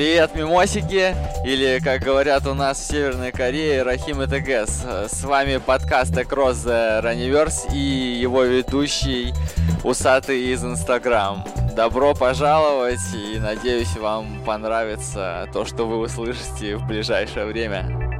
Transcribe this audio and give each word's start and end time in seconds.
Привет, 0.00 0.34
мимосики, 0.34 1.14
или, 1.44 1.78
как 1.78 2.00
говорят 2.00 2.46
у 2.46 2.54
нас 2.54 2.78
в 2.78 2.86
Северной 2.86 3.32
Корее, 3.32 3.82
Рахим 3.82 4.22
и 4.22 4.26
ТГС. 4.26 5.12
С 5.12 5.24
вами 5.24 5.58
подкаст 5.58 6.12
Across 6.12 6.64
the 6.64 7.02
Runiverse 7.04 7.70
и 7.70 8.18
его 8.18 8.44
ведущий 8.44 9.34
Усатый 9.84 10.40
из 10.54 10.64
Инстаграм. 10.64 11.44
Добро 11.76 12.14
пожаловать 12.14 12.98
и 13.12 13.38
надеюсь 13.38 13.94
вам 13.98 14.42
понравится 14.46 15.46
то, 15.52 15.66
что 15.66 15.86
вы 15.86 15.98
услышите 15.98 16.76
в 16.76 16.86
ближайшее 16.86 17.44
время. 17.44 18.10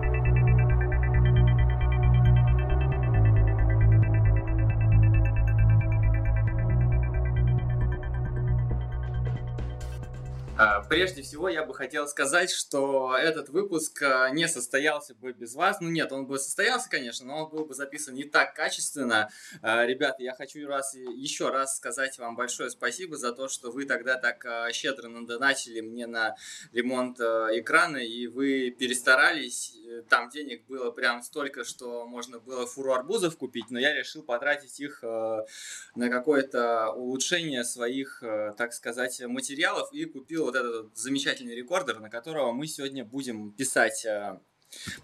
А, 10.63 10.83
прежде 10.83 11.23
всего, 11.31 11.49
я 11.49 11.65
бы 11.65 11.73
хотел 11.75 12.09
сказать, 12.09 12.51
что 12.51 13.17
этот 13.17 13.51
выпуск 13.51 14.03
а, 14.03 14.31
не 14.31 14.49
состоялся 14.49 15.15
бы 15.15 15.33
без 15.33 15.55
вас. 15.55 15.81
Ну 15.81 15.89
нет, 15.89 16.11
он 16.11 16.27
бы 16.27 16.41
состоялся, 16.41 16.91
конечно, 16.91 17.25
но 17.25 17.45
он 17.45 17.51
был 17.51 17.65
бы 17.67 17.73
записан 17.73 18.15
не 18.15 18.25
так 18.25 18.53
качественно. 18.53 19.31
А, 19.63 19.87
ребята, 19.87 20.25
я 20.25 20.35
хочу 20.35 20.67
раз, 20.67 20.93
еще 20.95 21.51
раз 21.51 21.77
сказать 21.77 22.19
вам 22.19 22.35
большое 22.35 22.69
спасибо 22.69 23.17
за 23.17 23.33
то, 23.33 23.47
что 23.47 23.71
вы 23.71 23.85
тогда 23.85 24.17
так 24.17 24.45
щедро 24.73 25.09
надонатили 25.09 25.81
мне 25.81 26.09
на 26.09 26.35
ремонт 26.73 27.21
экрана, 27.21 27.99
и 27.99 28.27
вы 28.27 28.75
перестарались. 28.77 29.77
Там 30.09 30.31
денег 30.31 30.67
было 30.67 30.91
прям 30.91 31.23
столько, 31.23 31.63
что 31.63 32.07
можно 32.07 32.41
было 32.41 32.67
фуру 32.67 32.93
арбузов 32.93 33.37
купить, 33.37 33.71
но 33.71 33.79
я 33.79 33.95
решил 33.95 34.25
потратить 34.25 34.81
их 34.81 35.03
на 35.03 36.09
какое-то 36.11 36.91
улучшение 36.91 37.63
своих, 37.63 38.21
так 38.57 38.73
сказать, 38.73 39.21
материалов 39.21 39.93
и 39.93 40.07
купил 40.07 40.47
вот 40.47 40.57
этот 40.57 40.97
замечательный 40.97 41.21
рекордер, 41.39 42.01
на 42.01 42.11
которого 42.11 42.51
мы 42.53 42.67
сегодня 42.67 43.05
будем 43.05 43.53
писать 43.53 44.05
э, 44.05 44.41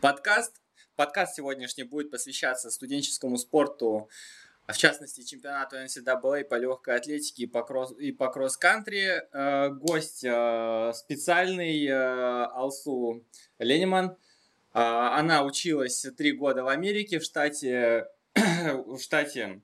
подкаст. 0.01 0.61
Подкаст 0.97 1.37
сегодняшний 1.37 1.85
будет 1.85 2.11
посвящаться 2.11 2.71
студенческому 2.71 3.39
спорту, 3.39 4.09
в 4.67 4.77
частности, 4.77 5.23
чемпионату 5.23 5.77
NCAA 5.77 6.45
по 6.45 6.57
легкой 6.57 6.97
атлетике 6.97 7.45
и 7.45 8.13
по, 8.13 8.29
кросс-кантри. 8.29 9.23
Э, 9.33 9.69
гость 9.71 10.25
э, 10.25 10.93
специальный 10.95 11.87
Алсу 11.89 13.25
Лениман. 13.61 14.17
Она 14.73 15.45
училась 15.45 16.05
три 16.19 16.33
года 16.33 16.65
в 16.65 16.69
Америке, 16.69 17.21
в 17.21 17.23
штате, 17.23 18.09
в 18.35 18.99
штате 18.99 19.63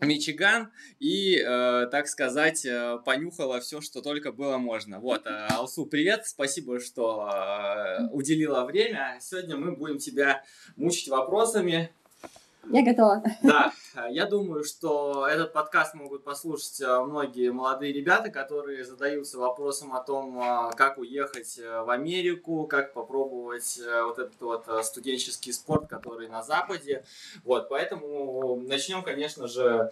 Мичиган 0.00 0.72
и, 0.98 1.36
э, 1.36 1.86
так 1.90 2.08
сказать, 2.08 2.64
э, 2.64 2.98
понюхала 3.04 3.60
все, 3.60 3.80
что 3.80 4.02
только 4.02 4.32
было 4.32 4.58
можно. 4.58 4.98
Вот, 5.00 5.26
э, 5.26 5.46
Алсу, 5.50 5.86
привет, 5.86 6.26
спасибо, 6.26 6.80
что 6.80 7.28
э, 7.32 8.08
уделила 8.10 8.64
время. 8.64 9.18
Сегодня 9.20 9.56
мы 9.56 9.76
будем 9.76 9.98
тебя 9.98 10.42
мучить 10.76 11.08
вопросами. 11.08 11.94
Я 12.68 12.84
готова. 12.84 13.22
Да, 13.42 13.72
я 14.10 14.26
думаю, 14.26 14.64
что 14.64 15.26
этот 15.26 15.52
подкаст 15.52 15.94
могут 15.94 16.22
послушать 16.24 16.80
э, 16.80 17.00
многие 17.00 17.50
молодые 17.50 17.92
ребята, 17.92 18.30
которые 18.30 18.84
задаются 18.84 19.38
вопросом 19.38 19.92
о 19.94 20.00
том, 20.00 20.40
э, 20.40 20.70
как 20.76 20.98
уехать 20.98 21.58
э, 21.58 21.82
в 21.82 21.90
Америку, 21.90 22.66
как 22.66 22.92
попробовать 22.92 23.80
вот 24.04 24.18
этот 24.18 24.40
вот 24.40 24.84
студенческий 24.84 25.52
спорт, 25.52 25.88
который 25.88 26.28
на 26.28 26.42
Западе. 26.42 27.04
Вот, 27.44 27.68
поэтому 27.68 28.60
начнем, 28.66 29.02
конечно 29.02 29.48
же, 29.48 29.90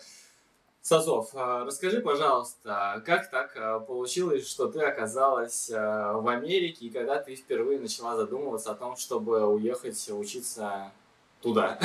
с 0.82 0.92
Азов. 0.92 1.30
Расскажи, 1.34 2.00
пожалуйста, 2.00 3.02
как 3.04 3.30
так 3.30 3.86
получилось, 3.86 4.48
что 4.48 4.68
ты 4.68 4.80
оказалась 4.80 5.68
в 5.68 6.28
Америке, 6.28 6.86
и 6.86 6.90
когда 6.90 7.18
ты 7.18 7.34
впервые 7.34 7.78
начала 7.80 8.16
задумываться 8.16 8.70
о 8.70 8.74
том, 8.74 8.96
чтобы 8.96 9.46
уехать 9.46 10.08
учиться 10.10 10.92
туда? 11.42 11.78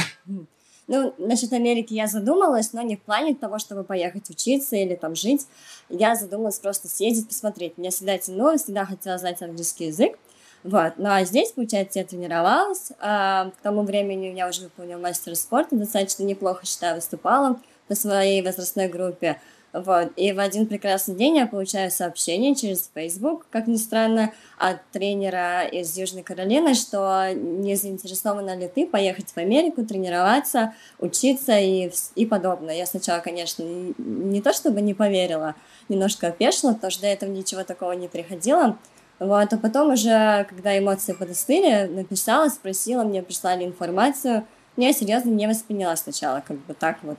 Ну, 0.88 1.14
насчет 1.18 1.54
Америки 1.54 1.94
я 1.94 2.08
задумалась, 2.08 2.74
но 2.74 2.82
не 2.82 2.98
в 2.98 3.02
плане 3.02 3.36
того, 3.36 3.58
чтобы 3.58 3.84
поехать 3.84 4.30
учиться 4.30 4.76
или 4.76 4.96
там 4.96 5.16
жить. 5.16 5.48
Я 5.90 6.16
задумалась 6.16 6.60
просто 6.60 6.90
съездить, 6.90 7.28
посмотреть. 7.28 7.78
Меня 7.78 7.90
всегда 7.90 8.18
тянуло, 8.18 8.58
всегда 8.58 8.86
хотела 8.86 9.18
знать 9.18 9.42
английский 9.42 9.86
язык. 9.86 10.18
Вот. 10.64 10.94
Ну 10.98 11.10
а 11.10 11.24
здесь, 11.26 11.52
получается, 11.52 12.00
я 12.00 12.06
тренировалась. 12.06 12.92
А, 13.00 13.52
к 13.52 13.62
тому 13.62 13.84
времени 13.84 14.28
я 14.28 14.48
уже 14.48 14.64
выполнила 14.64 15.00
мастер 15.00 15.36
спорта, 15.36 15.76
достаточно 15.76 16.24
неплохо, 16.24 16.66
считаю, 16.66 16.96
выступала 16.96 17.60
по 17.88 17.96
своей 17.96 18.42
возрастной 18.42 18.88
группе. 18.88 19.40
Вот. 19.74 20.12
И 20.18 20.32
в 20.32 20.40
один 20.40 20.68
прекрасный 20.68 21.16
день 21.16 21.38
я 21.38 21.48
получаю 21.48 21.90
сообщение 21.90 22.54
через 22.54 22.92
Facebook, 22.94 23.48
как 23.50 23.66
ни 23.66 23.78
странно, 23.78 24.32
от 24.60 24.78
тренера 24.92 25.64
из 25.64 25.98
Южной 25.98 26.22
Каролины, 26.22 26.76
что 26.76 27.34
не 27.34 27.76
заинтересована 27.76 28.56
ли 28.56 28.68
ты 28.68 28.86
поехать 28.86 29.32
в 29.32 29.38
Америку, 29.38 29.84
тренироваться, 29.84 30.76
учиться 31.00 31.58
и, 31.58 31.92
и 32.14 32.26
подобное. 32.28 32.76
Я 32.76 32.86
сначала, 32.86 33.20
конечно, 33.20 33.64
не 33.98 34.42
то 34.44 34.54
чтобы 34.54 34.82
не 34.82 34.94
поверила, 34.94 35.56
немножко 35.90 36.28
опешила, 36.28 36.74
потому 36.74 36.92
что 36.92 37.02
до 37.02 37.08
этого 37.08 37.32
ничего 37.32 37.64
такого 37.64 37.94
не 37.94 38.08
приходило. 38.08 38.78
Вот, 39.18 39.54
а 39.54 39.58
потом 39.58 39.94
уже, 39.94 40.46
когда 40.50 40.78
эмоции 40.78 41.14
подостыли, 41.14 41.88
написала, 41.88 42.50
спросила, 42.50 43.04
мне 43.04 43.24
прислали 43.24 43.64
информацию. 43.64 44.46
Я 44.78 44.94
серьезно 44.94 45.30
не 45.30 45.48
восприняла 45.48 45.96
сначала, 45.96 46.44
как 46.46 46.58
бы 46.58 46.76
так 46.76 46.98
вот. 47.02 47.18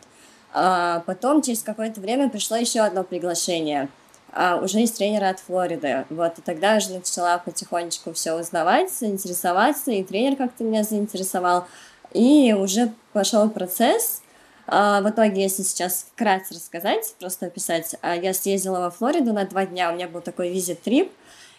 А 0.56 1.00
потом, 1.00 1.42
через 1.42 1.64
какое-то 1.64 2.00
время, 2.00 2.30
пришло 2.30 2.56
еще 2.56 2.80
одно 2.80 3.02
приглашение 3.02 3.88
а, 4.32 4.56
уже 4.62 4.82
из 4.82 4.92
тренера 4.92 5.30
от 5.30 5.40
Флориды. 5.40 6.04
Вот, 6.10 6.38
и 6.38 6.42
тогда 6.42 6.76
уже 6.76 6.92
начала 6.92 7.38
потихонечку 7.38 8.12
все 8.12 8.38
узнавать, 8.38 8.90
интересоваться, 9.00 9.90
и 9.90 10.04
тренер 10.04 10.36
как-то 10.36 10.62
меня 10.62 10.84
заинтересовал. 10.84 11.66
И 12.12 12.54
уже 12.56 12.92
пошел 13.12 13.50
процесс. 13.50 14.22
А, 14.68 15.00
в 15.00 15.10
итоге, 15.10 15.42
если 15.42 15.64
сейчас 15.64 16.06
вкратце 16.14 16.54
рассказать, 16.54 17.16
просто 17.18 17.46
описать, 17.46 17.96
я 18.02 18.32
съездила 18.32 18.78
во 18.78 18.90
Флориду 18.90 19.32
на 19.32 19.44
два 19.46 19.66
дня, 19.66 19.90
у 19.90 19.94
меня 19.94 20.06
был 20.06 20.20
такой 20.20 20.50
визит-трип, 20.50 21.10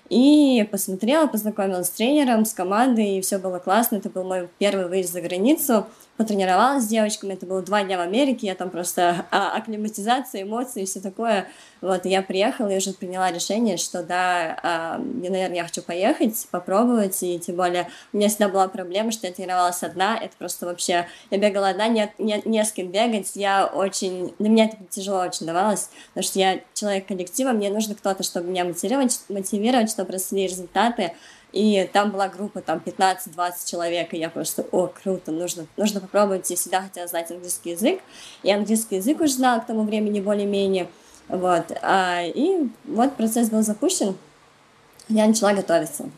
и 0.07 0.66
посмотрела, 0.72 1.27
познакомилась 1.27 1.88
с 1.88 1.91
тренером, 1.91 2.45
с 2.45 2.53
командой, 2.53 3.17
и 3.17 3.22
все 3.22 3.39
было 3.39 3.59
классно. 3.59 3.97
Это 3.97 4.09
был 4.09 4.23
мой 4.23 4.47
первый 4.57 4.88
выезд 4.88 5.12
за 5.12 5.19
границу 5.19 5.85
потренировалась 6.17 6.83
с 6.83 6.87
девочками, 6.87 7.33
это 7.33 7.45
было 7.45 7.61
два 7.61 7.83
дня 7.83 7.97
в 7.97 8.01
Америке, 8.01 8.47
я 8.47 8.55
там 8.55 8.69
просто 8.69 9.25
а, 9.31 9.55
акклиматизация, 9.55 10.43
эмоции 10.43 10.83
и 10.83 10.85
все 10.85 11.01
такое. 11.01 11.47
Вот, 11.81 12.05
я 12.05 12.21
приехала 12.21 12.69
и 12.69 12.77
уже 12.77 12.93
приняла 12.93 13.31
решение, 13.31 13.77
что 13.77 14.01
да, 14.01 14.57
а, 14.63 15.01
я, 15.21 15.29
наверное, 15.29 15.57
я 15.57 15.63
хочу 15.63 15.81
поехать, 15.81 16.47
попробовать, 16.51 17.21
и 17.21 17.37
тем 17.39 17.57
более 17.57 17.89
у 18.13 18.17
меня 18.17 18.29
всегда 18.29 18.47
была 18.47 18.67
проблема, 18.67 19.11
что 19.11 19.27
я 19.27 19.33
тренировалась 19.33 19.83
одна, 19.83 20.17
это 20.17 20.35
просто 20.37 20.65
вообще, 20.65 21.07
я 21.31 21.37
бегала 21.37 21.69
одна, 21.69 21.87
не, 21.87 22.11
не, 22.17 22.41
не 22.45 22.63
с 22.63 22.71
кем 22.71 22.91
бегать, 22.91 23.31
я 23.35 23.65
очень, 23.65 24.33
для 24.39 24.49
меня 24.49 24.65
это 24.65 24.77
тяжело 24.89 25.19
очень 25.19 25.45
давалось, 25.45 25.89
потому 26.09 26.23
что 26.23 26.39
я 26.39 26.59
человек 26.73 27.07
коллектива, 27.07 27.51
мне 27.51 27.69
нужно 27.69 27.93
кто-то, 27.93 28.23
чтобы 28.23 28.49
меня 28.49 28.63
мотивировать, 28.63 29.19
мотивировать, 29.29 29.89
чтобы 29.91 30.13
росли 30.13 30.47
результаты, 30.47 31.13
и 31.55 31.89
там 31.91 32.11
была 32.11 32.27
группа, 32.27 32.61
там 32.61 32.81
15-20 32.85 33.53
человек, 33.65 34.13
и 34.13 34.18
я 34.18 34.30
просто, 34.30 34.65
о, 34.74 34.88
круто, 34.88 35.31
нужно, 35.31 35.65
нужно 35.77 36.01
попробовать, 36.01 36.50
я 36.50 36.57
всегда 36.57 36.81
хотела 36.81 37.07
знать 37.07 37.31
английский 37.31 37.71
язык, 37.71 38.01
и 38.44 38.51
английский 38.51 38.97
язык 38.97 39.21
уже 39.21 39.33
знала 39.33 39.62
к 39.62 39.68
тому 39.68 39.83
времени 39.83 40.19
более-менее, 40.19 40.89
вот, 41.30 41.71
а, 41.81 42.24
и 42.24 42.68
вот 42.83 43.15
процесс 43.15 43.50
был 43.50 43.62
запущен, 43.62 44.18
я 45.07 45.25
начала 45.27 45.53
готовиться. 45.53 46.09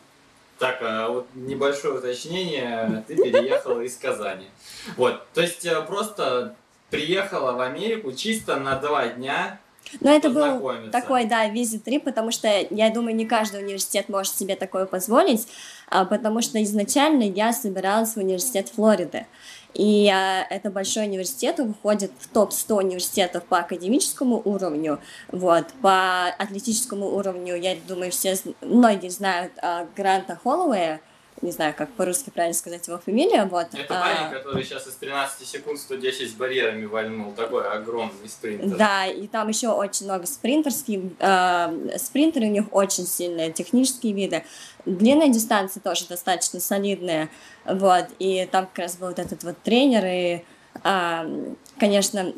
Так, 0.58 0.78
а 0.82 1.08
вот 1.08 1.28
небольшое 1.34 1.94
уточнение, 1.94 3.04
ты 3.06 3.14
переехала 3.14 3.80
из 3.82 3.96
Казани. 3.96 4.48
Вот, 4.96 5.24
то 5.34 5.40
есть 5.40 5.64
э, 5.64 5.80
просто 5.82 6.56
приехала 6.90 7.52
в 7.52 7.60
Америку 7.60 8.10
чисто 8.10 8.56
на 8.56 8.74
два 8.74 9.06
дня, 9.06 9.60
но 10.00 10.10
это 10.10 10.30
был 10.30 10.90
такой, 10.90 11.24
да, 11.24 11.46
визит-трип, 11.48 12.04
потому 12.04 12.30
что, 12.30 12.48
я 12.70 12.90
думаю, 12.90 13.14
не 13.14 13.26
каждый 13.26 13.62
университет 13.62 14.08
может 14.08 14.34
себе 14.34 14.56
такое 14.56 14.86
позволить, 14.86 15.46
а, 15.88 16.04
потому 16.04 16.42
что 16.42 16.62
изначально 16.62 17.22
я 17.22 17.52
собиралась 17.52 18.14
в 18.14 18.18
университет 18.18 18.68
Флориды. 18.74 19.26
И 19.74 20.08
а, 20.08 20.46
это 20.48 20.70
большой 20.70 21.06
университет, 21.06 21.60
он 21.60 21.74
входит 21.74 22.10
в 22.18 22.28
топ-100 22.28 22.74
университетов 22.76 23.44
по 23.44 23.58
академическому 23.58 24.40
уровню, 24.44 24.98
вот, 25.30 25.66
по 25.82 26.26
атлетическому 26.26 27.06
уровню, 27.14 27.56
я 27.56 27.76
думаю, 27.86 28.10
все, 28.10 28.36
многие 28.60 29.10
знают 29.10 29.52
а, 29.60 29.86
Гранта 29.96 30.38
Холлоуэя, 30.42 31.00
не 31.42 31.50
знаю, 31.52 31.74
как 31.76 31.90
по-русски 31.92 32.30
правильно 32.30 32.54
сказать 32.54 32.86
его 32.88 32.98
фамилия, 32.98 33.44
вот. 33.44 33.68
Это 33.72 34.00
а... 34.00 34.02
парень, 34.02 34.30
который 34.32 34.64
сейчас 34.64 34.86
из 34.86 34.94
13 34.94 35.46
секунд 35.46 35.78
110 35.78 36.36
барьерами 36.36 36.84
вальнул, 36.84 37.32
такой 37.32 37.68
огромный 37.68 38.28
спринтер. 38.28 38.76
Да, 38.76 39.06
и 39.06 39.26
там 39.26 39.48
еще 39.48 39.68
очень 39.68 40.06
много 40.06 40.26
спринтерских, 40.26 41.00
э, 41.18 41.98
спринтеры 41.98 42.46
у 42.46 42.50
них 42.50 42.64
очень 42.72 43.06
сильные, 43.06 43.52
технические 43.52 44.12
виды. 44.12 44.44
Длинные 44.84 45.30
дистанции 45.30 45.80
тоже 45.80 46.06
достаточно 46.08 46.60
солидные, 46.60 47.28
вот, 47.64 48.06
и 48.18 48.48
там 48.50 48.66
как 48.66 48.78
раз 48.78 48.96
был 48.96 49.08
вот 49.08 49.18
этот 49.18 49.44
вот 49.44 49.56
тренер, 49.62 50.04
и, 50.04 50.44
э, 50.84 51.54
конечно, 51.78 52.34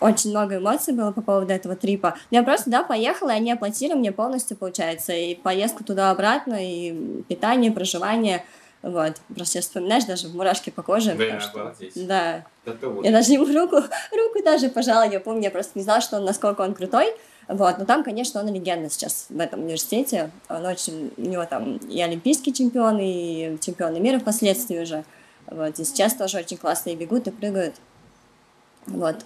очень 0.00 0.30
много 0.30 0.56
эмоций 0.56 0.94
было 0.94 1.12
по 1.12 1.22
поводу 1.22 1.52
этого 1.52 1.76
трипа. 1.76 2.16
Я 2.30 2.42
просто, 2.42 2.70
да, 2.70 2.82
поехала, 2.82 3.30
и 3.30 3.36
они 3.36 3.52
оплатили 3.52 3.94
мне 3.94 4.12
полностью, 4.12 4.56
получается, 4.56 5.12
и 5.12 5.34
поездку 5.34 5.84
туда-обратно, 5.84 6.56
и 6.60 7.22
питание, 7.28 7.70
проживание. 7.70 8.44
Вот, 8.82 9.16
просто 9.34 9.60
вспоминаешь, 9.60 10.04
даже 10.04 10.28
мурашки 10.28 10.70
по 10.70 10.82
коже. 10.82 11.14
Да, 11.14 11.40
что... 11.40 11.74
Да. 11.96 12.46
Я 13.02 13.12
даже 13.12 13.32
ему 13.32 13.44
руку, 13.44 13.76
руку 13.76 14.42
даже 14.42 14.70
пожала, 14.70 15.06
я 15.06 15.20
помню, 15.20 15.44
я 15.44 15.50
просто 15.50 15.72
не 15.74 15.82
знала, 15.82 16.00
что 16.00 16.16
он, 16.16 16.24
насколько 16.24 16.62
он 16.62 16.74
крутой. 16.74 17.14
Вот, 17.46 17.78
но 17.78 17.84
там, 17.84 18.04
конечно, 18.04 18.40
он 18.40 18.54
легенда 18.54 18.88
сейчас 18.88 19.26
в 19.28 19.38
этом 19.38 19.64
университете. 19.64 20.30
Он 20.48 20.64
очень, 20.64 21.12
у 21.16 21.22
него 21.22 21.44
там 21.44 21.78
и 21.78 22.00
олимпийский 22.00 22.54
чемпион, 22.54 22.98
и 23.00 23.58
чемпионы 23.60 23.98
мира 23.98 24.20
впоследствии 24.20 24.78
уже. 24.78 25.04
Вот, 25.46 25.78
и 25.78 25.84
сейчас 25.84 26.14
тоже 26.14 26.38
очень 26.38 26.56
классные 26.56 26.94
бегут 26.94 27.26
и 27.26 27.32
прыгают. 27.32 27.74
Вот. 28.86 29.16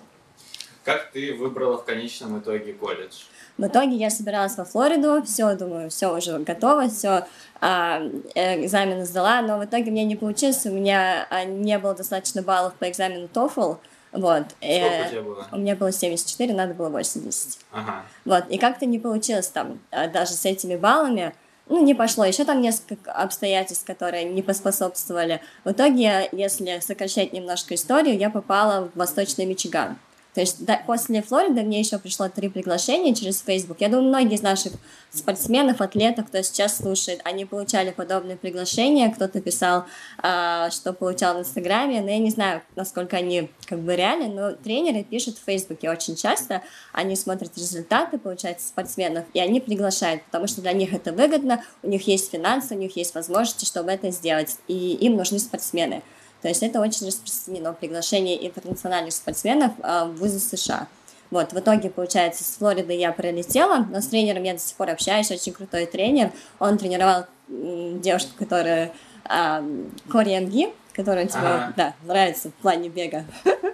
Как 0.85 1.11
ты 1.13 1.35
выбрала 1.35 1.79
в 1.79 1.85
конечном 1.85 2.39
итоге 2.39 2.75
колледж? 2.75 3.23
В 3.57 3.67
итоге 3.67 3.97
я 3.97 4.11
собиралась 4.11 4.57
во 4.57 4.65
Флориду, 4.65 5.23
все, 5.25 5.55
думаю, 5.55 5.89
все 5.89 6.15
уже 6.15 6.39
готово, 6.41 6.89
все, 6.89 7.27
а, 7.61 8.03
э, 8.35 8.65
экзамены 8.65 9.07
сдала, 9.07 9.43
но 9.43 9.59
в 9.59 9.65
итоге 9.65 9.91
мне 9.91 10.05
не 10.05 10.17
получилось, 10.17 10.67
у 10.67 10.71
меня 10.71 11.27
а, 11.31 11.45
не 11.45 11.79
было 11.79 11.95
достаточно 11.95 12.43
баллов 12.43 12.75
по 12.75 12.91
экзамену 12.91 13.29
TOEFL, 13.33 13.79
вот. 14.13 14.45
Сколько 14.47 14.67
э, 14.67 15.07
у 15.07 15.11
тебя 15.11 15.23
было? 15.23 15.47
У 15.53 15.57
меня 15.57 15.77
было 15.77 15.93
74, 15.93 16.53
надо 16.53 16.75
было 16.75 16.89
80. 16.89 17.59
Ага. 17.73 18.03
Вот, 18.25 18.45
и 18.49 18.59
как-то 18.59 18.87
не 18.87 18.99
получилось 18.99 19.49
там, 19.49 19.79
а, 19.91 20.09
даже 20.09 20.33
с 20.33 20.45
этими 20.45 20.77
баллами, 20.77 21.33
ну, 21.69 21.83
не 21.83 21.95
пошло. 21.95 22.25
Еще 22.25 22.45
там 22.45 22.61
несколько 22.61 23.13
обстоятельств, 23.13 23.87
которые 23.87 24.25
не 24.25 24.43
поспособствовали. 24.43 25.41
В 25.65 25.71
итоге, 25.71 26.29
если 26.33 26.81
сокращать 26.81 27.33
немножко 27.33 27.75
историю, 27.75 28.19
я 28.19 28.29
попала 28.29 28.91
в 28.95 28.99
Восточный 28.99 29.47
Мичиган. 29.47 29.97
То 30.35 30.41
есть 30.41 30.65
да, 30.65 30.83
после 30.85 31.23
Флориды 31.23 31.63
мне 31.63 31.79
еще 31.79 31.99
пришло 31.99 32.29
три 32.29 32.49
приглашения 32.49 33.15
через 33.15 33.41
Facebook. 33.41 33.81
Я 33.81 33.89
думаю, 33.89 34.09
многие 34.09 34.35
из 34.35 34.43
наших 34.43 34.73
спортсменов, 35.11 35.81
атлетов, 35.81 36.27
кто 36.27 36.43
сейчас 36.43 36.77
слушает, 36.77 37.21
они 37.23 37.45
получали 37.45 37.93
подобные 37.93 38.37
приглашения. 38.37 39.11
Кто-то 39.11 39.41
писал, 39.41 39.85
э, 40.23 40.71
что 40.73 40.93
получал 40.93 41.37
в 41.37 41.41
Инстаграме, 41.41 42.01
но 42.01 42.11
я 42.11 42.19
не 42.19 42.31
знаю, 42.31 42.63
насколько 42.75 43.17
они 43.17 43.49
как 43.67 43.79
бы 43.79 43.95
реальны, 43.95 44.29
но 44.29 44.53
тренеры 44.53 45.05
пишут 45.05 45.39
в 45.39 45.45
Фейсбуке 45.45 45.89
очень 45.89 46.17
часто. 46.17 46.63
Они 46.93 47.15
смотрят 47.15 47.57
результаты, 47.57 48.19
получается, 48.19 48.67
спортсменов, 48.67 49.25
и 49.35 49.39
они 49.39 49.61
приглашают, 49.61 50.25
потому 50.25 50.49
что 50.49 50.63
для 50.63 50.73
них 50.73 50.93
это 50.93 51.13
выгодно, 51.13 51.63
у 51.85 51.89
них 51.89 52.09
есть 52.09 52.33
финансы, 52.33 52.75
у 52.75 52.79
них 52.79 52.97
есть 52.97 53.15
возможности, 53.15 53.65
чтобы 53.65 53.93
это 53.93 54.11
сделать, 54.11 54.57
и 54.67 54.95
им 54.95 55.17
нужны 55.17 55.39
спортсмены. 55.39 56.03
То 56.45 56.49
есть 56.49 56.63
это 56.63 56.79
очень 56.79 57.07
распространено 57.07 57.73
приглашение 57.73 58.47
интернациональных 58.47 59.15
спортсменов 59.15 59.73
а, 59.81 60.05
в 60.05 60.17
вузы 60.17 60.39
США. 60.39 60.89
Вот, 61.31 61.55
в 61.55 61.59
итоге, 61.59 61.89
получается, 61.89 62.45
с 62.45 62.57
Флориды 62.59 62.93
я 62.93 63.13
прилетела, 63.13 63.87
но 63.91 64.03
с 64.03 64.09
тренером 64.09 64.43
я 64.43 64.53
до 64.53 64.59
сих 64.59 64.77
пор 64.77 64.91
общаюсь, 64.91 65.31
очень 65.31 65.55
крутой 65.55 65.87
тренер. 65.87 66.33
Он 66.59 66.77
тренировал 66.77 67.25
девушку, 67.49 68.33
которая 68.39 68.93
а, 69.25 69.65
Кори 70.13 70.37
Эмги, 70.37 70.69
которая 70.93 71.27
тебе 71.27 71.47
ага. 71.47 71.73
да, 71.79 71.95
нравится 72.03 72.51
в 72.51 72.55
плане 72.61 72.91
бега. 72.91 73.25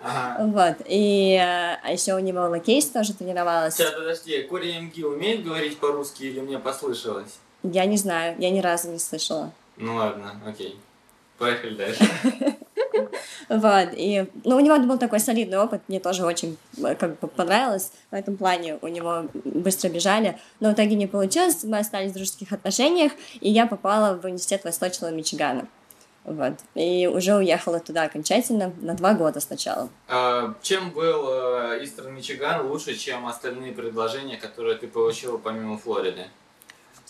Ага. 0.05 0.45
вот. 0.79 0.87
И 0.87 1.37
а 1.41 1.91
еще 1.91 2.15
у 2.15 2.21
него 2.21 2.43
Лакейс 2.43 2.87
тоже 2.87 3.15
тренировалась. 3.15 3.75
Сейчас, 3.75 3.91
подожди, 3.95 4.43
Кори 4.43 4.79
Эмги 4.79 5.03
умеет 5.03 5.43
говорить 5.43 5.77
по-русски 5.79 6.23
или 6.23 6.39
мне 6.39 6.61
послышалось? 6.61 7.41
Я 7.65 7.85
не 7.87 7.97
знаю, 7.97 8.37
я 8.39 8.49
ни 8.49 8.61
разу 8.61 8.93
не 8.93 9.01
слышала. 9.01 9.51
Ну 9.77 9.97
ладно, 9.97 10.41
окей. 10.47 10.79
Поехали 11.41 11.75
дальше. 11.75 12.05
Вот, 13.49 13.89
и, 13.97 14.27
ну, 14.45 14.57
у 14.57 14.61
него 14.61 14.79
был 14.79 14.97
такой 14.97 15.19
солидный 15.19 15.59
опыт, 15.59 15.83
мне 15.89 15.99
тоже 15.99 16.25
очень 16.25 16.57
э, 16.79 16.95
как 16.95 17.19
бы 17.19 17.27
понравилось 17.27 17.91
в 18.13 18.15
этом 18.15 18.37
плане, 18.37 18.79
у 18.81 18.87
него 18.87 19.25
быстро 19.45 19.89
бежали, 19.89 20.39
но 20.61 20.71
в 20.71 20.75
итоге 20.75 20.95
не 20.95 21.09
получилось, 21.09 21.65
мы 21.65 21.79
остались 21.79 22.13
в 22.13 22.15
дружеских 22.15 22.53
отношениях, 22.53 23.11
и 23.41 23.51
я 23.51 23.67
попала 23.67 24.17
в 24.17 24.25
университет 24.25 24.63
Восточного 24.63 25.11
Мичигана. 25.11 25.67
Вот. 26.23 26.53
И 26.77 27.09
уже 27.09 27.35
уехала 27.35 27.81
туда 27.81 28.05
окончательно 28.05 28.73
на 28.81 28.95
два 28.95 29.15
года 29.15 29.41
сначала. 29.41 29.89
А, 30.07 30.55
чем 30.63 30.93
был 30.93 31.27
Истерн 31.83 32.15
Мичиган 32.15 32.69
лучше, 32.69 32.95
чем 32.95 33.27
остальные 33.27 33.73
предложения, 33.73 34.37
которые 34.37 34.77
ты 34.77 34.87
получила 34.87 35.39
помимо 35.39 35.77
Флориды? 35.77 36.27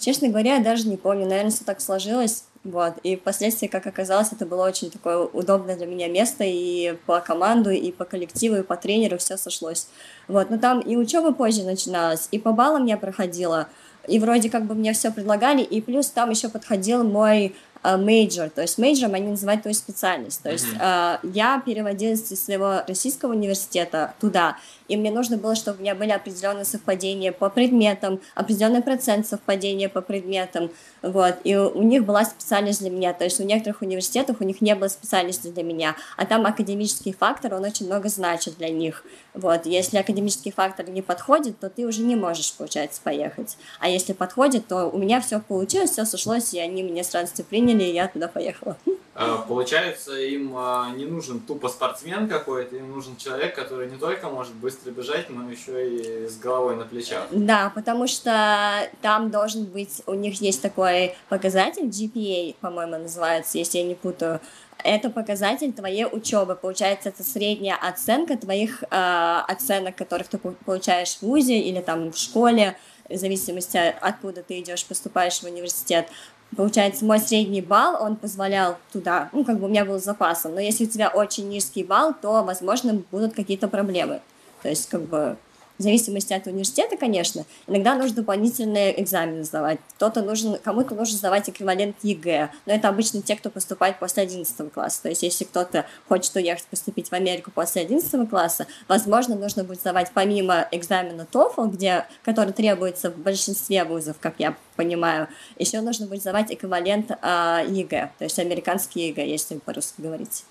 Честно 0.00 0.28
говоря, 0.28 0.56
я 0.56 0.64
даже 0.64 0.88
не 0.88 0.96
помню. 0.96 1.26
Наверное, 1.26 1.50
все 1.50 1.64
так 1.64 1.80
сложилось. 1.80 2.44
Вот. 2.64 2.94
И 3.02 3.16
впоследствии, 3.16 3.68
как 3.68 3.86
оказалось, 3.86 4.32
это 4.32 4.44
было 4.44 4.66
очень 4.66 4.90
такое 4.90 5.18
удобное 5.18 5.76
для 5.76 5.86
меня 5.86 6.08
место 6.08 6.44
и 6.44 6.96
по 7.06 7.20
команду, 7.20 7.70
и 7.70 7.92
по 7.92 8.04
коллективу, 8.04 8.56
и 8.56 8.62
по 8.62 8.76
тренеру 8.76 9.18
все 9.18 9.36
сошлось. 9.36 9.88
Вот. 10.28 10.50
Но 10.50 10.58
там 10.58 10.80
и 10.80 10.96
учеба 10.96 11.32
позже 11.32 11.62
начиналась, 11.62 12.28
и 12.30 12.38
по 12.38 12.52
баллам 12.52 12.86
я 12.86 12.96
проходила, 12.96 13.68
и 14.08 14.18
вроде 14.18 14.50
как 14.50 14.64
бы 14.64 14.74
мне 14.74 14.92
все 14.92 15.10
предлагали, 15.10 15.62
и 15.62 15.80
плюс 15.80 16.08
там 16.08 16.30
еще 16.30 16.48
подходил 16.48 17.04
мой 17.04 17.54
major, 17.82 18.46
э, 18.46 18.50
то 18.50 18.60
есть 18.60 18.76
major 18.76 19.03
ом 19.03 19.14
они 19.14 19.28
называют 19.28 19.62
твою 19.62 19.74
специальность. 19.74 20.42
То 20.42 20.50
есть 20.50 20.66
э, 20.78 21.18
я 21.22 21.62
переводилась 21.64 22.30
из 22.30 22.44
своего 22.44 22.82
российского 22.86 23.32
университета 23.32 24.14
туда, 24.20 24.58
и 24.90 24.96
мне 24.96 25.12
нужно 25.12 25.36
было, 25.36 25.54
чтобы 25.54 25.78
у 25.78 25.82
меня 25.82 25.94
были 25.94 26.10
определенные 26.10 26.64
совпадения 26.64 27.30
по 27.30 27.48
предметам, 27.48 28.20
определенный 28.34 28.82
процент 28.82 29.24
совпадения 29.26 29.88
по 29.88 30.00
предметам, 30.00 30.70
вот, 31.00 31.36
и 31.44 31.56
у 31.56 31.82
них 31.82 32.04
была 32.04 32.24
специальность 32.24 32.80
для 32.80 32.90
меня, 32.90 33.12
то 33.12 33.22
есть 33.22 33.38
у 33.38 33.44
некоторых 33.44 33.82
университетов 33.82 34.38
у 34.40 34.44
них 34.44 34.60
не 34.60 34.74
было 34.74 34.88
специальности 34.88 35.46
для 35.46 35.62
меня, 35.62 35.94
а 36.16 36.26
там 36.26 36.44
академический 36.44 37.12
фактор, 37.12 37.54
он 37.54 37.64
очень 37.64 37.86
много 37.86 38.08
значит 38.08 38.58
для 38.58 38.68
них, 38.68 39.04
вот, 39.32 39.64
если 39.64 39.98
академический 39.98 40.50
фактор 40.50 40.90
не 40.90 41.02
подходит, 41.02 41.60
то 41.60 41.70
ты 41.70 41.86
уже 41.86 42.02
не 42.02 42.16
можешь, 42.16 42.52
получается, 42.54 43.00
поехать, 43.04 43.56
а 43.78 43.88
если 43.88 44.12
подходит, 44.12 44.66
то 44.66 44.86
у 44.86 44.98
меня 44.98 45.20
все 45.20 45.38
получилось, 45.38 45.90
все 45.90 46.04
сошлось, 46.04 46.52
и 46.52 46.58
они 46.58 46.82
меня 46.82 47.04
с 47.04 47.14
радостью 47.14 47.44
приняли, 47.44 47.84
и 47.84 47.92
я 47.92 48.08
туда 48.08 48.26
поехала. 48.26 48.76
А, 49.22 49.36
получается, 49.36 50.18
им 50.18 50.54
а, 50.56 50.90
не 50.96 51.04
нужен 51.04 51.40
тупо 51.40 51.68
спортсмен 51.68 52.26
какой-то, 52.26 52.76
им 52.76 52.90
нужен 52.90 53.16
человек, 53.16 53.54
который 53.54 53.90
не 53.90 53.98
только 53.98 54.30
может 54.30 54.54
быстро 54.54 54.79
бежать, 54.88 55.28
но 55.28 55.50
еще 55.50 56.24
и 56.24 56.26
с 56.26 56.38
головой 56.38 56.76
на 56.76 56.84
плечах. 56.84 57.26
Да, 57.30 57.70
потому 57.74 58.06
что 58.06 58.88
там 59.02 59.30
должен 59.30 59.64
быть, 59.64 60.02
у 60.06 60.14
них 60.14 60.40
есть 60.40 60.62
такой 60.62 61.14
показатель, 61.28 61.84
GPA, 61.84 62.54
по-моему, 62.60 62.96
называется, 62.96 63.58
если 63.58 63.78
я 63.78 63.84
не 63.84 63.94
путаю, 63.94 64.40
это 64.84 65.10
показатель 65.10 65.72
твоей 65.72 66.06
учебы. 66.06 66.54
Получается, 66.54 67.10
это 67.10 67.22
средняя 67.22 67.76
оценка 67.76 68.36
твоих 68.36 68.82
э, 68.82 69.40
оценок, 69.46 69.96
которых 69.96 70.28
ты 70.28 70.38
получаешь 70.38 71.16
в 71.16 71.22
ВУЗе 71.22 71.58
или 71.58 71.80
там 71.80 72.12
в 72.12 72.16
школе, 72.16 72.76
в 73.08 73.16
зависимости 73.16 73.76
от 73.76 73.96
откуда 74.00 74.42
ты 74.42 74.60
идешь, 74.60 74.84
поступаешь 74.86 75.40
в 75.40 75.44
университет. 75.44 76.08
Получается, 76.56 77.04
мой 77.04 77.20
средний 77.20 77.60
балл, 77.60 78.02
он 78.02 78.16
позволял 78.16 78.76
туда, 78.92 79.28
ну, 79.32 79.44
как 79.44 79.60
бы 79.60 79.66
у 79.66 79.68
меня 79.68 79.84
был 79.84 80.00
запасом. 80.00 80.54
Но 80.54 80.60
если 80.60 80.84
у 80.84 80.88
тебя 80.88 81.08
очень 81.08 81.48
низкий 81.48 81.84
балл, 81.84 82.12
то, 82.20 82.42
возможно, 82.42 83.02
будут 83.10 83.34
какие-то 83.34 83.68
проблемы. 83.68 84.20
То 84.62 84.68
есть, 84.68 84.88
как 84.88 85.02
бы, 85.02 85.36
в 85.80 85.82
зависимости 85.82 86.34
от 86.34 86.46
университета, 86.46 86.98
конечно, 86.98 87.46
иногда 87.66 87.94
нужно 87.94 88.16
дополнительные 88.16 89.00
экзамены 89.00 89.44
сдавать. 89.44 89.78
Кто-то 89.96 90.20
нужен, 90.20 90.58
кому-то 90.58 90.94
нужно 90.94 91.16
сдавать 91.16 91.48
эквивалент 91.48 91.96
ЕГЭ, 92.02 92.50
но 92.66 92.74
это 92.74 92.90
обычно 92.90 93.22
те, 93.22 93.34
кто 93.34 93.48
поступает 93.48 93.98
после 93.98 94.24
11 94.24 94.70
класса. 94.74 95.04
То 95.04 95.08
есть, 95.08 95.22
если 95.22 95.44
кто-то 95.44 95.86
хочет 96.06 96.36
уехать 96.36 96.66
поступить 96.66 97.08
в 97.08 97.14
Америку 97.14 97.50
после 97.50 97.80
11 97.80 98.28
класса, 98.28 98.66
возможно, 98.88 99.36
нужно 99.36 99.64
будет 99.64 99.80
сдавать 99.80 100.10
помимо 100.12 100.68
экзамена 100.70 101.26
TOEFL, 101.32 101.70
где, 101.70 102.06
который 102.24 102.52
требуется 102.52 103.10
в 103.10 103.16
большинстве 103.16 103.84
вузов, 103.84 104.16
как 104.20 104.34
я 104.36 104.56
понимаю, 104.76 105.28
еще 105.58 105.80
нужно 105.80 106.06
будет 106.06 106.20
сдавать 106.20 106.52
эквивалент 106.52 107.10
э, 107.10 107.64
ЕГЭ, 107.70 108.10
то 108.18 108.24
есть 108.24 108.38
американский 108.38 109.08
ЕГЭ, 109.08 109.26
если 109.26 109.56
по-русски 109.56 110.02
говорить. 110.02 110.44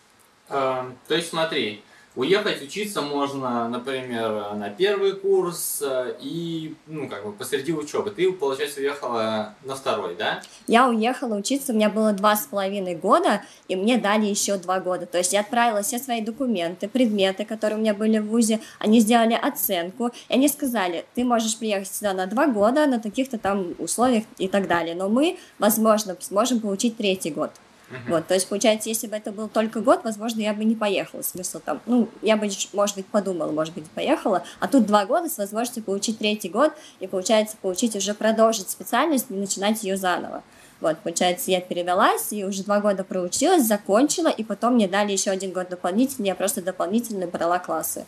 А, 0.50 0.92
то 1.08 1.13
есть 1.13 1.30
смотри, 1.30 1.84
Уехать 2.20 2.62
учиться 2.62 3.02
можно, 3.02 3.70
например, 3.70 4.54
на 4.54 4.70
первый 4.70 5.14
курс 5.14 5.82
э, 5.82 6.18
и, 6.20 6.76
ну, 6.86 7.08
как 7.08 7.26
бы 7.26 7.32
посреди 7.32 7.72
учебы. 7.72 8.12
Ты, 8.12 8.30
получается, 8.34 8.82
уехала 8.82 9.56
на 9.64 9.74
второй, 9.74 10.18
да? 10.18 10.42
Я 10.68 10.90
уехала 10.90 11.36
учиться, 11.36 11.72
у 11.72 11.76
меня 11.78 11.90
было 11.90 12.12
два 12.12 12.36
с 12.36 12.46
половиной 12.46 12.96
года, 12.96 13.42
и 13.70 13.78
мне 13.78 13.98
дали 13.98 14.26
еще 14.26 14.58
два 14.58 14.82
года. 14.82 15.06
То 15.06 15.18
есть 15.18 15.32
я 15.32 15.40
отправила 15.40 15.82
все 15.82 15.98
свои 15.98 16.20
документы, 16.20 16.90
предметы, 16.90 17.46
которые 17.46 17.78
у 17.78 17.82
меня 17.82 17.94
были 17.94 18.18
в 18.18 18.28
ВУЗе, 18.28 18.60
они 18.80 19.00
сделали 19.00 19.40
оценку, 19.42 20.08
и 20.28 20.34
они 20.34 20.50
сказали, 20.50 21.06
ты 21.16 21.24
можешь 21.24 21.58
приехать 21.58 21.88
сюда 21.88 22.12
на 22.12 22.26
два 22.26 22.48
года, 22.48 22.86
на 22.86 23.00
таких-то 23.00 23.38
там 23.38 23.76
условиях 23.78 24.26
и 24.38 24.50
так 24.50 24.68
далее, 24.68 24.94
но 24.94 25.08
мы, 25.08 25.38
возможно, 25.58 26.18
сможем 26.20 26.60
получить 26.60 26.98
третий 26.98 27.32
год. 27.32 27.52
Uh-huh. 27.89 28.12
Вот, 28.12 28.27
то 28.27 28.36
есть, 28.36 28.48
получается, 28.48 28.88
если 28.89 29.08
бы 29.08 29.15
это 29.15 29.31
был 29.31 29.48
только 29.48 29.81
год, 29.81 30.01
возможно, 30.03 30.41
я 30.41 30.53
бы 30.53 30.63
не 30.63 30.75
поехала. 30.75 31.24
Смысл 31.24 31.60
там, 31.63 31.81
ну, 31.88 32.08
я 32.22 32.38
бы, 32.38 32.50
может 32.74 32.96
быть, 32.96 33.08
подумала, 33.08 33.51
может 33.51 33.74
быть, 33.74 33.89
поехала. 33.89 34.43
А 34.60 34.67
тут 34.67 34.86
два 34.86 35.05
года 35.05 35.27
с 35.27 35.38
возможностью 35.38 35.84
получить 35.84 36.19
третий 36.19 36.50
год 36.50 36.72
и, 37.00 37.08
получается, 37.08 37.58
получить 37.60 37.96
уже 37.96 38.13
продолжить 38.13 38.69
специальность 38.69 39.27
и 39.29 39.34
начинать 39.34 39.84
ее 39.84 39.98
заново. 39.98 40.43
Вот, 40.81 41.00
получается, 41.00 41.51
я 41.51 41.62
перевелась 41.62 42.31
и 42.31 42.46
уже 42.46 42.63
два 42.63 42.79
года 42.79 43.03
проучилась, 43.03 43.65
закончила, 43.65 44.29
и 44.29 44.43
потом 44.43 44.75
мне 44.75 44.88
дали 44.88 45.12
еще 45.12 45.31
один 45.31 45.51
год 45.51 45.69
дополнительный, 45.69 46.27
я 46.27 46.36
просто 46.36 46.62
дополнительно 46.62 47.27
брала 47.27 47.60
классы. 47.60 48.05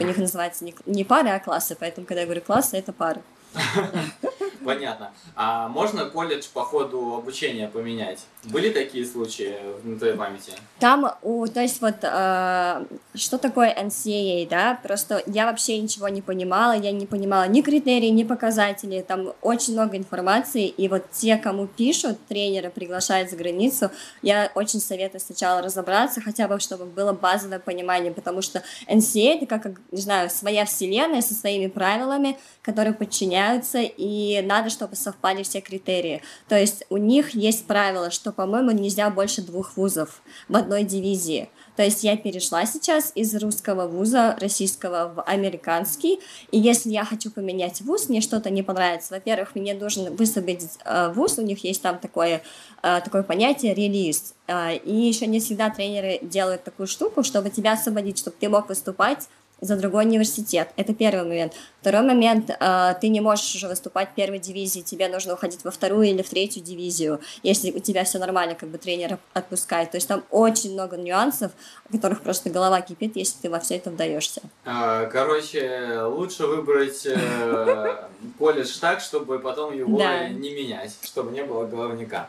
У 0.00 0.04
них 0.04 0.16
называется 0.16 0.64
не, 0.64 0.74
не 0.86 1.04
пары, 1.04 1.28
а 1.30 1.40
классы, 1.40 1.76
поэтому, 1.78 2.06
когда 2.06 2.20
я 2.20 2.26
говорю 2.26 2.40
классы, 2.40 2.76
это 2.76 2.92
пары. 2.92 3.22
Понятно. 4.64 5.12
А 5.36 5.68
можно 5.68 6.06
колледж 6.06 6.46
по 6.52 6.64
ходу 6.64 7.16
обучения 7.16 7.68
поменять? 7.68 8.20
Были 8.44 8.70
такие 8.70 9.06
случаи 9.06 9.54
на 9.82 9.98
твоей 9.98 10.14
памяти? 10.14 10.52
Там, 10.78 11.12
у, 11.22 11.46
то 11.46 11.60
есть 11.60 11.80
вот, 11.80 11.96
э, 12.02 12.84
что 13.14 13.38
такое 13.38 13.74
NCAA, 13.74 14.48
да, 14.48 14.78
просто 14.82 15.22
я 15.26 15.46
вообще 15.46 15.78
ничего 15.78 16.08
не 16.08 16.20
понимала, 16.20 16.72
я 16.72 16.92
не 16.92 17.06
понимала 17.06 17.46
ни 17.48 17.62
критерий, 17.62 18.10
ни 18.10 18.24
показателей, 18.24 19.02
там 19.02 19.32
очень 19.40 19.72
много 19.72 19.96
информации, 19.96 20.66
и 20.66 20.88
вот 20.88 21.10
те, 21.10 21.36
кому 21.36 21.66
пишут, 21.66 22.18
тренеры 22.28 22.70
приглашают 22.70 23.30
за 23.30 23.36
границу, 23.36 23.90
я 24.22 24.50
очень 24.54 24.80
советую 24.80 25.20
сначала 25.20 25.62
разобраться, 25.62 26.20
хотя 26.20 26.48
бы, 26.48 26.60
чтобы 26.60 26.84
было 26.84 27.12
базовое 27.12 27.58
понимание, 27.58 28.12
потому 28.12 28.42
что 28.42 28.62
NCAA 28.88 29.38
это 29.42 29.58
как, 29.58 29.80
не 29.90 30.00
знаю, 30.00 30.28
своя 30.28 30.64
вселенная 30.66 31.22
со 31.22 31.34
своими 31.34 31.68
правилами, 31.68 32.38
которые 32.62 32.94
подчиняются, 32.94 33.78
и 33.80 34.42
надо, 34.42 34.70
чтобы 34.70 34.96
совпали 34.96 35.42
все 35.42 35.60
критерии. 35.60 36.22
То 36.48 36.58
есть 36.58 36.84
у 36.90 36.96
них 36.96 37.30
есть 37.30 37.66
правило, 37.66 38.10
что, 38.10 38.32
по-моему, 38.34 38.70
нельзя 38.70 39.10
больше 39.10 39.42
двух 39.42 39.76
вузов 39.76 40.22
в 40.48 40.56
одной 40.56 40.84
дивизии. 40.84 41.48
То 41.76 41.82
есть 41.82 42.04
я 42.04 42.16
перешла 42.16 42.66
сейчас 42.66 43.12
из 43.14 43.34
русского 43.34 43.88
вуза, 43.88 44.36
российского, 44.40 45.12
в 45.14 45.22
американский, 45.22 46.20
и 46.50 46.58
если 46.58 46.90
я 46.90 47.04
хочу 47.04 47.30
поменять 47.30 47.80
вуз, 47.80 48.08
мне 48.08 48.20
что-то 48.20 48.50
не 48.50 48.62
понравится. 48.62 49.14
Во-первых, 49.14 49.54
мне 49.54 49.74
нужно 49.74 50.10
высвободить 50.10 50.78
э, 50.84 51.12
вуз, 51.12 51.38
у 51.38 51.42
них 51.42 51.64
есть 51.64 51.82
там 51.82 51.98
такое, 51.98 52.42
э, 52.82 53.00
такое 53.04 53.22
понятие 53.22 53.74
релиз. 53.74 54.34
Э, 54.46 54.76
и 54.76 54.94
еще 54.94 55.26
не 55.26 55.40
всегда 55.40 55.70
тренеры 55.70 56.20
делают 56.22 56.62
такую 56.62 56.86
штуку, 56.86 57.24
чтобы 57.24 57.50
тебя 57.50 57.72
освободить, 57.72 58.18
чтобы 58.18 58.36
ты 58.38 58.48
мог 58.48 58.68
выступать 58.68 59.28
за 59.64 59.76
другой 59.76 60.04
университет. 60.04 60.68
Это 60.76 60.94
первый 60.94 61.24
момент. 61.24 61.54
Второй 61.80 62.02
момент, 62.02 62.50
э, 62.50 62.94
ты 63.00 63.08
не 63.08 63.20
можешь 63.20 63.54
уже 63.54 63.66
выступать 63.68 64.10
в 64.10 64.14
первой 64.14 64.38
дивизии, 64.38 64.80
тебе 64.80 65.08
нужно 65.08 65.34
уходить 65.34 65.64
во 65.64 65.70
вторую 65.70 66.06
или 66.06 66.22
в 66.22 66.28
третью 66.28 66.62
дивизию, 66.62 67.20
если 67.42 67.70
у 67.70 67.78
тебя 67.78 68.04
все 68.04 68.18
нормально, 68.18 68.54
как 68.54 68.68
бы 68.68 68.78
тренер 68.78 69.18
отпускает. 69.32 69.90
То 69.90 69.96
есть 69.96 70.06
там 70.08 70.22
очень 70.30 70.72
много 70.74 70.96
нюансов, 70.96 71.52
о 71.88 71.92
которых 71.92 72.20
просто 72.22 72.50
голова 72.50 72.80
кипит, 72.82 73.16
если 73.16 73.36
ты 73.42 73.50
во 73.50 73.58
все 73.58 73.76
это 73.76 73.90
вдаешься. 73.90 74.42
А, 74.64 75.06
короче, 75.06 76.00
лучше 76.02 76.46
выбрать 76.46 77.06
э, 77.06 77.96
колледж 78.38 78.78
так, 78.80 79.00
чтобы 79.00 79.38
потом 79.38 79.74
его 79.76 79.98
Да. 79.98 80.28
не 80.28 80.50
менять, 80.54 80.92
чтобы 81.02 81.32
не 81.32 81.42
было 81.42 81.66
головника. 81.66 82.28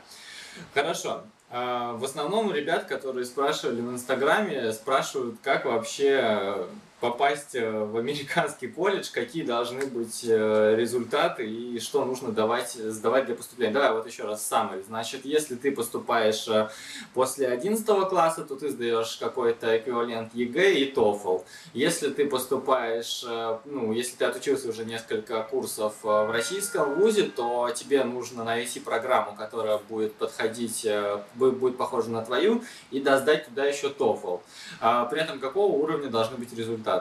Хорошо. 0.73 1.21
А, 1.51 1.93
В 1.93 2.03
основном 2.03 2.53
ребят, 2.53 2.85
которые 2.85 3.25
спрашивали 3.25 3.79
в 3.81 3.91
Инстаграме, 3.91 4.73
спрашивают, 4.73 5.35
как 5.43 5.65
вообще 5.65 6.65
попасть 7.09 7.53
э, 7.53 7.69
в 7.69 7.97
американский 7.97 8.67
колледж, 8.67 9.09
какие 9.11 9.43
должны 9.43 9.85
быть 9.85 10.25
э, 10.27 10.75
результаты 10.75 11.47
и 11.47 11.79
что 11.79 12.03
нужно 12.03 12.31
давать, 12.31 12.71
сдавать 12.73 13.27
для 13.27 13.35
поступления. 13.35 13.73
Давай 13.73 13.91
вот 13.91 14.07
еще 14.07 14.23
раз 14.23 14.43
самый. 14.45 14.81
Значит, 14.81 15.21
если 15.23 15.55
ты 15.55 15.71
поступаешь 15.71 16.47
э, 16.47 16.69
после 17.13 17.47
11 17.47 17.85
класса, 18.09 18.43
то 18.43 18.55
ты 18.55 18.69
сдаешь 18.69 19.17
какой-то 19.17 19.77
эквивалент 19.77 20.33
ЕГЭ 20.33 20.73
и 20.73 20.93
TOEFL. 20.93 21.43
Если 21.73 22.09
ты 22.09 22.25
поступаешь, 22.27 23.23
ну, 23.65 23.91
если 23.91 24.15
ты 24.15 24.25
отучился 24.25 24.69
уже 24.69 24.85
несколько 24.85 25.43
курсов 25.43 25.93
в 26.01 26.31
российском 26.31 26.95
вузе, 26.95 27.23
то 27.23 27.69
тебе 27.75 28.03
нужно 28.03 28.43
найти 28.43 28.79
программу, 28.79 29.35
которая 29.35 29.77
будет 29.77 30.13
подходить, 30.15 30.85
бу- 30.85 31.51
будет 31.51 31.77
похожа 31.77 32.09
на 32.09 32.23
твою, 32.23 32.63
и 32.91 32.99
да, 32.99 33.19
сдать 33.19 33.45
туда 33.45 33.65
еще 33.65 33.89
TOEFL. 33.89 34.39
А 34.79 35.05
При 35.05 35.21
этом 35.21 35.39
какого 35.39 35.71
уровня 35.71 36.09
должны 36.09 36.37
быть 36.37 36.53
результаты? 36.53 36.94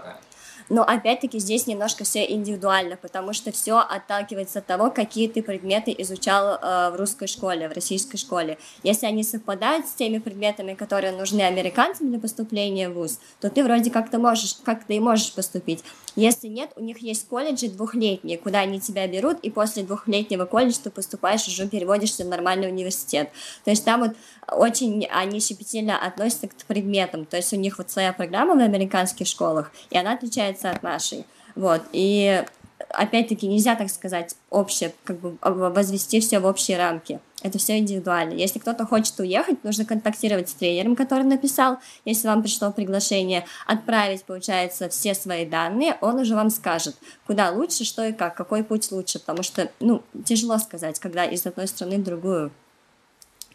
Но 0.69 0.83
опять-таки 0.83 1.39
здесь 1.39 1.67
немножко 1.67 2.05
все 2.05 2.25
индивидуально, 2.31 2.97
потому 2.97 3.33
что 3.33 3.53
все 3.53 3.79
отталкивается 3.79 4.61
от 4.61 4.67
того, 4.67 4.91
какие 4.91 5.29
ты 5.29 5.43
предметы 5.43 5.95
изучал 5.99 6.55
э, 6.55 6.91
в 6.91 6.97
русской 6.97 7.27
школе, 7.27 7.69
в 7.69 7.73
российской 7.73 8.17
школе. 8.17 8.59
Если 8.83 9.07
они 9.07 9.23
совпадают 9.25 9.87
с 9.87 9.93
теми 9.93 10.19
предметами, 10.19 10.75
которые 10.75 11.13
нужны 11.13 11.43
американцам 11.43 12.11
для 12.11 12.19
поступления 12.19 12.89
в 12.89 12.95
ВУЗ, 12.95 13.21
то 13.41 13.51
ты 13.51 13.63
вроде 13.63 13.91
как-то 13.91 14.19
можешь, 14.19 14.57
как-то 14.65 14.95
и 14.95 15.01
можешь 15.01 15.35
поступить. 15.35 15.85
Если 16.17 16.47
нет, 16.47 16.71
у 16.77 16.83
них 16.83 16.99
есть 16.99 17.27
колледжи 17.29 17.69
двухлетние, 17.69 18.39
куда 18.39 18.61
они 18.61 18.81
тебя 18.81 19.07
берут, 19.09 19.41
и 19.41 19.51
после 19.51 19.83
двухлетнего 19.83 20.45
колледжа 20.45 20.79
ты 20.85 20.91
поступаешь, 20.91 21.47
уже 21.49 21.69
переводишься 21.69 22.25
в 22.25 22.29
нормальный 22.29 22.69
университет. 22.69 23.31
То 23.65 23.71
есть 23.71 23.85
там 23.85 24.01
вот 24.01 24.13
очень 24.49 25.07
они 25.07 25.41
щепетильно 25.41 25.99
относятся 25.99 26.49
к 26.49 26.55
предметам. 26.67 27.25
То 27.25 27.37
есть 27.37 27.53
у 27.53 27.57
них 27.57 27.79
вот 27.79 27.91
своя 27.91 28.13
программа 28.13 28.55
в 28.55 28.61
американских 28.61 29.27
школах, 29.27 29.73
и 29.91 29.99
она 29.99 30.13
отличается 30.13 30.71
от 30.71 30.83
нашей. 30.83 31.27
Вот. 31.57 31.83
И 31.93 32.45
опять-таки 32.91 33.47
нельзя 33.49 33.75
так 33.75 33.91
сказать 33.91 34.37
общее, 34.51 34.93
как 35.05 35.19
бы 35.19 35.37
возвести 35.43 36.21
все 36.21 36.39
в 36.39 36.47
общие 36.47 36.79
рамки. 36.79 37.21
Это 37.45 37.59
все 37.59 37.77
индивидуально. 37.77 38.33
Если 38.33 38.59
кто-то 38.59 38.87
хочет 38.87 39.21
уехать, 39.21 39.63
нужно 39.65 39.85
контактировать 39.85 40.49
с 40.49 40.55
тренером, 40.55 40.97
который 40.97 41.25
написал. 41.25 41.77
Если 42.07 42.27
вам 42.27 42.43
пришло 42.43 42.73
приглашение, 42.73 43.45
отправить, 43.67 44.25
получается, 44.25 44.89
все 44.89 45.15
свои 45.15 45.45
данные, 45.45 45.99
он 46.01 46.19
уже 46.19 46.35
вам 46.35 46.49
скажет, 46.49 46.97
куда 47.27 47.51
лучше, 47.51 47.85
что 47.85 48.03
и 48.03 48.15
как, 48.15 48.35
какой 48.35 48.65
путь 48.65 48.91
лучше. 48.91 49.19
Потому 49.19 49.43
что, 49.43 49.71
ну, 49.79 50.03
тяжело 50.25 50.57
сказать, 50.57 50.99
когда 50.99 51.27
из 51.27 51.45
одной 51.45 51.69
страны 51.69 51.99
в 51.99 52.03
другую 52.03 52.51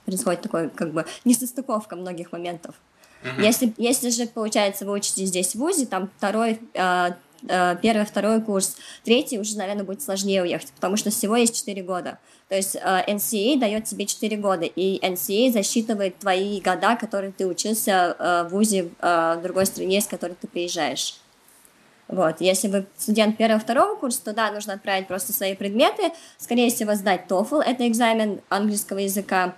происходит 0.05 0.43
такой, 0.43 0.69
как 0.69 0.93
бы, 0.93 1.07
несостыковка 1.25 1.95
многих 1.95 2.31
моментов. 2.31 2.75
Если, 3.39 3.73
если 3.77 4.11
же, 4.11 4.27
получается, 4.27 4.85
вы 4.85 4.93
учитесь 4.93 5.29
здесь 5.29 5.55
в 5.55 5.55
ВУЗе, 5.55 5.87
там 5.87 6.11
второй, 6.15 6.59
э, 6.75 7.13
первый, 7.41 8.05
второй 8.05 8.41
курс, 8.41 8.77
третий 9.03 9.39
уже, 9.39 9.57
наверное, 9.57 9.83
будет 9.83 10.01
сложнее 10.01 10.43
уехать, 10.43 10.71
потому 10.73 10.97
что 10.97 11.09
всего 11.09 11.35
есть 11.35 11.55
4 11.55 11.81
года. 11.83 12.19
То 12.49 12.55
есть 12.55 12.75
э, 12.75 12.79
NCA 13.07 13.59
дает 13.59 13.85
тебе 13.85 14.05
4 14.05 14.37
года, 14.37 14.65
и 14.65 14.99
NCA 15.05 15.51
засчитывает 15.51 16.17
твои 16.17 16.59
года, 16.59 16.95
которые 16.95 17.31
ты 17.31 17.45
учился 17.45 18.15
э, 18.17 18.43
в 18.47 18.53
ВУЗе 18.53 18.89
э, 18.99 19.35
в 19.37 19.41
другой 19.43 19.67
стране, 19.67 20.01
с 20.01 20.07
которой 20.07 20.33
ты 20.39 20.47
приезжаешь. 20.47 21.15
Вот. 22.07 22.41
Если 22.41 22.67
вы 22.67 22.87
студент 22.97 23.37
первого-второго 23.37 23.95
курса, 23.95 24.23
то 24.23 24.33
да, 24.33 24.51
нужно 24.51 24.73
отправить 24.73 25.07
просто 25.07 25.31
свои 25.31 25.55
предметы, 25.55 26.11
скорее 26.39 26.71
всего, 26.71 26.95
сдать 26.95 27.25
TOEFL, 27.29 27.61
это 27.61 27.87
экзамен 27.87 28.41
английского 28.49 28.97
языка, 28.97 29.53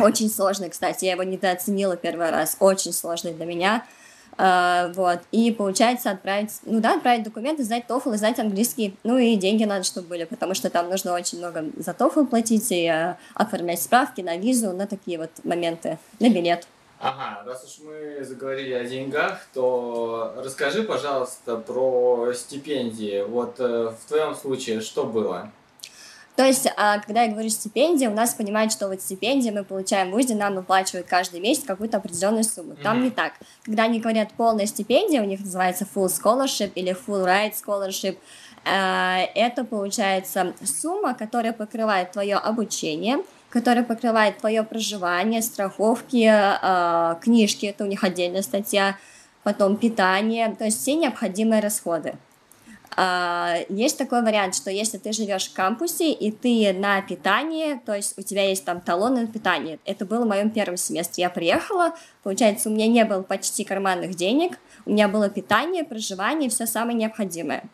очень 0.00 0.30
сложный, 0.30 0.70
кстати, 0.70 1.04
я 1.04 1.12
его 1.12 1.22
недооценила 1.22 1.98
первый 1.98 2.30
раз, 2.30 2.56
очень 2.60 2.94
сложный 2.94 3.34
для 3.34 3.44
меня. 3.44 3.86
Uh, 4.38 4.92
вот, 4.92 5.20
и 5.32 5.50
получается 5.50 6.10
отправить, 6.10 6.50
ну 6.66 6.80
да, 6.80 6.96
отправить 6.96 7.22
документы, 7.22 7.64
сдать 7.64 7.84
TOEFL 7.88 8.14
и 8.14 8.16
сдать 8.18 8.38
английский, 8.38 8.94
ну 9.02 9.16
и 9.16 9.34
деньги 9.36 9.64
надо, 9.64 9.84
чтобы 9.84 10.08
были, 10.08 10.24
потому 10.24 10.52
что 10.52 10.68
там 10.68 10.90
нужно 10.90 11.14
очень 11.14 11.38
много 11.38 11.64
за 11.78 11.92
TOEFL 11.92 12.26
платить 12.26 12.70
и 12.70 12.84
uh, 12.84 13.14
оформлять 13.32 13.80
справки 13.80 14.20
на 14.20 14.36
визу, 14.36 14.72
на 14.72 14.86
такие 14.86 15.16
вот 15.16 15.30
моменты, 15.42 15.98
на 16.20 16.28
билет. 16.28 16.66
Ага, 16.98 17.42
раз 17.46 17.64
уж 17.64 17.84
мы 17.86 18.24
заговорили 18.24 18.72
о 18.72 18.84
деньгах, 18.84 19.46
то 19.52 20.34
расскажи, 20.38 20.82
пожалуйста, 20.82 21.56
про 21.56 22.32
стипендии. 22.32 23.22
Вот 23.22 23.60
э, 23.60 23.90
в 23.90 24.08
твоем 24.08 24.34
случае 24.34 24.80
что 24.80 25.04
было? 25.04 25.50
То 26.36 26.44
есть, 26.44 26.68
а, 26.76 26.98
когда 26.98 27.22
я 27.22 27.32
говорю 27.32 27.48
стипендия, 27.48 28.10
у 28.10 28.14
нас 28.14 28.34
понимают, 28.34 28.70
что 28.70 28.88
вот 28.88 29.00
стипендия 29.00 29.52
мы 29.52 29.64
получаем 29.64 30.10
в 30.10 30.12
ВУЗе, 30.12 30.34
нам 30.34 30.54
выплачивают 30.54 31.06
каждый 31.06 31.40
месяц 31.40 31.64
какую-то 31.64 31.96
определенную 31.96 32.44
сумму. 32.44 32.76
Там 32.76 32.96
Мгм. 32.98 33.04
не 33.06 33.10
так. 33.10 33.32
Когда 33.64 33.84
они 33.84 34.00
говорят 34.00 34.28
полная 34.36 34.66
стипендия, 34.66 35.22
у 35.22 35.24
них 35.24 35.40
называется 35.40 35.86
full 35.92 36.08
scholarship 36.08 36.72
или 36.74 36.92
full 36.94 37.24
ride 37.24 37.54
scholarship, 37.54 38.18
э, 38.64 39.24
это 39.34 39.64
получается 39.64 40.52
сумма, 40.62 41.14
которая 41.14 41.54
покрывает 41.54 42.12
твое 42.12 42.36
обучение, 42.36 43.18
которая 43.48 43.84
покрывает 43.84 44.36
твое 44.38 44.62
проживание, 44.62 45.40
страховки, 45.40 46.30
э, 46.30 47.14
книжки, 47.22 47.64
это 47.66 47.84
у 47.84 47.86
них 47.86 48.04
отдельная 48.04 48.42
статья, 48.42 48.98
потом 49.42 49.76
питание, 49.76 50.54
то 50.54 50.64
есть 50.64 50.82
все 50.82 50.96
необходимые 50.96 51.62
расходы. 51.62 52.16
А, 52.98 53.56
Есть 53.68 53.98
такой 53.98 54.22
вариант, 54.22 54.54
что 54.54 54.70
если 54.70 54.96
ты 54.96 55.12
живешь 55.12 55.50
в 55.50 55.52
кампусе 55.52 56.12
и 56.12 56.32
ты 56.32 56.72
на 56.72 57.02
питании, 57.02 57.78
то 57.84 57.94
есть 57.94 58.18
у 58.18 58.22
тебя 58.22 58.48
есть 58.48 58.64
там 58.64 58.80
талоны 58.80 59.22
на 59.22 59.26
питание. 59.26 59.78
Это 59.84 60.06
было 60.06 60.24
в 60.24 60.28
моем 60.28 60.50
первом 60.50 60.78
семестре. 60.78 61.24
Я 61.24 61.30
приехала, 61.30 61.94
получается, 62.22 62.70
у 62.70 62.72
меня 62.72 62.86
не 62.86 63.04
было 63.04 63.20
почти 63.20 63.64
карманных 63.64 64.14
денег, 64.14 64.58
у 64.86 64.90
меня 64.90 65.08
было 65.08 65.28
питание, 65.28 65.84
проживание, 65.84 66.48
все 66.48 66.66
самое 66.66 66.96
необходимое. 66.96 67.64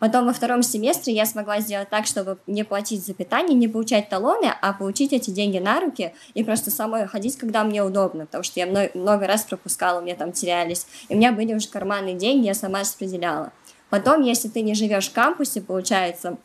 Потом 0.00 0.26
во 0.26 0.32
втором 0.32 0.64
семестре 0.64 1.14
я 1.14 1.26
смогла 1.26 1.60
сделать 1.60 1.88
так, 1.88 2.06
чтобы 2.06 2.38
не 2.48 2.64
платить 2.64 3.06
за 3.06 3.14
питание, 3.14 3.56
не 3.56 3.68
получать 3.68 4.08
талоны, 4.08 4.52
а 4.60 4.72
получить 4.72 5.12
эти 5.12 5.30
деньги 5.30 5.58
на 5.58 5.78
руки 5.78 6.12
и 6.34 6.42
просто 6.42 6.72
самой 6.72 7.06
ходить, 7.06 7.38
когда 7.38 7.62
мне 7.62 7.84
удобно, 7.84 8.26
потому 8.26 8.42
что 8.42 8.58
я 8.58 8.66
мно- 8.66 8.90
много 8.94 9.28
раз 9.28 9.44
пропускала, 9.44 10.00
у 10.00 10.02
меня 10.02 10.16
там 10.16 10.32
терялись. 10.32 10.88
И 11.08 11.14
у 11.14 11.16
меня 11.16 11.30
были 11.30 11.54
уже 11.54 11.68
карманные 11.68 12.16
деньги, 12.16 12.46
я 12.46 12.54
сама 12.54 12.80
распределяла. 12.80 13.52
Потом, 13.92 14.22
если 14.22 14.48
ты 14.48 14.62
не 14.62 14.74
живешь 14.74 15.10
в 15.10 15.12
кампусе, 15.12 15.60
получается, 15.60 16.38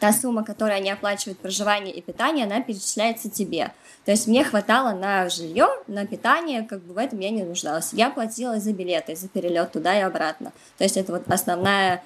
та 0.00 0.12
сумма, 0.12 0.42
которую 0.42 0.74
они 0.74 0.90
оплачивают 0.90 1.38
проживание 1.38 1.94
и 1.94 2.02
питание, 2.02 2.44
она 2.44 2.60
перечисляется 2.60 3.30
тебе. 3.30 3.72
То 4.04 4.10
есть 4.10 4.26
мне 4.26 4.42
хватало 4.42 4.90
на 4.90 5.28
жилье, 5.28 5.68
на 5.86 6.08
питание, 6.08 6.64
как 6.64 6.82
бы 6.82 6.94
в 6.94 6.98
этом 6.98 7.20
я 7.20 7.30
не 7.30 7.44
нуждалась. 7.44 7.92
Я 7.92 8.10
платила 8.10 8.58
за 8.58 8.72
билеты, 8.72 9.14
за 9.14 9.28
перелет 9.28 9.70
туда 9.70 9.96
и 9.96 10.02
обратно. 10.02 10.52
То 10.76 10.82
есть 10.82 10.96
это 10.96 11.12
вот 11.12 11.22
основная, 11.28 12.02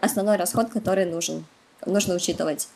основной 0.00 0.36
расход, 0.36 0.70
который 0.70 1.06
нужен, 1.06 1.44
нужно 1.84 2.14
учитывать. 2.14 2.68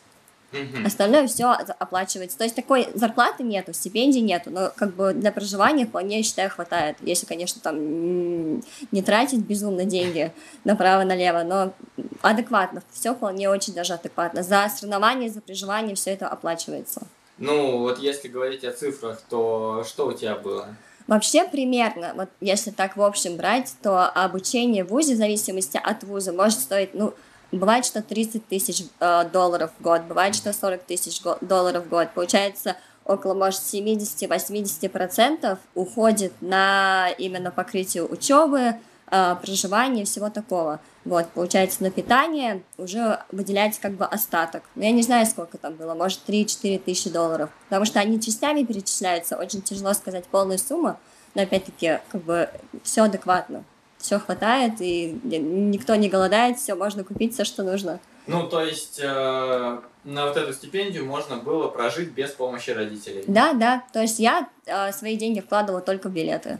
Mm-hmm. 0.51 0.85
Остальное 0.85 1.27
все 1.27 1.51
оплачивается. 1.51 2.37
То 2.37 2.43
есть 2.43 2.55
такой 2.55 2.87
зарплаты 2.95 3.43
нету, 3.43 3.73
стипендий 3.73 4.21
нету, 4.21 4.49
но 4.49 4.71
как 4.75 4.95
бы 4.95 5.13
для 5.13 5.31
проживания 5.31 5.85
вполне, 5.85 6.17
я 6.17 6.23
считаю, 6.23 6.49
хватает. 6.49 6.97
Если, 7.01 7.25
конечно, 7.25 7.61
там 7.61 8.57
не 8.91 9.01
тратить 9.03 9.39
безумно 9.39 9.85
деньги 9.85 10.31
направо-налево, 10.63 11.43
но 11.43 11.73
адекватно, 12.21 12.81
все 12.91 13.13
вполне 13.13 13.49
очень 13.49 13.73
даже 13.73 13.93
адекватно. 13.93 14.43
За 14.43 14.67
соревнования, 14.69 15.29
за 15.29 15.41
проживание 15.41 15.95
все 15.95 16.11
это 16.11 16.27
оплачивается. 16.27 17.01
Ну, 17.37 17.79
вот 17.79 17.99
если 17.99 18.27
говорить 18.27 18.63
о 18.63 18.71
цифрах, 18.71 19.21
то 19.29 19.83
что 19.87 20.07
у 20.07 20.13
тебя 20.13 20.35
было? 20.35 20.75
Вообще 21.07 21.47
примерно, 21.47 22.13
вот 22.15 22.29
если 22.39 22.69
так 22.69 22.95
в 22.95 23.01
общем 23.01 23.35
брать, 23.35 23.73
то 23.81 24.07
обучение 24.07 24.83
в 24.83 24.89
ВУЗе 24.89 25.15
в 25.15 25.17
зависимости 25.17 25.79
от 25.81 26.03
вуза 26.03 26.33
может 26.33 26.59
стоить, 26.59 26.93
ну, 26.93 27.15
Бывает, 27.51 27.85
что 27.85 28.01
30 28.03 28.47
тысяч 28.47 28.83
э, 28.99 29.25
долларов 29.31 29.71
в 29.79 29.81
год, 29.81 30.03
бывает, 30.03 30.35
что 30.35 30.53
40 30.53 30.83
тысяч 30.83 31.21
долларов 31.41 31.85
в 31.85 31.89
год. 31.89 32.09
Получается, 32.13 32.75
около, 33.05 33.33
может, 33.33 33.61
70-80% 33.61 35.57
уходит 35.73 36.33
на 36.41 37.09
именно 37.17 37.49
покрытие 37.49 38.03
учебы, 38.03 38.75
э, 39.09 39.35
проживания 39.41 40.03
и 40.03 40.05
всего 40.05 40.29
такого. 40.29 40.79
Вот, 41.05 41.27
получается, 41.29 41.81
на 41.81 41.89
питание 41.89 42.61
уже 42.77 43.19
выделяется 43.31 43.81
как 43.81 43.93
бы 43.93 44.05
остаток. 44.05 44.61
Но 44.75 44.83
я 44.83 44.91
не 44.91 45.01
знаю, 45.01 45.25
сколько 45.25 45.57
там 45.57 45.73
было, 45.73 45.95
может, 45.95 46.19
3-4 46.27 46.77
тысячи 46.77 47.09
долларов. 47.09 47.49
Потому 47.67 47.85
что 47.85 47.99
они 47.99 48.21
частями 48.21 48.63
перечисляются, 48.63 49.37
очень 49.37 49.63
тяжело 49.63 49.93
сказать 49.93 50.25
полную 50.25 50.59
сумму, 50.59 50.99
но 51.33 51.41
опять-таки, 51.41 51.99
как 52.11 52.21
бы, 52.23 52.49
все 52.83 53.03
адекватно 53.03 53.63
все 53.99 54.17
хватает, 54.17 54.73
и 54.79 55.19
никто 55.23 55.95
не 55.95 56.09
голодает, 56.09 56.57
все 56.57 56.73
можно 56.75 57.03
купить, 57.03 57.33
все, 57.33 57.43
что 57.43 57.63
нужно. 57.63 57.99
Ну, 58.27 58.47
то 58.47 58.63
есть 58.63 58.99
э, 59.01 59.79
на 60.03 60.25
вот 60.27 60.37
эту 60.37 60.53
стипендию 60.53 61.05
можно 61.05 61.37
было 61.37 61.67
прожить 61.67 62.11
без 62.11 62.31
помощи 62.31 62.69
родителей. 62.69 63.23
Да, 63.27 63.53
да. 63.53 63.83
То 63.91 64.01
есть 64.01 64.19
я 64.19 64.47
э, 64.65 64.91
свои 64.91 65.17
деньги 65.17 65.39
вкладывала 65.39 65.81
только 65.81 66.09
в 66.09 66.13
билеты. 66.13 66.59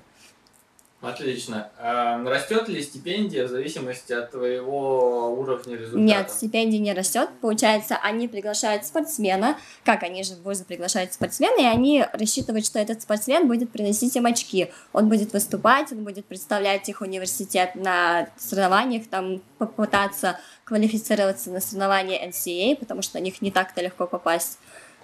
Отлично. 1.02 1.72
А 1.78 2.22
растет 2.26 2.68
ли 2.68 2.84
стипендия 2.84 3.46
в 3.46 3.50
зависимости 3.50 4.12
от 4.12 4.32
твоего 4.32 5.34
уровня 5.34 5.78
результата? 5.78 6.02
Нет, 6.02 6.30
стипендия 6.30 6.80
не 6.80 6.94
растет. 6.94 7.30
Получается, 7.40 7.98
они 8.04 8.28
приглашают 8.28 8.86
спортсмена, 8.86 9.58
как 9.86 10.04
они 10.04 10.24
же 10.24 10.34
в 10.34 10.44
ВУЗы 10.44 10.66
приглашают 10.66 11.14
спортсмена, 11.14 11.62
и 11.62 11.66
они 11.66 12.06
рассчитывают, 12.12 12.66
что 12.66 12.80
этот 12.80 13.02
спортсмен 13.02 13.48
будет 13.48 13.72
приносить 13.72 14.14
им 14.18 14.26
очки. 14.26 14.72
Он 14.92 15.08
будет 15.08 15.32
выступать, 15.32 15.90
он 15.94 16.04
будет 16.04 16.26
представлять 16.26 16.90
их 16.90 17.00
университет 17.00 17.76
на 17.76 18.28
соревнованиях, 18.38 19.08
там 19.08 19.42
попытаться 19.58 20.38
квалифицироваться 20.66 21.50
на 21.50 21.62
соревнования 21.62 22.28
NCAA, 22.28 22.76
потому 22.76 23.04
что 23.04 23.20
на 23.20 23.24
них 23.24 23.42
не 23.42 23.52
так-то 23.52 23.82
легко 23.82 24.06
попасть. 24.06 24.60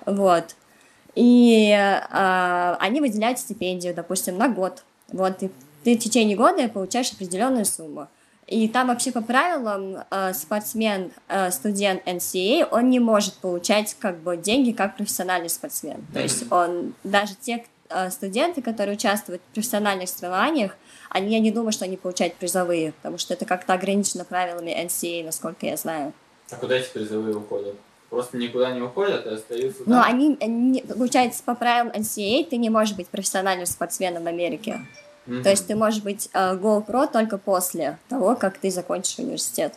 Вот. 0.05 0.55
И 1.15 1.71
э, 1.71 2.75
они 2.79 2.99
выделяют 2.99 3.39
стипендию, 3.39 3.95
допустим, 3.95 4.37
на 4.37 4.49
год. 4.49 4.83
Вот, 5.13 5.43
и 5.43 5.51
ты 5.85 5.95
в 5.95 5.99
течение 5.99 6.35
года 6.35 6.67
получаешь 6.67 7.11
определенную 7.11 7.63
сумму. 7.63 8.07
И 8.48 8.67
там 8.67 8.87
вообще 8.87 9.11
по 9.11 9.21
правилам 9.21 9.98
э, 10.09 10.33
спортсмен, 10.33 11.11
э, 11.27 11.51
студент 11.51 12.07
NCAA, 12.07 12.67
он 12.71 12.89
не 12.89 13.00
может 13.00 13.35
получать 13.35 13.95
как 14.00 14.17
бы 14.17 14.35
деньги 14.35 14.71
как 14.71 14.98
профессиональный 14.98 15.50
спортсмен. 15.50 16.05
То 16.13 16.19
есть 16.19 16.51
он, 16.51 16.95
даже 17.03 17.35
те 17.35 17.65
э, 17.89 18.09
студенты, 18.09 18.63
которые 18.63 18.95
участвуют 18.95 19.41
в 19.43 19.53
профессиональных 19.53 20.09
соревнованиях, 20.09 20.75
они, 21.09 21.33
я 21.33 21.39
не 21.39 21.51
думаю, 21.51 21.71
что 21.71 21.85
они 21.85 21.98
получают 21.98 22.35
призовые, 22.35 22.91
потому 22.93 23.19
что 23.19 23.35
это 23.35 23.45
как-то 23.45 23.74
ограничено 23.74 24.25
правилами 24.25 24.71
NCAA, 24.71 25.24
насколько 25.24 25.67
я 25.67 25.77
знаю. 25.77 26.13
А 26.51 26.55
куда 26.55 26.77
эти 26.77 26.89
призовые 26.91 27.35
уходят? 27.35 27.75
Просто 28.09 28.37
никуда 28.37 28.71
не 28.71 28.81
уходят 28.81 29.25
и 29.25 29.29
остаются 29.29 29.83
там? 29.83 29.93
Ну, 29.93 30.01
они, 30.01 30.37
они, 30.39 30.81
получается, 30.81 31.43
по 31.43 31.55
правилам 31.55 31.93
NCAA 31.95 32.48
ты 32.50 32.57
не 32.57 32.69
можешь 32.69 32.95
быть 32.95 33.07
профессиональным 33.07 33.65
спортсменом 33.65 34.24
в 34.24 34.27
Америке. 34.27 34.81
Mm-hmm. 35.27 35.44
То 35.44 35.50
есть 35.50 35.68
ты 35.68 35.75
можешь 35.75 36.01
быть 36.01 36.29
э, 36.33 36.55
GoPro 36.55 37.11
только 37.11 37.38
после 37.38 37.98
того, 38.09 38.35
как 38.35 38.57
ты 38.57 38.70
закончишь 38.70 39.20
университет. 39.20 39.74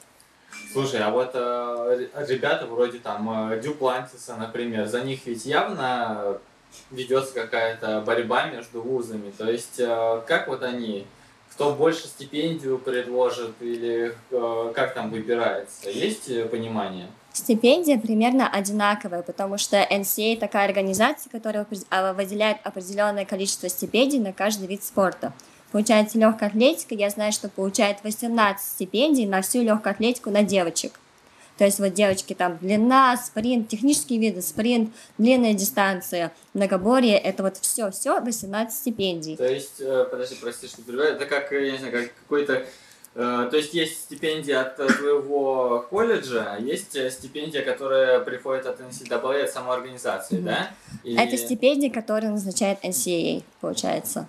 Слушай, 0.73 1.01
а 1.01 1.11
вот 1.11 1.31
э, 1.35 2.09
ребята 2.29 2.67
вроде 2.67 2.99
там 2.99 3.53
э, 3.53 3.61
Дюплантиса, 3.61 4.37
например, 4.37 4.87
за 4.87 5.01
них 5.01 5.25
ведь 5.25 5.47
явно 5.47 6.39
ведется 6.91 7.33
какая-то 7.33 8.03
борьба 8.03 8.47
между 8.51 8.83
вузами. 8.83 9.31
То 9.31 9.51
есть 9.51 9.81
э, 9.81 10.23
как 10.27 10.49
вот 10.49 10.63
они, 10.63 11.07
кто 11.53 11.75
больше 11.75 12.07
стипендию 12.07 12.79
предложит 12.79 13.53
или 13.61 14.15
э, 14.31 14.73
как 14.75 14.93
там 14.93 15.11
выбирается? 15.11 15.89
Есть 15.89 16.51
понимание? 16.51 17.09
Стипендия 17.33 17.99
примерно 17.99 18.49
одинаковая, 18.49 19.23
потому 19.23 19.59
что 19.59 19.77
NCA 19.77 20.39
такая 20.39 20.67
организация, 20.67 21.31
которая 21.31 21.67
а, 21.91 22.13
выделяет 22.13 22.59
определенное 22.65 23.25
количество 23.25 23.69
стипендий 23.69 24.19
на 24.19 24.33
каждый 24.33 24.67
вид 24.67 24.83
спорта. 24.83 25.33
Получается, 25.71 26.19
легкая 26.19 26.49
атлетика, 26.49 26.95
я 26.95 27.11
знаю, 27.11 27.33
что 27.33 27.49
получает 27.49 27.99
18 28.03 28.67
стипендий 28.67 29.27
на 29.27 29.43
всю 29.43 29.63
легкую 29.63 29.93
атлетику 29.93 30.31
на 30.31 30.43
девочек. 30.43 30.99
То 31.59 31.65
есть 31.65 31.81
вот 31.81 31.93
девочки 31.93 32.35
там 32.35 32.57
длина, 32.59 33.17
спринт, 33.17 33.69
технические 33.69 34.21
виды, 34.21 34.41
спринт, 34.43 34.95
длинная 35.19 35.55
дистанция, 35.55 36.33
многоборье, 36.55 37.19
это 37.19 37.43
вот 37.43 37.57
все, 37.57 37.91
все 37.91 38.21
18 38.21 38.75
стипендий. 38.75 39.37
То 39.37 39.49
есть, 39.49 39.81
э, 39.81 40.07
подожди, 40.09 40.37
прости, 40.41 40.69
что 40.69 40.83
перебиваю, 40.83 41.17
это 41.17 41.27
как, 41.27 41.51
я 41.51 41.73
не 41.73 41.79
знаю, 41.79 41.93
как 41.93 42.15
какой-то 42.15 42.65
то 43.15 43.51
есть 43.53 43.75
есть 43.75 44.03
стипендия 44.03 44.61
от 44.61 44.77
твоего 44.77 45.87
колледжа, 45.91 46.57
есть 46.59 46.95
э, 46.95 47.11
стипендия, 47.11 47.63
которая 47.63 48.21
приходит 48.21 48.67
от 48.67 48.81
NCAA, 48.81 49.45
от 49.45 49.51
самой 49.51 49.77
организации, 49.77 50.39
mm-hmm. 50.39 50.45
да? 50.45 50.71
И... 51.03 51.17
Это 51.17 51.37
стипендия, 51.37 51.91
которую 51.91 52.33
назначает 52.33 52.85
NCAA, 52.85 53.43
получается. 53.61 54.29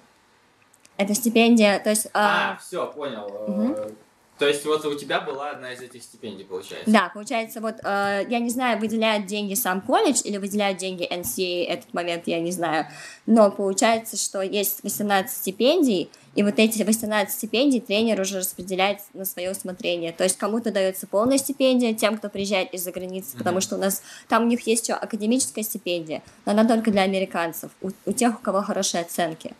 Это 0.98 1.14
стипендия, 1.14 1.80
то 1.80 1.92
есть... 1.92 2.08
А, 2.14 2.54
а 2.54 2.58
все, 2.58 2.92
понял. 2.92 3.28
Mm-hmm. 3.48 3.96
То 4.40 4.48
есть 4.48 4.66
вот 4.66 4.86
у 4.86 4.96
тебя 4.96 5.20
была 5.20 5.52
одна 5.52 5.74
из 5.74 5.82
этих 5.82 6.02
стипендий, 6.02 6.46
получается? 6.46 6.90
Да, 6.90 7.12
получается, 7.14 7.60
вот 7.60 7.76
э, 7.84 8.26
я 8.30 8.40
не 8.40 8.50
знаю, 8.50 8.80
выделяют 8.80 9.26
деньги 9.26 9.54
сам 9.54 9.82
колледж 9.82 10.22
или 10.24 10.38
выделяют 10.38 10.78
деньги 10.78 11.06
NCA, 11.06 11.66
этот 11.66 11.94
момент 11.94 12.24
я 12.26 12.40
не 12.40 12.52
знаю, 12.54 12.86
но 13.26 13.52
получается, 13.52 14.16
что 14.16 14.42
есть 14.42 14.82
18 14.84 15.30
стипендий, 15.30 16.10
и 16.36 16.44
вот 16.44 16.54
эти 16.58 16.82
18 16.82 17.36
стипендий 17.36 17.82
тренер 17.82 18.22
уже 18.22 18.38
распределяет 18.38 19.00
на 19.14 19.26
свое 19.26 19.52
усмотрение. 19.52 20.14
То 20.14 20.24
есть 20.24 20.38
кому-то 20.38 20.72
дается 20.72 21.06
полная 21.06 21.38
стипендия, 21.38 21.94
тем, 21.94 22.18
кто 22.18 22.30
приезжает 22.30 22.74
из-за 22.74 22.94
границы, 22.94 23.36
mm-hmm. 23.36 23.40
потому 23.40 23.60
что 23.60 23.76
у 23.76 23.80
нас 23.80 24.02
там 24.30 24.44
у 24.44 24.48
них 24.48 24.66
есть 24.68 24.88
еще 24.88 24.94
академическая 24.94 25.66
стипендия, 25.66 26.24
но 26.46 26.54
она 26.54 26.66
только 26.66 26.92
для 26.92 27.02
американцев, 27.02 27.72
у, 27.82 27.90
у 28.06 28.14
тех, 28.14 28.40
у 28.40 28.42
кого 28.42 28.62
хорошие 28.62 29.02
оценки. 29.02 29.54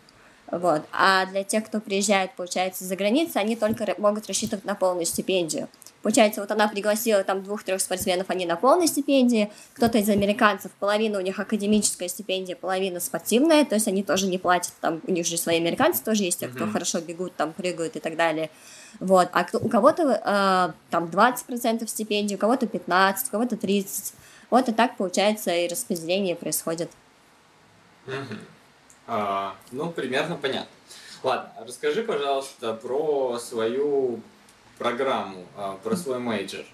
Вот. 0.50 0.82
А 0.92 1.26
для 1.26 1.44
тех, 1.44 1.64
кто 1.66 1.80
приезжает, 1.80 2.32
получается, 2.34 2.84
за 2.84 2.96
границу, 2.96 3.38
они 3.38 3.54
только 3.54 3.94
могут 3.98 4.26
рассчитывать 4.26 4.64
на 4.64 4.74
полную 4.74 5.06
стипендию. 5.06 5.68
Получается, 6.02 6.40
вот 6.40 6.50
она 6.50 6.66
пригласила 6.66 7.22
там 7.22 7.42
двух-трех 7.42 7.80
спортсменов, 7.80 8.30
они 8.30 8.46
на 8.46 8.56
полной 8.56 8.88
стипендии, 8.88 9.52
кто-то 9.74 9.98
из 9.98 10.08
американцев, 10.08 10.72
половина 10.80 11.18
у 11.18 11.20
них 11.20 11.38
академическая 11.38 12.08
стипендия, 12.08 12.56
половина 12.56 13.00
спортивная, 13.00 13.66
то 13.66 13.74
есть 13.74 13.86
они 13.86 14.02
тоже 14.02 14.26
не 14.26 14.38
платят, 14.38 14.72
там 14.80 15.02
у 15.06 15.12
них 15.12 15.26
же 15.26 15.36
свои 15.36 15.58
американцы 15.58 16.02
тоже 16.02 16.24
есть, 16.24 16.40
те, 16.40 16.48
кто 16.48 16.64
mm-hmm. 16.64 16.72
хорошо 16.72 17.00
бегут, 17.00 17.36
там 17.36 17.52
прыгают 17.52 17.96
и 17.96 18.00
так 18.00 18.16
далее. 18.16 18.48
Вот, 18.98 19.28
а 19.32 19.44
кто, 19.44 19.58
у 19.58 19.68
кого-то 19.68 20.22
э, 20.24 20.72
там 20.90 21.04
20% 21.04 21.86
стипендии, 21.86 22.34
у 22.34 22.38
кого-то 22.38 22.66
15, 22.66 23.28
у 23.28 23.30
кого-то 23.30 23.58
30. 23.58 24.14
Вот 24.48 24.70
и 24.70 24.72
так, 24.72 24.96
получается, 24.96 25.54
и 25.54 25.68
распределение 25.68 26.34
происходит. 26.34 26.90
Mm-hmm. 28.06 28.38
А, 29.12 29.56
ну, 29.72 29.90
примерно 29.90 30.36
понятно. 30.36 30.70
Ладно, 31.24 31.50
расскажи, 31.66 32.04
пожалуйста, 32.04 32.74
про 32.74 33.40
свою 33.40 34.20
программу, 34.78 35.46
а, 35.56 35.76
про 35.82 35.96
свой 35.96 36.20
major. 36.20 36.64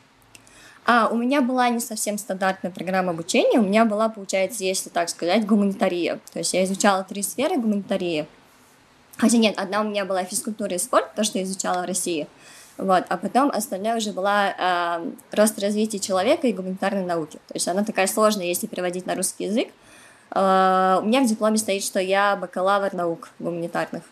А, 0.84 1.08
у 1.10 1.16
меня 1.16 1.40
была 1.40 1.70
не 1.70 1.80
совсем 1.80 2.18
стандартная 2.18 2.70
программа 2.70 3.12
обучения, 3.12 3.58
у 3.58 3.62
меня 3.62 3.86
была, 3.86 4.10
получается, 4.10 4.64
если 4.64 4.90
так 4.90 5.08
сказать, 5.08 5.46
гуманитария. 5.46 6.20
То 6.34 6.40
есть 6.40 6.52
я 6.52 6.62
изучала 6.64 7.04
три 7.04 7.22
сферы 7.22 7.56
гуманитарии. 7.56 8.26
Хотя 9.16 9.38
нет, 9.38 9.58
одна 9.58 9.80
у 9.80 9.84
меня 9.84 10.04
была 10.04 10.22
физкультура 10.24 10.74
и 10.74 10.78
спорт, 10.78 11.14
то, 11.14 11.24
что 11.24 11.38
я 11.38 11.44
изучала 11.44 11.80
в 11.80 11.86
России. 11.86 12.28
Вот, 12.76 13.04
а 13.08 13.16
потом 13.16 13.50
остальная 13.50 13.96
уже 13.96 14.12
была 14.12 14.50
э, 14.50 15.10
рост 15.32 15.58
развития 15.58 16.00
человека 16.00 16.46
и 16.46 16.52
гуманитарной 16.52 17.06
науки. 17.06 17.38
То 17.48 17.54
есть 17.54 17.66
она 17.66 17.82
такая 17.82 18.06
сложная, 18.06 18.44
если 18.44 18.66
переводить 18.66 19.06
на 19.06 19.14
русский 19.14 19.44
язык. 19.44 19.68
Uh, 19.68 19.85
у 20.30 21.06
меня 21.06 21.22
в 21.22 21.26
дипломе 21.26 21.56
стоит, 21.56 21.82
что 21.82 22.00
я 22.00 22.36
бакалавр 22.36 22.92
наук 22.94 23.30
гуманитарных. 23.38 24.02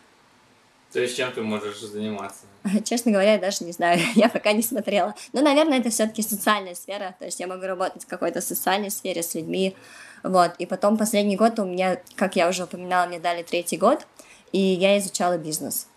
То 0.95 1.01
есть 1.01 1.17
чем 1.17 1.29
ты 1.33 1.41
можешь 1.41 1.81
заниматься? 1.81 2.45
Честно 2.85 3.11
говоря, 3.11 3.33
я 3.33 3.37
даже 3.37 3.65
не 3.65 3.73
знаю, 3.73 3.99
я 4.15 4.29
пока 4.29 4.53
не 4.53 4.61
смотрела. 4.61 5.13
Но, 5.33 5.41
наверное, 5.41 5.79
это 5.79 5.89
все-таки 5.89 6.21
социальная 6.21 6.73
сфера, 6.73 7.15
то 7.19 7.25
есть 7.25 7.39
я 7.39 7.47
могу 7.47 7.65
работать 7.65 8.03
в 8.03 8.07
какой-то 8.07 8.39
социальной 8.39 8.89
сфере 8.89 9.21
с 9.21 9.35
людьми, 9.35 9.75
вот. 10.23 10.53
И 10.57 10.65
потом 10.65 10.97
последний 10.97 11.35
год 11.35 11.59
у 11.59 11.65
меня, 11.65 11.99
как 12.15 12.35
я 12.35 12.47
уже 12.47 12.63
упоминала, 12.63 13.07
мне 13.07 13.19
дали 13.19 13.43
третий 13.43 13.75
год, 13.75 14.07
и 14.53 14.59
я 14.59 14.97
изучала 14.97 15.37
бизнес, 15.37 15.87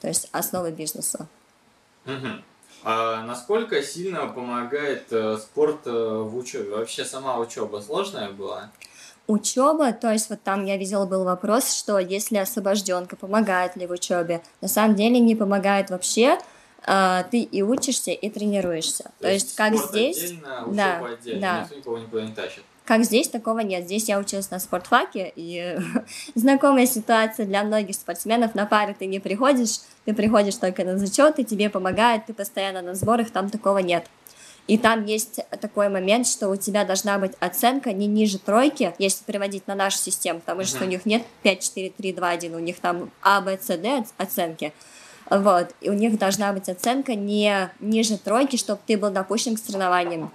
то 0.00 0.08
есть 0.08 0.28
основы 0.32 0.72
бизнеса. 0.72 1.28
Угу. 2.06 2.28
А 2.84 3.22
насколько 3.24 3.82
сильно 3.82 4.26
помогает 4.26 5.12
э, 5.12 5.36
спорт 5.38 5.86
э, 5.86 5.90
в 5.90 6.34
учебе? 6.36 6.70
Вообще 6.70 7.04
сама 7.04 7.38
учеба 7.38 7.80
сложная 7.80 8.30
была? 8.30 8.70
Учеба, 9.26 9.92
то 9.92 10.12
есть 10.12 10.30
вот 10.30 10.42
там 10.42 10.64
я 10.64 10.76
видела 10.76 11.04
был 11.04 11.24
вопрос, 11.24 11.72
что 11.72 11.98
если 11.98 12.36
освобожденка, 12.36 13.16
помогает 13.16 13.74
ли 13.76 13.86
в 13.86 13.90
учебе? 13.90 14.40
На 14.60 14.68
самом 14.68 14.94
деле 14.94 15.18
не 15.18 15.34
помогает 15.34 15.90
вообще. 15.90 16.38
А, 16.88 17.24
ты 17.24 17.40
и 17.40 17.62
учишься, 17.62 18.12
и 18.12 18.30
тренируешься. 18.30 19.04
То, 19.18 19.22
то 19.22 19.32
есть, 19.32 19.56
как 19.56 19.74
здесь, 19.76 20.22
отдельно, 20.22 20.64
да, 20.68 21.04
отдельно, 21.04 21.40
да. 21.40 21.60
никто 21.62 21.76
никого 21.76 21.98
никуда 21.98 22.22
не 22.22 22.32
тащит. 22.32 22.62
Как 22.84 23.02
здесь, 23.02 23.28
такого 23.28 23.58
нет. 23.58 23.86
Здесь 23.86 24.08
я 24.08 24.20
училась 24.20 24.52
на 24.52 24.60
спортфаке, 24.60 25.32
и 25.34 25.76
знакомая 26.36 26.86
ситуация 26.86 27.44
для 27.44 27.64
многих 27.64 27.96
спортсменов. 27.96 28.54
На 28.54 28.64
пары 28.66 28.94
ты 28.96 29.06
не 29.06 29.18
приходишь, 29.18 29.80
ты 30.04 30.14
приходишь 30.14 30.54
только 30.54 30.84
на 30.84 30.96
зачеты, 30.96 31.42
тебе 31.42 31.68
помогают, 31.68 32.26
ты 32.26 32.32
постоянно 32.32 32.82
на 32.82 32.94
сборах, 32.94 33.32
там 33.32 33.50
такого 33.50 33.78
нет. 33.78 34.06
И 34.66 34.78
там 34.78 35.04
есть 35.04 35.40
такой 35.60 35.88
момент, 35.88 36.26
что 36.26 36.48
у 36.48 36.56
тебя 36.56 36.84
должна 36.84 37.18
быть 37.18 37.32
оценка 37.38 37.92
не 37.92 38.06
ниже 38.06 38.38
тройки, 38.38 38.94
если 38.98 39.24
переводить 39.24 39.68
на 39.68 39.76
нашу 39.76 39.98
систему, 39.98 40.40
потому 40.40 40.64
что 40.64 40.84
у 40.84 40.88
них 40.88 41.06
нет 41.06 41.22
5, 41.42 41.62
4, 41.62 41.90
3, 41.90 42.12
2, 42.12 42.28
1, 42.28 42.54
у 42.54 42.58
них 42.58 42.80
там 42.80 43.10
А, 43.22 43.40
Б, 43.40 43.58
С, 43.60 43.76
Д 43.76 44.04
оценки. 44.16 44.72
Вот, 45.30 45.74
и 45.80 45.88
у 45.88 45.92
них 45.92 46.18
должна 46.18 46.52
быть 46.52 46.68
оценка 46.68 47.14
не 47.14 47.70
ниже 47.80 48.18
тройки, 48.18 48.56
чтобы 48.56 48.80
ты 48.86 48.96
был 48.96 49.10
допущен 49.10 49.56
к 49.56 49.58
соревнованиям. 49.58 50.32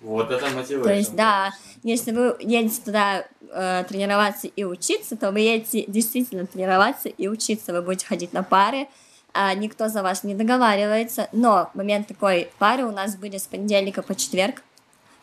Вот 0.00 0.30
это 0.30 0.46
мотивация. 0.50 0.82
То 0.82 0.92
есть, 0.92 1.14
да, 1.14 1.52
если 1.82 2.12
вы 2.12 2.36
едете 2.40 2.80
туда 2.82 3.26
э, 3.50 3.84
тренироваться 3.88 4.46
и 4.48 4.64
учиться, 4.64 5.16
то 5.16 5.30
вы 5.30 5.40
едете 5.40 5.84
действительно 5.86 6.46
тренироваться 6.46 7.08
и 7.08 7.28
учиться. 7.28 7.72
Вы 7.72 7.82
будете 7.82 8.06
ходить 8.06 8.32
на 8.32 8.42
пары, 8.42 8.88
а 9.32 9.54
никто 9.54 9.88
за 9.88 10.02
вас 10.02 10.24
не 10.24 10.34
договаривается. 10.34 11.28
Но 11.32 11.70
момент 11.74 12.08
такой 12.08 12.50
пары 12.58 12.84
у 12.84 12.92
нас 12.92 13.16
были 13.16 13.38
с 13.38 13.46
понедельника 13.46 14.02
по 14.02 14.14
четверг. 14.14 14.62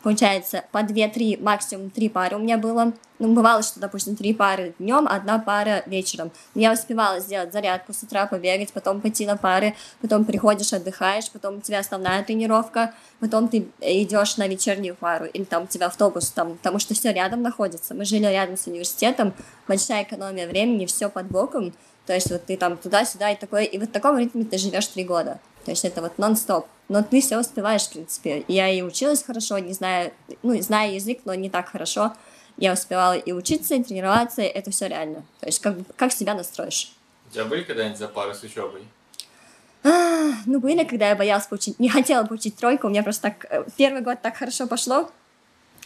Получается, 0.02 0.64
по 0.70 0.78
2-3, 0.78 1.42
максимум 1.42 1.90
3 1.90 2.08
пары 2.08 2.36
у 2.36 2.38
меня 2.38 2.56
было. 2.56 2.92
Ну, 3.18 3.34
бывало, 3.34 3.64
что, 3.64 3.80
допустим, 3.80 4.14
3 4.14 4.32
пары 4.34 4.74
днем, 4.78 5.08
одна 5.08 5.40
пара 5.40 5.82
вечером. 5.86 6.30
Я 6.54 6.72
успевала 6.72 7.18
сделать 7.18 7.52
зарядку 7.52 7.92
с 7.92 8.04
утра, 8.04 8.26
побегать, 8.26 8.72
потом 8.72 9.00
пойти 9.00 9.26
на 9.26 9.36
пары, 9.36 9.74
потом 10.00 10.24
приходишь, 10.24 10.72
отдыхаешь, 10.72 11.28
потом 11.32 11.56
у 11.56 11.60
тебя 11.60 11.80
основная 11.80 12.22
тренировка, 12.22 12.94
потом 13.18 13.48
ты 13.48 13.68
идешь 13.80 14.36
на 14.36 14.46
вечернюю 14.46 14.94
пару, 14.94 15.24
или 15.24 15.42
там 15.42 15.64
у 15.64 15.66
тебя 15.66 15.86
автобус, 15.86 16.30
там, 16.30 16.56
потому 16.58 16.78
что 16.78 16.94
все 16.94 17.12
рядом 17.12 17.42
находится. 17.42 17.92
Мы 17.92 18.04
жили 18.04 18.26
рядом 18.26 18.56
с 18.56 18.68
университетом, 18.68 19.34
большая 19.66 20.04
экономия 20.04 20.46
времени, 20.46 20.86
все 20.86 21.08
под 21.08 21.26
боком. 21.26 21.74
То 22.08 22.14
есть 22.14 22.30
вот 22.30 22.46
ты 22.46 22.56
там 22.56 22.78
туда-сюда 22.78 23.32
и 23.32 23.36
такое, 23.36 23.64
и 23.64 23.76
вот 23.76 23.90
в 23.90 23.92
таком 23.92 24.16
ритме 24.16 24.42
ты 24.42 24.56
живешь 24.56 24.86
три 24.86 25.04
года. 25.04 25.40
То 25.66 25.72
есть 25.72 25.84
это 25.84 26.00
вот 26.00 26.16
нон-стоп. 26.16 26.66
Но 26.88 27.02
ты 27.02 27.20
все 27.20 27.38
успеваешь, 27.38 27.82
в 27.82 27.90
принципе. 27.90 28.46
Я 28.48 28.70
и 28.70 28.80
училась 28.80 29.22
хорошо, 29.22 29.58
не 29.58 29.74
знаю, 29.74 30.10
ну, 30.42 30.58
знаю 30.62 30.94
язык, 30.94 31.18
но 31.26 31.34
не 31.34 31.50
так 31.50 31.68
хорошо. 31.68 32.14
Я 32.56 32.72
успевала 32.72 33.12
и 33.12 33.32
учиться, 33.32 33.74
и 33.74 33.82
тренироваться, 33.84 34.40
и 34.40 34.46
это 34.46 34.70
все 34.70 34.86
реально. 34.86 35.22
То 35.40 35.46
есть 35.48 35.58
как, 35.60 35.76
как 35.96 36.12
себя 36.12 36.32
настроишь. 36.32 36.94
У 37.28 37.34
тебя 37.34 37.44
были 37.44 37.62
когда-нибудь 37.62 37.98
запары 37.98 38.34
с 38.34 38.42
учебой? 38.42 38.84
А, 39.84 40.30
ну, 40.46 40.60
были, 40.60 40.84
когда 40.84 41.10
я 41.10 41.14
боялась 41.14 41.46
получить, 41.46 41.78
не 41.78 41.90
хотела 41.90 42.24
получить 42.24 42.56
тройку, 42.56 42.86
у 42.86 42.90
меня 42.90 43.02
просто 43.02 43.24
так, 43.24 43.44
э, 43.50 43.64
первый 43.76 44.00
год 44.00 44.22
так 44.22 44.34
хорошо 44.34 44.66
пошло, 44.66 45.10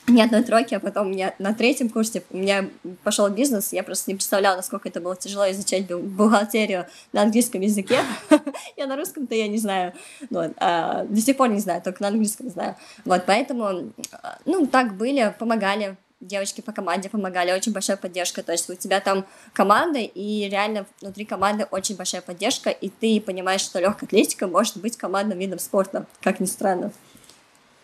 ни 0.09 0.21
одной 0.21 0.43
тройки, 0.43 0.75
а 0.75 0.81
потом 0.81 1.13
у 1.13 1.33
на 1.39 1.55
третьем 1.55 1.89
курсе 1.89 2.23
у 2.31 2.37
меня 2.37 2.69
пошел 3.05 3.29
бизнес, 3.29 3.73
я 3.73 3.83
просто 3.83 4.11
не 4.11 4.15
представляла, 4.15 4.57
насколько 4.57 4.89
это 4.89 5.01
было 5.01 5.17
тяжело 5.17 5.49
изучать 5.51 5.87
бухгалтерию 5.93 6.87
на 7.13 7.23
английском 7.23 7.61
языке. 7.61 8.01
я 8.77 8.87
на 8.87 8.97
русском-то 8.97 9.35
я 9.35 9.49
не 9.49 9.59
знаю, 9.59 9.93
вот, 10.31 10.53
а, 10.57 11.05
до 11.05 11.21
сих 11.21 11.37
пор 11.37 11.49
не 11.51 11.61
знаю, 11.61 11.83
только 11.83 12.03
на 12.03 12.09
английском 12.09 12.51
знаю. 12.51 12.77
Вот, 13.05 13.25
поэтому, 13.27 13.93
ну, 14.45 14.67
так 14.67 14.97
были, 14.97 15.35
помогали, 15.39 15.97
девочки 16.23 16.61
по 16.61 16.73
команде 16.73 17.09
помогали, 17.09 17.53
очень 17.53 17.73
большая 17.73 17.97
поддержка, 17.97 18.43
то 18.43 18.53
есть 18.53 18.71
у 18.71 18.75
тебя 18.75 19.01
там 19.01 19.27
команда, 19.53 19.99
и 19.99 20.49
реально 20.49 20.87
внутри 21.01 21.25
команды 21.25 21.67
очень 21.71 21.97
большая 21.97 22.23
поддержка, 22.23 22.71
и 22.71 22.89
ты 22.89 23.21
понимаешь, 23.21 23.61
что 23.61 23.81
легкая 23.81 24.07
атлетика 24.07 24.47
может 24.47 24.79
быть 24.79 24.97
командным 24.97 25.39
видом 25.39 25.59
спорта, 25.59 26.07
как 26.23 26.41
ни 26.41 26.47
странно. 26.47 26.93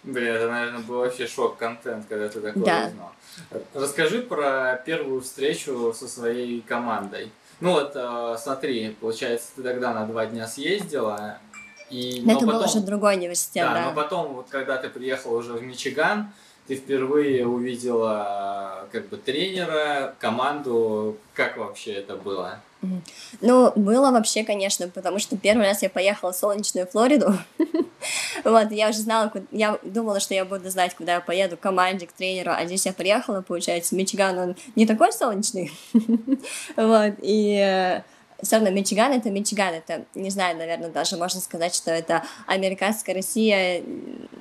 Блин, 0.09 0.33
это, 0.33 0.49
наверное, 0.49 0.81
был 0.81 1.01
вообще 1.01 1.27
шок-контент, 1.27 2.07
когда 2.09 2.31
ты 2.31 2.41
такое 2.41 2.65
да. 2.65 2.87
узнал. 2.87 3.13
Расскажи 3.75 4.23
про 4.23 4.81
первую 4.87 5.21
встречу 5.21 5.93
со 5.95 6.09
своей 6.09 6.63
командой. 6.63 7.31
Ну 7.61 7.73
вот, 7.73 7.93
э, 7.95 8.37
смотри, 8.39 8.97
получается, 9.01 9.49
ты 9.57 9.63
тогда 9.63 9.93
на 9.93 10.07
два 10.07 10.25
дня 10.25 10.47
съездила, 10.47 11.39
и... 11.91 12.23
Но, 12.23 12.33
но 12.33 12.39
это 12.39 12.47
потом, 12.47 12.61
был 12.61 12.69
уже 12.69 12.81
другой 12.81 13.17
университет, 13.17 13.67
да, 13.67 13.75
да. 13.75 13.85
но 13.85 13.95
потом, 13.95 14.33
вот 14.33 14.47
когда 14.49 14.79
ты 14.79 14.89
приехала 14.89 15.37
уже 15.37 15.53
в 15.53 15.63
Мичиган, 15.63 16.33
ты 16.69 16.77
впервые 16.77 17.47
увидела 17.47 18.87
как 18.93 19.09
бы 19.09 19.17
тренера, 19.17 20.15
команду, 20.19 21.17
как 21.33 21.57
вообще 21.57 21.93
это 21.93 22.15
было? 22.15 22.61
Ну, 23.41 23.73
было 23.75 24.11
вообще, 24.13 24.45
конечно, 24.45 24.87
потому 24.89 25.19
что 25.19 25.37
первый 25.37 25.67
раз 25.67 25.83
я 25.83 25.91
поехала 25.91 26.33
в 26.33 26.37
солнечную 26.37 26.87
Флориду. 26.87 27.35
вот, 28.45 28.71
я 28.71 28.91
уже 28.91 28.99
знала, 28.99 29.33
я 29.51 29.79
думала, 29.83 30.21
что 30.21 30.35
я 30.35 30.45
буду 30.45 30.69
знать, 30.71 30.95
куда 30.95 31.15
я 31.15 31.21
поеду, 31.21 31.57
к 31.57 31.61
команде, 31.61 32.07
к 32.07 32.13
тренеру, 32.13 32.53
а 32.55 32.67
здесь 32.67 32.87
я 32.87 32.93
приехала, 32.93 33.41
получается, 33.41 33.97
Мичиган, 33.97 34.39
он 34.39 34.57
не 34.77 34.87
такой 34.87 35.13
солнечный. 35.13 35.73
вот, 36.77 37.15
и 37.23 37.59
э, 37.59 38.03
все 38.43 38.57
равно 38.57 38.71
Мичиган 38.71 39.13
это 39.13 39.31
Мичиган, 39.31 39.75
это, 39.75 40.05
не 40.15 40.31
знаю, 40.31 40.57
наверное, 40.57 40.91
даже 40.91 41.17
можно 41.17 41.41
сказать, 41.41 41.75
что 41.75 41.91
это 41.91 42.23
американская 42.47 43.15
Россия. 43.15 43.83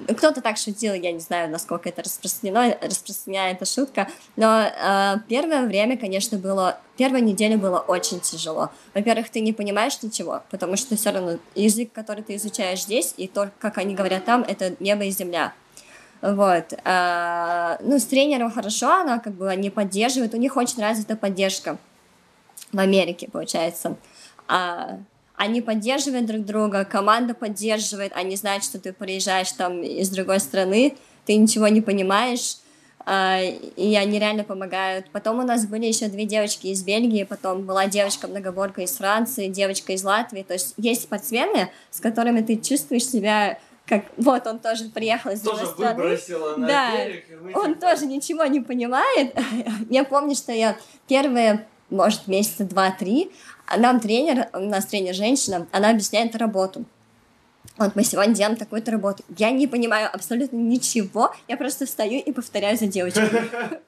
Кто-то 0.07 0.41
так 0.41 0.57
шутил, 0.57 0.93
я 0.93 1.11
не 1.11 1.19
знаю, 1.19 1.49
насколько 1.49 1.89
это 1.89 2.03
распространено, 2.03 2.77
распространена 2.81 3.51
эта 3.51 3.65
шутка, 3.65 4.07
но 4.35 4.61
э, 4.61 5.15
первое 5.27 5.65
время, 5.65 5.97
конечно, 5.97 6.37
было, 6.37 6.79
первая 6.95 7.21
неделя 7.21 7.57
было 7.57 7.79
очень 7.79 8.19
тяжело. 8.19 8.69
Во-первых, 8.93 9.29
ты 9.29 9.39
не 9.39 9.51
понимаешь 9.51 10.01
ничего, 10.03 10.43
потому 10.51 10.77
что 10.77 10.95
все 10.95 11.11
равно 11.11 11.39
язык, 11.55 11.91
который 11.91 12.23
ты 12.23 12.35
изучаешь 12.35 12.83
здесь, 12.83 13.15
и 13.17 13.27
то, 13.27 13.49
как 13.59 13.79
они 13.79 13.95
говорят 13.95 14.25
там, 14.25 14.43
это 14.47 14.75
небо 14.79 15.05
и 15.05 15.11
земля. 15.11 15.53
Вот. 16.21 16.73
А, 16.83 17.77
ну, 17.81 17.99
с 17.99 18.05
тренером 18.05 18.51
хорошо, 18.51 18.91
она 18.91 19.19
как 19.19 19.33
бы 19.33 19.55
не 19.55 19.69
поддерживает, 19.69 20.33
у 20.33 20.37
них 20.37 20.55
очень 20.55 20.81
развита 20.81 21.15
поддержка 21.15 21.77
в 22.71 22.79
Америке, 22.79 23.29
получается. 23.31 23.97
А, 24.47 24.99
они 25.35 25.61
поддерживают 25.61 26.25
друг 26.25 26.45
друга, 26.45 26.83
команда 26.83 27.33
поддерживает, 27.33 28.11
они 28.15 28.35
знают, 28.35 28.63
что 28.63 28.79
ты 28.79 28.91
приезжаешь 28.91 29.51
там 29.51 29.81
из 29.83 30.09
другой 30.09 30.39
страны, 30.39 30.95
ты 31.25 31.35
ничего 31.35 31.67
не 31.67 31.81
понимаешь, 31.81 32.57
а, 33.05 33.39
и 33.41 33.95
они 33.95 34.19
реально 34.19 34.43
помогают. 34.43 35.09
Потом 35.11 35.39
у 35.39 35.43
нас 35.43 35.65
были 35.65 35.85
еще 35.85 36.07
две 36.07 36.25
девочки 36.25 36.67
из 36.67 36.83
Бельгии, 36.83 37.23
потом 37.23 37.65
была 37.65 37.85
девочка-многоборка 37.85 38.81
из 38.81 38.91
Франции, 38.97 39.47
девочка 39.47 39.93
из 39.93 40.03
Латвии, 40.03 40.43
то 40.43 40.53
есть 40.53 40.73
есть 40.77 41.03
спортсмены, 41.03 41.69
с 41.91 41.99
которыми 41.99 42.41
ты 42.41 42.57
чувствуешь 42.57 43.05
себя 43.05 43.59
как 43.85 44.03
вот 44.17 44.45
он 44.45 44.59
тоже 44.59 44.89
приехал 44.89 45.31
из 45.31 45.39
тоже 45.39 45.65
другой 45.77 46.17
страны. 46.17 46.57
на 46.57 46.67
да, 46.67 47.05
берег. 47.05 47.55
он 47.55 47.75
тоже 47.75 48.05
ничего 48.05 48.43
не 48.43 48.59
понимает. 48.59 49.33
я 49.89 50.03
помню, 50.03 50.35
что 50.35 50.51
я 50.51 50.77
первые 51.07 51.65
может, 51.89 52.27
месяца 52.27 52.63
два-три, 52.63 53.31
а 53.65 53.77
нам 53.77 53.99
тренер, 53.99 54.49
у 54.53 54.59
нас 54.59 54.85
тренер 54.85 55.13
женщина, 55.13 55.67
она 55.71 55.89
объясняет 55.89 56.35
работу. 56.35 56.85
Вот 57.77 57.95
мы 57.95 58.03
сегодня 58.03 58.33
делаем 58.33 58.55
такую-то 58.55 58.91
работу. 58.91 59.23
Я 59.37 59.51
не 59.51 59.67
понимаю 59.67 60.09
абсолютно 60.11 60.57
ничего, 60.57 61.33
я 61.47 61.57
просто 61.57 61.85
встаю 61.85 62.21
и 62.21 62.31
повторяю 62.31 62.77
за 62.77 62.87
девочкой. 62.87 63.29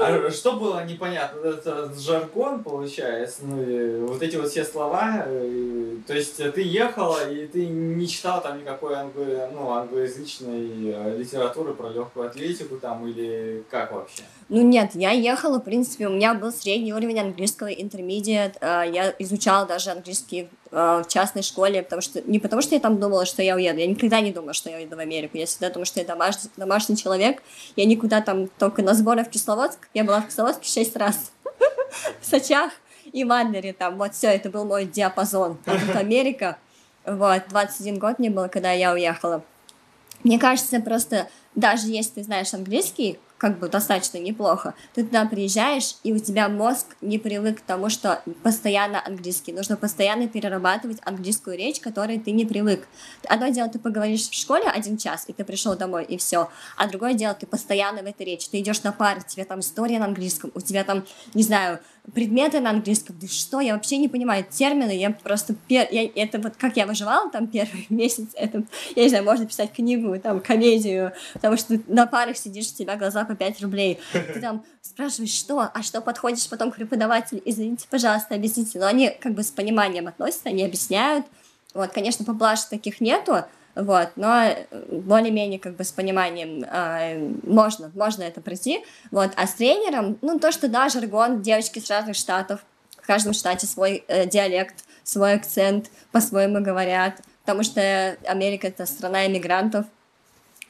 А 0.00 0.30
что 0.30 0.52
было 0.52 0.84
непонятно? 0.84 1.46
Это 1.48 1.92
жаргон, 1.94 2.62
получается, 2.62 3.44
ну, 3.44 4.06
вот 4.06 4.22
эти 4.22 4.36
вот 4.36 4.50
все 4.50 4.64
слова, 4.64 5.26
и, 5.28 5.98
то 6.06 6.14
есть 6.14 6.36
ты 6.36 6.62
ехала, 6.62 7.30
и 7.30 7.46
ты 7.46 7.66
не 7.66 8.08
читал 8.08 8.42
там 8.42 8.58
никакой 8.58 8.94
англо, 8.94 9.50
ну, 9.52 9.70
англоязычной 9.72 10.92
э, 10.92 11.16
литературы 11.18 11.74
про 11.74 11.90
легкую 11.90 12.26
атлетику 12.26 12.76
там, 12.76 13.06
или 13.06 13.64
как 13.70 13.92
вообще? 13.92 14.22
Ну 14.48 14.62
нет, 14.62 14.90
я 14.94 15.10
ехала, 15.10 15.58
в 15.58 15.64
принципе, 15.64 16.08
у 16.08 16.10
меня 16.10 16.34
был 16.34 16.52
средний 16.52 16.92
уровень 16.92 17.20
английского, 17.20 17.68
интермедиат, 17.68 18.56
э, 18.60 18.84
я 18.92 19.14
изучала 19.18 19.66
даже 19.66 19.90
английский 19.90 20.48
Э, 20.61 20.61
в 20.72 21.04
частной 21.06 21.42
школе, 21.42 21.82
потому 21.82 22.00
что 22.00 22.22
не 22.22 22.38
потому 22.38 22.62
что 22.62 22.74
я 22.74 22.80
там 22.80 22.98
думала, 22.98 23.26
что 23.26 23.42
я 23.42 23.56
уеду, 23.56 23.78
я 23.78 23.86
никогда 23.86 24.20
не 24.20 24.32
думала, 24.32 24.54
что 24.54 24.70
я 24.70 24.78
уеду 24.78 24.96
в 24.96 24.98
Америку, 24.98 25.36
я 25.36 25.44
всегда 25.44 25.68
думала, 25.68 25.84
что 25.84 26.00
я 26.00 26.06
домашний, 26.06 26.50
домашний 26.56 26.96
человек, 26.96 27.42
я 27.76 27.84
никуда 27.84 28.22
там 28.22 28.48
только 28.58 28.82
на 28.82 28.94
сборы 28.94 29.22
в 29.22 29.28
Кисловодск, 29.28 29.88
я 29.92 30.02
была 30.02 30.22
в 30.22 30.28
Кисловодске 30.28 30.66
шесть 30.66 30.96
раз, 30.96 31.32
в 32.22 32.26
Сочах, 32.26 32.72
и 33.12 33.24
в 33.24 33.32
Адлере 33.32 33.74
там, 33.74 33.98
вот 33.98 34.14
все, 34.14 34.28
это 34.28 34.48
был 34.48 34.64
мой 34.64 34.86
диапазон. 34.86 35.58
А 35.66 35.78
тут 35.78 35.94
Америка, 35.94 36.56
вот, 37.04 37.42
21 37.50 37.98
год 37.98 38.18
мне 38.18 38.30
было, 38.30 38.48
когда 38.48 38.72
я 38.72 38.92
уехала. 38.92 39.42
Мне 40.24 40.38
кажется, 40.38 40.80
просто 40.80 41.28
даже 41.54 41.88
если 41.88 42.12
ты 42.12 42.22
знаешь 42.22 42.54
английский, 42.54 43.18
как 43.42 43.58
бы 43.58 43.68
достаточно 43.68 44.18
неплохо, 44.18 44.72
ты 44.94 45.02
туда 45.02 45.24
приезжаешь, 45.24 45.96
и 46.04 46.12
у 46.12 46.18
тебя 46.20 46.48
мозг 46.48 46.94
не 47.00 47.18
привык 47.18 47.58
к 47.58 47.62
тому, 47.62 47.90
что 47.90 48.22
постоянно 48.44 49.04
английский. 49.04 49.52
Нужно 49.52 49.76
постоянно 49.76 50.28
перерабатывать 50.28 50.98
английскую 51.04 51.58
речь, 51.58 51.80
которой 51.80 52.20
ты 52.20 52.30
не 52.30 52.46
привык. 52.46 52.86
Одно 53.26 53.48
дело, 53.48 53.68
ты 53.68 53.80
поговоришь 53.80 54.28
в 54.28 54.32
школе 54.32 54.68
один 54.68 54.96
час, 54.96 55.24
и 55.26 55.32
ты 55.32 55.42
пришел 55.42 55.74
домой, 55.74 56.04
и 56.04 56.18
все. 56.18 56.50
А 56.76 56.86
другое 56.86 57.14
дело, 57.14 57.34
ты 57.34 57.46
постоянно 57.46 58.02
в 58.02 58.06
этой 58.06 58.26
речи. 58.26 58.48
Ты 58.48 58.60
идешь 58.60 58.84
на 58.84 58.92
пары, 58.92 59.22
у 59.26 59.28
тебя 59.28 59.44
там 59.44 59.58
история 59.58 59.98
на 59.98 60.04
английском, 60.04 60.52
у 60.54 60.60
тебя 60.60 60.84
там, 60.84 61.04
не 61.34 61.42
знаю, 61.42 61.80
предметы 62.14 62.60
на 62.60 62.70
английском. 62.70 63.16
Да 63.20 63.28
что, 63.28 63.60
я 63.60 63.74
вообще 63.74 63.96
не 63.96 64.08
понимаю 64.08 64.44
термины, 64.48 64.90
я 64.96 65.10
просто... 65.10 65.54
Пер... 65.54 65.86
Я... 65.90 66.10
Это 66.14 66.38
вот 66.40 66.56
как 66.56 66.76
я 66.76 66.86
выживала 66.86 67.30
там 67.30 67.46
первый 67.46 67.86
месяц, 67.90 68.28
это, 68.34 68.64
я 68.96 69.04
не 69.04 69.08
знаю, 69.08 69.24
можно 69.24 69.46
писать 69.46 69.72
книгу, 69.72 70.18
там, 70.18 70.40
комедию, 70.40 71.12
потому 71.34 71.56
что 71.56 71.80
на 71.86 72.06
парах 72.06 72.36
сидишь, 72.36 72.70
у 72.72 72.74
тебя 72.74 72.96
глаза 72.96 73.24
по 73.24 73.34
5 73.34 73.62
рублей. 73.62 73.98
Ты 74.12 74.40
там 74.40 74.64
спрашиваешь, 74.80 75.32
что, 75.32 75.60
а 75.60 75.82
что 75.82 76.00
подходишь 76.00 76.48
потом 76.48 76.72
к 76.72 76.76
преподавателю, 76.76 77.40
извините, 77.44 77.86
пожалуйста, 77.88 78.34
объясните. 78.34 78.78
Но 78.78 78.86
они 78.86 79.10
как 79.20 79.34
бы 79.34 79.42
с 79.42 79.50
пониманием 79.50 80.08
относятся, 80.08 80.48
они 80.48 80.64
объясняют. 80.64 81.24
Вот, 81.72 81.92
конечно, 81.92 82.24
поблажек 82.24 82.68
таких 82.68 83.00
нету, 83.00 83.44
вот, 83.74 84.10
но 84.16 84.44
э, 84.44 84.66
более-менее 84.90 85.58
как 85.58 85.76
бы 85.76 85.84
с 85.84 85.92
пониманием 85.92 86.62
э, 86.64 87.18
можно, 87.44 87.90
можно 87.94 88.22
это 88.22 88.40
пройти, 88.40 88.84
вот, 89.10 89.30
а 89.36 89.46
с 89.46 89.54
тренером, 89.54 90.18
ну, 90.20 90.38
то, 90.38 90.52
что, 90.52 90.68
да, 90.68 90.88
жаргон, 90.88 91.40
девочки 91.40 91.78
с 91.78 91.88
разных 91.88 92.16
штатов, 92.16 92.60
в 93.00 93.06
каждом 93.06 93.32
штате 93.32 93.66
свой 93.66 94.04
э, 94.08 94.26
диалект, 94.26 94.84
свой 95.04 95.34
акцент, 95.34 95.90
по-своему 96.10 96.62
говорят, 96.62 97.22
потому 97.42 97.62
что 97.62 98.16
Америка— 98.26 98.66
это 98.68 98.84
страна 98.84 99.26
иммигрантов, 99.26 99.86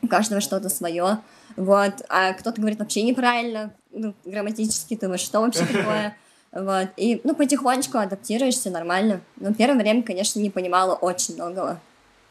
у 0.00 0.06
каждого 0.06 0.40
что-то 0.40 0.68
свое, 0.68 1.18
вот, 1.56 2.04
а 2.08 2.32
кто-то 2.34 2.60
говорит 2.60 2.78
вообще 2.78 3.02
неправильно, 3.02 3.74
ну, 3.90 4.14
грамматически, 4.24 4.96
ты 4.96 5.18
что 5.18 5.40
вообще 5.40 5.66
такое, 5.72 6.16
вот, 6.52 6.88
и, 6.96 7.20
ну, 7.24 7.34
потихонечку 7.34 7.98
адаптируешься 7.98 8.70
нормально, 8.70 9.22
но 9.36 9.52
первое 9.52 9.78
время, 9.78 10.04
конечно, 10.04 10.38
не 10.38 10.50
понимала 10.50 10.94
очень 10.94 11.34
многого, 11.34 11.80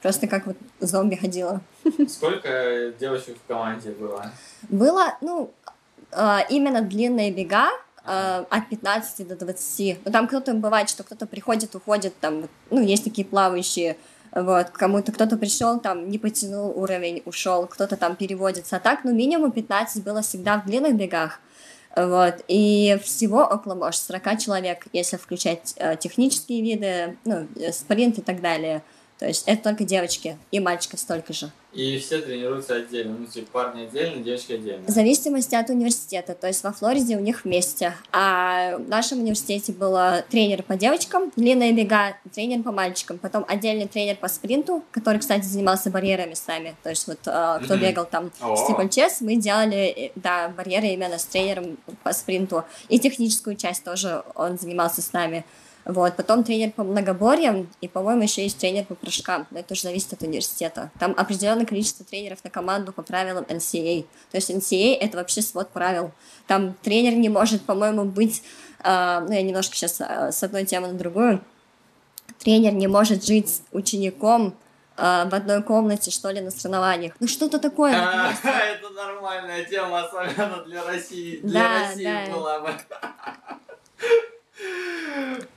Просто 0.01 0.27
как 0.27 0.47
вот 0.47 0.57
зомби 0.79 1.15
ходила. 1.15 1.61
Сколько 2.07 2.93
девочек 2.99 3.37
в 3.37 3.47
команде 3.47 3.91
было? 3.91 4.31
Было, 4.69 5.17
ну, 5.21 5.53
а, 6.11 6.45
именно 6.49 6.81
длинные 6.81 7.31
бега, 7.31 7.69
Uh-huh. 8.03 8.47
от 8.49 8.67
15 8.67 9.27
до 9.27 9.35
20. 9.35 9.99
Ну, 10.03 10.11
там 10.11 10.27
кто-то 10.27 10.55
бывает, 10.55 10.89
что 10.89 11.03
кто-то 11.03 11.27
приходит, 11.27 11.75
уходит, 11.75 12.19
там, 12.19 12.49
ну, 12.71 12.81
есть 12.81 13.03
такие 13.03 13.27
плавающие, 13.27 13.95
вот, 14.33 14.69
кому-то 14.69 15.11
кто-то 15.11 15.37
пришел, 15.37 15.79
там, 15.79 16.09
не 16.09 16.17
потянул 16.17 16.71
уровень, 16.75 17.21
ушел, 17.25 17.67
кто-то 17.67 17.97
там 17.97 18.15
переводится. 18.15 18.77
А 18.77 18.79
так, 18.79 19.03
ну, 19.03 19.13
минимум 19.13 19.51
15 19.51 20.03
было 20.03 20.23
всегда 20.23 20.57
в 20.57 20.65
длинных 20.65 20.95
бегах. 20.95 21.39
Вот, 21.95 22.43
и 22.47 22.97
всего 23.03 23.41
около, 23.41 23.75
может, 23.75 24.01
40 24.01 24.39
человек, 24.39 24.87
если 24.93 25.17
включать 25.17 25.73
э, 25.75 25.97
технические 25.97 26.61
виды, 26.61 27.17
ну, 27.25 27.47
э, 27.55 27.71
спринт 27.71 28.17
и 28.17 28.21
так 28.21 28.41
далее. 28.41 28.81
То 29.21 29.27
есть 29.27 29.43
это 29.45 29.61
только 29.61 29.83
девочки 29.83 30.35
и 30.49 30.59
мальчиков 30.59 30.99
столько 30.99 31.31
же. 31.31 31.51
И 31.73 31.99
все 31.99 32.21
тренируются 32.21 32.77
отдельно, 32.77 33.17
ну, 33.19 33.27
типа 33.27 33.51
парни 33.51 33.83
отдельно, 33.83 34.23
девочки 34.23 34.53
отдельно. 34.53 34.87
В 34.87 34.89
зависимости 34.89 35.53
от 35.53 35.69
университета, 35.69 36.33
то 36.33 36.47
есть 36.47 36.63
во 36.63 36.71
Флориде 36.71 37.17
у 37.17 37.19
них 37.19 37.45
вместе. 37.45 37.93
А 38.11 38.77
в 38.77 38.89
нашем 38.89 39.19
университете 39.19 39.73
был 39.73 39.95
тренер 40.31 40.63
по 40.63 40.75
девочкам, 40.75 41.31
длинные 41.35 41.71
бега, 41.71 42.17
тренер 42.33 42.63
по 42.63 42.71
мальчикам, 42.71 43.19
потом 43.19 43.45
отдельный 43.47 43.87
тренер 43.87 44.15
по 44.15 44.27
спринту, 44.27 44.83
который, 44.89 45.19
кстати, 45.19 45.45
занимался 45.45 45.91
барьерами 45.91 46.33
сами. 46.33 46.75
То 46.81 46.89
есть 46.89 47.05
вот 47.05 47.19
э, 47.27 47.59
кто 47.63 47.77
бегал 47.77 48.07
там 48.07 48.31
в 48.39 48.57
стиплчес, 48.57 49.21
мы 49.21 49.35
делали, 49.35 49.85
э, 49.85 50.11
да, 50.15 50.49
барьеры 50.49 50.87
именно 50.87 51.19
с 51.19 51.25
тренером 51.25 51.77
по 52.01 52.11
спринту. 52.11 52.63
И 52.89 52.99
техническую 52.99 53.55
часть 53.55 53.83
тоже 53.83 54.23
он 54.33 54.57
занимался 54.57 55.03
с 55.03 55.13
нами. 55.13 55.45
Вот. 55.85 56.15
Потом 56.15 56.43
тренер 56.43 56.71
по 56.71 56.83
многоборьям, 56.83 57.69
и, 57.81 57.87
по-моему, 57.87 58.23
еще 58.23 58.43
есть 58.43 58.57
тренер 58.57 58.85
по 58.85 58.95
прыжкам. 58.95 59.47
Но 59.51 59.59
это 59.59 59.73
уже 59.73 59.83
зависит 59.83 60.13
от 60.13 60.21
университета. 60.21 60.91
Там 60.99 61.13
определенное 61.17 61.65
количество 61.65 62.05
тренеров 62.05 62.43
на 62.43 62.49
команду 62.49 62.93
по 62.93 63.01
правилам 63.01 63.45
NCAA. 63.45 64.05
То 64.31 64.37
есть 64.37 64.51
NCAA— 64.51 64.97
это 64.99 65.17
вообще 65.17 65.41
свод 65.41 65.69
правил. 65.69 66.11
Там 66.47 66.75
тренер 66.81 67.13
не 67.13 67.29
может, 67.29 67.63
по-моему, 67.63 68.05
быть... 68.05 68.43
Э, 68.83 69.19
ну, 69.21 69.33
я 69.33 69.41
немножко 69.41 69.75
сейчас 69.75 69.99
с 69.99 70.43
одной 70.43 70.65
темы 70.65 70.89
на 70.89 70.93
другую. 70.93 71.41
Тренер 72.39 72.73
не 72.73 72.87
может 72.87 73.25
жить 73.25 73.49
с 73.49 73.61
учеником 73.71 74.55
в 74.97 75.29
одной 75.33 75.63
комнате, 75.63 76.11
что 76.11 76.29
ли, 76.29 76.41
на 76.41 76.51
соревнованиях. 76.51 77.13
Ну, 77.19 77.27
что-то 77.27 77.59
такое. 77.59 77.95
А, 77.95 78.31
это 78.43 78.89
нормальная 78.89 79.63
тема, 79.63 80.03
особенно 80.03 80.63
для 80.65 80.83
России. 80.83 81.39
Для 81.41 81.87
России 81.87 82.31
была 82.31 82.59
бы. 82.59 82.69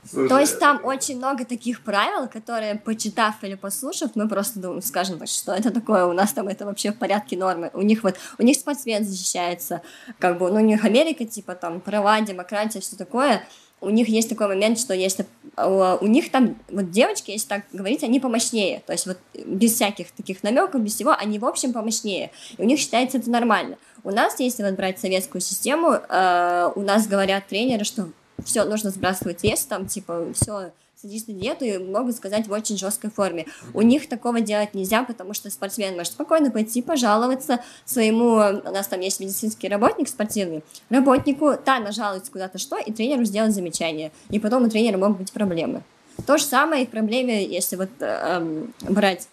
Слушай, 0.09 0.29
То 0.29 0.39
есть 0.39 0.59
там 0.59 0.85
очень 0.85 1.17
много 1.17 1.45
таких 1.45 1.83
правил, 1.83 2.29
которые, 2.29 2.77
почитав 2.77 3.43
или 3.43 3.55
послушав, 3.55 4.11
мы 4.15 4.29
просто 4.29 4.61
думаем, 4.61 4.83
скажем, 4.83 5.25
что 5.27 5.53
это 5.53 5.71
такое, 5.71 6.05
у 6.07 6.13
нас 6.13 6.33
там 6.33 6.49
это 6.49 6.67
вообще 6.67 6.93
в 6.93 6.99
порядке 6.99 7.37
нормы. 7.37 7.71
У 7.73 7.83
них 7.83 8.03
вот, 8.03 8.17
у 8.39 8.43
них 8.43 8.57
спортсмен 8.57 9.05
защищается, 9.05 9.83
как 10.19 10.39
бы, 10.39 10.51
ну, 10.51 10.57
у 10.57 10.61
них 10.61 10.85
Америка, 10.85 11.25
типа, 11.25 11.55
там, 11.55 11.81
права, 11.81 12.21
демократия, 12.21 12.81
все 12.81 12.97
такое, 12.97 13.43
у 13.81 13.91
них 13.91 14.09
есть 14.09 14.29
такой 14.29 14.49
момент, 14.49 14.79
что 14.79 14.95
если 14.95 15.27
у 15.57 16.07
них 16.07 16.31
там 16.31 16.57
вот 16.69 16.91
девочки, 16.91 17.31
если 17.31 17.49
так 17.49 17.65
говорить, 17.73 18.03
они 18.03 18.19
помощнее, 18.19 18.83
то 18.87 18.93
есть 18.93 19.07
вот 19.07 19.19
без 19.35 19.75
всяких 19.75 20.11
таких 20.13 20.43
намеков, 20.43 20.81
без 20.81 20.95
всего, 20.95 21.13
они 21.13 21.39
в 21.39 21.45
общем 21.45 21.73
помощнее, 21.73 22.31
и 22.57 22.63
у 22.63 22.65
них 22.65 22.79
считается 22.79 23.19
это 23.19 23.31
нормально. 23.31 23.77
У 24.03 24.11
нас, 24.11 24.39
если 24.41 24.63
вот 24.63 24.75
брать 24.75 24.99
советскую 24.99 25.41
систему, 25.41 25.93
э, 25.93 26.71
у 26.75 26.81
нас 26.81 27.07
говорят 27.07 27.47
тренеры, 27.47 27.85
что 27.85 28.09
все, 28.43 28.65
нужно 28.65 28.91
сбрасывать 28.91 29.43
вес, 29.43 29.65
там, 29.65 29.87
типа, 29.87 30.33
все, 30.35 30.73
садись 31.05 31.27
на 31.29 31.35
диету 31.35 31.65
и 31.65 31.79
могут 31.79 32.17
сказать 32.17 32.47
в 32.47 32.53
очень 32.53 32.79
жесткой 32.79 33.11
форме. 33.11 33.47
У 33.75 33.83
них 33.83 34.09
такого 34.09 34.41
делать 34.41 34.75
нельзя, 34.75 35.05
потому 35.05 35.35
что 35.35 35.51
спортсмен 35.51 35.95
может 35.97 36.13
спокойно 36.13 36.51
пойти 36.51 36.83
пожаловаться 36.83 37.61
своему, 37.85 38.37
у 38.37 38.73
нас 38.73 38.89
там 38.89 39.01
есть 39.01 39.21
медицинский 39.21 39.69
работник 39.69 40.09
спортивный, 40.09 40.63
работнику, 40.89 41.57
та 41.63 41.79
нажалуется 41.81 42.33
куда-то 42.33 42.59
что, 42.59 42.79
и 42.79 42.91
тренеру 42.93 43.25
сделать 43.25 43.53
замечание. 43.55 44.13
И 44.31 44.39
потом 44.39 44.65
у 44.65 44.71
тренера 44.71 44.97
могут 44.97 45.19
быть 45.19 45.33
проблемы. 45.33 45.83
То 46.27 46.39
же 46.39 46.45
самое 46.45 46.85
и 46.85 46.87
в 46.87 46.91
проблеме, 46.91 47.45
если 47.45 47.77
вот 47.77 47.91
эм, 47.99 48.73
брать 48.83 49.29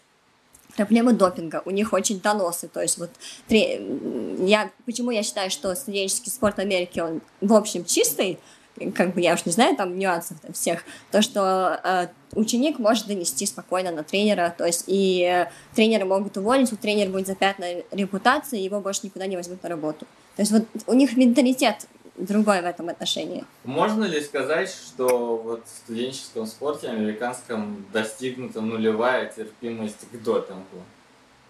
проблемы 0.76 1.14
допинга, 1.14 1.62
у 1.66 1.72
них 1.72 1.94
очень 1.94 2.20
доносы, 2.20 2.68
то 2.68 2.82
есть 2.82 2.98
вот 2.98 3.12
я, 3.50 4.72
почему 4.86 5.12
я 5.12 5.22
считаю, 5.22 5.52
что 5.52 5.76
студенческий 5.76 6.32
спорт 6.32 6.60
Америки, 6.60 7.00
он 7.00 7.22
в 7.42 7.54
общем 7.54 7.86
чистый, 7.86 8.40
как 8.96 9.14
бы 9.14 9.22
я 9.22 9.34
уж 9.34 9.46
не 9.46 9.52
знаю 9.52 9.76
там 9.76 9.98
нюансов 9.98 10.40
там, 10.40 10.54
всех, 10.54 10.84
то, 11.12 11.22
что 11.22 11.80
э, 11.84 12.08
ученик 12.34 12.80
может 12.80 13.08
донести 13.08 13.46
спокойно 13.46 13.92
на 13.92 14.04
тренера, 14.04 14.54
то 14.58 14.66
есть 14.66 14.86
и 14.88 15.24
э, 15.24 15.52
тренеры 15.76 16.06
могут 16.06 16.38
уволить, 16.38 16.72
у 16.74 16.78
тренера 16.78 17.10
будет 17.10 17.28
запятна 17.28 17.66
репутация, 17.92 18.60
его 18.60 18.80
больше 18.80 19.02
никуда 19.04 19.28
не 19.28 19.36
возьмут 19.36 19.62
на 19.64 19.70
работу. 19.70 20.06
То 20.36 20.42
есть 20.42 20.52
вот 20.52 20.66
у 20.88 20.94
них 20.94 21.18
менталитет 21.18 21.88
другой 22.18 22.62
в 22.62 22.66
этом 22.66 22.90
отношении. 22.90 23.44
Можно 23.64 24.06
ли 24.06 24.22
сказать, 24.22 24.70
что 24.70 25.38
вот 25.38 25.66
в 25.66 25.70
студенческом 25.70 26.46
спорте 26.46 26.90
американском 26.90 27.86
достигнута 27.92 28.62
нулевая 28.62 29.32
терпимость 29.32 30.10
к 30.12 30.24
допингу? 30.24 30.84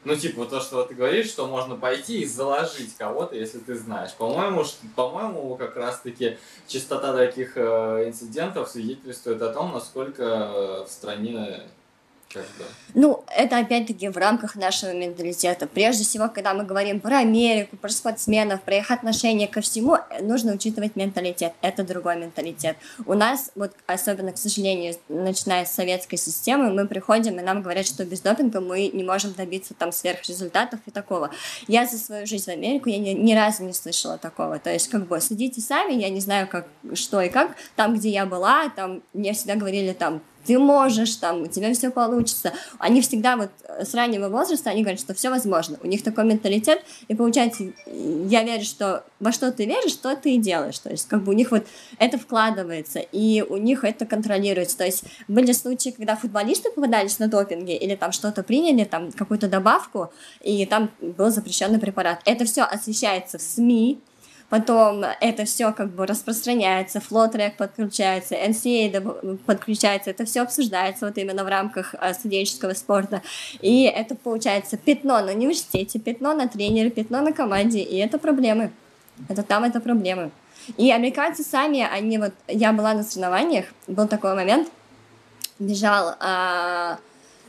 Ну, 0.04 0.16
типа, 0.16 0.46
то, 0.46 0.60
что 0.60 0.84
ты 0.84 0.96
говоришь, 0.96 1.30
что 1.30 1.46
можно 1.46 1.76
пойти 1.76 2.22
и 2.22 2.26
заложить 2.26 2.96
кого-то, 2.98 3.36
если 3.36 3.60
ты 3.60 3.76
знаешь. 3.76 4.14
По-моему, 4.14 4.64
по-моему, 4.96 5.56
как 5.58 5.76
раз-таки 5.76 6.40
частота 6.68 7.14
таких 7.14 7.56
э, 7.56 8.08
инцидентов 8.08 8.70
свидетельствует 8.70 9.42
о 9.44 9.54
том, 9.54 9.74
насколько 9.74 10.24
э, 10.24 10.86
в 10.86 10.88
стране 10.88 11.62
ну, 12.94 13.24
это 13.28 13.58
опять-таки 13.58 14.10
в 14.10 14.18
рамках 14.18 14.56
нашего 14.56 14.94
менталитета. 14.94 15.68
Прежде 15.68 16.04
всего, 16.04 16.28
когда 16.28 16.54
мы 16.54 16.64
говорим 16.64 17.00
про 17.00 17.20
Америку, 17.20 17.78
про 17.78 17.90
спортсменов, 17.90 18.62
про 18.62 18.78
их 18.78 18.92
отношение 18.92 19.48
ко 19.48 19.62
всему, 19.62 19.98
нужно 20.20 20.54
учитывать 20.54 20.96
менталитет. 20.96 21.54
Это 21.62 21.84
другой 21.84 22.18
менталитет. 22.18 22.78
У 23.06 23.14
нас, 23.14 23.52
вот 23.56 23.72
особенно, 23.88 24.34
к 24.34 24.38
сожалению, 24.38 24.96
начиная 25.08 25.66
с 25.66 25.72
советской 25.72 26.18
системы, 26.18 26.74
мы 26.74 26.88
приходим, 26.88 27.40
и 27.40 27.42
нам 27.42 27.62
говорят, 27.62 27.86
что 27.86 28.06
без 28.06 28.20
допинга 28.22 28.60
мы 28.60 28.88
не 28.88 29.04
можем 29.04 29.34
добиться 29.34 29.74
там 29.74 29.92
сверхрезультатов 29.92 30.80
и 30.86 30.92
такого. 30.92 31.32
Я 31.68 31.86
за 31.86 31.98
свою 31.98 32.28
жизнь 32.28 32.46
в 32.46 32.54
Америку, 32.54 32.90
я 32.90 32.98
ни, 32.98 33.12
ни 33.12 33.34
разу 33.34 33.64
не 33.64 33.74
слышала 33.74 34.18
такого. 34.18 34.60
То 34.60 34.72
есть, 34.72 34.90
как 34.90 35.08
бы, 35.08 35.20
следите 35.22 35.62
сами, 35.62 35.94
я 35.94 36.10
не 36.10 36.20
знаю, 36.20 36.48
как, 36.48 36.68
что 36.94 37.22
и 37.22 37.30
как. 37.30 37.56
Там, 37.76 37.96
где 37.96 38.10
я 38.10 38.26
была, 38.26 38.70
там 38.70 39.02
мне 39.14 39.34
всегда 39.34 39.56
говорили, 39.56 39.94
там, 39.94 40.22
ты 40.46 40.58
можешь, 40.60 41.16
там, 41.16 41.44
у 41.44 41.48
тебя 41.48 41.74
все 41.74 41.90
получится. 41.90 42.54
Они 42.80 43.02
всегда 43.02 43.36
вот 43.36 43.50
с 43.80 43.94
раннего 43.94 44.30
возраста, 44.30 44.70
они 44.70 44.82
говорят, 44.82 45.00
что 45.00 45.14
все 45.14 45.30
возможно. 45.30 45.78
У 45.84 45.88
них 45.88 46.04
такой 46.04 46.26
менталитет, 46.26 46.84
и 47.08 47.16
получается, 47.16 47.72
я 47.86 48.44
верю, 48.44 48.64
что 48.64 49.04
во 49.20 49.32
что 49.32 49.52
ты 49.52 49.66
веришь, 49.66 49.92
что 49.92 50.16
ты 50.16 50.36
и 50.36 50.38
делаешь. 50.38 50.80
То 50.80 50.90
есть, 50.90 51.08
как 51.08 51.24
бы 51.24 51.32
у 51.32 51.36
них 51.36 51.52
вот 51.52 51.66
это 52.00 52.18
вкладывается, 52.18 53.00
и 53.00 53.42
у 53.48 53.58
них 53.58 53.84
это 53.84 54.06
контролируется. 54.06 54.78
То 54.78 54.86
есть, 54.86 55.04
были 55.28 55.52
случаи, 55.52 55.90
когда 55.90 56.16
футболисты 56.16 56.72
попадались 56.72 57.20
на 57.20 57.28
допинге, 57.28 57.78
или 57.78 57.96
там 57.96 58.12
что-то 58.12 58.44
приняли, 58.44 58.84
там 58.84 59.12
какую-то 59.12 59.48
добавку, 59.48 60.12
и 60.42 60.66
там 60.66 60.92
был 61.02 61.30
запрещенный 61.30 61.80
препарат. 61.80 62.22
Это 62.26 62.46
все 62.46 62.64
освещается 62.64 63.38
в 63.38 63.42
СМИ, 63.42 64.00
Потом 64.52 65.06
это 65.22 65.46
все 65.46 65.72
как 65.72 65.92
бы 65.92 66.06
распространяется, 66.06 67.00
флотрек 67.00 67.56
подключается, 67.56 68.36
NCA 68.36 69.38
подключается, 69.46 70.10
это 70.10 70.26
все 70.26 70.42
обсуждается 70.42 71.06
вот 71.06 71.18
именно 71.18 71.46
в 71.46 71.48
рамках 71.48 71.96
а, 71.98 72.14
студенческого 72.14 72.74
спорта. 72.74 73.22
И 73.62 73.84
это 73.84 74.14
получается 74.14 74.76
пятно 74.76 75.22
на 75.22 75.32
университете, 75.32 76.00
пятно 76.00 76.34
на 76.34 76.50
тренере, 76.50 76.90
пятно 76.90 77.22
на 77.22 77.32
команде, 77.32 77.80
и 77.80 77.96
это 77.96 78.20
проблемы. 78.20 78.72
Это 79.30 79.42
там 79.42 79.64
это 79.64 79.80
проблемы. 79.80 80.32
И 80.76 80.92
американцы 80.92 81.44
сами, 81.44 81.88
они 81.90 82.18
вот, 82.18 82.34
я 82.50 82.74
была 82.74 82.94
на 82.94 83.04
соревнованиях, 83.04 83.68
был 83.88 84.10
такой 84.10 84.36
момент, 84.36 84.68
бежал 85.60 86.16
а, 86.20 87.00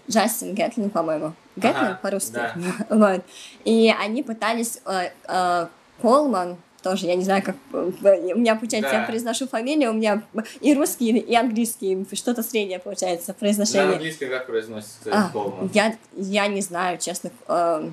Джастин 0.09 0.55
Гетлин, 0.55 0.88
по-моему, 0.88 1.33
Гетлин 1.57 1.85
ага, 1.85 1.99
по-русски, 2.01 2.35
да. 2.35 2.55
вот, 2.91 3.25
и 3.65 3.93
они 3.99 4.23
пытались 4.23 4.79
а, 4.85 5.07
а, 5.27 5.69
Колман, 6.01 6.59
тоже, 6.83 7.07
я 7.07 7.14
не 7.14 7.25
знаю, 7.25 7.42
как... 7.42 7.57
Э, 7.73 7.90
у 8.35 8.38
меня, 8.38 8.55
получается, 8.57 8.90
да. 8.90 9.01
я 9.01 9.07
произношу 9.07 9.47
фамилию, 9.47 9.90
у 9.90 9.95
меня 9.95 10.23
и 10.61 10.75
русский, 10.75 11.11
и 11.18 11.35
английский, 11.35 12.07
что-то 12.12 12.42
среднее, 12.42 12.79
получается, 12.79 13.35
произношение. 13.35 13.87
На 13.87 13.92
английском 13.95 14.29
как 14.29 14.47
произносится 14.47 15.11
а, 15.12 15.31
я, 15.73 15.97
я 16.16 16.47
не 16.49 16.61
знаю, 16.61 16.99
честно. 16.99 17.31
Э, 17.49 17.88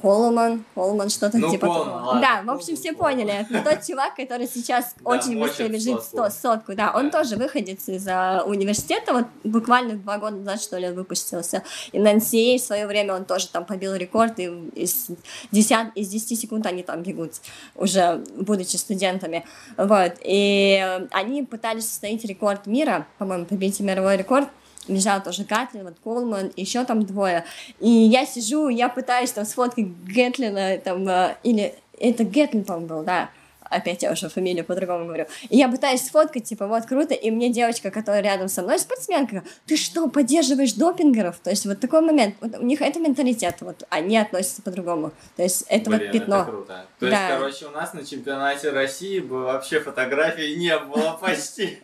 Колман, 0.00 0.64
Колман, 0.74 1.08
что-то 1.08 1.38
ну, 1.38 1.50
типа 1.50 1.66
Колман, 1.66 1.84
такого. 1.84 2.20
Да, 2.20 2.42
в 2.44 2.50
общем, 2.50 2.76
все 2.76 2.92
поняли. 2.92 3.32
Это 3.32 3.62
тот 3.62 3.84
чувак, 3.84 4.16
который 4.16 4.46
сейчас 4.46 4.94
очень 5.04 5.40
быстро 5.40 5.68
бежит 5.68 6.02
сотку. 6.02 6.30
сотку. 6.30 6.74
Да, 6.74 6.92
он 6.94 7.10
тоже 7.10 7.36
выходец 7.36 7.88
из 7.88 8.06
а, 8.08 8.42
университета, 8.44 9.12
вот 9.12 9.26
буквально 9.44 9.96
два 9.96 10.18
года 10.18 10.36
назад, 10.36 10.60
что 10.60 10.78
ли, 10.78 10.88
он 10.88 10.94
выпустился. 10.94 11.62
И 11.92 11.98
на 11.98 12.14
NCAA 12.14 12.58
в 12.58 12.60
свое 12.60 12.86
время 12.86 13.14
он 13.14 13.24
тоже 13.24 13.48
там 13.48 13.64
побил 13.64 13.94
рекорд, 13.94 14.38
и 14.38 14.44
из 14.74 15.08
10, 15.52 15.76
из 15.94 16.08
10 16.08 16.40
секунд 16.40 16.66
они 16.66 16.82
там 16.82 17.02
бегут, 17.02 17.32
уже 17.74 18.22
будучи 18.36 18.76
студентами. 18.76 19.44
Вот, 19.76 20.12
и 20.22 21.06
они 21.10 21.42
пытались 21.42 21.86
установить 21.86 22.24
рекорд 22.24 22.66
мира, 22.66 23.06
по-моему, 23.18 23.46
побить 23.46 23.80
мировой 23.80 24.16
рекорд, 24.16 24.48
лежал 24.88 25.22
тоже 25.22 25.44
Гатлин, 25.44 25.84
вот 25.84 25.94
Колман, 26.02 26.52
еще 26.56 26.84
там 26.84 27.04
двое. 27.04 27.44
И 27.80 27.88
я 27.88 28.26
сижу, 28.26 28.68
я 28.68 28.88
пытаюсь 28.88 29.32
там 29.32 29.44
сфоткать 29.44 29.86
Гэтлина, 30.04 30.78
там, 30.78 31.08
э, 31.08 31.36
или 31.42 31.74
это 31.98 32.24
Гэтлин, 32.24 32.64
по-моему, 32.64 32.86
был, 32.86 33.02
да, 33.02 33.30
опять 33.70 34.02
я 34.02 34.12
уже 34.12 34.28
фамилию 34.28 34.64
по-другому 34.64 35.06
говорю. 35.06 35.26
И 35.48 35.56
я 35.56 35.68
пытаюсь 35.68 36.02
сфоткать, 36.02 36.44
типа, 36.44 36.66
вот 36.66 36.86
круто, 36.86 37.14
и 37.14 37.30
мне 37.30 37.50
девочка, 37.50 37.90
которая 37.90 38.22
рядом 38.22 38.48
со 38.48 38.62
мной, 38.62 38.78
спортсменка, 38.78 39.42
ты 39.66 39.76
что, 39.76 40.08
поддерживаешь 40.08 40.72
допингеров? 40.74 41.38
То 41.42 41.50
есть 41.50 41.66
вот 41.66 41.80
такой 41.80 42.00
момент, 42.00 42.36
вот 42.40 42.56
у 42.58 42.64
них 42.64 42.80
это 42.80 43.00
менталитет, 43.00 43.56
вот 43.60 43.84
они 43.90 44.16
относятся 44.16 44.62
по-другому. 44.62 45.12
То 45.36 45.42
есть 45.42 45.64
это 45.68 45.90
Блин, 45.90 46.02
вот 46.02 46.12
пятно. 46.12 46.36
Это 46.36 46.50
круто. 46.50 46.86
То 46.98 47.10
да. 47.10 47.28
есть, 47.28 47.38
короче, 47.38 47.66
у 47.66 47.70
нас 47.70 47.94
на 47.94 48.04
чемпионате 48.04 48.70
России 48.70 49.20
бы 49.20 49.42
вообще 49.44 49.80
фотографий 49.80 50.56
не 50.56 50.76
было 50.78 51.12
почти. 51.20 51.78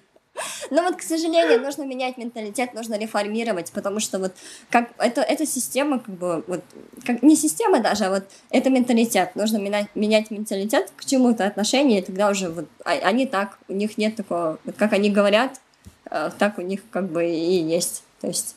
Но 0.71 0.83
вот, 0.83 0.97
к 0.97 1.03
сожалению, 1.03 1.61
нужно 1.61 1.83
менять 1.83 2.17
менталитет, 2.17 2.73
нужно 2.75 2.99
реформировать, 2.99 3.71
потому 3.73 4.01
что 4.01 4.19
вот 4.19 4.33
как 4.71 4.91
это, 4.99 5.21
эта 5.21 5.45
система, 5.47 5.99
как 5.99 6.15
бы, 6.15 6.45
вот, 6.47 6.63
как, 7.05 7.23
не 7.23 7.37
система 7.37 7.81
даже, 7.81 8.07
а 8.07 8.11
вот 8.11 8.25
это 8.51 8.71
менталитет. 8.71 9.37
Нужно 9.37 9.59
менять, 9.59 9.89
менять 9.95 10.31
менталитет 10.31 10.91
к 10.97 11.05
чему-то 11.05 11.47
отношение, 11.47 12.01
и 12.01 12.05
тогда 12.05 12.31
уже 12.31 12.49
вот 12.49 12.67
а, 12.85 12.93
они 12.93 13.27
так, 13.27 13.59
у 13.69 13.75
них 13.75 13.99
нет 13.99 14.17
такого, 14.17 14.59
вот 14.65 14.77
как 14.77 14.93
они 14.95 15.11
говорят, 15.11 15.61
э, 16.11 16.31
так 16.39 16.59
у 16.59 16.63
них 16.63 16.81
как 16.91 17.11
бы 17.11 17.27
и 17.27 17.63
есть. 17.63 18.03
То 18.21 18.29
есть 18.29 18.57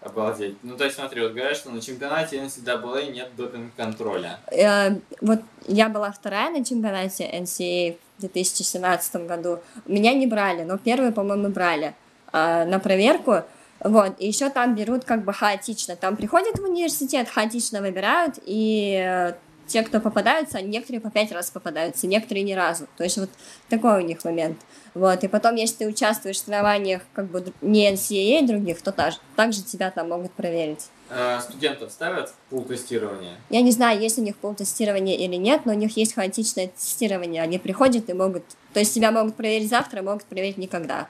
Обалдеть. 0.00 0.56
Ну, 0.64 0.76
то 0.76 0.84
есть, 0.84 0.96
смотри, 0.96 1.20
вот 1.20 1.32
говорят, 1.32 1.56
что 1.56 1.70
на 1.70 1.80
чемпионате 1.80 2.38
NCAA 2.38 3.12
нет 3.12 3.28
допинг-контроля. 3.36 4.40
Э, 4.50 4.96
вот 5.20 5.40
я 5.68 5.88
была 5.88 6.10
вторая 6.10 6.50
на 6.50 6.64
чемпионате 6.64 7.24
NCAA 7.32 7.96
2017 8.22 9.26
году. 9.26 9.60
Меня 9.86 10.14
не 10.14 10.26
брали, 10.26 10.62
но 10.62 10.78
первые, 10.78 11.12
по-моему, 11.12 11.48
брали 11.48 11.94
э, 12.32 12.64
на 12.64 12.78
проверку. 12.78 13.42
Вот, 13.80 14.14
и 14.18 14.28
еще 14.28 14.48
там 14.48 14.74
берут 14.74 15.04
как 15.04 15.24
бы 15.24 15.32
хаотично. 15.32 15.96
Там 15.96 16.16
приходят 16.16 16.58
в 16.58 16.64
университет, 16.64 17.28
хаотично 17.28 17.80
выбирают, 17.80 18.38
и 18.44 19.02
э, 19.04 19.34
те, 19.66 19.82
кто 19.82 20.00
попадаются, 20.00 20.60
некоторые 20.60 21.00
по 21.00 21.10
пять 21.10 21.32
раз 21.32 21.50
попадаются, 21.50 22.06
некоторые 22.06 22.44
ни 22.44 22.52
разу. 22.52 22.86
То 22.96 23.04
есть 23.04 23.18
вот 23.18 23.30
такой 23.68 24.02
у 24.02 24.06
них 24.06 24.24
момент. 24.24 24.58
Вот, 24.94 25.24
и 25.24 25.28
потом, 25.28 25.54
если 25.54 25.76
ты 25.76 25.88
участвуешь 25.88 26.36
в 26.36 26.44
соревнованиях 26.44 27.02
как 27.14 27.26
бы 27.30 27.52
не 27.60 27.90
NCAA 27.90 28.46
других, 28.46 28.82
то 28.82 28.92
также, 28.92 29.18
также 29.36 29.62
тебя 29.62 29.90
там 29.90 30.10
могут 30.10 30.32
проверить. 30.32 30.88
А 31.14 31.40
студентов 31.40 31.92
ставят 31.92 32.32
пул 32.48 32.64
тестирования? 32.64 33.36
Я 33.50 33.60
не 33.60 33.70
знаю, 33.70 34.00
есть 34.00 34.18
у 34.18 34.22
них 34.22 34.34
пул 34.36 34.54
тестирования 34.54 35.16
или 35.16 35.36
нет, 35.36 35.66
но 35.66 35.72
у 35.72 35.76
них 35.76 35.94
есть 35.96 36.14
хаотичное 36.14 36.68
тестирование. 36.68 37.42
Они 37.42 37.58
приходят 37.58 38.08
и 38.08 38.14
могут... 38.14 38.44
То 38.72 38.80
есть 38.80 38.94
тебя 38.94 39.10
могут 39.12 39.36
проверить 39.36 39.68
завтра, 39.68 40.00
а 40.00 40.02
могут 40.02 40.24
проверить 40.24 40.56
никогда. 40.56 41.08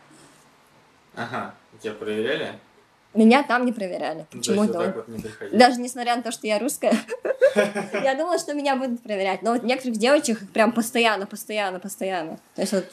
Ага. 1.15 1.55
Тебя 1.81 1.93
проверяли? 1.93 2.59
Меня 3.15 3.43
там 3.45 3.65
не 3.65 3.73
проверяли. 3.73 4.27
Ну, 4.33 4.39
Почему-то. 4.39 4.93
Вот 4.97 5.09
не 5.09 5.57
Даже 5.57 5.81
несмотря 5.81 6.17
на 6.17 6.23
то, 6.23 6.33
что 6.33 6.47
я 6.47 6.59
русская. 6.59 6.95
Я 7.93 8.15
думала, 8.15 8.39
что 8.39 8.55
меня 8.55 8.75
будут 8.75 9.03
проверять. 9.03 9.43
Но 9.43 9.53
вот 9.53 9.63
некоторых 9.63 9.99
девочек 9.99 10.41
прям 10.53 10.73
постоянно, 10.73 11.27
постоянно, 11.27 11.79
постоянно. 11.79 12.39
То 12.55 12.63
есть 12.63 12.73
вот 12.73 12.87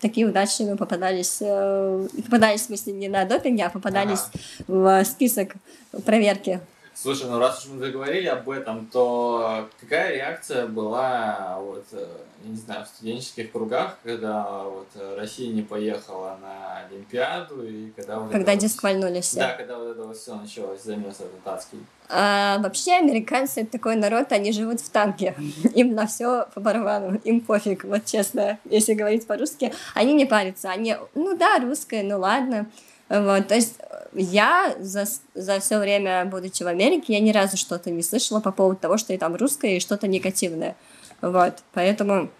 такие 0.00 0.26
удачные 0.26 0.76
попадались, 0.76 1.38
э, 1.40 2.08
попадались, 2.24 2.62
в 2.62 2.64
смысле, 2.66 2.92
не 2.92 3.08
на 3.08 3.24
допинге, 3.24 3.64
а 3.64 3.70
попадались 3.70 4.24
в 4.66 5.04
список 5.04 5.54
проверки 6.04 6.60
Слушай, 6.98 7.28
ну 7.28 7.38
раз 7.38 7.62
уж 7.62 7.72
мы 7.72 7.78
заговорили 7.78 8.26
об 8.26 8.48
этом, 8.48 8.86
то 8.86 9.68
какая 9.78 10.14
реакция 10.14 10.66
была, 10.66 11.58
вот, 11.60 11.84
э, 11.92 12.06
я 12.42 12.50
не 12.50 12.56
знаю, 12.56 12.86
в 12.86 12.88
студенческих 12.88 13.52
кругах, 13.52 13.98
когда 14.02 14.62
вот 14.62 14.88
Россия 15.18 15.52
не 15.52 15.60
поехала 15.60 16.38
на 16.40 16.86
Олимпиаду 16.86 17.68
и 17.68 17.90
когда 17.90 18.18
вот 18.18 18.32
Когда 18.32 18.56
дисквальнули 18.56 19.20
все. 19.20 19.40
Да, 19.40 19.52
когда 19.52 19.76
вот 19.76 19.90
это 19.90 20.04
вот 20.04 20.16
все 20.16 20.36
началось, 20.36 20.80
замес 20.80 21.16
этот 21.16 21.46
адский. 21.46 21.84
А, 22.08 22.58
вообще 22.60 22.92
американцы 22.92 23.60
это 23.60 23.72
такой 23.72 23.96
народ, 23.96 24.32
они 24.32 24.52
живут 24.52 24.80
в 24.80 24.88
танке. 24.88 25.34
Им 25.74 25.94
на 25.94 26.06
все 26.06 26.46
по 26.54 26.60
барабану, 26.60 27.20
им 27.24 27.42
пофиг, 27.42 27.84
вот 27.84 28.06
честно, 28.06 28.58
если 28.64 28.94
говорить 28.94 29.26
по-русски. 29.26 29.70
Они 29.92 30.14
не 30.14 30.24
парятся, 30.24 30.70
они, 30.70 30.96
ну 31.14 31.36
да, 31.36 31.58
русская, 31.58 32.02
ну 32.02 32.18
ладно. 32.18 32.70
Вот, 33.08 33.48
то 33.48 33.54
есть 33.54 33.78
я 34.16 34.74
за, 34.80 35.04
за 35.34 35.60
все 35.60 35.78
время, 35.78 36.24
будучи 36.24 36.62
в 36.62 36.66
Америке, 36.66 37.12
я 37.12 37.20
ни 37.20 37.30
разу 37.30 37.56
что-то 37.56 37.90
не 37.90 38.02
слышала 38.02 38.40
по 38.40 38.52
поводу 38.52 38.80
того, 38.80 38.96
что 38.96 39.12
я 39.12 39.18
там 39.18 39.36
русская 39.36 39.76
и 39.76 39.80
что-то 39.80 40.08
негативное. 40.08 40.76
Вот, 41.20 41.54
поэтому 41.72 42.30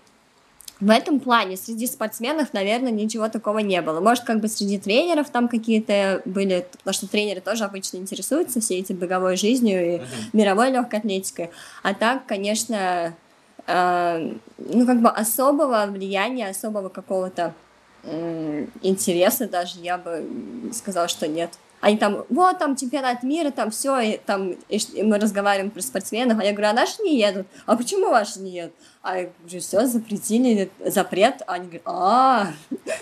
в 0.80 0.90
этом 0.90 1.20
плане 1.20 1.56
среди 1.56 1.86
спортсменов, 1.86 2.52
наверное, 2.52 2.92
ничего 2.92 3.28
такого 3.28 3.60
не 3.60 3.80
было. 3.80 4.00
Может, 4.00 4.24
как 4.24 4.40
бы 4.40 4.48
среди 4.48 4.78
тренеров 4.78 5.30
там 5.30 5.48
какие-то 5.48 6.20
были, 6.26 6.66
потому 6.78 6.92
что 6.92 7.08
тренеры 7.08 7.40
тоже 7.40 7.64
обычно 7.64 7.96
интересуются 7.96 8.60
всей 8.60 8.82
этой 8.82 8.94
беговой 8.94 9.36
жизнью 9.36 9.94
и 9.94 9.96
uh-huh. 9.96 10.06
мировой 10.34 10.70
легкой 10.70 10.98
атлетикой. 10.98 11.50
А 11.82 11.94
так, 11.94 12.26
конечно, 12.26 13.14
э, 13.66 14.32
ну 14.58 14.86
как 14.86 15.00
бы 15.00 15.08
особого 15.08 15.86
влияния, 15.88 16.48
особого 16.50 16.90
какого-то 16.90 17.54
интереса 18.82 19.48
даже, 19.48 19.80
я 19.80 19.98
бы 19.98 20.24
сказала, 20.72 21.08
что 21.08 21.26
нет. 21.26 21.50
Они 21.86 21.98
там, 21.98 22.26
вот, 22.30 22.58
там 22.58 22.74
чемпионат 22.74 23.22
мира, 23.22 23.52
там 23.52 23.70
все, 23.70 24.00
и 24.00 24.16
там 24.16 24.56
и 24.68 25.02
мы 25.04 25.20
разговариваем 25.20 25.70
про 25.70 25.80
спортсменов, 25.80 26.40
а 26.40 26.44
я 26.44 26.50
говорю, 26.50 26.70
а 26.70 26.72
наши 26.72 27.00
не 27.00 27.16
едут. 27.16 27.46
А 27.64 27.76
почему 27.76 28.10
ваши 28.10 28.40
не 28.40 28.50
едут? 28.50 28.74
А 29.02 29.18
я 29.18 29.30
говорю, 29.44 29.60
все, 29.60 29.86
запретили, 29.86 30.68
запрет. 30.84 31.42
А 31.46 31.52
они 31.52 31.66
говорят, 31.66 31.82
а, 31.84 32.48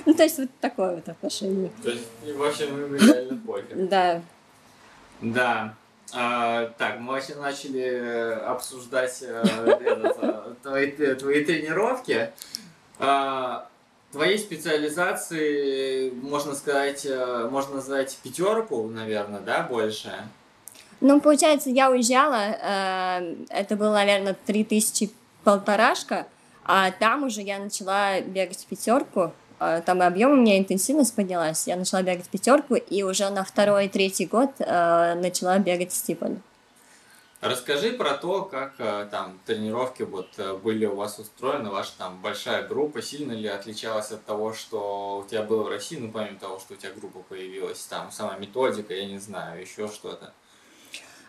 ну, 0.04 0.12
то 0.12 0.22
есть 0.22 0.38
вот 0.38 0.50
такое 0.60 0.96
вот 0.96 1.08
отношение. 1.08 1.70
То 1.82 1.88
есть 1.88 2.04
вообще 2.36 2.66
мы 2.66 2.98
реально 2.98 3.40
пофиг. 3.46 3.88
Да. 3.88 4.20
Да. 5.22 5.74
А, 6.12 6.66
так, 6.76 7.00
мы 7.00 7.14
вообще 7.14 7.36
начали 7.36 8.38
обсуждать 8.44 9.18
э, 9.22 9.78
этот, 9.80 10.18
э, 10.20 10.54
твои, 10.62 10.90
твои 10.90 11.42
тренировки. 11.42 12.32
А, 12.98 13.66
твоей 14.14 14.38
специализации, 14.38 16.10
можно 16.10 16.54
сказать, 16.54 17.04
э, 17.04 17.48
можно 17.50 17.76
назвать 17.76 18.16
пятерку, 18.22 18.88
наверное, 18.88 19.40
да, 19.40 19.62
больше? 19.62 20.12
Ну, 21.00 21.20
получается, 21.20 21.68
я 21.68 21.90
уезжала, 21.90 22.56
э, 22.62 23.36
это 23.50 23.76
было, 23.76 23.92
наверное, 23.92 24.36
три 24.46 24.64
тысячи 24.64 25.10
полторашка, 25.42 26.26
а 26.64 26.90
там 26.92 27.24
уже 27.24 27.42
я 27.42 27.58
начала 27.58 28.20
бегать 28.20 28.64
пятерку, 28.70 29.32
э, 29.60 29.82
там 29.84 30.00
объем 30.00 30.30
у 30.30 30.36
меня 30.36 30.58
интенсивность 30.58 31.14
поднялась. 31.14 31.66
Я 31.66 31.76
начала 31.76 32.02
бегать 32.02 32.28
пятерку, 32.28 32.76
и 32.76 33.02
уже 33.02 33.28
на 33.30 33.44
второй, 33.44 33.88
третий 33.88 34.26
год 34.26 34.50
э, 34.58 35.14
начала 35.20 35.58
бегать 35.58 35.92
стиполь. 35.92 36.36
Расскажи 37.44 37.92
про 37.92 38.14
то, 38.14 38.46
как 38.46 38.76
э, 38.78 39.06
там 39.10 39.38
тренировки 39.44 40.02
вот 40.02 40.30
э, 40.38 40.54
были 40.54 40.86
у 40.86 40.94
вас 40.94 41.18
устроены, 41.18 41.68
ваша 41.68 41.92
там 41.98 42.22
большая 42.22 42.66
группа, 42.66 43.02
сильно 43.02 43.32
ли 43.32 43.46
отличалась 43.46 44.12
от 44.12 44.24
того, 44.24 44.54
что 44.54 45.18
у 45.18 45.28
тебя 45.28 45.42
было 45.42 45.62
в 45.62 45.68
России, 45.68 45.98
ну 45.98 46.10
помимо 46.10 46.38
того, 46.38 46.58
что 46.58 46.72
у 46.72 46.76
тебя 46.78 46.92
группа 46.92 47.18
появилась, 47.18 47.84
там 47.84 48.10
сама 48.12 48.38
методика, 48.38 48.94
я 48.94 49.04
не 49.04 49.18
знаю, 49.18 49.60
еще 49.60 49.88
что-то. 49.88 50.32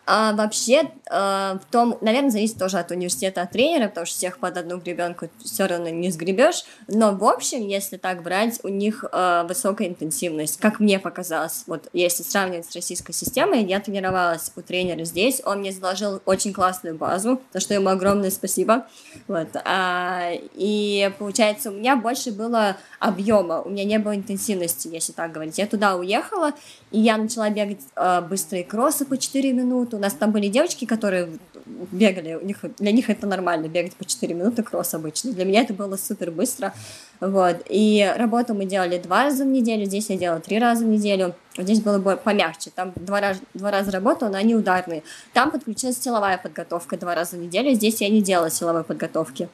А 0.06 0.34
вообще, 0.34 0.92
э, 1.10 1.58
в 1.60 1.72
том, 1.72 1.98
наверное, 2.02 2.30
зависит 2.30 2.60
тоже 2.60 2.78
от 2.78 2.92
университета, 2.92 3.42
от 3.42 3.52
тренера, 3.52 3.88
потому 3.88 4.06
что 4.06 4.18
всех 4.18 4.38
под 4.38 4.58
одну 4.58 4.78
гребенку 4.78 5.30
все 5.44 5.66
равно 5.66 5.90
не 5.90 6.12
сгребешь. 6.12 6.64
Но 6.88 7.14
в 7.14 7.24
общем, 7.24 7.68
если 7.68 7.98
так 7.98 8.22
брать, 8.22 8.60
у 8.64 8.68
них 8.68 9.04
э, 9.12 9.46
высокая 9.48 9.88
интенсивность, 9.88 10.60
как 10.60 10.80
мне 10.80 11.00
показалось. 11.00 11.64
Вот 11.66 11.90
если 11.92 12.22
сравнивать 12.22 12.70
с 12.70 12.76
российской 12.76 13.14
системой, 13.14 13.64
я 13.64 13.80
тренировалась 13.80 14.52
у 14.56 14.62
тренера 14.62 15.04
здесь, 15.06 15.42
он 15.44 15.60
мне 15.60 15.72
заложил 15.72 16.22
очень 16.26 16.54
классную 16.54 16.96
базу, 16.96 17.42
за 17.52 17.60
что 17.60 17.74
ему 17.74 17.90
огромное 17.90 18.30
спасибо. 18.30 18.86
Вот. 19.28 19.48
А, 19.64 20.30
и 20.54 21.12
получается, 21.18 21.72
у 21.72 21.74
меня 21.74 21.96
больше 21.96 22.32
было 22.32 22.78
объема, 23.00 23.62
у 23.62 23.70
меня 23.70 23.84
не 23.86 23.98
было 23.98 24.16
интенсивности, 24.16 24.88
если 24.88 25.14
так 25.14 25.32
говорить. 25.32 25.58
Я 25.58 25.66
туда 25.66 25.96
уехала, 25.96 26.52
и 26.92 27.00
я 27.00 27.18
начала 27.18 27.50
бегать 27.50 27.82
быстрые 28.30 28.64
кроссы 28.64 29.06
по 29.06 29.18
4 29.18 29.52
минуты. 29.52 29.95
У 29.96 30.00
нас 30.00 30.14
там 30.14 30.32
были 30.32 30.48
девочки, 30.48 30.86
которые 30.86 31.30
бегали, 31.66 32.36
у 32.36 32.46
них, 32.46 32.60
для 32.78 32.92
них 32.92 33.10
это 33.10 33.26
нормально, 33.28 33.68
бегать 33.68 33.96
по 33.96 34.06
4 34.06 34.34
минуты 34.34 34.64
кросс 34.64 34.94
обычно. 34.94 35.32
Для 35.32 35.46
меня 35.46 35.62
это 35.62 35.74
было 35.74 35.96
супер 35.98 36.32
быстро. 36.32 36.74
Вот. 37.20 37.58
И 37.70 38.14
работу 38.18 38.54
мы 38.54 38.66
делали 38.66 38.98
два 39.00 39.24
раза 39.24 39.44
в 39.44 39.48
неделю, 39.48 39.86
здесь 39.86 40.10
я 40.10 40.18
делала 40.18 40.42
три 40.42 40.60
раза 40.60 40.86
в 40.86 40.88
неделю. 40.88 41.34
Здесь 41.58 41.80
было 41.82 42.00
помягче, 42.18 42.72
там 42.76 42.92
два 42.96 43.22
раза, 43.22 43.40
два 43.54 43.72
раза 43.72 43.92
работала, 43.92 44.30
но 44.30 44.38
они 44.38 44.56
ударные. 44.56 45.04
Там 45.34 45.52
подключилась 45.52 45.98
силовая 46.02 46.38
подготовка 46.38 46.98
два 46.98 47.16
раза 47.16 47.38
в 47.38 47.40
неделю, 47.40 47.74
здесь 47.74 48.02
я 48.02 48.10
не 48.10 48.22
делала 48.22 48.50
силовой 48.50 48.84
подготовки. 48.84 49.50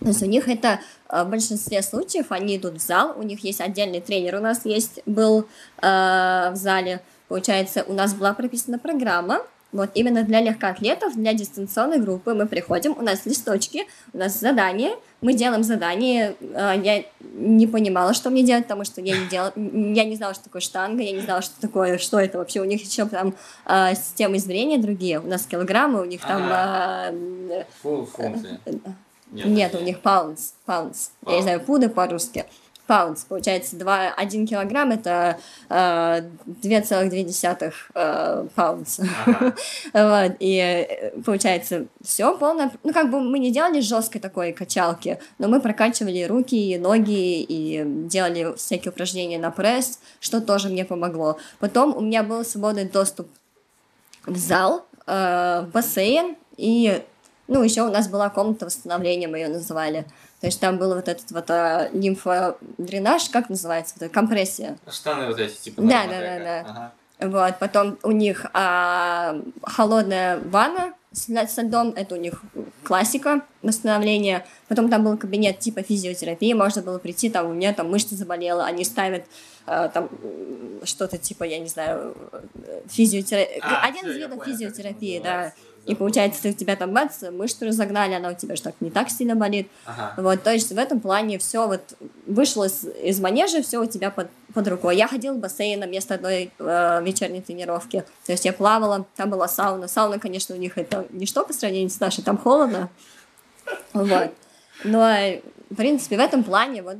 То 0.00 0.08
есть 0.08 0.22
у 0.22 0.26
них 0.26 0.48
это 0.48 0.80
э, 1.08 1.24
в 1.24 1.30
большинстве 1.30 1.82
случаев, 1.82 2.26
они 2.30 2.56
идут 2.56 2.74
в 2.74 2.80
зал, 2.80 3.14
у 3.16 3.22
них 3.22 3.44
есть 3.44 3.60
отдельный 3.60 4.00
тренер, 4.00 4.36
у 4.36 4.40
нас 4.40 4.64
есть, 4.64 5.00
был 5.06 5.46
э, 5.80 6.50
в 6.52 6.54
зале, 6.54 7.00
получается, 7.28 7.84
у 7.86 7.94
нас 7.94 8.12
была 8.12 8.34
прописана 8.34 8.78
программа, 8.78 9.40
вот 9.76 9.90
именно 9.94 10.22
для 10.22 10.40
легкоатлетов, 10.40 11.14
для 11.14 11.32
дистанционной 11.32 11.98
группы 11.98 12.34
мы 12.34 12.46
приходим, 12.46 12.94
у 12.98 13.02
нас 13.02 13.26
листочки, 13.26 13.86
у 14.12 14.18
нас 14.18 14.38
задание, 14.38 14.92
мы 15.20 15.34
делаем 15.34 15.62
задание. 15.62 16.36
Э, 16.40 16.74
я 16.82 17.04
не 17.20 17.66
понимала, 17.66 18.14
что 18.14 18.30
мне 18.30 18.42
делать, 18.42 18.64
потому 18.64 18.84
что 18.84 19.00
я 19.00 19.16
не 19.16 19.26
делала, 19.26 19.52
я 19.56 20.04
не 20.04 20.16
знала, 20.16 20.34
что 20.34 20.44
такое 20.44 20.60
штанга, 20.60 21.02
я 21.02 21.12
не 21.12 21.20
знала, 21.20 21.42
что 21.42 21.60
такое, 21.60 21.98
что 21.98 22.18
это 22.18 22.38
вообще. 22.38 22.60
У 22.60 22.64
них 22.64 22.82
еще 22.82 23.06
там 23.06 23.34
э, 23.66 23.94
системы 23.94 24.36
измерения 24.36 24.78
другие, 24.78 25.20
у 25.20 25.26
нас 25.26 25.46
килограммы, 25.46 26.00
у 26.00 26.04
них 26.04 26.20
там... 26.20 26.48
Э, 26.50 27.64
функции. 27.82 28.58
Нет, 29.32 29.46
Нет 29.46 29.74
у 29.74 29.80
них 29.80 29.98
pounds, 30.02 30.52
pounds. 30.66 31.10
Wow. 31.22 31.30
Я 31.30 31.36
не 31.36 31.42
знаю, 31.42 31.60
пуды 31.60 31.88
по-русски. 31.88 32.46
Pounds, 32.86 33.26
получается, 33.28 33.76
2, 33.76 34.14
1 34.16 34.46
килограмм 34.46 34.92
это 34.92 35.38
э, 35.68 36.22
2,2 36.62 37.72
э, 37.94 38.46
pounds. 38.54 39.04
Ага. 39.26 39.54
вот, 40.28 40.36
и 40.38 40.56
э, 40.56 41.10
получается, 41.24 41.86
все 42.02 42.36
полное. 42.36 42.70
Ну, 42.84 42.92
как 42.92 43.10
бы 43.10 43.20
мы 43.20 43.38
не 43.38 43.50
делали 43.50 43.80
жесткой 43.80 44.20
такой 44.20 44.52
качалки, 44.52 45.18
но 45.38 45.48
мы 45.48 45.60
прокачивали 45.60 46.22
руки 46.24 46.56
и 46.56 46.78
ноги 46.78 47.42
и 47.42 47.82
делали 47.84 48.54
всякие 48.56 48.92
упражнения 48.92 49.38
на 49.38 49.50
пресс, 49.50 49.98
что 50.20 50.40
тоже 50.40 50.68
мне 50.68 50.84
помогло. 50.84 51.38
Потом 51.58 51.96
у 51.96 52.00
меня 52.00 52.22
был 52.22 52.44
свободный 52.44 52.84
доступ 52.84 53.28
в 54.26 54.36
зал, 54.36 54.86
э, 55.06 55.64
в 55.66 55.70
бассейн, 55.72 56.36
и 56.56 57.02
ну, 57.48 57.62
еще 57.62 57.82
у 57.82 57.90
нас 57.90 58.08
была 58.08 58.28
комната 58.28 58.66
восстановления, 58.66 59.28
мы 59.28 59.38
ее 59.38 59.48
называли. 59.48 60.04
То 60.40 60.46
есть 60.46 60.60
там 60.60 60.76
был 60.76 60.94
вот 60.94 61.08
этот 61.08 61.30
вот 61.30 61.50
а, 61.50 61.88
лимфодренаж, 61.92 63.30
как 63.30 63.48
называется, 63.48 63.94
вот 63.98 64.10
компрессия. 64.10 64.76
Штаны 64.90 65.26
вот 65.28 65.38
эти, 65.38 65.56
типа. 65.56 65.82
Да, 65.82 66.06
да, 66.06 66.20
да, 66.20 66.38
да. 66.38 66.60
Ага. 66.60 66.92
Вот, 67.18 67.58
потом 67.58 67.98
у 68.02 68.10
них 68.10 68.44
а, 68.52 69.40
холодная 69.62 70.38
ванна 70.38 70.92
с, 71.12 71.28
с 71.28 71.62
льдом, 71.62 71.94
это 71.96 72.14
у 72.14 72.18
них 72.18 72.42
классика 72.82 73.40
восстановления. 73.62 74.44
Потом 74.68 74.90
там 74.90 75.02
был 75.02 75.16
кабинет 75.16 75.58
типа 75.58 75.82
физиотерапии, 75.82 76.52
можно 76.52 76.82
было 76.82 76.98
прийти, 76.98 77.30
там 77.30 77.46
у 77.46 77.54
меня 77.54 77.72
там 77.72 77.90
мышца 77.90 78.14
заболела, 78.14 78.66
они 78.66 78.84
ставят 78.84 79.24
а, 79.64 79.88
там 79.88 80.10
что-то 80.84 81.16
типа, 81.16 81.44
я 81.44 81.58
не 81.58 81.68
знаю, 81.68 82.14
физиотерапия. 82.88 83.60
А, 83.62 83.86
Один 83.86 84.06
из 84.06 84.16
видов 84.16 84.44
физиотерапии, 84.44 85.18
да. 85.18 85.54
И 85.86 85.94
получается, 85.94 86.48
у 86.48 86.52
тебя 86.52 86.74
там 86.74 86.92
бац, 86.92 87.22
мышцу 87.22 87.66
разогнали, 87.66 88.14
она 88.14 88.30
у 88.30 88.34
тебя 88.34 88.56
же 88.56 88.62
так 88.62 88.74
не 88.80 88.90
так 88.90 89.08
сильно 89.08 89.36
болит. 89.36 89.68
Ага. 89.84 90.14
Вот, 90.16 90.42
то 90.42 90.52
есть 90.52 90.72
в 90.72 90.78
этом 90.78 91.00
плане 91.00 91.38
все 91.38 91.68
вот 91.68 91.80
вышло 92.26 92.64
из, 92.64 92.84
из 92.84 93.20
манежа, 93.20 93.62
все 93.62 93.80
у 93.80 93.86
тебя 93.86 94.10
под, 94.10 94.28
под 94.52 94.66
рукой. 94.66 94.96
Я 94.96 95.06
ходила 95.06 95.34
в 95.34 95.38
бассейн 95.38 95.78
на 95.78 95.86
место 95.86 96.14
одной 96.14 96.50
э, 96.58 97.02
вечерней 97.04 97.40
тренировки. 97.40 98.04
То 98.24 98.32
есть 98.32 98.44
я 98.44 98.52
плавала, 98.52 99.06
там 99.14 99.30
была 99.30 99.46
сауна. 99.46 99.86
Сауна, 99.86 100.18
конечно, 100.18 100.56
у 100.56 100.58
них 100.58 100.76
это 100.76 101.06
ничто 101.10 101.44
по 101.44 101.52
сравнению 101.52 101.90
с 101.90 102.00
нашей, 102.00 102.24
там 102.24 102.36
холодно. 102.36 102.90
Вот. 103.92 104.32
Но, 104.82 105.16
в 105.70 105.74
принципе, 105.76 106.16
в 106.16 106.20
этом 106.20 106.42
плане 106.42 106.82
вот 106.82 106.96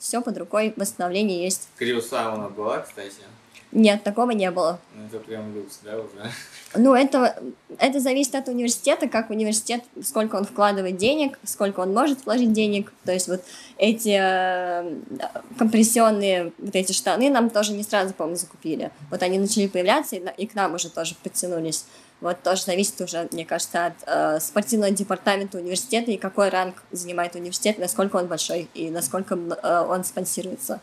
все 0.00 0.22
под 0.22 0.38
рукой, 0.38 0.72
восстановление 0.76 1.44
есть. 1.44 1.68
Криосауна 1.76 2.48
была, 2.48 2.78
кстати? 2.78 3.12
Нет, 3.72 4.02
такого 4.02 4.32
не 4.32 4.50
было. 4.50 4.80
Ну, 4.96 5.06
это 5.06 5.18
прям 5.20 5.54
люкс, 5.54 5.78
да, 5.84 5.96
уже? 5.96 6.30
Ну, 6.74 6.94
это, 6.94 7.40
это 7.78 8.00
зависит 8.00 8.34
от 8.34 8.48
университета, 8.48 9.08
как 9.08 9.30
университет, 9.30 9.84
сколько 10.02 10.36
он 10.36 10.44
вкладывает 10.44 10.96
денег, 10.96 11.38
сколько 11.44 11.80
он 11.80 11.92
может 11.92 12.24
вложить 12.26 12.52
денег. 12.52 12.92
То 13.04 13.12
есть 13.12 13.28
вот 13.28 13.44
эти 13.78 14.18
э, 14.20 14.94
компрессионные 15.56 16.52
вот 16.58 16.74
эти 16.74 16.92
штаны 16.92 17.30
нам 17.30 17.48
тоже 17.48 17.72
не 17.72 17.84
сразу, 17.84 18.12
по-моему, 18.12 18.38
закупили. 18.38 18.90
Вот 19.10 19.22
они 19.22 19.38
начали 19.38 19.68
появляться, 19.68 20.16
и, 20.16 20.22
и 20.36 20.46
к 20.46 20.54
нам 20.54 20.74
уже 20.74 20.90
тоже 20.90 21.14
подтянулись. 21.22 21.84
Вот 22.20 22.42
тоже 22.42 22.62
зависит 22.62 23.00
уже, 23.00 23.28
мне 23.30 23.46
кажется, 23.46 23.86
от 23.86 23.94
э, 24.06 24.40
спортивного 24.40 24.92
департамента 24.92 25.58
университета 25.58 26.10
и 26.10 26.18
какой 26.18 26.50
ранг 26.50 26.82
занимает 26.90 27.34
университет, 27.36 27.78
насколько 27.78 28.16
он 28.16 28.26
большой 28.26 28.68
и 28.74 28.90
насколько 28.90 29.34
э, 29.34 29.86
он 29.88 30.04
спонсируется. 30.04 30.80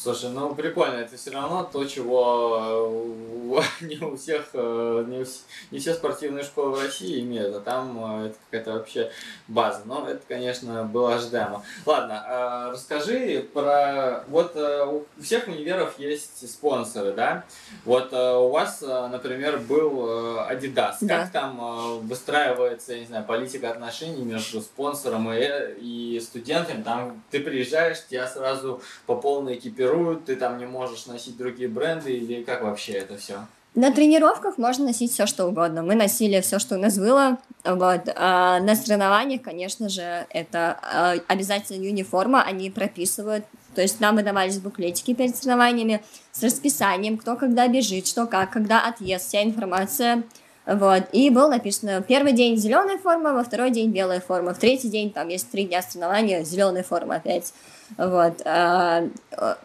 Слушай, 0.00 0.30
ну 0.30 0.54
прикольно, 0.54 1.00
это 1.00 1.16
все 1.16 1.32
равно 1.32 1.64
то, 1.64 1.84
чего 1.84 3.58
э, 3.58 3.62
не 3.84 3.96
у 3.96 4.16
всех, 4.16 4.50
э, 4.52 5.04
не, 5.08 5.22
у, 5.22 5.24
не 5.72 5.80
все 5.80 5.92
спортивные 5.92 6.44
школы 6.44 6.76
в 6.76 6.80
России 6.80 7.20
имеют, 7.20 7.56
а 7.56 7.60
там 7.60 8.22
э, 8.22 8.26
это 8.26 8.36
какая-то 8.44 8.72
вообще 8.74 9.10
база. 9.48 9.80
Но 9.86 10.08
это, 10.08 10.20
конечно, 10.28 10.84
было 10.84 11.16
ожидаемо. 11.16 11.64
Ладно, 11.84 12.68
расскажи 12.70 13.44
про... 13.52 14.22
Вот 14.28 14.54
у 14.54 15.04
всех 15.20 15.48
универов 15.48 15.98
есть 15.98 16.48
спонсоры, 16.48 17.12
да? 17.12 17.44
Вот 17.84 18.12
у 18.12 18.50
вас, 18.50 18.82
например, 18.82 19.58
был 19.58 20.38
Adidas. 20.48 20.98
Да. 21.00 21.22
Как 21.22 21.32
там 21.32 22.06
выстраивается, 22.06 22.92
я 22.92 23.00
не 23.00 23.06
знаю, 23.06 23.24
политика 23.24 23.70
отношений 23.70 24.22
между 24.22 24.60
спонсором 24.60 25.32
и, 25.32 25.40
и 25.80 26.20
студентами? 26.20 26.82
Там 26.84 27.22
ты 27.32 27.40
приезжаешь, 27.40 28.06
тебя 28.06 28.28
сразу 28.28 28.80
по 29.06 29.16
полной 29.16 29.56
экипировке 29.56 29.87
формируют, 29.88 30.24
ты 30.24 30.36
там 30.36 30.58
не 30.58 30.66
можешь 30.66 31.06
носить 31.06 31.36
другие 31.36 31.68
бренды 31.68 32.12
или 32.12 32.42
как 32.42 32.62
вообще 32.62 32.92
это 32.92 33.16
все? 33.16 33.46
На 33.74 33.92
тренировках 33.92 34.58
можно 34.58 34.86
носить 34.86 35.12
все, 35.12 35.26
что 35.26 35.46
угодно. 35.46 35.82
Мы 35.82 35.94
носили 35.94 36.40
все, 36.40 36.58
что 36.58 36.76
у 36.76 36.78
нас 36.78 36.98
было. 36.98 37.38
Вот. 37.64 38.08
А 38.16 38.60
на 38.60 38.74
соревнованиях, 38.74 39.42
конечно 39.42 39.88
же, 39.88 40.26
это 40.30 40.78
а, 40.82 41.14
обязательно 41.28 41.86
униформа, 41.86 42.42
они 42.42 42.70
прописывают. 42.70 43.44
То 43.74 43.82
есть 43.82 44.00
нам 44.00 44.16
выдавались 44.16 44.58
буклетики 44.58 45.14
перед 45.14 45.36
соревнованиями 45.36 46.02
с 46.32 46.42
расписанием, 46.42 47.18
кто 47.18 47.36
когда 47.36 47.68
бежит, 47.68 48.08
что 48.08 48.26
как, 48.26 48.50
когда 48.50 48.80
отъезд, 48.80 49.28
вся 49.28 49.44
информация. 49.44 50.24
Вот. 50.66 51.04
И 51.12 51.30
было 51.30 51.48
написано 51.48 52.02
первый 52.02 52.32
день 52.32 52.56
зеленая 52.56 52.98
форма, 52.98 53.32
во 53.32 53.44
второй 53.44 53.70
день 53.70 53.90
белая 53.90 54.20
форма, 54.20 54.54
в 54.54 54.58
третий 54.58 54.88
день 54.88 55.12
там 55.12 55.28
есть 55.28 55.50
три 55.50 55.64
дня 55.64 55.82
соревнования, 55.82 56.42
зеленая 56.42 56.82
форма 56.82 57.16
опять. 57.16 57.52
Вот. 57.96 58.42
А, 58.44 59.08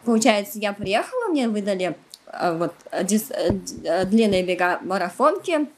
получается, 0.04 0.58
я 0.58 0.72
приехала, 0.72 1.28
мне 1.28 1.48
выдали 1.48 1.96
а, 2.26 2.54
вот, 2.54 2.74
дис, 3.02 3.30
длинные 4.06 4.42
бега 4.42 4.78
марафонки, 4.82 5.68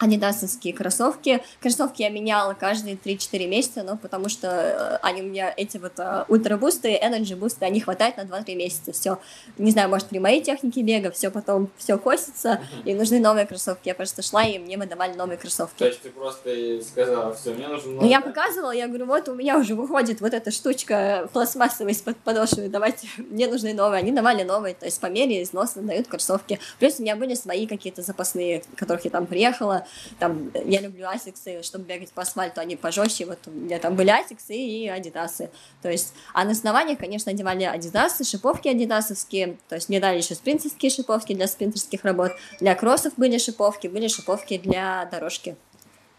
адидасовские 0.00 0.72
кроссовки. 0.72 1.42
Кроссовки 1.60 2.00
я 2.02 2.08
меняла 2.08 2.54
каждые 2.54 2.96
3-4 2.96 3.46
месяца, 3.46 3.82
но 3.82 3.98
потому 3.98 4.30
что 4.30 4.48
э, 4.48 4.98
они 5.02 5.20
у 5.20 5.26
меня, 5.26 5.52
эти 5.54 5.76
вот 5.76 5.98
uh, 5.98 6.24
ультрабусты, 6.28 6.94
энерджи 6.94 7.36
бусты, 7.36 7.66
они 7.66 7.80
хватает 7.80 8.16
на 8.16 8.22
2-3 8.22 8.54
месяца, 8.54 8.92
все. 8.92 9.18
Не 9.58 9.70
знаю, 9.70 9.90
может, 9.90 10.08
при 10.08 10.18
моей 10.18 10.40
технике 10.42 10.80
бега 10.80 11.10
все 11.10 11.30
потом, 11.30 11.68
все 11.76 11.98
косится, 11.98 12.62
и 12.86 12.94
нужны 12.94 13.20
новые 13.20 13.44
кроссовки. 13.46 13.88
Я 13.88 13.94
просто 13.94 14.22
шла, 14.22 14.42
и 14.42 14.58
мне 14.58 14.78
выдавали 14.78 15.12
новые 15.14 15.36
кроссовки. 15.36 15.78
То 15.78 15.86
есть 15.86 16.00
ты 16.00 16.10
просто 16.10 16.80
сказала, 16.82 17.34
все, 17.34 17.52
мне 17.52 17.68
нужно... 17.68 17.92
Ну, 17.92 18.08
я 18.08 18.22
показывала, 18.22 18.70
я 18.70 18.88
говорю, 18.88 19.04
вот 19.04 19.28
у 19.28 19.34
меня 19.34 19.58
уже 19.58 19.74
выходит 19.74 20.22
вот 20.22 20.32
эта 20.32 20.50
штучка 20.50 21.28
пластмассовая 21.34 21.92
из-под 21.92 22.16
подошвы, 22.16 22.70
давайте, 22.70 23.06
мне 23.18 23.48
нужны 23.48 23.74
новые. 23.74 23.98
Они 23.98 24.12
давали 24.12 24.44
новые, 24.44 24.74
то 24.74 24.86
есть 24.86 24.98
по 24.98 25.06
мере 25.06 25.42
износа 25.42 25.80
дают 25.80 26.08
кроссовки. 26.08 26.58
Плюс 26.78 26.98
у 26.98 27.02
меня 27.02 27.16
были 27.16 27.34
свои 27.34 27.66
какие-то 27.66 28.00
запасные, 28.00 28.62
которых 28.76 29.04
я 29.04 29.10
там 29.10 29.26
приехала, 29.26 29.84
там, 30.18 30.50
я 30.64 30.80
люблю 30.80 31.06
асиксы, 31.06 31.62
чтобы 31.62 31.84
бегать 31.84 32.10
по 32.12 32.22
асфальту, 32.22 32.60
они 32.60 32.76
пожестче, 32.76 33.26
вот 33.26 33.38
у 33.46 33.50
меня 33.50 33.78
там 33.78 33.96
были 33.96 34.10
асиксы 34.10 34.54
и 34.54 34.88
адидасы, 34.88 35.50
то 35.82 35.90
есть, 35.90 36.14
а 36.34 36.44
на 36.44 36.52
основаниях, 36.52 36.98
конечно, 36.98 37.32
одевали 37.32 37.64
адидасы, 37.64 38.24
шиповки 38.24 38.68
адидасовские, 38.68 39.56
то 39.68 39.74
есть 39.74 39.88
мне 39.88 40.00
дали 40.00 40.18
еще 40.18 40.34
спринтерские 40.34 40.90
шиповки 40.90 41.34
для 41.34 41.46
спринтерских 41.46 42.04
работ, 42.04 42.32
для 42.60 42.74
кроссов 42.74 43.12
были 43.16 43.38
шиповки, 43.38 43.86
были 43.86 44.08
шиповки 44.08 44.58
для 44.58 45.06
дорожки, 45.10 45.56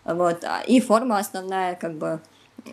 вот, 0.03 0.43
а, 0.43 0.61
и 0.61 0.79
форма 0.79 1.19
основная, 1.19 1.75
как 1.75 1.93
бы, 1.93 2.21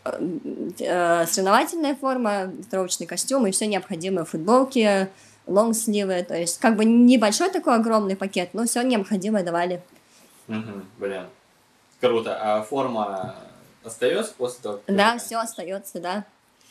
э, 0.05 1.27
соревновательная 1.27 1.95
форма, 1.95 2.53
тренировочный 2.71 3.07
костюм 3.07 3.47
и 3.47 3.51
все 3.51 3.67
необходимое, 3.67 4.25
футболки, 4.25 5.09
лонгсливы, 5.49 6.23
то 6.23 6.37
есть 6.37 6.59
как 6.59 6.77
бы 6.77 6.85
небольшой 6.85 7.51
такой 7.51 7.75
огромный 7.75 8.17
пакет, 8.17 8.51
но 8.53 8.65
все 8.65 8.83
необходимое 8.83 9.43
давали. 9.43 9.83
Угу, 10.49 10.83
блин. 10.99 11.27
Круто. 12.01 12.39
А 12.41 12.63
форма 12.63 13.35
остается 13.85 14.33
после 14.35 14.63
того? 14.63 14.81
Как 14.87 14.97
да, 14.97 15.19
все 15.19 15.37
остается, 15.37 16.01
да. 16.01 16.25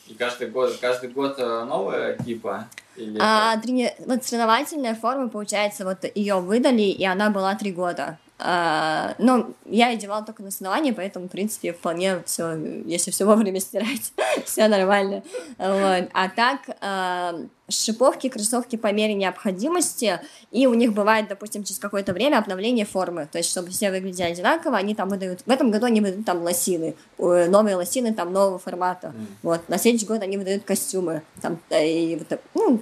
И 0.07 0.13
каждый 0.13 0.49
год, 0.49 0.77
каждый 0.79 1.09
год 1.09 1.35
э, 1.37 1.63
новая 1.65 2.17
типа? 2.17 2.67
Или 2.95 3.17
а, 3.21 3.57
трени... 3.57 3.93
вот 3.99 4.23
соревновательная 4.23 4.95
форма, 4.95 5.27
получается, 5.27 5.83
вот 5.83 6.05
ее 6.15 6.39
выдали, 6.39 6.81
и 6.81 7.05
она 7.05 7.29
была 7.29 7.55
три 7.55 7.71
года. 7.71 8.17
А, 8.39 9.15
но 9.17 9.49
я 9.65 9.89
одевала 9.89 10.23
только 10.23 10.43
на 10.43 10.49
основании, 10.49 10.91
поэтому, 10.91 11.27
в 11.27 11.31
принципе, 11.31 11.73
вполне 11.73 12.21
все, 12.25 12.55
если 12.85 13.09
все 13.09 13.25
вовремя 13.25 13.59
стирать, 13.59 14.13
все 14.45 14.67
нормально. 14.67 15.23
Вот. 15.57 16.09
А 16.13 16.29
так, 16.35 16.61
а, 16.81 17.39
шиповки, 17.67 18.29
кроссовки 18.29 18.75
по 18.75 18.91
мере 18.91 19.15
необходимости, 19.15 20.19
и 20.51 20.67
у 20.67 20.75
них 20.75 20.93
бывает, 20.93 21.27
допустим, 21.29 21.63
через 21.63 21.79
какое-то 21.79 22.13
время 22.13 22.37
обновление 22.37 22.85
формы, 22.85 23.27
то 23.31 23.39
есть, 23.39 23.49
чтобы 23.49 23.69
все 23.69 23.89
выглядели 23.89 24.31
одинаково, 24.31 24.77
они 24.77 24.93
там 24.93 25.09
выдают, 25.09 25.41
в 25.45 25.49
этом 25.49 25.71
году 25.71 25.87
они 25.87 25.99
выдают 25.99 26.25
там 26.25 26.43
лосины, 26.43 26.95
новые 27.17 27.75
лосины 27.75 28.13
там 28.13 28.31
нового 28.31 28.59
формата, 28.59 29.07
mm. 29.07 29.25
вот, 29.43 29.67
на 29.67 29.77
следующий 29.77 30.05
год 30.05 30.21
они 30.21 30.37
выдают 30.37 30.63
костюмы, 30.63 31.23
там, 31.41 31.59
и, 31.71 32.21
ну, 32.53 32.81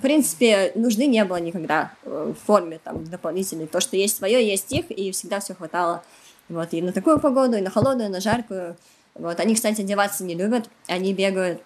в 0.00 0.02
принципе, 0.02 0.72
нужды 0.76 1.06
не 1.06 1.22
было 1.26 1.36
никогда 1.36 1.92
э, 2.04 2.32
в 2.34 2.46
форме 2.46 2.80
там 2.82 3.04
дополнительной. 3.04 3.66
То, 3.66 3.80
что 3.80 3.98
есть 3.98 4.16
свое, 4.16 4.42
есть 4.42 4.72
их, 4.72 4.90
и 4.90 5.12
всегда 5.12 5.40
все 5.40 5.52
хватало. 5.52 6.02
Вот, 6.48 6.72
и 6.72 6.80
на 6.80 6.92
такую 6.92 7.20
погоду, 7.20 7.58
и 7.58 7.60
на 7.60 7.68
холодную, 7.68 8.08
и 8.08 8.12
на 8.12 8.18
жаркую. 8.18 8.78
Вот, 9.14 9.38
они, 9.38 9.54
кстати, 9.54 9.82
одеваться 9.82 10.24
не 10.24 10.34
любят, 10.34 10.70
они 10.86 11.12
бегают 11.12 11.60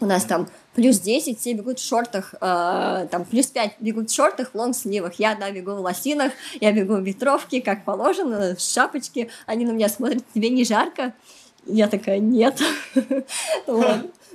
у 0.00 0.06
нас 0.06 0.24
там 0.24 0.48
плюс 0.74 0.98
10, 0.98 1.38
все 1.38 1.52
бегут 1.52 1.78
в 1.78 1.86
шортах, 1.86 2.34
э, 2.40 3.06
там 3.08 3.24
плюс 3.24 3.46
5 3.46 3.76
бегут 3.78 4.10
в 4.10 4.12
шортах, 4.12 4.50
в 4.50 4.54
лонг-сливах. 4.56 5.14
Я 5.18 5.30
одна 5.30 5.52
бегу 5.52 5.70
в 5.74 5.80
лосинах, 5.80 6.32
я 6.60 6.72
бегу 6.72 6.94
в 6.94 7.02
ветровке, 7.02 7.62
как 7.62 7.84
положено, 7.84 8.56
в 8.56 8.60
шапочке. 8.60 9.28
Они 9.46 9.64
на 9.64 9.70
меня 9.70 9.88
смотрят, 9.88 10.24
тебе 10.34 10.50
не 10.50 10.64
жарко? 10.64 11.14
Я 11.64 11.86
такая, 11.86 12.18
нет. 12.18 12.60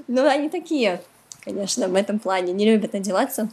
Ну, 0.07 0.25
они 0.25 0.47
такие 0.47 1.01
конечно, 1.47 1.87
в 1.87 1.95
этом 1.95 2.19
плане. 2.19 2.51
Не 2.51 2.65
любят 2.65 2.93
одеваться 2.93 3.49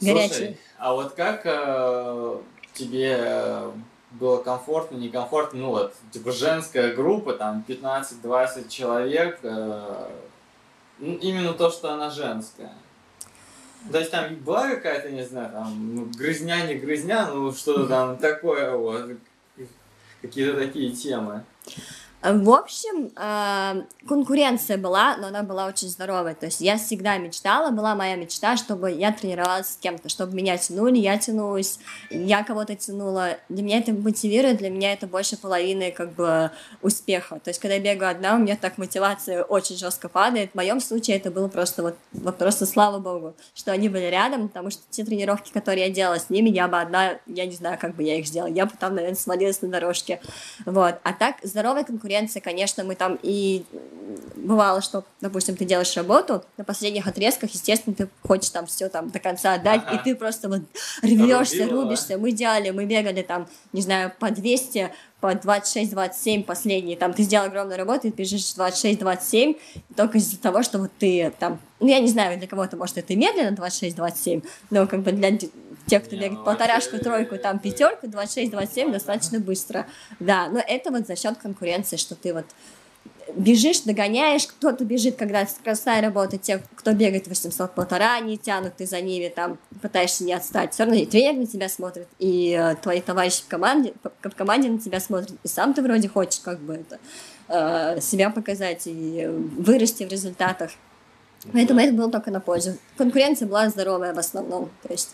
горячие. 0.00 0.56
А 0.78 0.94
вот 0.94 1.12
как 1.12 1.42
э, 1.44 2.38
тебе 2.72 3.16
э, 3.18 3.70
было 4.12 4.42
комфортно, 4.42 4.96
некомфортно, 4.96 5.60
ну 5.60 5.68
вот, 5.70 5.94
типа 6.10 6.32
женская 6.32 6.94
группа, 6.94 7.34
там 7.34 7.64
15-20 7.68 8.68
человек, 8.68 9.38
э, 9.42 10.08
ну, 10.98 11.14
именно 11.16 11.52
то, 11.52 11.70
что 11.70 11.92
она 11.92 12.10
женская. 12.10 12.72
То 13.92 13.98
есть 13.98 14.10
там 14.10 14.34
была 14.36 14.70
какая-то, 14.70 15.10
не 15.10 15.24
знаю, 15.24 15.52
там, 15.52 15.94
ну, 15.94 16.06
грызня, 16.16 16.66
не 16.66 16.74
грызня, 16.74 17.28
ну 17.28 17.52
что-то 17.52 17.86
там 17.86 18.16
такое 18.16 18.74
вот, 18.74 19.10
какие-то 20.22 20.58
такие 20.58 20.90
темы. 20.92 21.44
В 22.24 22.50
общем, 22.52 23.12
э, 23.14 23.82
конкуренция 24.08 24.78
была, 24.78 25.14
но 25.18 25.26
она 25.26 25.42
была 25.42 25.66
очень 25.66 25.90
здоровая. 25.90 26.34
То 26.34 26.46
есть 26.46 26.62
я 26.62 26.78
всегда 26.78 27.18
мечтала, 27.18 27.70
была 27.70 27.94
моя 27.94 28.16
мечта, 28.16 28.56
чтобы 28.56 28.90
я 28.92 29.12
тренировалась 29.12 29.74
с 29.74 29.76
кем-то, 29.76 30.08
чтобы 30.08 30.34
меня 30.34 30.56
тянули, 30.56 30.96
я 30.96 31.18
тянулась, 31.18 31.78
я 32.08 32.42
кого-то 32.42 32.76
тянула. 32.76 33.36
Для 33.50 33.62
меня 33.62 33.78
это 33.80 33.92
мотивирует, 33.92 34.56
для 34.56 34.70
меня 34.70 34.94
это 34.94 35.06
больше 35.06 35.36
половины 35.36 35.92
как 35.92 36.14
бы 36.14 36.50
успеха. 36.80 37.40
То 37.44 37.50
есть 37.50 37.60
когда 37.60 37.74
я 37.74 37.80
бегаю 37.80 38.12
одна, 38.12 38.36
у 38.36 38.38
меня 38.38 38.56
так 38.56 38.78
мотивация 38.78 39.42
очень 39.42 39.76
жестко 39.76 40.08
падает. 40.08 40.52
В 40.52 40.54
моем 40.54 40.80
случае 40.80 41.18
это 41.18 41.30
было 41.30 41.48
просто 41.48 41.82
вот, 41.82 41.96
вот 42.12 42.38
просто 42.38 42.64
слава 42.64 43.00
богу, 43.00 43.34
что 43.54 43.70
они 43.70 43.90
были 43.90 44.06
рядом, 44.06 44.48
потому 44.48 44.70
что 44.70 44.80
те 44.88 45.04
тренировки, 45.04 45.52
которые 45.52 45.88
я 45.88 45.92
делала 45.92 46.18
с 46.18 46.30
ними, 46.30 46.48
я 46.48 46.68
бы 46.68 46.80
одна, 46.80 47.18
я 47.26 47.44
не 47.44 47.54
знаю, 47.54 47.78
как 47.78 47.94
бы 47.94 48.02
я 48.02 48.18
их 48.18 48.26
сделала, 48.26 48.48
я 48.48 48.64
бы 48.64 48.72
там, 48.80 48.94
наверное, 48.94 49.18
свалилась 49.18 49.60
на 49.60 49.68
дорожке. 49.68 50.22
Вот. 50.64 50.94
А 51.02 51.12
так 51.12 51.36
здоровая 51.42 51.84
конкуренция 51.84 52.13
конкуренция, 52.14 52.40
конечно, 52.40 52.84
мы 52.84 52.94
там 52.94 53.18
и 53.22 53.64
бывало, 54.36 54.82
что, 54.82 55.04
допустим, 55.20 55.56
ты 55.56 55.64
делаешь 55.64 55.96
работу, 55.96 56.44
на 56.56 56.64
последних 56.64 57.06
отрезках, 57.06 57.50
естественно, 57.50 57.96
ты 57.96 58.08
хочешь 58.22 58.50
там 58.50 58.66
все 58.66 58.88
там 58.88 59.10
до 59.10 59.18
конца 59.18 59.54
отдать, 59.54 59.82
ага. 59.86 59.96
и 59.96 60.04
ты 60.04 60.14
просто 60.14 60.48
вот 60.48 60.62
рвешься, 61.02 61.66
рубишься. 61.66 62.18
Мы 62.18 62.32
делали, 62.32 62.70
мы 62.70 62.84
бегали 62.84 63.22
там, 63.22 63.48
не 63.72 63.80
знаю, 63.82 64.12
по 64.18 64.30
200, 64.30 64.90
по 65.20 65.32
26-27 65.32 66.44
последние, 66.44 66.96
там, 66.96 67.14
ты 67.14 67.22
сделал 67.22 67.46
огромную 67.46 67.78
работу, 67.78 68.08
и 68.08 68.10
ты 68.10 68.22
бежишь 68.22 68.42
26-27, 68.56 69.58
только 69.96 70.18
из-за 70.18 70.38
того, 70.38 70.62
что 70.62 70.78
вот 70.78 70.90
ты 70.98 71.32
там, 71.38 71.58
ну, 71.80 71.88
я 71.88 72.00
не 72.00 72.08
знаю, 72.08 72.38
для 72.38 72.46
кого-то, 72.46 72.76
может, 72.76 72.98
это 72.98 73.16
медленно 73.16 73.54
26-27, 73.54 74.44
но 74.70 74.86
как 74.86 75.00
бы 75.00 75.12
для 75.12 75.38
тех, 75.86 76.04
кто 76.04 76.16
бегает 76.16 76.32
ну, 76.32 76.44
полторашку, 76.44 76.98
тройку, 76.98 77.36
там, 77.38 77.58
пятерку, 77.58 78.06
26-27 78.06 78.92
достаточно 78.92 79.40
быстро, 79.40 79.86
да, 80.20 80.48
но 80.48 80.60
это 80.60 80.90
вот 80.90 81.06
за 81.06 81.16
счет 81.16 81.36
конкуренции, 81.38 81.96
что 81.96 82.14
ты 82.14 82.32
вот 82.32 82.46
бежишь, 83.34 83.80
догоняешь, 83.80 84.46
кто-то 84.46 84.84
бежит, 84.84 85.16
когда 85.16 85.46
скоростная 85.46 86.00
работа, 86.00 86.38
те, 86.38 86.62
кто 86.74 86.92
бегает 86.92 87.26
800 87.26 87.74
полтора, 87.74 88.16
они 88.16 88.38
тянут, 88.38 88.76
ты 88.76 88.86
за 88.86 89.00
ними 89.00 89.28
там 89.28 89.58
пытаешься 89.80 90.24
не 90.24 90.32
отстать. 90.32 90.72
Все 90.72 90.84
равно 90.84 90.98
и 90.98 91.06
тренер 91.06 91.34
на 91.34 91.46
тебя 91.46 91.68
смотрит, 91.68 92.06
и 92.18 92.56
э, 92.58 92.76
твои 92.76 93.00
товарищи 93.00 93.42
в 93.42 93.48
команде, 93.48 93.94
в 94.22 94.34
команде 94.34 94.68
на 94.68 94.78
тебя 94.78 95.00
смотрят, 95.00 95.32
и 95.42 95.48
сам 95.48 95.74
ты 95.74 95.82
вроде 95.82 96.08
хочешь 96.08 96.40
как 96.40 96.60
бы 96.60 96.74
это, 96.74 96.98
э, 97.48 98.00
себя 98.00 98.30
показать 98.30 98.82
и 98.86 99.26
вырасти 99.26 100.04
в 100.04 100.08
результатах. 100.08 100.70
Поэтому 101.52 101.80
это 101.80 101.92
было 101.92 102.10
только 102.10 102.30
на 102.30 102.40
пользу. 102.40 102.78
Конкуренция 102.96 103.46
была 103.46 103.68
здоровая 103.68 104.14
в 104.14 104.18
основном, 104.18 104.70
то 104.82 104.92
есть 104.92 105.10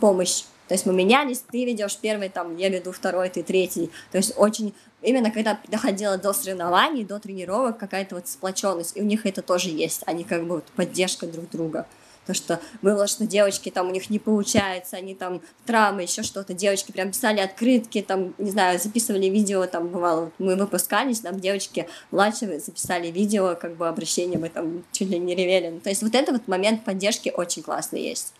помощь. 0.00 0.44
То 0.68 0.74
есть 0.74 0.84
мы 0.84 0.92
менялись, 0.92 1.44
ты 1.50 1.64
ведешь 1.64 1.96
первый, 1.96 2.28
там, 2.28 2.56
я 2.56 2.68
веду 2.68 2.90
второй, 2.90 3.28
ты 3.28 3.42
третий. 3.42 3.90
То 4.10 4.18
есть 4.18 4.34
очень 4.36 4.74
именно 5.02 5.30
когда 5.30 5.58
доходило 5.68 6.18
до 6.18 6.32
соревнований, 6.32 7.04
до 7.04 7.20
тренировок, 7.20 7.78
какая-то 7.78 8.16
вот 8.16 8.28
сплоченность, 8.28 8.96
и 8.96 9.00
у 9.00 9.04
них 9.04 9.26
это 9.26 9.42
тоже 9.42 9.70
есть, 9.70 10.02
они 10.06 10.24
как 10.24 10.42
бы 10.42 10.56
вот 10.56 10.64
поддержка 10.74 11.26
друг 11.26 11.48
друга. 11.50 11.86
То, 12.26 12.34
что 12.34 12.60
было, 12.82 13.06
что 13.06 13.24
девочки 13.24 13.70
там 13.70 13.86
у 13.86 13.92
них 13.92 14.10
не 14.10 14.18
получается, 14.18 14.96
они 14.96 15.14
там 15.14 15.40
травмы, 15.64 16.02
еще 16.02 16.24
что-то. 16.24 16.54
Девочки 16.54 16.90
прям 16.90 17.12
писали 17.12 17.38
открытки, 17.38 18.02
там, 18.02 18.34
не 18.38 18.50
знаю, 18.50 18.80
записывали 18.80 19.26
видео, 19.26 19.64
там 19.66 19.86
бывало, 19.86 20.32
мы 20.38 20.56
выпускались, 20.56 21.20
там 21.20 21.38
девочки 21.38 21.88
младшие 22.10 22.58
записали 22.58 23.12
видео, 23.12 23.54
как 23.54 23.76
бы 23.76 23.86
обращение, 23.86 24.40
мы 24.40 24.48
там 24.48 24.82
чуть 24.90 25.08
ли 25.08 25.20
не 25.20 25.36
ревели. 25.36 25.68
Ну, 25.68 25.78
то 25.78 25.88
есть 25.88 26.02
вот 26.02 26.16
этот 26.16 26.32
вот 26.32 26.48
момент 26.48 26.84
поддержки 26.84 27.32
очень 27.32 27.62
классный 27.62 28.02
есть. 28.02 28.32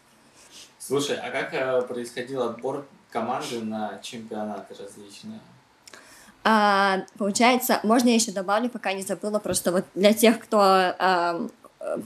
Слушай, 0.87 1.16
а 1.16 1.30
как 1.30 1.53
э, 1.53 1.82
происходил 1.82 2.45
отбор 2.45 2.87
команды 3.11 3.61
на 3.61 3.99
чемпионаты 4.03 4.72
различные? 4.80 5.41
А, 6.45 7.01
получается, 7.18 7.80
можно 7.82 8.09
я 8.11 8.14
еще 8.14 8.30
добавлю, 8.30 8.70
пока 8.70 8.93
не 8.93 9.03
забыла, 9.03 9.41
просто 9.41 9.72
вот 9.72 9.84
для 9.97 10.12
тех, 10.12 10.39
кто 10.39 10.61
а, 10.61 11.49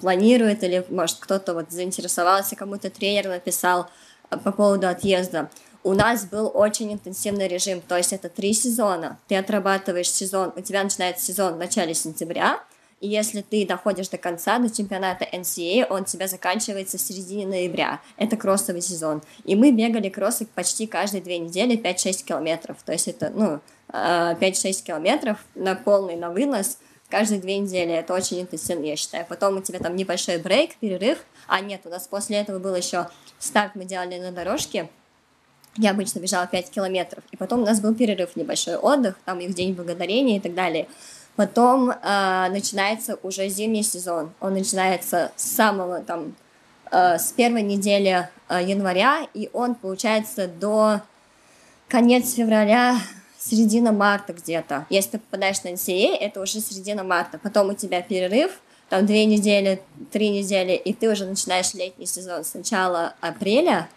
планирует 0.00 0.64
или, 0.64 0.86
может, 0.88 1.18
кто-то 1.18 1.52
вот 1.52 1.70
заинтересовался, 1.70 2.56
кому-то 2.56 2.88
тренер 2.88 3.28
написал 3.28 3.90
а, 4.30 4.38
по 4.38 4.50
поводу 4.50 4.88
отъезда. 4.88 5.50
У 5.82 5.92
нас 5.92 6.24
был 6.24 6.50
очень 6.54 6.90
интенсивный 6.90 7.48
режим, 7.48 7.82
то 7.82 7.98
есть 7.98 8.14
это 8.14 8.30
три 8.30 8.54
сезона. 8.54 9.18
Ты 9.28 9.36
отрабатываешь 9.36 10.10
сезон, 10.10 10.54
у 10.56 10.60
тебя 10.62 10.82
начинается 10.82 11.22
сезон 11.26 11.54
в 11.54 11.58
начале 11.58 11.92
сентября, 11.92 12.60
и 13.00 13.08
если 13.08 13.40
ты 13.40 13.66
доходишь 13.66 14.08
до 14.08 14.18
конца, 14.18 14.58
до 14.58 14.68
чемпионата 14.68 15.24
NCAA, 15.24 15.86
он 15.88 16.02
у 16.02 16.04
тебя 16.04 16.28
заканчивается 16.28 16.98
в 16.98 17.00
середине 17.00 17.46
ноября. 17.46 18.00
Это 18.18 18.36
кроссовый 18.36 18.82
сезон. 18.82 19.22
И 19.44 19.56
мы 19.56 19.72
бегали 19.72 20.10
кроссы 20.10 20.46
почти 20.54 20.86
каждые 20.86 21.22
две 21.22 21.38
недели 21.38 21.78
5-6 21.78 22.24
километров. 22.24 22.76
То 22.84 22.92
есть 22.92 23.08
это, 23.08 23.30
ну, 23.30 23.60
5-6 23.88 23.90
а, 23.92 24.86
километров 24.86 25.38
на 25.54 25.74
полный, 25.74 26.16
на 26.16 26.30
вынос 26.30 26.76
каждые 27.08 27.40
две 27.40 27.58
недели. 27.58 27.92
Это 27.92 28.12
очень 28.12 28.42
интенсивно, 28.42 28.84
я 28.84 28.96
считаю. 28.96 29.24
Потом 29.26 29.56
у 29.56 29.62
тебя 29.62 29.78
там 29.78 29.96
небольшой 29.96 30.36
брейк, 30.36 30.76
перерыв. 30.76 31.24
А 31.48 31.60
нет, 31.60 31.80
у 31.84 31.88
нас 31.88 32.06
после 32.06 32.36
этого 32.36 32.58
был 32.58 32.74
еще 32.74 33.08
старт 33.38 33.72
мы 33.76 33.86
делали 33.86 34.18
на 34.18 34.30
дорожке. 34.30 34.90
Я 35.76 35.92
обычно 35.92 36.18
бежала 36.18 36.46
5 36.46 36.70
километров. 36.70 37.24
И 37.30 37.36
потом 37.38 37.62
у 37.62 37.64
нас 37.64 37.80
был 37.80 37.94
перерыв, 37.94 38.36
небольшой 38.36 38.76
отдых, 38.76 39.16
там 39.24 39.38
их 39.40 39.54
день 39.54 39.72
благодарения 39.72 40.36
и 40.36 40.40
так 40.40 40.52
далее. 40.52 40.86
Потом 41.40 41.90
э, 41.90 42.48
начинается 42.50 43.18
уже 43.22 43.48
зимний 43.48 43.82
сезон. 43.82 44.30
Он 44.40 44.52
начинается 44.52 45.32
с 45.36 45.52
самого 45.52 46.02
там 46.02 46.34
э, 46.90 47.16
с 47.16 47.32
первой 47.32 47.62
недели 47.62 48.28
э, 48.50 48.62
января, 48.62 49.26
и 49.32 49.48
он 49.54 49.74
получается 49.74 50.48
до 50.48 51.00
конец 51.88 52.34
февраля, 52.34 52.98
середина 53.38 53.90
марта 53.90 54.34
где-то. 54.34 54.84
Если 54.90 55.12
ты 55.12 55.18
попадаешь 55.18 55.62
на 55.62 55.68
NCAA, 55.68 56.14
это 56.20 56.42
уже 56.42 56.60
середина 56.60 57.04
марта. 57.04 57.38
Потом 57.38 57.70
у 57.70 57.72
тебя 57.72 58.02
перерыв, 58.02 58.60
там 58.90 59.06
две 59.06 59.24
недели, 59.24 59.80
три 60.12 60.28
недели, 60.28 60.72
и 60.72 60.92
ты 60.92 61.10
уже 61.10 61.24
начинаешь 61.24 61.72
летний 61.72 62.04
сезон 62.04 62.44
с 62.44 62.52
начала 62.52 63.14
апреля 63.22 63.88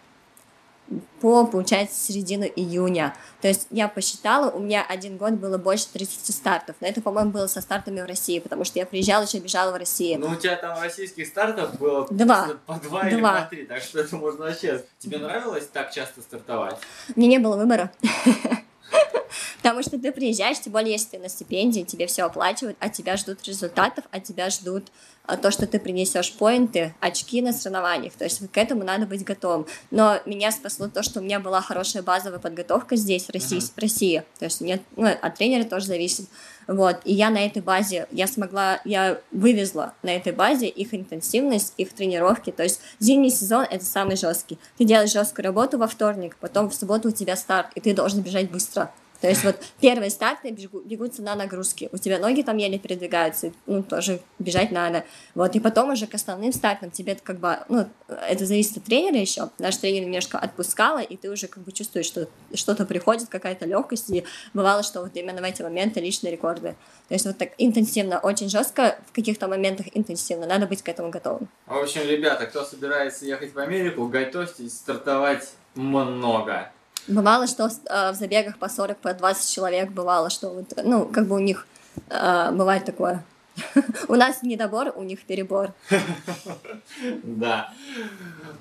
по, 1.20 1.46
получается, 1.46 1.98
середину 1.98 2.44
июня. 2.44 3.16
То 3.40 3.48
есть 3.48 3.66
я 3.70 3.88
посчитала, 3.88 4.50
у 4.50 4.58
меня 4.58 4.84
один 4.86 5.16
год 5.16 5.32
было 5.34 5.56
больше 5.56 5.86
30 5.92 6.34
стартов. 6.34 6.76
Но 6.80 6.86
это, 6.86 7.00
по-моему, 7.00 7.30
было 7.30 7.46
со 7.46 7.60
стартами 7.60 8.00
в 8.00 8.06
России, 8.06 8.38
потому 8.38 8.64
что 8.64 8.78
я 8.78 8.86
приезжала, 8.86 9.24
еще 9.24 9.38
бежала 9.38 9.72
в 9.72 9.76
России. 9.76 10.16
Ну, 10.16 10.28
у 10.28 10.36
тебя 10.36 10.56
там 10.56 10.80
российских 10.80 11.26
стартов 11.26 11.78
было 11.78 12.06
два. 12.10 12.50
по 12.66 12.74
два, 12.74 13.04
два. 13.04 13.08
или 13.08 13.20
по 13.20 13.46
три, 13.48 13.64
так 13.64 13.82
что 13.82 14.00
это 14.00 14.16
можно 14.16 14.44
вообще... 14.44 14.84
Тебе 14.98 15.18
нравилось 15.18 15.66
так 15.72 15.90
часто 15.92 16.20
стартовать? 16.20 16.76
Мне 17.16 17.28
не 17.28 17.38
было 17.38 17.56
выбора. 17.56 17.90
Потому 19.62 19.82
что 19.82 19.98
ты 19.98 20.12
приезжаешь, 20.12 20.60
тем 20.60 20.72
более, 20.72 20.92
если 20.92 21.10
ты 21.10 21.18
на 21.18 21.28
стипендии, 21.28 21.82
тебе 21.82 22.06
все 22.06 22.24
оплачивают, 22.24 22.76
а 22.80 22.88
тебя 22.88 23.16
ждут 23.16 23.42
результатов, 23.44 24.04
а 24.10 24.20
тебя 24.20 24.50
ждут 24.50 24.90
а, 25.26 25.36
то, 25.36 25.50
что 25.50 25.66
ты 25.66 25.78
принесешь 25.78 26.32
поинты, 26.34 26.94
очки 27.00 27.40
на 27.40 27.52
соревнованиях. 27.52 28.12
То 28.14 28.24
есть 28.24 28.42
к 28.50 28.58
этому 28.58 28.84
надо 28.84 29.06
быть 29.06 29.24
готовым. 29.24 29.66
Но 29.90 30.18
меня 30.26 30.50
спасло 30.52 30.88
то, 30.88 31.02
что 31.02 31.20
у 31.20 31.22
меня 31.22 31.40
была 31.40 31.62
хорошая 31.62 32.02
базовая 32.02 32.38
подготовка 32.38 32.96
здесь, 32.96 33.24
в 33.24 33.30
России, 33.30 33.58
uh-huh. 33.58 33.80
России. 33.80 34.22
То 34.38 34.44
есть 34.44 34.60
мне 34.60 34.80
ну, 34.96 35.06
от 35.06 35.34
тренера 35.34 35.64
тоже 35.64 35.86
зависит. 35.86 36.28
Вот. 36.66 37.00
И 37.04 37.12
я 37.12 37.30
на 37.30 37.44
этой 37.44 37.62
базе, 37.62 38.06
я 38.10 38.26
смогла, 38.26 38.80
я 38.84 39.20
вывезла 39.30 39.94
на 40.02 40.10
этой 40.10 40.32
базе 40.32 40.68
их 40.68 40.94
интенсивность, 40.94 41.74
их 41.76 41.92
тренировки. 41.92 42.50
То 42.50 42.62
есть 42.62 42.80
зимний 43.00 43.30
сезон— 43.30 43.66
это 43.70 43.84
самый 43.84 44.16
жесткий. 44.16 44.58
Ты 44.78 44.84
делаешь 44.84 45.12
жесткую 45.12 45.44
работу 45.44 45.78
во 45.78 45.86
вторник, 45.86 46.36
потом 46.40 46.70
в 46.70 46.74
субботу 46.74 47.08
у 47.08 47.12
тебя 47.12 47.36
старт, 47.36 47.68
и 47.74 47.80
ты 47.80 47.94
должен 47.94 48.20
бежать 48.20 48.50
быстро. 48.50 48.90
То 49.24 49.30
есть 49.30 49.42
вот 49.42 49.56
первые 49.80 50.10
старты 50.10 50.50
бегутся 50.50 51.22
на 51.22 51.34
нагрузки. 51.34 51.88
У 51.92 51.96
тебя 51.96 52.18
ноги 52.18 52.42
там 52.42 52.58
еле 52.58 52.78
передвигаются, 52.78 53.52
ну, 53.64 53.82
тоже 53.82 54.20
бежать 54.38 54.70
надо. 54.70 55.06
Вот, 55.34 55.56
и 55.56 55.60
потом 55.60 55.92
уже 55.92 56.06
к 56.06 56.12
основным 56.12 56.52
стартам 56.52 56.90
тебе 56.90 57.16
как 57.22 57.38
бы, 57.38 57.56
ну, 57.70 57.88
это 58.28 58.44
зависит 58.44 58.76
от 58.76 58.84
тренера 58.84 59.16
еще. 59.16 59.48
Наш 59.58 59.78
тренер 59.78 60.02
немножко 60.02 60.38
отпускала, 60.38 60.98
и 60.98 61.16
ты 61.16 61.30
уже 61.30 61.48
как 61.48 61.64
бы 61.64 61.72
чувствуешь, 61.72 62.04
что 62.04 62.28
что-то 62.52 62.84
приходит, 62.84 63.30
какая-то 63.30 63.64
легкость, 63.64 64.10
и 64.10 64.24
бывало, 64.52 64.82
что 64.82 65.00
вот 65.00 65.16
именно 65.16 65.40
в 65.40 65.44
эти 65.44 65.62
моменты 65.62 66.00
личные 66.00 66.32
рекорды. 66.32 66.76
То 67.08 67.14
есть 67.14 67.24
вот 67.24 67.38
так 67.38 67.52
интенсивно, 67.56 68.18
очень 68.18 68.50
жестко, 68.50 68.98
в 69.06 69.12
каких-то 69.14 69.48
моментах 69.48 69.86
интенсивно, 69.94 70.44
надо 70.44 70.66
быть 70.66 70.82
к 70.82 70.88
этому 70.90 71.08
готовым. 71.08 71.48
В 71.64 71.78
общем, 71.78 72.02
ребята, 72.06 72.44
кто 72.44 72.62
собирается 72.62 73.24
ехать 73.24 73.54
в 73.54 73.58
Америку, 73.58 74.06
готовьтесь 74.06 74.74
стартовать 74.74 75.48
много. 75.74 76.70
Бывало, 77.06 77.46
что 77.46 77.64
э, 77.64 78.12
в 78.12 78.14
забегах 78.14 78.58
по 78.58 78.68
40, 78.68 78.98
по 78.98 79.12
20 79.12 79.54
человек 79.54 79.90
бывало, 79.90 80.30
что 80.30 80.50
вот, 80.50 80.72
ну, 80.82 81.06
как 81.06 81.26
бы 81.26 81.36
у 81.36 81.40
них 81.40 81.66
э, 82.08 82.50
бывает 82.52 82.84
такое. 82.84 83.22
У 84.08 84.14
нас 84.14 84.42
недобор, 84.42 84.92
у 84.96 85.02
них 85.02 85.24
перебор. 85.24 85.72
Да. 87.22 87.72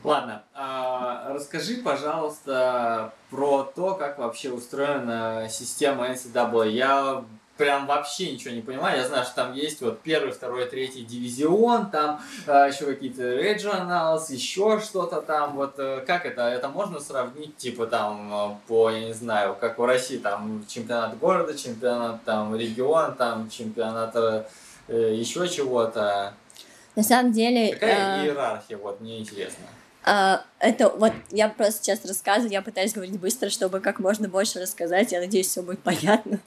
Ладно, 0.03 0.43
а, 0.53 1.33
расскажи, 1.33 1.77
пожалуйста, 1.77 3.13
про 3.29 3.63
то, 3.63 3.95
как 3.95 4.19
вообще 4.19 4.51
устроена 4.51 5.47
система 5.49 6.09
NCAA. 6.09 6.69
Я 6.69 7.23
прям 7.57 7.85
вообще 7.85 8.31
ничего 8.31 8.53
не 8.53 8.61
понимаю. 8.61 8.99
Я 8.99 9.07
знаю, 9.07 9.25
что 9.25 9.35
там 9.35 9.53
есть 9.53 9.81
вот 9.81 10.01
первый, 10.01 10.31
второй, 10.31 10.65
третий 10.65 11.03
дивизион, 11.03 11.89
там 11.91 12.21
э, 12.47 12.69
еще 12.71 12.85
какие-то 12.85 13.23
regionals, 13.23 14.31
еще 14.31 14.79
что-то 14.79 15.21
там. 15.21 15.55
Вот 15.55 15.75
э, 15.77 16.03
как 16.05 16.25
это? 16.25 16.41
Это 16.43 16.69
можно 16.69 16.99
сравнить, 16.99 17.55
типа 17.57 17.87
там 17.87 18.33
э, 18.33 18.55
по, 18.67 18.89
я 18.89 19.07
не 19.07 19.13
знаю, 19.13 19.55
как 19.59 19.77
в 19.77 19.85
России, 19.85 20.17
там 20.17 20.65
чемпионат 20.67 21.17
города, 21.19 21.57
чемпионат 21.57 22.23
там 22.23 22.55
регион, 22.55 23.15
там 23.15 23.49
чемпионат 23.49 24.15
э, 24.15 24.45
еще 24.87 25.47
чего-то. 25.47 26.33
На 26.95 27.03
самом 27.03 27.31
деле... 27.31 27.73
Какая 27.73 28.23
э... 28.23 28.25
иерархия, 28.25 28.77
вот 28.77 29.01
мне 29.01 29.19
интересно. 29.19 29.65
Uh, 30.05 30.39
это 30.59 30.89
вот 30.89 31.13
я 31.31 31.47
просто 31.47 31.81
сейчас 31.81 32.03
рассказываю, 32.05 32.51
я 32.51 32.61
пытаюсь 32.61 32.93
говорить 32.93 33.19
быстро, 33.19 33.49
чтобы 33.49 33.79
как 33.79 33.99
можно 33.99 34.27
больше 34.27 34.59
рассказать. 34.59 35.11
Я 35.11 35.19
надеюсь, 35.19 35.47
все 35.47 35.61
будет 35.61 35.79
понятно. 35.79 36.39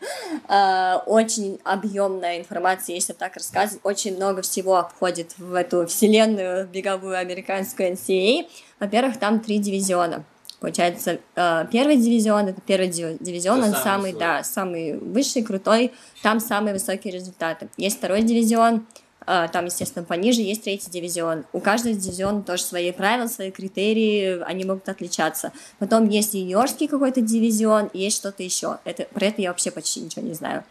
Uh, 0.48 1.02
очень 1.06 1.58
объемная 1.64 2.38
информация, 2.38 2.94
если 2.94 3.14
так 3.14 3.34
рассказывать. 3.34 3.80
Очень 3.84 4.16
много 4.16 4.42
всего 4.42 4.88
входит 4.94 5.32
в 5.38 5.54
эту 5.54 5.86
вселенную 5.86 6.66
беговую 6.68 7.16
американскую 7.16 7.92
NCAA. 7.92 8.46
Во-первых, 8.78 9.18
там 9.18 9.40
три 9.40 9.58
дивизиона. 9.58 10.24
Получается, 10.60 11.20
первый 11.34 11.96
дивизион 11.96 12.48
это 12.48 12.60
первый 12.62 12.88
дивизион, 12.88 13.58
это 13.58 13.68
он 13.68 13.72
самый, 13.74 13.82
самый 13.82 14.12
да, 14.14 14.42
самый 14.42 14.98
высший, 14.98 15.42
крутой. 15.42 15.92
Там 16.22 16.40
самые 16.40 16.72
высокие 16.72 17.12
результаты. 17.12 17.68
Есть 17.76 17.98
второй 17.98 18.22
дивизион 18.22 18.76
а, 18.76 19.05
там, 19.26 19.66
естественно, 19.66 20.04
пониже 20.04 20.40
есть 20.40 20.62
третий 20.62 20.90
дивизион. 20.90 21.44
У 21.52 21.60
каждого 21.60 21.94
дивизиона 21.94 22.42
тоже 22.42 22.62
свои 22.62 22.92
правила, 22.92 23.26
свои 23.26 23.50
критерии, 23.50 24.40
они 24.44 24.64
могут 24.64 24.88
отличаться. 24.88 25.52
Потом 25.78 26.08
есть 26.08 26.34
юниорский 26.34 26.86
какой-то 26.86 27.20
дивизион, 27.20 27.90
есть 27.92 28.16
что-то 28.16 28.42
еще. 28.42 28.78
Это, 28.84 29.04
про 29.04 29.26
это 29.26 29.42
я 29.42 29.50
вообще 29.50 29.70
почти 29.70 30.00
ничего 30.00 30.22
не 30.22 30.34
знаю. 30.34 30.64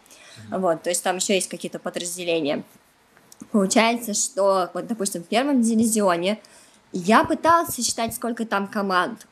Вот, 0.50 0.82
то 0.82 0.90
есть 0.90 1.02
там 1.02 1.16
еще 1.16 1.34
есть 1.34 1.48
какие-то 1.48 1.78
подразделения. 1.78 2.64
Получается, 3.52 4.14
что, 4.14 4.70
вот, 4.72 4.86
допустим, 4.86 5.22
в 5.22 5.26
первом 5.26 5.62
дивизионе 5.62 6.40
я 6.92 7.24
пыталась 7.24 7.76
считать, 7.76 8.14
сколько 8.14 8.46
там 8.46 8.68
команд. 8.68 9.26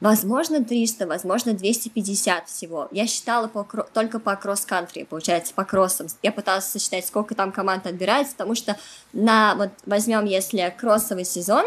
Возможно, 0.00 0.64
300, 0.64 1.06
возможно, 1.06 1.52
250 1.52 2.48
всего. 2.48 2.88
Я 2.90 3.06
считала 3.06 3.48
по, 3.48 3.64
только 3.92 4.18
по 4.18 4.34
кросс-кантри, 4.34 5.04
получается, 5.04 5.52
по 5.54 5.64
кроссам. 5.64 6.06
Я 6.22 6.32
пыталась 6.32 6.64
сосчитать, 6.64 7.06
сколько 7.06 7.34
там 7.34 7.52
команд 7.52 7.86
отбирается, 7.86 8.32
потому 8.32 8.54
что 8.54 8.76
на, 9.12 9.54
вот 9.56 9.70
возьмем, 9.84 10.24
если 10.24 10.74
кроссовый 10.78 11.26
сезон, 11.26 11.66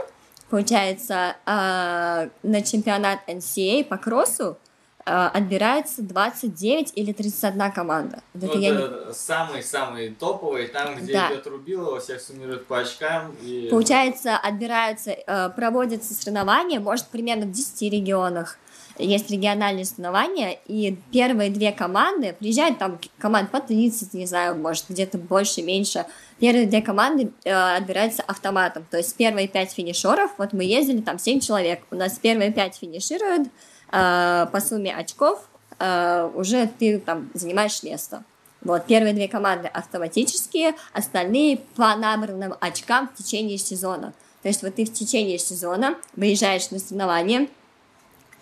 получается, 0.50 1.36
э, 1.46 2.30
на 2.42 2.62
чемпионат 2.64 3.20
NCAA 3.28 3.84
по 3.84 3.98
кроссу 3.98 4.58
отбирается 5.06 6.02
29 6.02 6.94
или 6.96 7.12
31 7.12 7.72
команда. 7.72 8.22
Вот 8.34 8.56
ну, 8.56 8.62
это 8.62 9.06
я 9.08 9.14
самый-самый 9.14 10.10
не... 10.10 10.16
топовый, 10.16 10.68
там, 10.68 10.96
где 10.96 11.14
да. 11.14 11.34
идет 11.34 11.46
Рубилова, 11.48 12.00
всех 12.00 12.22
суммируют 12.22 12.66
по 12.68 12.80
очкам. 12.80 13.36
И... 13.42 13.68
Получается, 13.70 14.38
отбираются, 14.38 15.12
э, 15.12 15.50
проводятся 15.50 16.14
соревнования, 16.14 16.80
может, 16.80 17.08
примерно 17.08 17.46
в 17.46 17.52
10 17.52 17.94
регионах. 17.94 18.58
Есть 18.98 19.32
региональные 19.32 19.86
соревнования, 19.86 20.60
и 20.68 20.96
первые 21.12 21.50
две 21.50 21.72
команды, 21.72 22.36
приезжают 22.38 22.78
там 22.78 23.00
команд 23.18 23.50
по 23.50 23.60
30, 23.60 24.14
не 24.14 24.28
знаю, 24.28 24.56
может, 24.56 24.86
где-то 24.88 25.18
больше, 25.18 25.64
меньше. 25.64 26.06
Первые 26.40 26.68
две 26.68 26.82
команды 26.82 27.32
э, 27.44 27.52
отбираются 27.52 28.22
автоматом. 28.22 28.86
То 28.92 28.98
есть 28.98 29.16
первые 29.16 29.48
пять 29.48 29.72
финишеров, 29.72 30.32
вот 30.38 30.54
мы 30.54 30.64
ездили, 30.64 31.02
там 31.02 31.18
7 31.18 31.40
человек, 31.40 31.82
у 31.90 31.96
нас 31.96 32.20
первые 32.20 32.52
пять 32.52 32.76
финишируют, 32.76 33.48
э, 33.94 34.48
по 34.52 34.60
сумме 34.60 34.94
очков 34.94 35.48
э, 35.80 36.30
уже 36.36 36.68
ты 36.80 37.00
там 37.00 37.30
занимаешь 37.34 37.84
место. 37.84 38.24
Вот, 38.62 38.86
первые 38.86 39.14
две 39.14 39.28
команды 39.28 39.68
автоматические, 39.68 40.76
остальные 40.94 41.58
по 41.76 41.96
набранным 41.96 42.56
очкам 42.60 43.10
в 43.14 43.18
течение 43.18 43.58
сезона. 43.58 44.14
То 44.42 44.50
есть 44.50 44.64
вот 44.64 44.76
ты 44.76 44.86
в 44.86 44.94
течение 44.94 45.38
сезона 45.38 45.96
выезжаешь 46.16 46.70
на 46.72 46.80
соревнования, 46.80 47.48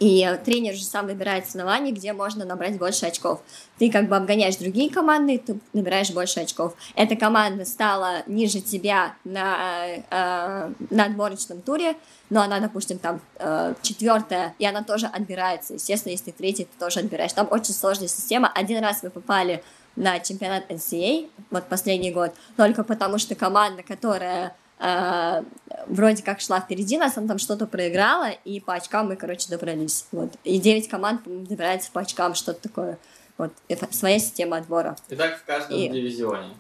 и 0.01 0.39
тренер 0.43 0.73
же 0.73 0.83
сам 0.83 1.05
выбирает 1.05 1.45
соревнования, 1.45 1.93
где 1.93 2.11
можно 2.11 2.43
набрать 2.43 2.79
больше 2.79 3.05
очков. 3.05 3.39
Ты 3.77 3.91
как 3.91 4.09
бы 4.09 4.15
обгоняешь 4.15 4.55
другие 4.55 4.89
команды, 4.89 5.37
ты 5.37 5.59
набираешь 5.73 6.09
больше 6.09 6.39
очков. 6.39 6.73
Эта 6.95 7.15
команда 7.15 7.65
стала 7.65 8.23
ниже 8.25 8.61
тебя 8.61 9.13
на, 9.23 9.85
э, 10.09 10.73
на 10.89 11.05
отборочном 11.05 11.61
туре, 11.61 11.95
но 12.31 12.41
она, 12.41 12.59
допустим, 12.59 12.97
там 12.97 13.21
э, 13.37 13.75
четвертая, 13.83 14.55
и 14.57 14.65
она 14.65 14.81
тоже 14.83 15.05
отбирается. 15.05 15.75
Естественно, 15.75 16.13
если 16.13 16.31
ты 16.31 16.37
третий, 16.37 16.63
ты 16.63 16.79
тоже 16.79 17.01
отбираешь. 17.01 17.33
Там 17.33 17.47
очень 17.51 17.75
сложная 17.75 18.07
система. 18.07 18.51
Один 18.55 18.83
раз 18.83 19.03
мы 19.03 19.11
попали 19.11 19.63
на 19.95 20.19
чемпионат 20.19 20.63
NCAA, 20.71 21.29
вот 21.51 21.65
последний 21.65 22.09
год, 22.09 22.33
только 22.57 22.83
потому 22.83 23.19
что 23.19 23.35
команда, 23.35 23.83
которая 23.83 24.55
э, 24.82 25.43
вроде 25.88 26.23
как 26.23 26.41
шла 26.41 26.59
впереди 26.59 26.97
нас, 26.97 27.17
она 27.17 27.27
там 27.27 27.38
что-то 27.38 27.67
проиграла, 27.67 28.32
и 28.45 28.59
по 28.59 28.73
очкам 28.73 29.07
мы, 29.07 29.15
короче, 29.15 29.47
добрались. 29.49 30.05
Вот. 30.11 30.32
И 30.43 30.59
9 30.59 30.88
команд 30.89 31.21
добирается 31.25 31.91
по 31.91 32.01
очкам, 32.01 32.36
что-то 32.36 32.61
такое. 32.61 32.97
Вот. 33.38 33.53
Это 33.67 33.88
своя 33.93 34.19
система 34.19 34.57
отбора. 34.57 34.95
И 35.09 35.15
так 35.15 35.39
в 35.39 35.45
каждом 35.45 35.77
и... 35.77 35.89
дивизионе. 35.89 36.53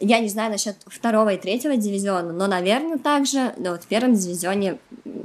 Я 0.00 0.20
не 0.20 0.28
знаю 0.28 0.52
насчет 0.52 0.76
второго 0.86 1.30
и 1.30 1.38
третьего 1.38 1.76
дивизиона, 1.76 2.32
но, 2.32 2.46
наверное, 2.46 2.98
также, 2.98 3.52
но 3.56 3.72
вот 3.72 3.82
в 3.82 3.86
первом 3.86 4.14
дивизионе 4.14 4.78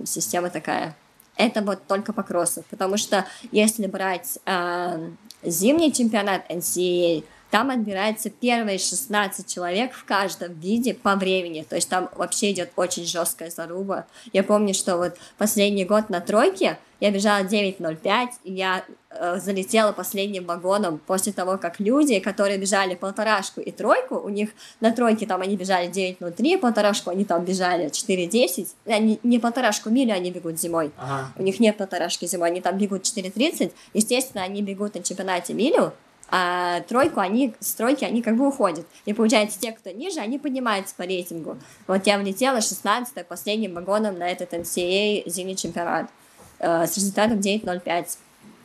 система 0.05 0.49
такая. 0.49 0.95
Это 1.35 1.61
вот 1.61 1.85
только 1.87 2.13
по 2.13 2.23
кроссу, 2.23 2.63
потому 2.69 2.97
что 2.97 3.25
если 3.51 3.85
брать 3.85 4.39
э, 4.45 5.09
зимний 5.43 5.93
чемпионат 5.93 6.49
NCAA, 6.49 7.23
там 7.53 7.69
отбирается 7.69 8.31
первые 8.31 8.79
16 8.79 9.45
человек 9.45 9.93
в 9.93 10.05
каждом 10.05 10.53
виде 10.59 10.95
по 10.95 11.15
времени. 11.15 11.63
То 11.69 11.75
есть 11.75 11.87
там 11.87 12.09
вообще 12.15 12.51
идет 12.51 12.71
очень 12.75 13.05
жесткая 13.05 13.51
заруба. 13.51 14.07
Я 14.33 14.41
помню, 14.41 14.73
что 14.73 14.97
вот 14.97 15.17
последний 15.37 15.85
год 15.85 16.09
на 16.09 16.19
тройке 16.19 16.79
я 16.99 17.11
бежала 17.11 17.43
9.05, 17.43 18.27
и 18.45 18.53
я 18.53 18.83
э, 19.11 19.37
залетела 19.39 19.91
последним 19.91 20.45
вагоном 20.45 20.97
после 20.97 21.31
того, 21.31 21.59
как 21.59 21.79
люди, 21.79 22.19
которые 22.19 22.57
бежали 22.57 22.95
полторашку 22.95 23.61
и 23.61 23.69
тройку, 23.69 24.15
у 24.15 24.29
них 24.29 24.49
на 24.79 24.91
тройке 24.91 25.27
там 25.27 25.41
они 25.41 25.55
бежали 25.55 25.91
9.03, 25.91 26.57
полторашку 26.57 27.11
они 27.11 27.23
там 27.23 27.45
бежали 27.45 27.91
4.10, 27.91 28.67
они, 28.87 29.19
не 29.21 29.37
полторашку 29.37 29.91
милю 29.91 30.13
они 30.13 30.31
бегут 30.31 30.59
зимой, 30.59 30.91
ага. 30.97 31.31
у 31.37 31.43
них 31.43 31.59
нет 31.59 31.77
полторашки 31.77 32.25
зимой, 32.25 32.47
они 32.47 32.61
там 32.61 32.79
бегут 32.79 33.03
4.30, 33.03 33.73
естественно, 33.93 34.43
они 34.43 34.63
бегут 34.63 34.95
на 34.95 35.03
чемпионате 35.03 35.53
милю, 35.53 35.93
а 36.35 36.81
тройку 36.81 37.19
они, 37.19 37.53
с 37.59 37.75
тройки 37.75 38.03
они 38.03 38.23
как 38.23 38.37
бы 38.37 38.47
уходят. 38.47 38.87
И 39.05 39.13
получается, 39.13 39.59
те, 39.59 39.71
кто 39.71 39.91
ниже, 39.91 40.19
они 40.19 40.39
поднимаются 40.39 40.95
по 40.95 41.03
рейтингу. 41.03 41.59
Вот 41.85 42.07
я 42.07 42.17
влетела 42.17 42.59
16 42.59 43.27
последним 43.27 43.75
вагоном 43.75 44.17
на 44.17 44.27
этот 44.27 44.51
NCAA 44.51 45.29
зимний 45.29 45.55
чемпионат 45.55 46.09
э, 46.57 46.87
с 46.87 46.97
результатом 46.97 47.37
9.05. 47.37 48.17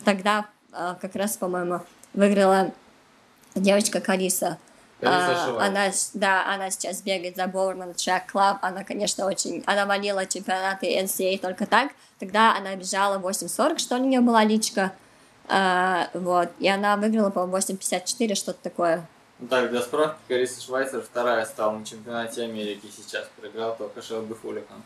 Тогда 0.03 0.47
э, 0.73 0.95
как 0.99 1.15
раз, 1.15 1.37
по-моему, 1.37 1.83
выиграла 2.15 2.73
девочка 3.55 4.01
Кариса. 4.01 4.57
Uh, 5.03 5.59
она, 5.61 5.91
да, 6.15 6.53
она 6.53 6.71
сейчас 6.71 7.03
бегает 7.03 7.37
за 7.37 7.45
Bowerman 7.45 7.95
Track 7.95 8.23
Club. 8.33 8.57
Она, 8.63 8.83
конечно, 8.83 9.27
очень... 9.27 9.63
Она 9.67 9.85
валила 9.85 10.25
чемпионаты 10.25 10.99
NCAA 10.99 11.39
только 11.39 11.67
так. 11.67 11.93
Тогда 12.19 12.57
она 12.57 12.75
бежала 12.77 13.19
8.40, 13.19 13.77
что 13.77 13.97
ли, 13.97 14.05
у 14.05 14.07
нее 14.07 14.21
была 14.21 14.43
личка. 14.43 14.93
А, 15.49 16.11
вот. 16.15 16.51
И 16.59 16.69
она 16.69 16.97
выиграла, 16.97 17.31
по-моему, 17.31 17.57
8.54, 17.57 18.35
что-то 18.35 18.59
такое. 18.63 19.07
Ну 19.41 19.47
так, 19.47 19.71
для 19.71 19.81
справки, 19.83 20.19
Кариса 20.27 20.61
Швайцер 20.61 21.01
вторая 21.01 21.45
стала 21.47 21.79
на 21.79 21.85
чемпионате 21.85 22.43
Америки 22.43 22.91
сейчас. 22.95 23.29
Проиграл 23.37 23.77
только 23.77 24.03
Шелби 24.03 24.35
Фуликан. 24.35 24.83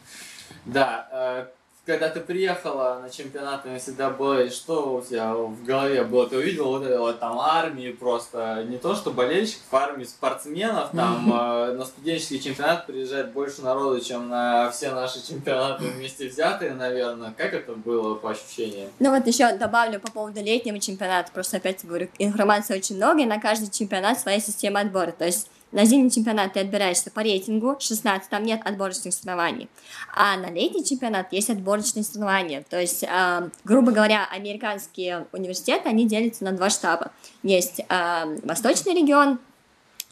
Да, 0.67 1.09
э, 1.11 1.47
когда 1.85 2.09
ты 2.09 2.21
приехала 2.21 3.01
на 3.03 3.11
чемпионат 3.11 3.67
NCAA, 3.67 4.51
что 4.51 4.95
у 4.95 5.03
тебя 5.03 5.35
в 5.35 5.65
голове 5.65 6.05
было? 6.05 6.29
Ты 6.29 6.37
увидел 6.37 6.67
вот 6.67 6.85
это 6.85 6.99
вот 7.01 7.19
там 7.19 7.39
армии 7.41 7.91
просто, 7.91 8.65
не 8.69 8.79
то 8.79 8.95
что 8.95 9.11
болельщиков, 9.11 9.67
а 9.73 9.79
армии 9.79 10.05
спортсменов, 10.05 10.91
там 10.93 11.33
э, 11.33 11.73
на 11.73 11.85
студенческий 11.85 12.41
чемпионат 12.41 12.87
приезжает 12.87 13.33
больше 13.33 13.63
народу, 13.63 14.01
чем 14.01 14.29
на 14.29 14.71
все 14.71 14.93
наши 14.93 15.27
чемпионаты 15.27 15.85
вместе 15.87 16.29
взятые, 16.29 16.75
наверное. 16.75 17.35
Как 17.37 17.53
это 17.53 17.73
было 17.73 18.15
по 18.15 18.31
ощущениям? 18.31 18.91
Ну 19.01 19.11
вот 19.11 19.27
еще 19.27 19.53
добавлю 19.57 19.99
по 19.99 20.11
поводу 20.11 20.41
летнего 20.41 20.79
чемпионата, 20.79 21.33
просто 21.33 21.57
опять 21.57 21.85
говорю, 21.85 22.09
информации 22.19 22.77
очень 22.77 22.97
много, 22.97 23.23
и 23.23 23.27
на 23.27 23.41
каждый 23.41 23.71
чемпионат 23.71 24.21
своя 24.21 24.39
система 24.39 24.81
отбора, 24.81 25.11
то 25.11 25.25
есть 25.25 25.49
на 25.73 25.85
зимний 25.85 26.11
чемпионат 26.11 26.53
ты 26.53 26.61
отбираешься 26.61 27.11
по 27.11 27.21
рейтингу, 27.21 27.77
16, 27.81 28.29
там 28.29 28.43
нет 28.43 28.61
отборочных 28.65 29.15
соревнований. 29.15 29.69
А 30.15 30.37
на 30.37 30.51
летний 30.51 30.85
чемпионат 30.85 31.33
есть 31.33 31.51
отборочные 31.51 32.05
соревнования. 32.05 32.65
То 32.69 32.81
есть, 32.81 33.03
э, 33.03 33.51
грубо 33.65 33.91
говоря, 33.91 34.27
американские 34.31 35.27
университеты, 35.33 35.89
они 35.89 36.07
делятся 36.07 36.45
на 36.45 36.53
два 36.53 36.71
штаба. 36.71 37.11
Есть 37.43 37.81
э, 37.81 38.39
восточный 38.45 38.95
регион, 38.95 39.41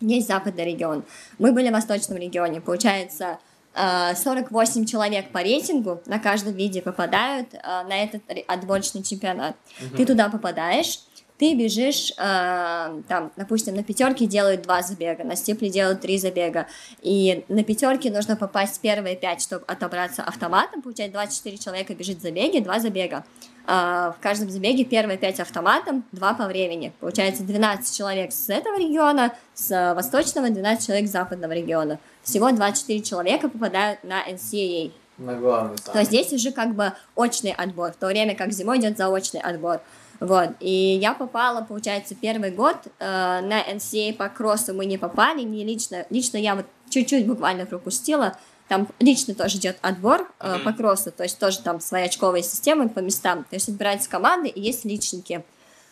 есть 0.01 0.29
западный 0.29 0.65
регион. 0.65 1.05
Мы 1.39 1.53
были 1.53 1.69
в 1.69 1.73
восточном 1.73 2.17
регионе. 2.19 2.61
Получается, 2.61 3.39
48 3.73 4.85
человек 4.85 5.31
по 5.31 5.39
рейтингу 5.39 6.01
на 6.07 6.19
каждом 6.19 6.55
виде 6.55 6.83
попадают 6.83 7.53
на 7.53 8.03
этот 8.03 8.23
отборочный 8.49 9.05
чемпионат. 9.05 9.55
Угу. 9.81 9.97
Ты 9.97 10.07
туда 10.07 10.29
попадаешь, 10.29 11.01
ты 11.41 11.55
бежишь, 11.55 12.13
э, 12.19 13.03
там, 13.09 13.33
допустим, 13.35 13.75
на 13.75 13.83
пятерке 13.83 14.27
делают 14.27 14.61
два 14.61 14.83
забега, 14.83 15.25
на 15.25 15.37
степле 15.37 15.71
делают 15.71 16.03
три 16.03 16.19
забега, 16.19 16.67
и 17.01 17.47
на 17.49 17.65
пятерке 17.65 18.11
нужно 18.11 18.37
попасть 18.37 18.77
в 18.77 18.81
первые 18.81 19.17
пять, 19.17 19.41
чтобы 19.41 19.65
отобраться 19.67 20.23
автоматом, 20.23 20.83
получается 20.83 21.15
24 21.15 21.57
человека 21.57 21.95
бежит 21.95 22.21
забеги, 22.21 22.61
два 22.61 22.79
забега. 22.79 23.25
Э, 23.67 24.13
в 24.15 24.21
каждом 24.21 24.51
забеге 24.51 24.85
первые 24.85 25.17
пять 25.17 25.41
автоматом, 25.41 26.05
два 26.13 26.35
по 26.35 26.47
времени. 26.47 26.93
Получается 27.01 27.43
12 27.43 27.97
человек 27.97 28.33
с 28.33 28.51
этого 28.51 28.79
региона, 28.79 29.33
с 29.55 29.95
восточного, 29.95 30.51
12 30.51 30.87
человек 30.87 31.09
с 31.09 31.13
западного 31.13 31.53
региона. 31.53 31.99
Всего 32.23 32.51
24 32.51 33.01
человека 33.01 33.49
попадают 33.49 34.05
на 34.05 34.29
NCAA. 34.29 34.93
На 35.17 35.37
главный 35.37 35.79
То 35.79 36.01
есть 36.01 36.11
здесь 36.11 36.33
уже 36.35 36.51
как 36.51 36.75
бы 36.75 36.93
очный 37.15 37.53
отбор, 37.53 37.93
в 37.93 37.97
то 37.97 38.09
время 38.09 38.35
как 38.35 38.53
зимой 38.53 38.79
идет 38.79 38.99
заочный 38.99 39.41
отбор. 39.41 39.81
Вот, 40.21 40.51
и 40.61 40.99
я 41.01 41.15
попала, 41.15 41.63
получается, 41.63 42.15
первый 42.15 42.51
год 42.51 42.77
э, 42.99 43.05
на 43.41 43.63
NCA 43.63 44.13
по 44.13 44.29
кроссу 44.29 44.75
мы 44.75 44.85
не 44.85 44.99
попали, 44.99 45.41
не 45.41 45.65
лично, 45.65 46.05
лично 46.11 46.37
я 46.37 46.55
вот 46.55 46.67
чуть-чуть 46.91 47.27
буквально 47.27 47.65
пропустила, 47.65 48.37
там 48.69 48.87
лично 48.99 49.35
тоже 49.35 49.57
идет 49.57 49.79
отбор 49.81 50.31
э, 50.39 50.59
по 50.63 50.75
кроссу, 50.75 51.11
то 51.11 51.23
есть 51.23 51.39
тоже 51.39 51.61
там 51.61 51.81
своя 51.81 52.05
очковая 52.05 52.43
система 52.43 52.91
по 52.91 52.99
местам, 52.99 53.45
то 53.45 53.57
есть 53.57 53.71
отбираются 53.71 54.11
команды 54.11 54.49
и 54.49 54.61
есть 54.61 54.85
личники. 54.85 55.43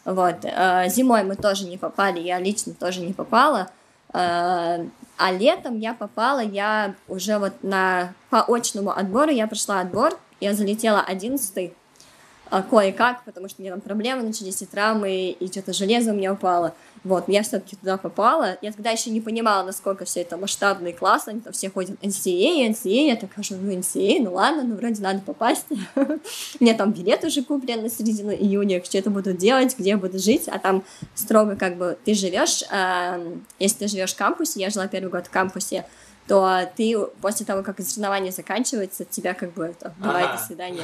Вот, 0.05 0.45
э, 0.45 0.85
зимой 0.91 1.25
мы 1.25 1.35
тоже 1.35 1.65
не 1.65 1.79
попали, 1.79 2.21
я 2.21 2.39
лично 2.39 2.75
тоже 2.75 3.01
не 3.01 3.15
попала, 3.15 3.71
э, 4.13 4.87
а 5.19 5.33
летом 5.33 5.79
я 5.79 5.95
попала, 5.95 6.41
я 6.41 6.95
уже 7.09 7.39
вот 7.39 7.55
на 7.63 8.13
по 8.29 8.45
очному 8.47 8.91
отбору, 8.91 9.31
я 9.31 9.47
прошла 9.47 9.81
отбор, 9.81 10.19
я 10.41 10.53
залетела 10.53 11.01
11 11.01 11.57
а, 11.57 11.71
кое-как, 12.71 13.25
потому 13.25 13.49
что 13.49 13.61
у 13.61 13.63
меня 13.63 13.73
там 13.73 13.81
проблемы 13.81 14.23
начались, 14.23 14.63
и 14.63 14.67
травмы, 14.67 15.31
и 15.31 15.47
что-то 15.49 15.73
железо 15.73 16.13
у 16.13 16.15
меня 16.15 16.33
упало. 16.33 16.75
Вот, 17.05 17.29
я 17.29 17.43
все-таки 17.43 17.77
туда 17.77 17.97
попала. 17.97 18.59
Я 18.61 18.73
тогда 18.73 18.91
еще 18.91 19.11
не 19.11 19.21
понимала, 19.21 19.65
насколько 19.65 20.05
все 20.05 20.23
это 20.23 20.37
масштабно 20.37 20.89
и 20.89 20.93
классно. 20.93 21.33
Они 21.33 21.41
там 21.41 21.53
все 21.53 21.71
ходят 21.71 22.03
NCA, 22.03 22.71
NCA. 22.71 23.07
Я 23.07 23.17
так 23.17 23.33
хожу, 23.35 23.57
ну 23.57 23.71
NCA, 23.73 24.23
ну 24.23 24.35
ладно, 24.35 24.65
ну 24.65 24.77
вроде 24.77 25.01
надо 25.03 25.21
попасть. 25.21 25.67
У 25.95 26.01
меня 26.61 26.75
там 26.75 26.93
билет 26.93 27.25
уже 27.25 27.43
куплен 27.43 27.83
на 27.83 27.91
середину 27.91 28.33
июня, 28.33 28.83
что 28.85 28.99
это 28.99 29.11
буду 29.11 29.33
делать, 29.33 29.79
где 29.79 29.97
буду 29.97 30.19
жить. 30.19 30.49
А 30.49 30.59
там 30.59 30.85
строго 31.15 31.57
как 31.57 31.77
бы 31.77 31.97
ты 32.05 32.15
живешь, 32.15 32.65
если 33.59 33.79
ты 33.79 33.89
живешь 33.89 34.15
в 34.15 34.17
кампусе, 34.17 34.61
я 34.61 34.71
жила 34.71 34.87
первый 34.89 35.11
год 35.11 35.27
в 35.27 35.31
кампусе, 35.31 35.87
то 36.27 36.71
ты 36.77 36.99
после 37.23 37.47
того, 37.47 37.63
как 37.63 37.81
соревнование 37.81 38.33
заканчивается, 38.33 39.05
тебя 39.05 39.35
как 39.35 39.55
бы 39.55 39.65
это, 39.67 39.95
давай, 39.99 40.25
до 40.25 40.39
свидания. 40.39 40.83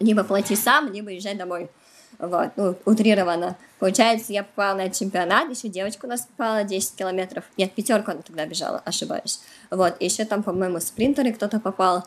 Либо 0.00 0.24
плати 0.24 0.56
сам, 0.56 0.92
либо 0.92 1.10
езжай 1.10 1.34
домой. 1.34 1.70
Вот, 2.18 2.50
ну, 2.56 2.74
утрированно. 2.84 3.56
Получается, 3.78 4.32
я 4.32 4.42
попала 4.42 4.76
на 4.76 4.90
чемпионат, 4.90 5.50
еще 5.50 5.68
девочка 5.68 6.06
у 6.06 6.08
нас 6.08 6.22
попала 6.22 6.64
10 6.64 6.96
километров. 6.96 7.44
Нет, 7.56 7.72
пятерку 7.72 8.10
она 8.10 8.22
тогда 8.22 8.44
бежала, 8.44 8.82
ошибаюсь. 8.84 9.40
Вот, 9.70 10.00
еще 10.00 10.24
там, 10.24 10.42
по-моему, 10.42 10.80
спринтеры 10.80 11.32
кто-то 11.32 11.60
попал. 11.60 12.04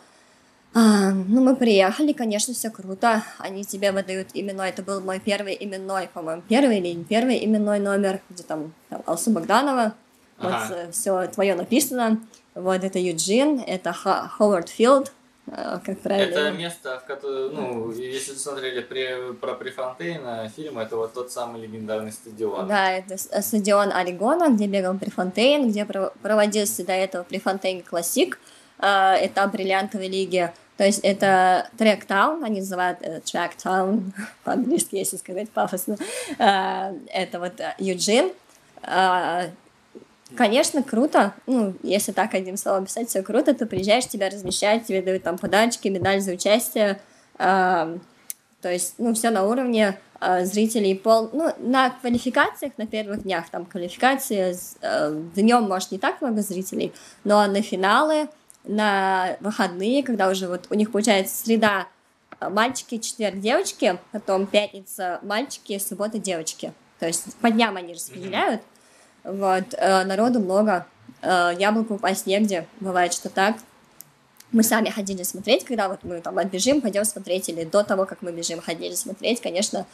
А, 0.74 1.12
ну, 1.12 1.42
мы 1.42 1.56
приехали, 1.56 2.14
конечно, 2.14 2.54
все 2.54 2.70
круто. 2.70 3.24
Они 3.38 3.64
тебе 3.64 3.92
выдают 3.92 4.30
именной. 4.34 4.70
Это 4.70 4.84
был 4.84 5.02
мой 5.02 5.20
первый 5.20 5.58
именной, 5.60 6.08
по-моему, 6.08 6.44
первый 6.48 6.80
или 6.80 6.94
не 6.94 7.04
первый 7.04 7.44
именной 7.46 7.80
номер, 7.80 8.22
где 8.30 8.44
там, 8.44 8.74
там 8.90 9.04
Алсу 9.06 9.32
Богданова. 9.32 9.94
Ага. 10.40 10.92
Все 10.92 11.28
твое 11.28 11.56
написано. 11.56 12.22
Вот 12.56 12.84
это 12.84 13.00
Юджин, 13.00 13.60
это 13.60 13.94
Хейворд 13.94 14.70
Филд, 14.70 15.14
как 15.50 16.00
правильно. 16.00 16.36
Это 16.36 16.52
место, 16.52 17.00
в 17.00 17.06
котором, 17.06 17.56
ну, 17.56 17.92
если 17.92 18.34
смотрели 18.36 18.82
при, 18.82 19.34
про 19.34 19.56
Префонтейна 19.56 20.50
фильм, 20.56 20.78
это 20.78 20.96
вот 20.96 21.14
тот 21.14 21.32
самый 21.32 21.62
легендарный 21.62 22.12
стадион. 22.12 22.68
Да, 22.68 22.92
это 22.92 23.16
э, 23.16 23.42
стадион 23.42 23.92
Орегона, 23.92 24.50
где 24.50 24.68
бегал 24.68 24.98
Префонтейн, 24.98 25.70
где 25.70 25.86
проводился 25.86 26.86
до 26.86 26.94
этого 26.94 27.24
Prefontaine 27.24 27.82
Classic, 27.84 28.40
этап 28.78 29.52
бриллиантовой 29.52 30.08
лиги. 30.08 30.52
То 30.78 30.86
есть 30.86 31.00
это 31.00 31.70
Track 31.78 32.11
Town, 32.11 32.44
они 32.44 32.62
называют 32.62 33.00
Track 33.00 33.57
Town, 33.57 34.14
по-английски, 34.44 34.96
если 34.96 35.18
сказать 35.18 35.50
пафосно. 35.50 35.98
Это 36.38 37.40
вот 37.40 37.54
Юджин, 37.78 38.32
Конечно, 40.36 40.84
круто. 40.84 41.34
Ну, 41.46 41.74
если 41.84 42.12
так 42.12 42.34
одним 42.34 42.58
словом 42.58 42.86
писать, 42.86 43.10
все 43.10 43.22
круто. 43.22 43.54
Ты 43.54 43.66
приезжаешь, 43.66 44.08
тебя 44.08 44.30
размещают, 44.30 44.86
тебе 44.86 45.02
дают 45.02 45.24
там 45.24 45.38
подарочки, 45.38 45.88
медаль 45.88 46.22
за 46.22 46.34
участие. 46.34 47.02
Э, 47.38 47.98
то 48.62 48.72
есть, 48.72 48.96
ну, 48.98 49.14
все 49.14 49.30
на 49.30 49.46
уровне. 49.46 49.98
э, 50.22 50.46
зрителей 50.46 50.96
пол... 50.96 51.30
Ну, 51.34 51.52
на 51.58 51.90
квалификациях, 51.90 52.74
на 52.78 52.88
первых 52.88 53.24
днях, 53.24 53.50
там, 53.50 53.66
квалификации, 53.66 54.56
э, 54.82 55.22
днем, 55.36 55.64
может, 55.64 55.92
не 55.92 55.98
так 55.98 56.22
много 56.22 56.42
зрителей, 56.42 56.94
но 57.24 57.46
на 57.48 57.62
финалы, 57.62 58.30
на 58.64 59.38
выходные, 59.40 60.04
когда 60.04 60.30
уже 60.30 60.48
вот 60.48 60.68
у 60.70 60.76
них 60.76 60.92
получается 60.92 61.36
среда 61.36 61.88
э, 62.40 62.50
мальчики, 62.50 63.00
четверг 63.00 63.40
девочки, 63.40 63.98
потом 64.12 64.46
пятница 64.46 65.20
мальчики, 65.24 65.80
суббота 65.80 66.20
девочки. 66.20 66.72
То 67.00 67.08
есть 67.08 67.36
по 67.38 67.50
дням 67.50 67.76
они 67.76 67.94
распределяют. 67.94 68.62
Вот, 69.24 69.74
э, 69.78 70.04
народу 70.04 70.40
много. 70.40 70.86
Э, 71.22 71.52
яблоку 71.58 71.96
упасть 71.96 72.26
негде, 72.26 72.68
бывает, 72.80 73.14
что 73.14 73.30
так. 73.30 73.58
Мы 74.52 74.64
сами 74.64 74.90
ходили 74.90 75.24
смотреть, 75.24 75.64
когда 75.64 75.88
вот 75.88 76.00
мы 76.04 76.20
там 76.20 76.38
отбежим, 76.38 76.82
пойдем 76.82 77.06
смотреть, 77.06 77.48
или 77.50 77.64
до 77.64 77.84
того, 77.84 78.06
как 78.06 78.22
мы 78.22 78.32
бежим, 78.32 78.60
ходили 78.60 78.96
смотреть, 78.96 79.40
конечно, 79.40 79.86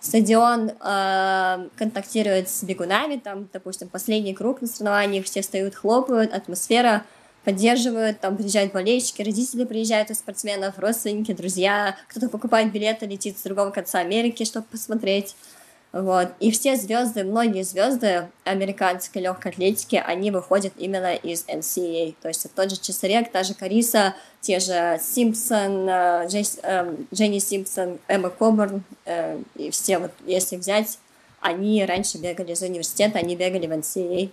стадион 0.00 0.70
э, 0.70 1.68
контактирует 1.76 2.48
с 2.48 2.62
бегунами, 2.62 3.16
там, 3.16 3.48
допустим, 3.52 3.88
последний 3.88 4.34
круг 4.34 4.62
на 4.62 4.68
соревнованиях, 4.68 5.26
все 5.26 5.42
стоят, 5.42 5.74
хлопают, 5.74 6.32
атмосфера 6.32 7.04
поддерживают, 7.44 8.18
там 8.18 8.36
приезжают 8.36 8.72
болельщики, 8.72 9.22
родители 9.22 9.64
приезжают 9.64 10.10
у 10.10 10.14
спортсменов, 10.14 10.78
родственники, 10.78 11.32
друзья, 11.32 11.96
кто-то 12.08 12.28
покупает 12.28 12.72
билеты, 12.72 13.06
летит 13.06 13.38
с 13.38 13.42
другого 13.42 13.70
конца 13.70 14.00
Америки, 14.00 14.44
чтобы 14.44 14.66
посмотреть. 14.66 15.36
Вот. 15.96 16.28
И 16.40 16.50
все 16.50 16.76
звезды, 16.76 17.24
многие 17.24 17.62
звезды 17.62 18.28
американской 18.44 19.22
легкой 19.22 19.52
атлетики, 19.52 19.96
они 19.96 20.30
выходят 20.30 20.74
именно 20.76 21.14
из 21.14 21.46
NCAA. 21.46 22.14
То 22.20 22.28
есть 22.28 22.46
тот 22.54 22.70
же 22.70 22.78
Чесарек, 22.78 23.32
та 23.32 23.42
же 23.44 23.54
Кариса, 23.54 24.14
те 24.42 24.60
же 24.60 25.00
Симпсон, 25.02 25.88
э, 25.88 26.26
Джейс, 26.28 26.58
э, 26.62 26.94
Дженни 27.14 27.38
Симпсон, 27.38 27.98
Эмма 28.08 28.28
Кобурн, 28.28 28.82
э, 29.06 29.38
и 29.54 29.70
все 29.70 29.96
вот, 29.96 30.10
если 30.26 30.56
взять, 30.56 30.98
они 31.40 31.82
раньше 31.86 32.18
бегали 32.18 32.52
из 32.52 32.60
университета, 32.60 33.18
они 33.18 33.34
бегали 33.34 33.66
в 33.66 33.72
NCAA. 33.72 34.28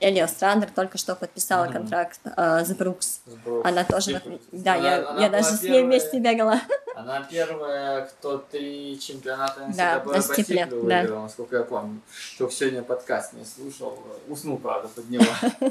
Элли 0.00 0.24
Страндер 0.26 0.70
только 0.70 0.96
что 0.96 1.16
подписала 1.16 1.64
mm-hmm. 1.64 1.72
контракт 1.72 2.20
э, 2.24 2.64
с 2.64 2.72
Брукс. 2.74 3.20
Она 3.64 3.84
тоже... 3.84 4.20
Типа, 4.20 4.38
да, 4.52 4.74
она, 4.74 4.88
я, 4.88 5.08
она 5.08 5.20
я 5.22 5.28
даже 5.28 5.48
с 5.56 5.62
ней 5.62 5.82
вместе 5.82 6.20
бегала. 6.20 6.60
Она 6.94 7.20
первая, 7.22 8.06
кто 8.06 8.38
три 8.38 8.98
чемпионата 9.00 9.60
NCAA 9.62 9.76
да, 9.76 10.00
по 10.00 10.20
стипле, 10.20 10.66
выиграла, 10.66 11.06
да. 11.06 11.22
насколько 11.22 11.56
я 11.56 11.62
помню. 11.62 12.00
Только 12.38 12.52
сегодня 12.52 12.82
подкаст 12.82 13.32
не 13.32 13.44
слушал. 13.44 14.02
Уснул, 14.28 14.58
правда, 14.58 14.88
под 14.88 15.10
него. 15.10 15.24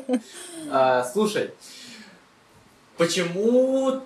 а, 0.72 1.04
слушай, 1.06 1.54
почему 2.98 4.02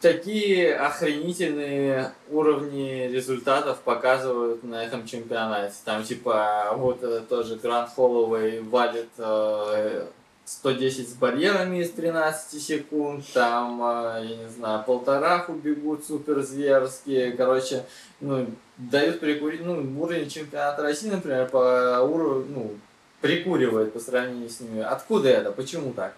такие 0.00 0.74
охренительные 0.76 2.12
уровни 2.30 3.08
результатов 3.08 3.78
показывают 3.80 4.62
на 4.62 4.84
этом 4.84 5.06
чемпионате. 5.06 5.74
Там 5.84 6.04
типа 6.04 6.72
вот 6.76 7.02
это 7.02 7.20
тоже 7.20 7.56
Гранд 7.56 7.90
Холлоуэй 7.96 8.60
валит 8.60 9.08
э, 9.18 10.06
110 10.44 11.08
с 11.10 11.12
барьерами 11.14 11.82
из 11.82 11.90
13 11.90 12.62
секунд, 12.62 13.24
там, 13.34 13.82
э, 13.82 14.24
я 14.24 14.36
не 14.36 14.48
знаю, 14.48 14.84
полтораху 14.84 15.52
бегут 15.52 16.06
супер 16.06 16.42
зверские, 16.42 17.32
короче, 17.32 17.84
ну, 18.20 18.46
дают 18.78 19.20
прикурить, 19.20 19.64
ну, 19.64 20.00
уровень 20.00 20.30
чемпионата 20.30 20.82
России, 20.82 21.10
например, 21.10 21.48
по 21.48 22.00
уровню, 22.00 22.46
ну, 22.48 22.74
прикуривает 23.20 23.92
по 23.92 23.98
сравнению 23.98 24.48
с 24.48 24.60
ними. 24.60 24.80
Откуда 24.80 25.28
это? 25.28 25.52
Почему 25.52 25.92
так? 25.92 26.14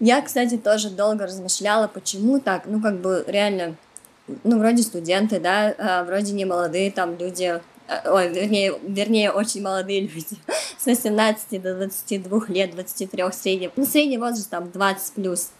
Я, 0.00 0.22
кстати, 0.22 0.56
тоже 0.56 0.90
долго 0.90 1.26
размышляла, 1.26 1.88
почему 1.88 2.38
так, 2.38 2.66
ну, 2.66 2.80
как 2.80 3.00
бы, 3.00 3.24
реально, 3.26 3.74
ну, 4.44 4.58
вроде 4.58 4.82
студенты, 4.82 5.40
да, 5.40 5.74
а, 5.76 6.04
вроде 6.04 6.32
не 6.32 6.44
молодые 6.44 6.92
там 6.92 7.18
люди, 7.18 7.60
а, 7.88 8.14
ой, 8.14 8.28
вернее, 8.32 8.78
вернее, 8.82 9.32
очень 9.32 9.60
молодые 9.60 10.00
люди, 10.14 10.36
с 10.78 10.86
18 10.86 11.60
до 11.60 11.74
22 11.74 12.46
лет, 12.48 12.70
23 12.70 13.24
средний, 13.32 13.70
ну, 13.74 13.84
средний 13.84 14.18
возраст 14.18 14.48
там 14.48 14.70
20 14.70 15.14
плюс, 15.14 15.50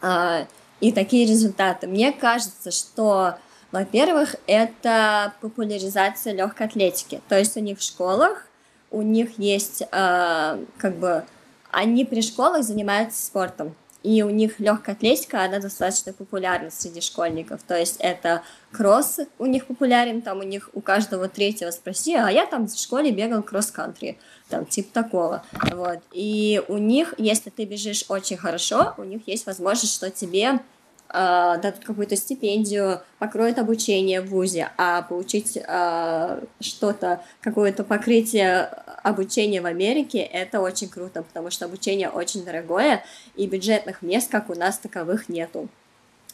а, 0.00 0.46
и 0.80 0.90
такие 0.90 1.26
результаты. 1.26 1.86
Мне 1.86 2.12
кажется, 2.12 2.70
что, 2.70 3.34
во-первых, 3.72 4.36
это 4.46 5.34
популяризация 5.42 6.32
легкой 6.32 6.68
атлетики, 6.68 7.20
то 7.28 7.38
есть 7.38 7.58
у 7.58 7.60
них 7.60 7.78
в 7.78 7.82
школах, 7.82 8.46
у 8.90 9.02
них 9.02 9.38
есть, 9.38 9.82
как 9.90 10.96
бы, 10.98 11.26
они 11.70 12.04
при 12.04 12.22
школах 12.22 12.64
занимаются 12.64 13.24
спортом, 13.24 13.74
и 14.02 14.22
у 14.22 14.30
них 14.30 14.60
легкая 14.60 14.94
атлетика, 14.94 15.42
она 15.42 15.58
достаточно 15.58 16.12
популярна 16.12 16.70
среди 16.70 17.00
школьников. 17.00 17.62
То 17.62 17.76
есть 17.76 17.96
это 17.98 18.42
кросс 18.70 19.18
у 19.38 19.46
них 19.46 19.66
популярен, 19.66 20.22
там 20.22 20.38
у 20.38 20.44
них 20.44 20.70
у 20.72 20.80
каждого 20.80 21.28
третьего 21.28 21.70
спроси, 21.72 22.14
а 22.14 22.30
я 22.30 22.46
там 22.46 22.68
в 22.68 22.78
школе 22.78 23.10
бегал 23.10 23.42
кросс-кантри, 23.42 24.18
там 24.48 24.66
типа 24.66 24.94
такого. 24.94 25.42
Вот. 25.72 25.98
И 26.12 26.62
у 26.68 26.78
них, 26.78 27.14
если 27.18 27.50
ты 27.50 27.64
бежишь 27.64 28.04
очень 28.08 28.36
хорошо, 28.36 28.94
у 28.98 29.04
них 29.04 29.26
есть 29.26 29.46
возможность, 29.46 29.94
что 29.94 30.10
тебе 30.10 30.52
э, 30.52 30.58
дадут 31.10 31.84
какую-то 31.84 32.14
стипендию, 32.14 33.02
покроют 33.18 33.58
обучение 33.58 34.20
в 34.20 34.28
ВУЗе, 34.28 34.70
а 34.76 35.02
получить 35.02 35.56
э, 35.56 36.40
что-то, 36.60 37.20
какое-то 37.40 37.82
покрытие 37.82 38.70
обучения 39.08 39.60
в 39.60 39.66
Америке, 39.66 40.18
это 40.20 40.60
очень 40.60 40.88
круто, 40.88 41.22
потому 41.22 41.50
что 41.50 41.64
обучение 41.64 42.08
очень 42.08 42.44
дорогое, 42.44 43.04
и 43.36 43.46
бюджетных 43.46 44.02
мест, 44.02 44.30
как 44.30 44.50
у 44.50 44.54
нас, 44.54 44.78
таковых 44.78 45.28
нету. 45.28 45.68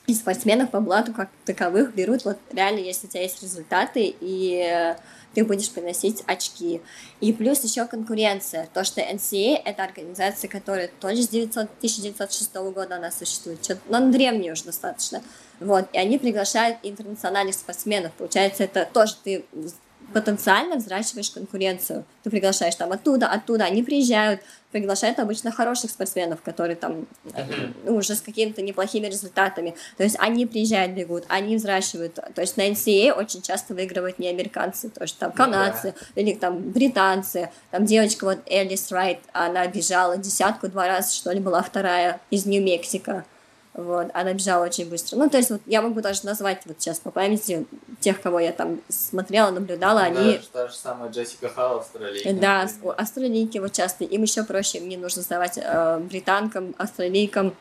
И 0.07 0.15
спортсменов 0.15 0.71
по 0.71 0.81
блату 0.81 1.15
как 1.15 1.31
таковых 1.47 1.95
берут, 1.95 2.27
вот 2.27 2.37
реально, 2.53 2.81
если 2.81 3.07
у 3.07 3.11
тебя 3.11 3.23
есть 3.23 3.43
результаты, 3.43 4.15
и 4.21 4.95
ты 5.33 5.45
будешь 5.45 5.71
приносить 5.71 6.23
очки. 6.27 6.83
И 7.21 7.33
плюс 7.33 7.65
еще 7.65 7.87
конкуренция. 7.87 8.69
То, 8.75 8.85
что 8.85 9.01
NCA— 9.01 9.61
это 9.65 9.83
организация, 9.83 10.49
которая 10.49 10.91
тоже 11.01 11.23
с 11.23 11.29
900, 11.29 11.71
1906 11.79 12.55
года 12.55 12.97
она 12.97 13.11
существует, 13.11 13.59
но 13.89 13.97
она 13.97 14.11
древняя 14.11 14.53
уже 14.53 14.65
достаточно. 14.65 15.23
Вот, 15.59 15.89
и 15.93 15.99
они 15.99 16.19
приглашают 16.19 16.79
интернациональных 16.83 17.55
спортсменов. 17.55 18.13
Получается, 18.13 18.65
это 18.65 18.89
тоже 18.93 19.15
ты 19.25 19.45
потенциально 20.15 20.77
взращиваешь 20.77 21.31
конкуренцию. 21.31 22.05
Ты 22.23 22.31
приглашаешь 22.31 22.77
там 22.77 22.93
оттуда, 22.93 23.27
оттуда, 23.27 23.65
они 23.65 23.83
приезжают, 23.83 24.41
приглашают 24.71 25.19
обычно 25.19 25.51
хороших 25.51 25.91
спортсменов, 25.91 26.41
которые 26.41 26.77
там 26.77 27.07
ну, 27.85 27.97
уже 27.97 28.15
с 28.15 28.21
какими-то 28.21 28.63
неплохими 28.63 29.09
результатами. 29.09 29.75
То 29.97 30.05
есть 30.05 30.17
они 30.21 30.47
приезжают, 30.47 30.93
бегут, 30.93 31.25
они 31.29 31.57
взращивают. 31.57 32.15
То 32.15 32.41
есть 32.41 32.57
на 32.57 32.69
NCAA 32.69 33.13
очень 33.13 33.43
часто 33.43 33.75
выигрывают 33.75 34.21
не 34.21 34.29
американцы, 34.29 34.89
то 34.89 35.03
есть 35.03 35.19
там 35.19 35.31
ну 35.31 35.37
канадцы 35.37 35.89
ну, 35.89 36.07
да. 36.15 36.21
или 36.23 36.35
там 36.35 36.71
британцы. 36.71 37.51
Там 37.73 37.85
девочка 37.85 38.25
вот 38.25 38.39
Элис 38.47 38.93
Райт, 38.93 39.19
она 39.33 39.67
бежала 39.67 40.17
десятку 40.17 40.69
два 40.69 40.87
раза, 40.87 41.13
что 41.13 41.33
ли, 41.33 41.41
была 41.41 41.61
вторая 41.61 42.21
из 42.31 42.47
Нью-Мексико. 42.47 43.25
Вот, 43.75 44.07
она 44.15 44.33
бежала 44.35 44.65
очень 44.65 44.89
быстро. 44.89 45.17
Ну, 45.17 45.29
то 45.29 45.37
есть, 45.37 45.51
вот 45.51 45.61
я 45.67 45.83
могу 45.83 46.01
даже 46.01 46.25
назвать 46.25 46.63
вот 46.65 46.81
сейчас 46.81 47.01
по 47.01 47.11
памяти 47.11 47.67
тех, 47.99 48.21
кого 48.21 48.39
я 48.39 48.53
там 48.53 48.81
смотрела, 48.89 49.51
наблюдала, 49.51 50.07
ну, 50.11 50.21
они... 50.21 50.33
Да, 50.53 50.63
та 50.63 50.69
же 50.69 50.77
самая 50.77 51.11
Джессика 51.11 51.49
Халл, 51.49 51.79
австралийка. 51.79 52.33
Да, 52.35 52.69
австралийки 52.97 53.59
вот 53.59 53.73
часто. 53.73 54.05
Им 54.05 54.23
еще 54.23 54.45
проще, 54.45 54.79
мне 54.79 54.97
нужно 54.97 55.23
сдавать 55.23 55.59
э, 55.59 55.99
британкам, 55.99 56.77
австралийкам, 56.79 57.53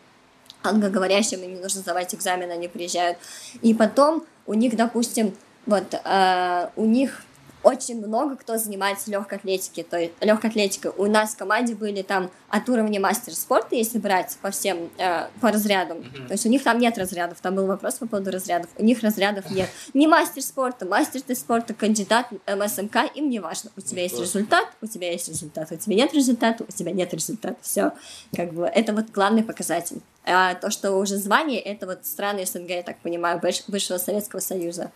англоговорящим, 0.62 1.42
им 1.42 1.56
не 1.56 1.60
нужно 1.60 1.82
сдавать 1.82 2.14
экзамен, 2.14 2.52
они 2.52 2.68
приезжают. 2.68 3.18
И 3.64 3.74
потом 3.74 4.24
у 4.46 4.54
них, 4.54 4.76
допустим, 4.76 5.36
вот, 5.66 5.96
э, 5.96 6.70
у 6.76 6.86
них 6.86 7.24
очень 7.64 8.06
много 8.06 8.36
кто 8.36 8.58
занимается 8.58 9.10
легкой 9.10 9.38
атлетикой, 9.38 9.84
то 9.84 9.98
есть 9.98 10.14
легкой 10.22 10.50
атлетикой. 10.50 10.92
У 10.98 11.06
нас 11.06 11.34
в 11.34 11.38
команде 11.38 11.76
были 11.76 12.02
там 12.02 12.30
от 12.50 12.70
уровня 12.70 13.00
мастер 13.00 13.34
спорта, 13.34 13.76
если 13.76 13.98
брать 13.98 14.38
по 14.42 14.52
всем, 14.52 14.90
э, 14.98 15.28
по 15.42 15.52
разрядам. 15.52 16.00
Mm-hmm. 16.00 16.28
То 16.28 16.34
есть 16.34 16.46
у 16.46 16.50
них 16.50 16.64
там 16.64 16.78
нет 16.78 16.98
разрядов, 16.98 17.40
там 17.42 17.56
был 17.56 17.66
вопрос 17.66 17.96
по 17.96 18.08
поводу 18.08 18.32
разрядов. 18.32 18.70
У 18.78 18.84
них 18.84 19.02
разрядов 19.02 19.50
нет. 19.50 19.70
Не 19.94 20.08
мастер 20.08 20.42
спорта, 20.42 20.86
мастер 20.86 21.22
ты 21.22 21.36
спорта, 21.36 21.74
кандидат 21.74 22.28
МСМК, 22.48 22.98
им 23.16 23.30
не 23.30 23.40
важно. 23.40 23.72
У 23.78 23.82
тебя 23.82 24.04
есть 24.04 24.20
результат, 24.20 24.68
у 24.82 24.88
тебя 24.88 25.12
есть 25.12 25.30
результат. 25.30 25.72
У 25.72 25.76
тебя 25.76 25.96
нет 25.96 26.14
результата, 26.14 26.64
у 26.64 26.72
тебя 26.72 26.92
нет 26.92 27.14
результата. 27.14 27.56
Все. 27.62 27.94
Как 28.36 28.54
бы 28.54 28.66
это 28.66 28.94
вот 28.94 29.10
главный 29.10 29.44
показатель. 29.44 30.02
А 30.26 30.56
то, 30.56 30.70
что 30.70 30.94
уже 30.94 31.18
звание, 31.18 31.60
это 31.60 31.86
вот 31.86 32.06
страны 32.06 32.46
СНГ, 32.46 32.70
я 32.70 32.84
так 32.84 33.00
понимаю, 33.00 33.42
бывшего 33.68 33.98
Советского 33.98 34.40
Союза. 34.40 34.92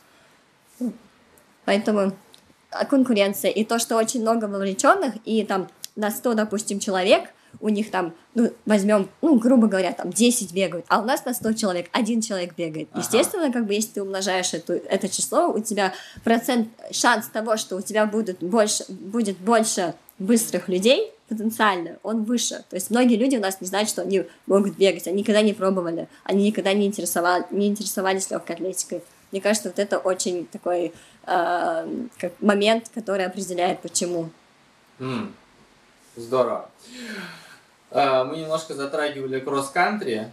Поэтому 1.65 2.13
конкуренция, 2.85 3.51
и 3.51 3.63
то, 3.63 3.79
что 3.79 3.97
очень 3.97 4.21
много 4.21 4.45
вовлеченных, 4.45 5.15
и 5.25 5.43
там 5.43 5.67
на 5.95 6.11
100, 6.11 6.33
допустим, 6.35 6.79
человек, 6.79 7.29
у 7.59 7.69
них 7.69 7.89
там, 7.91 8.13
ну, 8.35 8.51
возьмем, 8.65 9.09
ну, 9.21 9.39
грубо 9.39 9.67
говоря, 9.67 9.91
там 9.91 10.11
10 10.11 10.53
бегают, 10.53 10.85
а 10.89 10.99
у 10.99 11.05
нас 11.05 11.25
на 11.25 11.33
100 11.33 11.53
человек 11.53 11.89
один 11.91 12.21
человек 12.21 12.53
бегает. 12.55 12.89
Ага. 12.91 13.01
Естественно, 13.01 13.51
как 13.51 13.65
бы, 13.65 13.73
если 13.73 13.93
ты 13.93 14.01
умножаешь 14.01 14.53
эту, 14.53 14.73
это 14.73 15.09
число, 15.09 15.47
у 15.47 15.59
тебя 15.59 15.93
процент, 16.23 16.69
шанс 16.91 17.27
того, 17.27 17.57
что 17.57 17.77
у 17.77 17.81
тебя 17.81 18.05
будет 18.05 18.43
больше, 18.43 18.85
будет 18.89 19.37
больше 19.37 19.95
быстрых 20.19 20.67
людей, 20.67 21.11
потенциально, 21.27 21.97
он 22.03 22.23
выше. 22.23 22.63
То 22.69 22.75
есть 22.75 22.89
многие 22.89 23.15
люди 23.15 23.35
у 23.35 23.41
нас 23.41 23.59
не 23.59 23.67
знают, 23.67 23.89
что 23.89 24.01
они 24.01 24.23
могут 24.45 24.77
бегать, 24.77 25.07
они 25.07 25.19
никогда 25.19 25.41
не 25.41 25.53
пробовали, 25.53 26.07
они 26.23 26.45
никогда 26.45 26.73
не, 26.73 26.85
интересовали, 26.85 27.45
не 27.51 27.67
интересовались 27.67 28.29
легкой 28.31 28.55
атлетикой. 28.55 29.01
Мне 29.31 29.41
кажется, 29.41 29.69
вот 29.69 29.79
это 29.79 29.97
очень 29.97 30.45
такой 30.47 30.93
э, 31.25 32.05
как 32.17 32.31
момент, 32.39 32.89
который 32.93 33.25
определяет, 33.25 33.81
почему. 33.81 34.29
Mm. 34.99 35.31
Здорово. 36.15 36.69
Uh, 37.89 38.25
мы 38.25 38.37
немножко 38.37 38.73
затрагивали 38.73 39.39
кросс-кантри. 39.39 40.29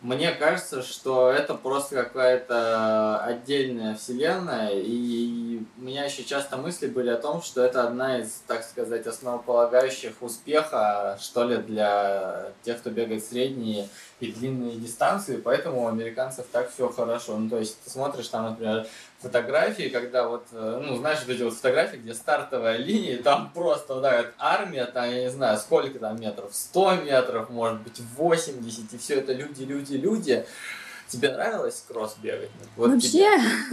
Мне 0.00 0.32
кажется, 0.32 0.82
что 0.82 1.30
это 1.30 1.54
просто 1.54 1.96
какая-то 1.96 3.18
отдельная 3.20 3.94
вселенная, 3.94 4.70
и 4.72 5.47
у 5.76 5.82
меня 5.82 6.04
еще 6.04 6.24
часто 6.24 6.56
мысли 6.56 6.86
были 6.86 7.10
о 7.10 7.16
том, 7.16 7.42
что 7.42 7.62
это 7.62 7.86
одна 7.86 8.18
из, 8.18 8.42
так 8.46 8.64
сказать, 8.64 9.06
основополагающих 9.06 10.14
успеха, 10.20 11.18
что 11.20 11.44
ли, 11.44 11.56
для 11.58 12.52
тех, 12.62 12.78
кто 12.78 12.90
бегает 12.90 13.24
средние 13.24 13.88
и 14.20 14.32
длинные 14.32 14.76
дистанции, 14.76 15.36
поэтому 15.36 15.84
у 15.84 15.88
американцев 15.88 16.46
так 16.50 16.70
все 16.72 16.88
хорошо. 16.88 17.36
Ну, 17.36 17.48
то 17.48 17.58
есть 17.58 17.80
ты 17.82 17.90
смотришь 17.90 18.28
там, 18.28 18.50
например, 18.50 18.86
фотографии, 19.20 19.88
когда 19.88 20.28
вот, 20.28 20.46
э, 20.52 20.80
ну, 20.84 20.96
знаешь, 20.96 21.20
вот 21.20 21.34
эти 21.34 21.42
вот 21.42 21.54
фотографии, 21.54 21.96
где 21.96 22.14
стартовая 22.14 22.76
линия, 22.76 23.22
там 23.22 23.50
просто 23.52 23.94
вот 23.94 24.04
армия, 24.38 24.86
там, 24.86 25.10
я 25.10 25.22
не 25.22 25.30
знаю, 25.30 25.58
сколько 25.58 25.98
там 25.98 26.20
метров, 26.20 26.54
100 26.54 26.96
метров, 26.96 27.50
может 27.50 27.80
быть, 27.80 28.00
80, 28.16 28.92
и 28.92 28.98
все 28.98 29.16
это 29.16 29.32
люди, 29.32 29.62
люди, 29.62 29.94
люди. 29.94 30.46
Тебе 31.08 31.30
нравилось 31.30 31.84
кросс 31.88 32.16
бегать? 32.22 32.50
Вот 32.76 32.90
вообще, 32.90 33.26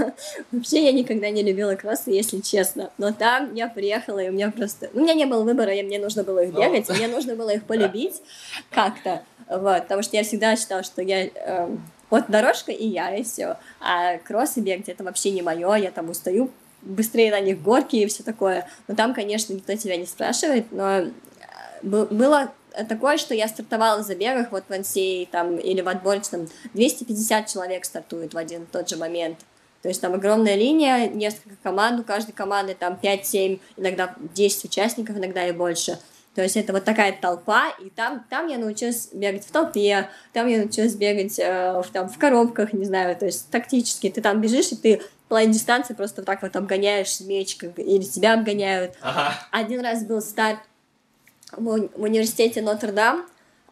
вообще 0.52 0.86
я 0.86 0.92
никогда 0.94 1.30
не 1.30 1.44
любила 1.44 1.76
кроссы, 1.76 2.12
если 2.12 2.40
честно. 2.40 2.92
Но 2.98 3.12
там 3.12 3.54
я 3.54 3.68
приехала, 3.68 4.20
и 4.20 4.30
у 4.30 4.32
меня 4.32 4.52
просто... 4.52 4.90
У 4.94 5.00
меня 5.02 5.14
не 5.14 5.26
было 5.26 5.44
выбора, 5.44 5.74
и 5.74 5.84
мне 5.84 6.00
нужно 6.00 6.24
было 6.24 6.44
их 6.44 6.54
ну. 6.54 6.62
бегать, 6.62 6.90
мне 6.90 7.10
нужно 7.10 7.36
было 7.36 7.50
их 7.50 7.64
полюбить 7.68 8.22
как-то. 8.72 9.24
Вот, 9.50 9.84
потому 9.84 10.02
что 10.02 10.16
я 10.16 10.24
всегда 10.24 10.56
считала, 10.56 10.84
что 10.84 11.02
я... 11.02 11.26
Э, 11.26 11.76
вот 12.10 12.26
дорожка 12.30 12.72
и 12.72 12.88
я, 12.88 13.14
и 13.14 13.24
все. 13.24 13.58
А 13.82 14.18
кроссы 14.20 14.62
бегать 14.62 14.88
это 14.88 15.04
вообще 15.04 15.32
не 15.32 15.42
мое, 15.42 15.76
я 15.76 15.92
там 15.92 16.10
устаю 16.10 16.50
быстрее 16.82 17.32
на 17.32 17.42
них 17.42 17.62
горки 17.62 17.98
и 17.98 18.06
все 18.08 18.24
такое. 18.24 18.68
Но 18.88 18.96
там, 18.96 19.14
конечно, 19.14 19.54
никто 19.54 19.76
тебя 19.76 19.98
не 19.98 20.06
спрашивает, 20.06 20.68
но 20.72 21.00
э, 21.00 21.10
было 21.82 22.54
такое, 22.84 23.18
что 23.18 23.34
я 23.34 23.48
стартовала 23.48 24.02
в 24.02 24.06
забегах, 24.06 24.52
вот 24.52 24.66
в 24.68 24.72
NCA 24.72 25.28
там, 25.32 25.58
или 25.58 25.82
в 25.82 25.88
отборочном, 25.88 26.48
250 26.74 27.48
человек 27.48 27.86
стартует 27.86 28.34
в 28.34 28.38
один 28.38 28.66
тот 28.66 28.90
же 28.90 28.98
момент. 28.98 29.38
То 29.82 29.90
есть 29.90 30.02
там 30.02 30.16
огромная 30.16 30.56
линия, 30.56 31.08
несколько 31.08 31.56
команд, 31.62 32.00
у 32.00 32.04
каждой 32.04 32.32
команды 32.32 32.74
там 32.74 32.98
5-7, 33.02 33.60
иногда 33.78 34.16
10 34.34 34.66
участников, 34.66 35.18
иногда 35.18 35.48
и 35.48 35.52
больше. 35.52 36.00
То 36.34 36.42
есть 36.42 36.58
это 36.58 36.74
вот 36.74 36.84
такая 36.84 37.14
толпа, 37.14 37.70
и 37.80 37.90
там, 37.90 38.26
там 38.30 38.48
я 38.48 38.58
научилась 38.58 39.10
бегать 39.14 39.46
в 39.46 39.52
толпе, 39.52 40.10
там 40.34 40.48
я 40.48 40.58
научилась 40.58 40.96
бегать 40.96 41.40
э, 41.40 41.82
в, 41.82 41.90
там, 41.94 42.10
в 42.10 42.18
коробках, 42.18 42.74
не 42.74 42.84
знаю, 42.84 43.16
то 43.16 43.26
есть 43.26 43.50
тактически. 43.52 44.10
Ты 44.10 44.22
там 44.22 44.42
бежишь, 44.42 44.74
и 44.74 44.76
ты 44.76 45.02
половину 45.30 45.54
дистанции 45.54 45.94
просто 45.94 46.22
вот 46.22 46.26
так 46.26 46.42
вот 46.42 46.56
обгоняешь 46.56 47.22
меч, 47.22 47.58
или 47.78 48.04
тебя 48.04 48.34
обгоняют. 48.34 48.96
Ага. 49.02 49.34
Один 49.52 49.80
раз 49.80 50.04
был 50.04 50.22
старт 50.22 50.60
в, 51.52 51.90
университете 51.96 52.62
Нотр-Дам, 52.62 53.28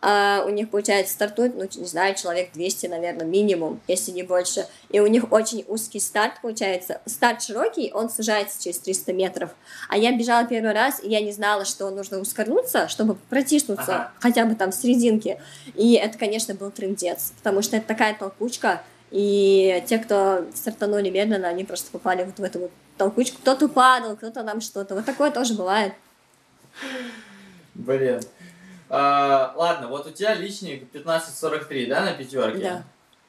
а 0.06 0.44
у 0.46 0.50
них, 0.50 0.70
получается, 0.70 1.14
стартует, 1.14 1.56
ну, 1.56 1.66
не 1.76 1.88
знаю, 1.88 2.14
человек 2.16 2.50
200, 2.54 2.88
наверное, 2.88 3.26
минимум, 3.26 3.80
если 3.88 4.12
не 4.12 4.24
больше. 4.24 4.68
И 4.90 5.00
у 5.00 5.08
них 5.08 5.32
очень 5.32 5.64
узкий 5.70 6.02
старт, 6.02 6.42
получается. 6.42 7.00
Старт 7.06 7.42
широкий, 7.42 7.90
он 7.94 8.10
сужается 8.10 8.62
через 8.62 8.80
300 8.80 9.14
метров. 9.14 9.52
А 9.88 9.98
я 9.98 10.12
бежала 10.12 10.46
первый 10.46 10.74
раз, 10.74 11.02
и 11.02 11.08
я 11.08 11.22
не 11.22 11.32
знала, 11.32 11.64
что 11.64 11.90
нужно 11.90 12.20
ускорнуться, 12.20 12.90
чтобы 12.90 13.16
протиснуться 13.30 13.96
ага. 13.96 14.12
хотя 14.20 14.44
бы 14.44 14.56
там 14.56 14.72
в 14.72 14.76
серединке. 14.76 15.40
И 15.74 15.94
это, 15.94 16.18
конечно, 16.18 16.54
был 16.54 16.70
трендец, 16.70 17.32
потому 17.38 17.62
что 17.62 17.78
это 17.78 17.88
такая 17.88 18.14
толкучка, 18.14 18.82
и 19.10 19.82
те, 19.88 20.00
кто 20.00 20.48
стартанули 20.54 21.12
медленно, 21.12 21.48
они 21.48 21.64
просто 21.64 21.92
попали 21.92 22.24
вот 22.24 22.40
в 22.40 22.44
эту 22.44 22.60
вот 22.60 22.72
толкучку. 22.98 23.38
Кто-то 23.40 23.70
падал, 23.70 24.18
кто-то 24.18 24.44
нам 24.44 24.60
что-то. 24.60 24.96
Вот 24.96 25.06
такое 25.06 25.32
тоже 25.32 25.54
бывает. 25.54 25.94
Блин. 27.76 28.22
А, 28.90 29.54
ладно, 29.56 29.88
вот 29.88 30.08
у 30.08 30.12
тебя 30.12 30.36
личник 30.36 30.84
1543, 30.92 31.86
да, 31.88 32.02
на 32.02 32.14
пятерке? 32.14 32.60
Да. 32.60 32.84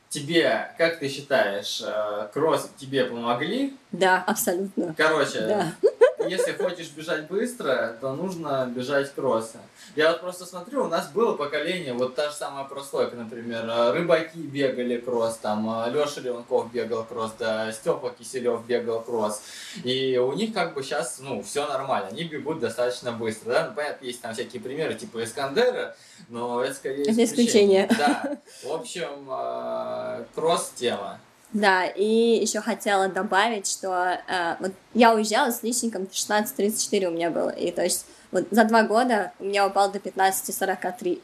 Тебе, 0.09 0.73
как 0.79 1.01
ты 1.01 1.09
считаешь, 1.09 1.83
э, 1.85 2.29
кросс 2.33 2.71
тебе 2.77 3.05
помогли? 3.05 3.77
Да, 3.91 4.23
абсолютно. 4.27 4.95
Короче, 4.97 5.41
да 5.41 5.73
если 6.29 6.53
хочешь 6.53 6.91
бежать 6.91 7.27
быстро, 7.29 7.97
то 8.01 8.13
нужно 8.15 8.71
бежать 8.75 9.13
кроссы. 9.15 9.59
Я 9.97 10.11
вот 10.11 10.21
просто 10.21 10.47
смотрю, 10.47 10.85
у 10.85 10.89
нас 10.89 11.09
было 11.09 11.37
поколение, 11.37 11.93
вот 11.93 12.15
та 12.15 12.31
же 12.31 12.37
самая 12.37 12.65
прослойка, 12.65 13.17
например, 13.17 13.65
рыбаки 13.93 14.39
бегали 14.39 14.99
кросс, 14.99 15.37
там 15.37 15.67
Леша 15.93 16.21
Леонков 16.21 16.73
бегал 16.73 17.05
кросс, 17.05 17.33
да, 17.39 17.71
Степа 17.73 18.11
Киселев 18.11 18.65
бегал 18.67 19.03
кросс. 19.03 19.43
И 19.85 20.19
у 20.19 20.33
них 20.33 20.53
как 20.53 20.75
бы 20.75 20.83
сейчас, 20.83 21.19
ну, 21.21 21.43
все 21.43 21.67
нормально, 21.67 22.09
они 22.09 22.25
бегут 22.25 22.61
достаточно 22.61 23.13
быстро, 23.13 23.53
да, 23.53 23.67
ну, 23.69 23.75
понятно, 23.75 24.05
есть 24.05 24.21
там 24.21 24.35
всякие 24.35 24.61
примеры, 24.63 24.95
типа 24.95 25.23
Искандера, 25.23 25.97
но 26.29 26.63
это 26.63 26.75
скорее 26.75 27.03
это 27.03 27.25
исключение. 27.25 27.89
Да, 27.99 28.39
в 28.63 28.73
общем, 28.73 29.29
э, 29.31 30.25
кросс-тема. 30.35 31.21
Да, 31.55 31.87
и 31.87 32.05
еще 32.41 32.61
хотела 32.61 33.09
добавить, 33.09 33.69
что 33.69 34.19
э, 34.29 34.57
вот 34.59 34.73
я 34.93 35.15
уезжала 35.15 35.53
с 35.53 35.63
личником 35.63 36.09
16.34 36.13 37.07
у 37.07 37.11
меня 37.13 37.31
было, 37.31 37.51
и 37.51 37.71
то 37.71 37.83
есть 37.83 38.07
вот 38.33 38.47
за 38.51 38.65
два 38.65 38.83
года 38.83 39.33
у 39.39 39.45
меня 39.45 39.67
упал 39.67 39.91
до 39.91 39.99
15.43. 39.99 41.21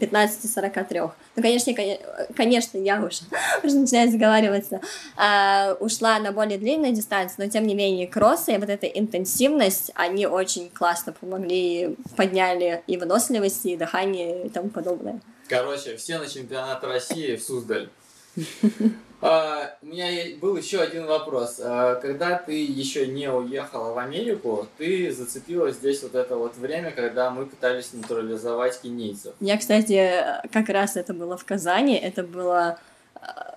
15-43. 0.00 1.10
Ну, 1.36 1.42
конечно, 1.42 1.70
я, 1.70 1.98
конечно, 2.34 2.78
я 2.78 3.02
уже, 3.02 3.24
уже 3.62 3.76
начинаю 3.76 4.10
заговариваться, 4.10 4.80
а, 5.16 5.76
ушла 5.80 6.18
на 6.20 6.32
более 6.32 6.56
длинную 6.56 6.94
дистанцию, 6.94 7.44
но 7.44 7.50
тем 7.50 7.66
не 7.66 7.74
менее 7.74 8.06
кроссы 8.06 8.54
и 8.54 8.58
вот 8.58 8.70
эта 8.70 8.86
интенсивность, 8.86 9.90
они 9.94 10.26
очень 10.26 10.70
классно 10.70 11.12
помогли, 11.12 11.96
подняли 12.16 12.82
и 12.86 12.96
выносливость, 12.96 13.66
и 13.66 13.76
дыхание 13.76 14.46
и 14.46 14.48
тому 14.48 14.70
подобное. 14.70 15.20
Короче, 15.48 15.96
все 15.96 16.18
на 16.18 16.26
чемпионат 16.26 16.82
России 16.84 17.36
в 17.36 17.42
Суздаль. 17.42 17.90
А, 19.26 19.70
у 19.80 19.86
меня 19.86 20.36
был 20.38 20.54
еще 20.54 20.80
один 20.80 21.06
вопрос. 21.06 21.58
А, 21.58 21.94
когда 21.94 22.36
ты 22.36 22.62
еще 22.62 23.06
не 23.06 23.32
уехала 23.32 23.94
в 23.94 23.98
Америку, 23.98 24.68
ты 24.76 25.10
зацепилась 25.10 25.76
здесь 25.76 26.02
вот 26.02 26.14
это 26.14 26.36
вот 26.36 26.58
время, 26.58 26.90
когда 26.90 27.30
мы 27.30 27.46
пытались 27.46 27.94
натурализовать 27.94 28.82
кенийцев. 28.82 29.32
Я, 29.40 29.56
кстати, 29.56 30.12
как 30.52 30.68
раз 30.68 30.96
это 30.96 31.14
было 31.14 31.38
в 31.38 31.44
Казани, 31.46 31.96
это 31.96 32.22
было 32.22 32.78
а, 33.14 33.54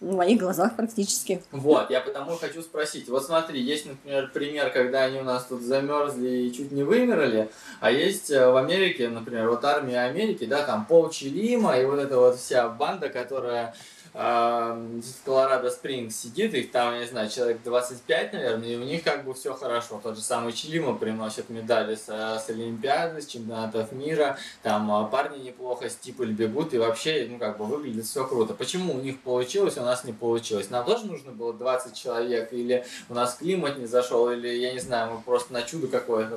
в 0.00 0.14
моих 0.14 0.40
глазах 0.40 0.76
практически. 0.76 1.42
Вот, 1.50 1.90
я 1.90 2.00
потому 2.00 2.36
хочу 2.36 2.62
спросить. 2.62 3.10
Вот 3.10 3.22
смотри, 3.22 3.60
есть, 3.60 3.84
например, 3.84 4.30
пример, 4.32 4.70
когда 4.70 5.04
они 5.04 5.18
у 5.18 5.24
нас 5.24 5.44
тут 5.44 5.60
замерзли 5.60 6.46
и 6.46 6.52
чуть 6.54 6.72
не 6.72 6.82
вымерли, 6.82 7.50
а 7.80 7.90
есть 7.90 8.30
э, 8.30 8.50
в 8.50 8.56
Америке, 8.56 9.10
например, 9.10 9.50
вот 9.50 9.66
армия 9.66 10.00
Америки, 10.00 10.46
да, 10.46 10.62
там 10.62 10.86
Пол 10.86 11.10
Чилима 11.10 11.78
и 11.78 11.84
вот 11.84 11.98
эта 11.98 12.16
вот 12.16 12.38
вся 12.38 12.70
банда, 12.70 13.10
которая 13.10 13.74
в 14.12 15.24
Колорадо 15.24 15.70
Спрингс 15.70 16.16
сидит, 16.16 16.54
их 16.54 16.72
там, 16.72 16.94
я 16.94 17.00
не 17.00 17.06
знаю, 17.06 17.30
человек 17.30 17.62
25, 17.62 18.32
наверное, 18.32 18.68
и 18.68 18.76
у 18.76 18.82
них 18.82 19.04
как 19.04 19.24
бы 19.24 19.34
все 19.34 19.54
хорошо. 19.54 20.00
Тот 20.02 20.16
же 20.16 20.22
самый 20.22 20.52
Чилима 20.52 20.94
приносит 20.94 21.48
медали 21.48 21.94
с, 21.94 22.08
с 22.08 22.44
Олимпиады, 22.48 23.22
с 23.22 23.26
чемпионатов 23.26 23.92
мира, 23.92 24.36
там 24.62 24.90
а, 24.90 25.04
парни 25.04 25.44
неплохо 25.44 25.88
стипль 25.88 26.32
бегут, 26.32 26.74
и 26.74 26.78
вообще, 26.78 27.28
ну, 27.30 27.38
как 27.38 27.58
бы 27.58 27.64
выглядит 27.64 28.04
все 28.04 28.26
круто. 28.26 28.54
Почему 28.54 28.94
у 28.94 29.00
них 29.00 29.20
получилось, 29.20 29.78
у 29.78 29.82
нас 29.82 30.04
не 30.04 30.12
получилось? 30.12 30.70
Нам 30.70 30.84
тоже 30.84 31.06
нужно 31.06 31.30
было 31.30 31.52
20 31.52 31.94
человек, 31.94 32.52
или 32.52 32.84
у 33.08 33.14
нас 33.14 33.34
климат 33.34 33.78
не 33.78 33.86
зашел, 33.86 34.30
или, 34.30 34.48
я 34.48 34.72
не 34.72 34.80
знаю, 34.80 35.14
мы 35.14 35.20
просто 35.20 35.52
на 35.52 35.62
чудо 35.62 35.86
какое-то 35.86 36.36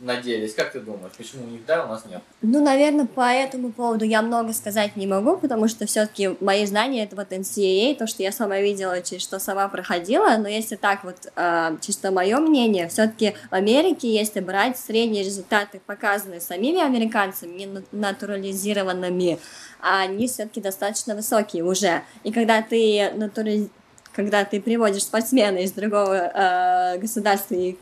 надеялись. 0.00 0.54
Как 0.54 0.72
ты 0.72 0.80
думаешь, 0.80 1.12
почему 1.16 1.44
у 1.44 1.50
них 1.50 1.66
да, 1.66 1.84
у 1.84 1.88
нас 1.88 2.04
нет? 2.06 2.22
Ну, 2.40 2.64
наверное, 2.64 3.06
по 3.06 3.30
этому 3.30 3.72
поводу 3.72 4.04
я 4.04 4.22
много 4.22 4.52
сказать 4.54 4.96
не 4.96 5.06
могу, 5.06 5.36
потому 5.36 5.68
что 5.68 5.86
все-таки 5.86 6.36
мои 6.40 6.64
знания 6.64 7.09
это 7.10 7.16
вот 7.16 7.32
NCAA, 7.32 7.96
то, 7.96 8.06
что 8.06 8.22
я 8.22 8.32
сама 8.32 8.60
видела, 8.60 9.00
через 9.02 9.22
что 9.22 9.38
сама 9.38 9.68
проходила, 9.68 10.36
но 10.36 10.48
если 10.48 10.76
так 10.76 11.04
вот, 11.04 11.16
э, 11.34 11.76
чисто 11.80 12.12
мое 12.12 12.38
мнение, 12.38 12.88
все-таки 12.88 13.34
в 13.50 13.54
Америке, 13.54 14.12
если 14.12 14.40
брать 14.40 14.78
средние 14.78 15.24
результаты, 15.24 15.80
показанные 15.84 16.40
самими 16.40 16.80
американцами, 16.80 17.64
не 17.64 17.84
натурализированными, 17.92 19.38
они 19.80 20.28
все-таки 20.28 20.60
достаточно 20.60 21.14
высокие 21.14 21.64
уже. 21.64 22.02
И 22.22 22.32
когда 22.32 22.62
ты 22.62 23.10
натурализ 23.14 23.68
когда 24.12 24.44
ты 24.44 24.60
приводишь 24.60 25.04
спортсмена 25.04 25.58
из 25.58 25.70
другого 25.70 26.14
э, 26.16 26.98
государства 26.98 27.54
и 27.54 27.76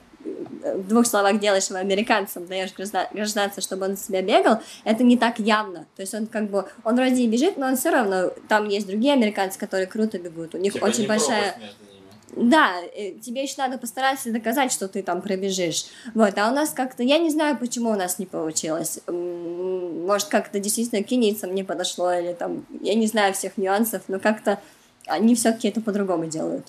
в 0.74 0.88
двух 0.88 1.06
словах 1.06 1.40
делаешь 1.40 1.68
его 1.68 1.78
американцем, 1.78 2.46
даешь 2.46 2.72
гражданство, 2.74 3.62
чтобы 3.62 3.86
он 3.86 3.96
себя 3.96 4.22
бегал, 4.22 4.60
это 4.84 5.04
не 5.04 5.16
так 5.16 5.38
явно. 5.38 5.86
То 5.96 6.02
есть 6.02 6.14
он 6.14 6.26
как 6.26 6.50
бы, 6.50 6.64
он 6.84 6.96
вроде 6.96 7.22
и 7.22 7.28
бежит, 7.28 7.56
но 7.56 7.66
он 7.66 7.76
все 7.76 7.90
равно, 7.90 8.30
там 8.48 8.68
есть 8.68 8.86
другие 8.86 9.14
американцы, 9.14 9.58
которые 9.58 9.86
круто 9.86 10.18
бегут, 10.18 10.54
у 10.54 10.58
них 10.58 10.72
типа 10.74 10.84
очень 10.84 11.06
большая... 11.06 11.58
Да, 12.36 12.72
тебе 13.22 13.42
еще 13.42 13.54
надо 13.56 13.78
постараться 13.78 14.30
доказать, 14.30 14.70
что 14.70 14.86
ты 14.86 15.02
там 15.02 15.22
пробежишь. 15.22 15.86
Вот, 16.14 16.36
а 16.36 16.50
у 16.50 16.54
нас 16.54 16.70
как-то, 16.70 17.02
я 17.02 17.18
не 17.18 17.30
знаю, 17.30 17.56
почему 17.56 17.90
у 17.90 17.96
нас 17.96 18.18
не 18.18 18.26
получилось. 18.26 19.00
Может, 19.08 20.28
как-то 20.28 20.60
действительно 20.60 21.02
кенийцам 21.02 21.54
не 21.54 21.64
подошло, 21.64 22.12
или 22.12 22.34
там, 22.34 22.66
я 22.82 22.94
не 22.94 23.06
знаю 23.06 23.32
всех 23.32 23.56
нюансов, 23.56 24.02
но 24.08 24.20
как-то 24.20 24.60
они 25.06 25.34
все-таки 25.34 25.68
это 25.68 25.80
по-другому 25.80 26.26
делают. 26.26 26.66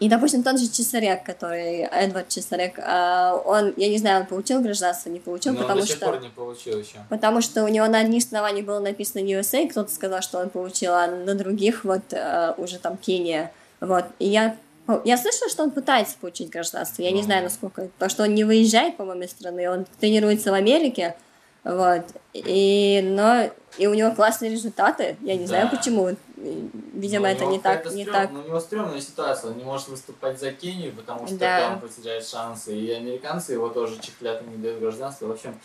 И, 0.00 0.08
допустим, 0.08 0.44
тот 0.44 0.60
же 0.60 0.68
Чесарек, 0.68 1.24
который, 1.24 1.80
Эдвард 1.80 2.28
Чесарек, 2.28 2.78
а, 2.78 3.34
он, 3.44 3.74
я 3.76 3.88
не 3.88 3.98
знаю, 3.98 4.20
он 4.20 4.26
получил 4.26 4.60
гражданство, 4.60 5.10
не 5.10 5.18
получил, 5.18 5.52
Но 5.52 5.60
потому 5.60 5.80
он 5.80 5.80
до 5.80 5.86
сих 5.86 5.96
что... 5.96 6.06
пор 6.06 6.20
не 6.20 6.28
получил 6.28 6.78
еще. 6.78 6.98
Потому 7.08 7.40
что 7.40 7.64
у 7.64 7.68
него 7.68 7.86
на 7.88 7.98
одних 7.98 8.24
основаниях 8.24 8.64
было 8.64 8.78
написано 8.78 9.20
USA, 9.20 9.68
кто-то 9.68 9.92
сказал, 9.92 10.22
что 10.22 10.38
он 10.38 10.50
получил, 10.50 10.92
а 10.94 11.08
на 11.08 11.34
других 11.34 11.84
вот 11.84 12.02
э, 12.12 12.54
уже 12.58 12.78
там 12.78 12.96
Кения. 12.96 13.52
Вот. 13.80 14.04
И 14.20 14.28
я, 14.28 14.56
я 15.04 15.18
слышала, 15.18 15.50
что 15.50 15.64
он 15.64 15.72
пытается 15.72 16.16
получить 16.20 16.50
гражданство. 16.50 17.02
Я 17.02 17.10
не 17.10 17.22
знаю, 17.22 17.42
насколько. 17.42 17.88
То, 17.98 18.08
что 18.08 18.22
он 18.22 18.34
не 18.34 18.44
выезжает, 18.44 18.96
по-моему, 18.96 19.22
из 19.22 19.30
страны, 19.30 19.68
он 19.68 19.86
тренируется 19.98 20.52
в 20.52 20.54
Америке. 20.54 21.16
Вот. 21.64 22.02
И, 22.32 23.00
но 23.04 23.50
и 23.78 23.86
у 23.86 23.94
него 23.94 24.12
классные 24.12 24.50
результаты. 24.50 25.16
Я 25.20 25.36
не 25.36 25.46
знаю 25.46 25.68
Да. 25.70 25.76
почему. 25.76 26.16
Видимо, 26.36 27.26
Ну, 27.28 27.32
это 27.34 27.44
не 27.46 27.58
так, 27.58 27.84
не 27.92 28.04
стрём- 28.04 28.12
так. 28.12 28.30
ну, 28.30 28.40
у 28.40 28.44
него 28.44 28.60
стрёмная 28.60 29.00
ситуация, 29.00 29.50
он 29.50 29.58
не 29.58 29.64
может 29.64 29.88
выступать 29.88 30.38
за 30.38 30.52
Кению, 30.52 30.92
потому 30.94 31.26
что 31.26 31.36
Да. 31.36 31.60
там 31.60 31.80
потеряет 31.80 32.24
шансы, 32.26 32.76
и 32.78 32.90
американцы 32.92 33.52
его 33.54 33.68
тоже 33.68 33.98
чехлят 34.00 34.42
и 34.42 34.50
не 34.50 34.56
дают 34.62 34.78
гражданство, 34.80 35.26
в 35.26 35.32
общем, 35.32 35.58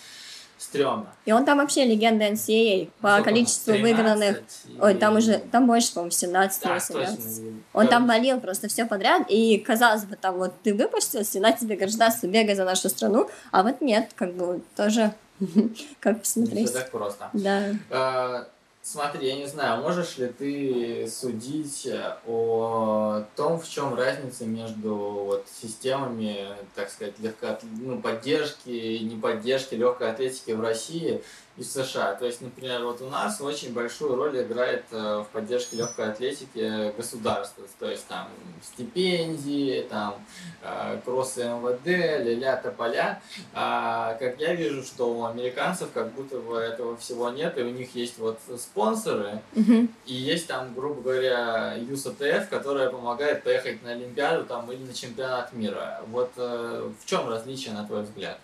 стрёмно. 0.58 1.14
И 1.26 1.32
он 1.32 1.46
там 1.46 1.58
вообще 1.60 1.86
легенда 1.86 2.26
NCAA 2.26 2.90
по 3.02 3.10
Сколько 3.10 3.24
количеству 3.30 3.74
там, 3.74 3.82
выигранных. 3.82 4.36
13 4.38 4.82
Ой, 4.82 4.94
там 4.96 5.16
уже, 5.18 5.38
там 5.52 5.68
больше, 5.68 5.94
по-моему, 5.94 6.12
17 6.12 6.64
Да, 6.64 6.74
18. 6.74 7.18
точно. 7.36 7.54
Он 7.74 7.88
там 7.88 8.08
болел 8.08 8.40
просто 8.40 8.68
все 8.68 8.86
подряд, 8.86 9.24
и 9.30 9.58
казалось 9.60 10.06
бы, 10.06 10.16
там 10.16 10.38
вот 10.38 10.54
ты 10.64 10.74
выпустился, 10.74 11.40
на 11.40 11.52
тебе 11.52 11.76
гражданство, 11.76 12.28
бегай 12.28 12.56
за 12.56 12.66
нашу 12.66 12.90
страну, 12.90 13.30
а 13.52 13.62
вот 13.64 13.82
нет, 13.82 14.12
как 14.16 14.34
бы 14.34 14.62
тоже, 14.76 15.14
как 16.00 16.20
посмотреть. 16.20 16.70
все 16.70 16.80
так 16.80 16.92
просто. 16.92 17.30
Да. 17.34 17.76
Э, 17.90 18.46
Смотри, 18.86 19.30
я 19.30 19.36
не 19.38 19.48
знаю, 19.48 19.82
можешь 19.82 20.18
ли 20.18 20.28
ты 20.28 21.08
судить 21.10 21.88
о 22.28 23.24
том, 23.38 23.58
в 23.58 23.68
чем 23.68 23.96
разница 23.96 24.46
между 24.46 24.94
вот, 24.94 25.48
системами, 25.62 26.50
так 26.76 26.90
сказать, 26.90 27.14
легко, 27.20 27.58
ну, 27.80 28.02
поддержки 28.02 28.98
неподдержки 28.98 29.76
легкой 29.76 30.12
атлетики 30.12 30.52
в 30.52 30.60
России 30.60 31.24
и 31.56 31.62
в 31.62 31.66
США. 31.68 32.16
То 32.16 32.26
есть, 32.26 32.42
например, 32.42 32.84
вот 32.84 33.02
у 33.02 33.10
нас 33.10 33.40
очень 33.40 33.74
большую 33.74 34.16
роль 34.16 34.42
играет 34.42 34.86
э, 34.92 35.20
в 35.20 35.28
поддержке 35.32 35.78
легкой 35.78 36.10
атлетики 36.12 36.92
государство. 36.98 37.64
То 37.80 37.90
есть 37.90 38.08
там 38.08 38.28
стипендии, 38.64 39.82
там 39.90 40.16
э, 40.62 41.00
кроссы 41.06 41.44
МВД, 41.44 41.86
ля-ля, 41.86 42.58
тополя. 42.58 43.22
А, 43.54 44.16
как 44.16 44.40
я 44.40 44.56
вижу, 44.56 44.84
что 44.84 45.14
у 45.14 45.26
американцев 45.26 45.90
как 45.94 46.12
будто 46.14 46.40
бы 46.40 46.58
этого 46.58 46.98
всего 46.98 47.30
нет, 47.30 47.58
и 47.58 47.62
у 47.62 47.70
них 47.70 47.94
есть 47.96 48.18
вот 48.18 48.40
спонсоры, 48.58 49.42
Мгм. 49.54 49.90
и 50.06 50.14
есть 50.14 50.48
там, 50.48 50.74
грубо 50.74 51.02
говоря, 51.02 51.76
ЮСТФ, 51.76 52.50
которая 52.50 52.90
помогает 52.90 53.44
поехать 53.44 53.84
на 53.84 53.92
Олимпиаду 53.92 54.46
там, 54.46 54.72
или 54.72 54.84
на 54.84 54.94
чемпионат 54.94 55.54
мира. 55.54 56.02
Вот 56.08 56.32
э, 56.38 56.92
в 57.00 57.06
чем 57.06 57.30
различие, 57.30 57.74
на 57.74 57.86
твой 57.86 58.04
взгляд? 58.04 58.40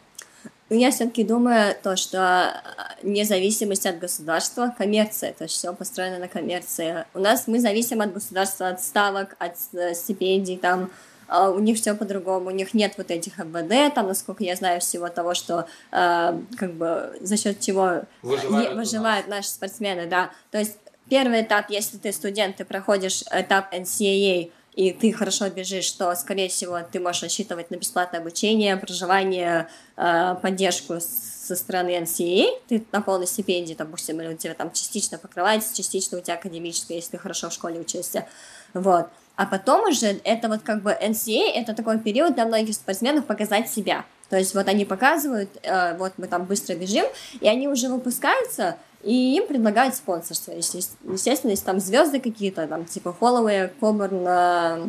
Ну, 0.69 0.77
я 0.77 0.91
все-таки 0.91 1.23
думаю 1.23 1.75
то, 1.81 1.95
что 1.95 2.19
а, 2.19 2.61
независимость 3.01 3.87
от 3.87 3.97
государства, 3.97 4.73
коммерция, 4.77 5.33
то 5.33 5.45
есть 5.45 5.55
все 5.55 5.73
построено 5.73 6.19
на 6.19 6.27
коммерции. 6.27 7.05
У 7.15 7.19
нас 7.19 7.47
мы 7.47 7.59
зависим 7.59 8.01
от 8.01 8.13
государства, 8.13 8.67
от 8.67 8.81
ставок, 8.81 9.35
от 9.39 9.55
э, 9.73 9.95
стипендий, 9.95 10.57
там 10.57 10.91
а, 11.27 11.49
у 11.49 11.59
них 11.59 11.77
все 11.77 11.95
по-другому, 11.95 12.47
у 12.47 12.51
них 12.51 12.73
нет 12.73 12.93
вот 12.97 13.09
этих 13.09 13.37
МВД, 13.39 13.93
там, 13.93 14.07
насколько 14.07 14.43
я 14.43 14.55
знаю, 14.55 14.79
всего 14.79 15.09
того, 15.09 15.33
что 15.33 15.67
э, 15.91 16.39
как 16.57 16.73
бы 16.73 17.17
за 17.21 17.37
счет 17.37 17.59
чего 17.59 18.01
Выживают 18.21 18.75
выживают 18.75 19.27
наши 19.27 19.49
спортсмены, 19.49 20.05
да. 20.05 20.31
То 20.51 20.59
есть 20.59 20.77
первый 21.09 21.41
этап, 21.41 21.69
если 21.69 21.97
ты 21.97 22.11
студент, 22.11 22.57
ты 22.57 22.65
проходишь 22.65 23.23
этап 23.31 23.73
NCAA, 23.73 24.51
и 24.79 24.93
ты 24.93 25.11
хорошо 25.11 25.49
бежишь, 25.49 25.91
то, 25.91 26.15
скорее 26.15 26.47
всего, 26.47 26.79
ты 26.89 27.01
можешь 27.01 27.23
рассчитывать 27.23 27.69
на 27.69 27.75
бесплатное 27.75 28.21
обучение, 28.21 28.77
проживание, 28.77 29.67
э, 29.97 30.35
поддержку 30.41 31.01
со 31.01 31.57
стороны 31.57 31.97
NCAA, 31.97 32.47
ты 32.69 32.85
на 32.93 33.01
полной 33.01 33.27
стипендии, 33.27 33.73
допустим, 33.77 34.21
или 34.21 34.33
у 34.33 34.37
тебя 34.37 34.53
там 34.53 34.71
частично 34.71 35.17
покрывается, 35.17 35.75
частично 35.75 36.17
у 36.17 36.21
тебя 36.21 36.35
академическая, 36.35 36.95
если 36.95 37.11
ты 37.11 37.17
хорошо 37.17 37.49
в 37.49 37.53
школе 37.53 37.81
учишься, 37.81 38.25
вот. 38.73 39.07
А 39.35 39.45
потом 39.45 39.89
уже 39.89 40.21
это 40.23 40.47
вот 40.47 40.61
как 40.61 40.81
бы 40.81 40.91
NCAA, 40.91 41.51
это 41.55 41.73
такой 41.73 41.99
период 41.99 42.35
для 42.35 42.45
многих 42.45 42.73
спортсменов 42.73 43.25
показать 43.25 43.69
себя. 43.69 44.05
То 44.29 44.37
есть 44.37 44.55
вот 44.55 44.69
они 44.69 44.85
показывают, 44.85 45.49
э, 45.61 45.97
вот 45.97 46.13
мы 46.15 46.27
там 46.27 46.45
быстро 46.45 46.75
бежим, 46.75 47.05
и 47.41 47.49
они 47.49 47.67
уже 47.67 47.89
выпускаются, 47.89 48.77
и 49.03 49.35
им 49.37 49.47
предлагают 49.47 49.95
спонсорство. 49.95 50.51
Есте- 50.51 50.83
Естественно, 51.03 51.51
если 51.51 51.65
там 51.65 51.79
звезды 51.79 52.19
какие-то, 52.19 52.67
там 52.67 52.85
типа 52.85 53.15
Холлоуэй, 53.17 53.69
Кобурн, 53.79 54.25
э, 54.27 54.87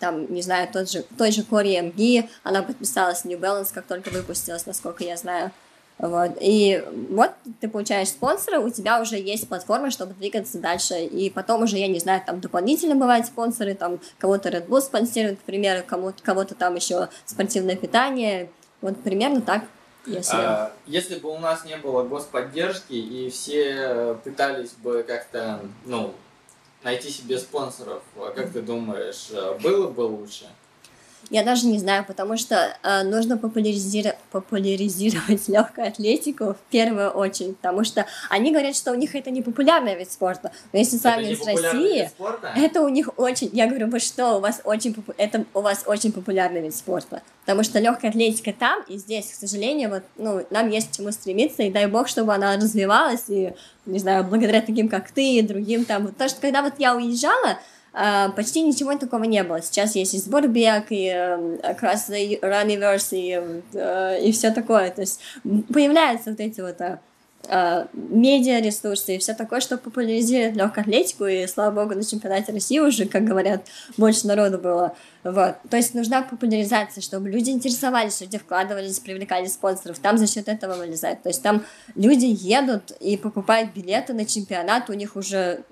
там, 0.00 0.32
не 0.32 0.42
знаю, 0.42 0.68
тот 0.72 0.90
же, 0.90 1.04
той 1.18 1.32
же 1.32 1.42
Кори 1.42 1.80
МГ, 1.80 2.28
она 2.42 2.62
подписалась 2.62 3.22
в 3.22 3.24
New 3.24 3.38
Balance, 3.38 3.68
как 3.72 3.86
только 3.86 4.10
выпустилась, 4.10 4.66
насколько 4.66 5.04
я 5.04 5.16
знаю. 5.16 5.50
Вот. 5.98 6.32
И 6.40 6.82
вот 7.10 7.30
ты 7.60 7.68
получаешь 7.68 8.08
спонсора, 8.08 8.58
у 8.58 8.68
тебя 8.68 9.00
уже 9.00 9.16
есть 9.16 9.48
платформа, 9.48 9.90
чтобы 9.92 10.12
двигаться 10.14 10.58
дальше. 10.58 11.04
И 11.04 11.30
потом 11.30 11.62
уже, 11.62 11.78
я 11.78 11.86
не 11.86 12.00
знаю, 12.00 12.20
там 12.26 12.40
дополнительно 12.40 12.96
бывают 12.96 13.26
спонсоры, 13.26 13.74
там 13.74 14.00
кого-то 14.18 14.48
Red 14.48 14.66
Bull 14.66 14.80
спонсирует, 14.80 15.38
к 15.38 15.42
примеру, 15.42 15.84
кому-то, 15.86 16.20
кого-то 16.22 16.54
там 16.56 16.74
еще 16.74 17.08
спортивное 17.24 17.76
питание. 17.76 18.50
Вот 18.80 19.00
примерно 19.02 19.40
так. 19.40 19.62
Если... 20.06 20.36
А, 20.36 20.72
Если 20.86 21.16
бы 21.16 21.30
у 21.30 21.38
нас 21.38 21.64
не 21.64 21.76
было 21.76 22.02
господдержки 22.02 22.92
и 22.92 23.30
все 23.30 24.18
пытались 24.24 24.72
бы 24.72 25.02
как-то, 25.06 25.60
ну, 25.84 26.14
найти 26.82 27.10
себе 27.10 27.38
спонсоров, 27.38 28.02
а 28.16 28.30
как 28.32 28.52
ты 28.52 28.60
думаешь, 28.60 29.28
э, 29.30 29.58
было 29.62 29.88
бы 29.88 30.02
лучше? 30.02 30.46
Я 31.30 31.42
даже 31.44 31.66
не 31.66 31.78
знаю, 31.78 32.04
потому 32.06 32.36
что 32.36 32.76
э, 32.82 33.02
нужно 33.02 33.36
популяризировать, 33.38 34.18
популяризировать 34.30 35.48
легкую 35.48 35.86
атлетику 35.88 36.54
в 36.54 36.70
первую 36.70 37.10
очередь, 37.10 37.56
потому 37.58 37.84
что 37.84 38.06
они 38.30 38.50
говорят, 38.50 38.76
что 38.76 38.92
у 38.92 38.94
них 38.94 39.14
это 39.14 39.30
не 39.30 39.42
популярный 39.42 39.96
вид 39.96 40.10
спорта. 40.10 40.52
Но 40.72 40.78
если 40.78 40.96
сравнивать 40.96 41.38
с 41.42 41.46
Россией, 41.72 42.08
это 42.56 42.82
у 42.82 42.88
них 42.88 43.08
очень, 43.16 43.50
я 43.52 43.66
говорю, 43.66 43.88
вы 43.88 44.00
что, 44.00 44.36
у 44.36 44.40
вас 44.40 44.60
очень, 44.64 44.94
попу- 44.94 45.14
это 45.16 45.44
у 45.54 45.60
вас 45.60 45.84
очень 45.86 46.12
популярный 46.12 46.60
вид 46.60 46.74
спорта, 46.74 47.22
потому 47.44 47.62
что 47.64 47.78
легкая 47.80 48.10
атлетика 48.10 48.52
там 48.52 48.82
и 48.88 48.96
здесь, 48.98 49.26
к 49.32 49.34
сожалению, 49.34 49.90
вот, 49.90 50.02
ну, 50.16 50.46
нам 50.50 50.68
есть 50.70 50.90
к 50.92 50.96
чему 50.96 51.10
стремиться, 51.12 51.62
и 51.62 51.70
дай 51.70 51.86
бог, 51.86 52.08
чтобы 52.08 52.34
она 52.34 52.56
развивалась, 52.56 53.24
и, 53.28 53.52
не 53.86 53.98
знаю, 53.98 54.24
благодаря 54.24 54.60
таким, 54.60 54.88
как 54.88 55.10
ты, 55.10 55.36
и 55.36 55.42
другим 55.42 55.84
там, 55.84 56.08
потому 56.08 56.28
что 56.30 56.40
когда 56.40 56.62
вот 56.62 56.74
я 56.78 56.94
уезжала, 56.94 57.58
почти 58.36 58.62
ничего 58.62 58.96
такого 58.96 59.24
не 59.24 59.42
было. 59.44 59.62
Сейчас 59.62 59.94
есть 59.94 60.14
и 60.14 60.18
сбор 60.18 60.48
бег, 60.48 60.86
и 60.90 61.06
э, 61.06 61.36
Across 61.62 62.10
the 62.10 62.40
Runniverse, 62.40 63.16
и, 63.16 63.62
э, 63.72 64.20
и 64.20 64.32
все 64.32 64.50
такое. 64.50 64.90
То 64.90 65.02
есть 65.02 65.20
появляются 65.72 66.30
вот 66.30 66.40
эти 66.40 66.60
вот 66.60 66.80
а, 66.80 66.98
а, 67.48 67.88
медиа-ресурсы 67.92 69.16
и 69.16 69.18
все 69.18 69.34
такое, 69.34 69.60
что 69.60 69.76
популяризирует 69.76 70.56
легкую 70.56 70.82
атлетику, 70.82 71.26
и, 71.26 71.46
слава 71.46 71.82
богу, 71.82 71.94
на 71.94 72.04
чемпионате 72.04 72.52
России 72.52 72.78
уже, 72.78 73.06
как 73.06 73.24
говорят, 73.24 73.66
больше 73.96 74.26
народу 74.26 74.58
было. 74.58 74.96
Вот. 75.22 75.56
То 75.70 75.76
есть 75.76 75.94
нужна 75.94 76.22
популяризация, 76.22 77.00
чтобы 77.00 77.30
люди 77.30 77.50
интересовались, 77.50 78.20
люди 78.20 78.38
вкладывались, 78.38 78.98
привлекали 78.98 79.46
спонсоров. 79.46 79.98
Там 79.98 80.18
за 80.18 80.26
счет 80.26 80.48
этого 80.48 80.74
вылезает. 80.74 81.22
То 81.22 81.28
есть 81.28 81.42
там 81.42 81.64
люди 81.94 82.26
едут 82.26 82.90
и 83.00 83.16
покупают 83.16 83.72
билеты 83.72 84.14
на 84.14 84.24
чемпионат, 84.26 84.90
у 84.90 84.94
них 84.94 85.16
уже 85.16 85.64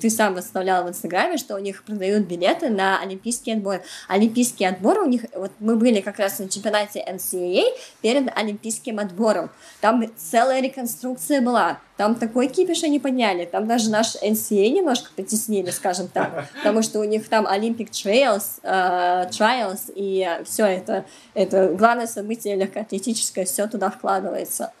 ты 0.00 0.10
сам 0.10 0.34
выставлял 0.34 0.84
в 0.84 0.88
Инстаграме, 0.88 1.36
что 1.36 1.54
у 1.54 1.58
них 1.58 1.84
продают 1.84 2.26
билеты 2.26 2.68
на 2.70 3.00
олимпийский 3.00 3.52
отбор. 3.52 3.82
Олимпийский 4.08 4.64
отбор 4.64 5.00
у 5.00 5.06
них, 5.06 5.22
вот 5.34 5.52
мы 5.58 5.76
были 5.76 6.00
как 6.00 6.18
раз 6.18 6.38
на 6.38 6.48
чемпионате 6.48 7.04
NCAA 7.06 7.64
перед 8.02 8.36
олимпийским 8.36 8.98
отбором. 8.98 9.50
Там 9.80 10.04
целая 10.16 10.60
реконструкция 10.60 11.40
была. 11.40 11.78
Там 11.96 12.14
такой 12.14 12.46
кипиш 12.46 12.84
они 12.84 13.00
подняли. 13.00 13.44
Там 13.44 13.66
даже 13.66 13.90
наш 13.90 14.14
NCAA 14.22 14.70
немножко 14.70 15.10
потеснили, 15.16 15.70
скажем 15.70 16.06
так. 16.08 16.48
Потому 16.54 16.82
что 16.82 17.00
у 17.00 17.04
них 17.04 17.28
там 17.28 17.46
Olympic 17.46 17.90
Trails, 17.90 18.60
э, 18.62 19.28
Trials, 19.30 19.92
и 19.94 20.26
все 20.44 20.64
это, 20.64 21.04
это 21.34 21.74
главное 21.74 22.06
событие 22.06 22.54
легкоатлетическое, 22.54 23.44
все 23.44 23.66
туда 23.66 23.90
вкладывается. 23.90 24.72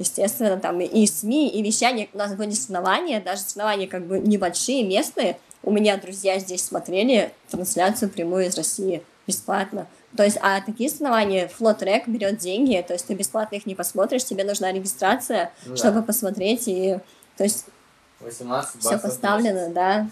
Естественно, 0.00 0.58
там 0.58 0.80
и- 0.80 1.06
СМИ, 1.06 1.50
и 1.50 1.62
вещание. 1.62 2.08
У 2.14 2.16
нас 2.18 2.34
были 2.34 2.52
соревнования, 2.52 3.20
даже 3.20 3.42
соревнования 3.42 3.86
как 3.86 4.06
бы 4.06 4.18
небольшие, 4.18 4.82
местные. 4.82 5.38
У 5.62 5.70
меня 5.70 5.98
друзья 5.98 6.38
здесь 6.38 6.64
смотрели 6.64 7.34
трансляцию 7.50 8.08
прямую 8.08 8.46
из 8.46 8.56
России 8.56 9.02
бесплатно. 9.26 9.86
То 10.16 10.24
есть, 10.24 10.38
а 10.40 10.62
такие 10.62 10.88
соревнования, 10.88 11.48
флот-трек 11.48 12.08
берет 12.08 12.38
деньги, 12.38 12.82
то 12.86 12.94
есть 12.94 13.08
ты 13.08 13.12
бесплатно 13.14 13.56
их 13.56 13.66
не 13.66 13.74
посмотришь, 13.74 14.24
тебе 14.24 14.42
нужна 14.44 14.72
регистрация, 14.72 15.52
Да. 15.66 15.76
чтобы 15.76 16.02
посмотреть, 16.02 16.66
и 16.66 16.98
то 17.36 17.44
есть 17.44 17.66
18 18.20 18.80
все 18.80 18.98
поставлено, 18.98 19.68
да. 19.68 20.08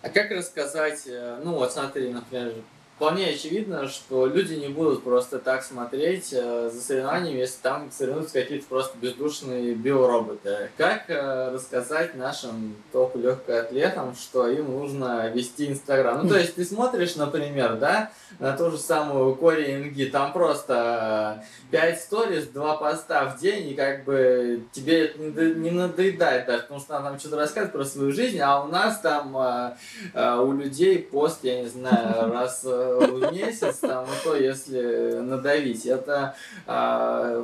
А 0.00 0.08
как 0.08 0.30
рассказать, 0.30 1.02
э, 1.06 1.38
ну 1.44 1.56
вот 1.56 1.70
смотри, 1.70 2.08
например, 2.10 2.54
вполне 3.02 3.30
очевидно, 3.30 3.88
что 3.88 4.26
люди 4.26 4.54
не 4.54 4.68
будут 4.68 5.02
просто 5.02 5.40
так 5.40 5.64
смотреть 5.64 6.32
э, 6.32 6.70
за 6.72 6.80
соревнованиями, 6.80 7.40
если 7.40 7.60
там 7.60 7.90
соревнуются 7.90 8.34
какие-то 8.34 8.64
просто 8.68 8.96
бездушные 8.96 9.74
биороботы. 9.74 10.70
Как 10.76 11.10
э, 11.10 11.50
рассказать 11.52 12.14
нашим 12.14 12.76
топ 12.92 13.16
легкоатлетам, 13.16 14.14
что 14.14 14.46
им 14.46 14.70
нужно 14.70 15.28
вести 15.30 15.66
Инстаграм? 15.66 16.22
Ну, 16.22 16.28
то 16.28 16.38
есть 16.38 16.54
ты 16.54 16.64
смотришь, 16.64 17.16
например, 17.16 17.74
да, 17.74 18.12
на 18.38 18.56
ту 18.56 18.70
же 18.70 18.78
самую 18.78 19.34
Кори 19.34 19.74
Инги, 19.74 20.04
там 20.04 20.32
просто 20.32 21.44
5 21.72 22.00
сториз, 22.00 22.46
2 22.48 22.76
поста 22.76 23.24
в 23.30 23.40
день, 23.40 23.70
и 23.70 23.74
как 23.74 24.04
бы 24.04 24.62
тебе 24.72 25.06
это 25.06 25.18
не 25.54 25.70
надоедает 25.70 26.46
даже, 26.46 26.62
потому 26.64 26.80
что 26.80 26.98
она 26.98 27.10
там 27.10 27.18
что-то 27.18 27.36
рассказывает 27.36 27.72
про 27.72 27.84
свою 27.84 28.12
жизнь, 28.12 28.38
а 28.40 28.62
у 28.62 28.68
нас 28.68 29.00
там 29.00 29.34
у 29.34 30.52
людей 30.52 30.98
пост, 30.98 31.38
я 31.42 31.62
не 31.62 31.68
знаю, 31.68 32.30
раз 32.32 32.62
в 32.62 33.32
месяц, 33.32 33.78
там, 33.78 34.06
ну 34.06 34.12
то, 34.22 34.36
если 34.36 35.14
надавить. 35.20 35.86
Это 35.86 36.36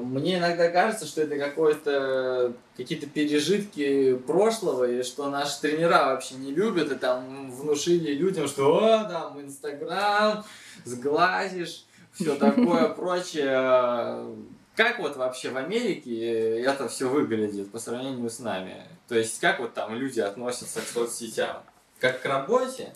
мне 0.03 0.37
иногда 0.37 0.69
кажется, 0.69 1.07
что 1.07 1.23
это 1.23 1.39
какое-то 1.39 2.53
какие-то 2.77 3.07
пережитки 3.07 4.15
прошлого, 4.15 4.85
и 4.85 5.03
что 5.03 5.29
наши 5.31 5.61
тренера 5.61 6.11
вообще 6.11 6.37
не 6.37 6.53
любят, 6.53 6.93
и 6.93 6.95
там 6.95 7.51
внушили 7.51 8.13
людям, 8.13 8.47
что 8.47 8.79
о, 8.79 9.05
там, 9.05 9.41
Инстаграм, 9.41 10.45
сглазишь, 10.85 11.85
все 12.19 12.35
такое 12.37 12.89
прочее. 12.89 14.37
Как 14.75 14.99
вот 14.99 15.17
вообще 15.17 15.51
в 15.51 15.57
Америке 15.57 16.61
это 16.63 16.89
все 16.89 17.09
выглядит 17.09 17.71
по 17.71 17.79
сравнению 17.79 18.31
с 18.31 18.39
нами? 18.39 18.83
То 19.09 19.17
есть 19.17 19.41
как 19.41 19.61
вот 19.61 19.75
там 19.75 19.95
люди 19.95 20.21
относятся 20.21 20.81
к 20.81 20.85
соцсетям? 20.85 21.63
Как 21.99 22.23
к 22.23 22.27
работе? 22.27 22.95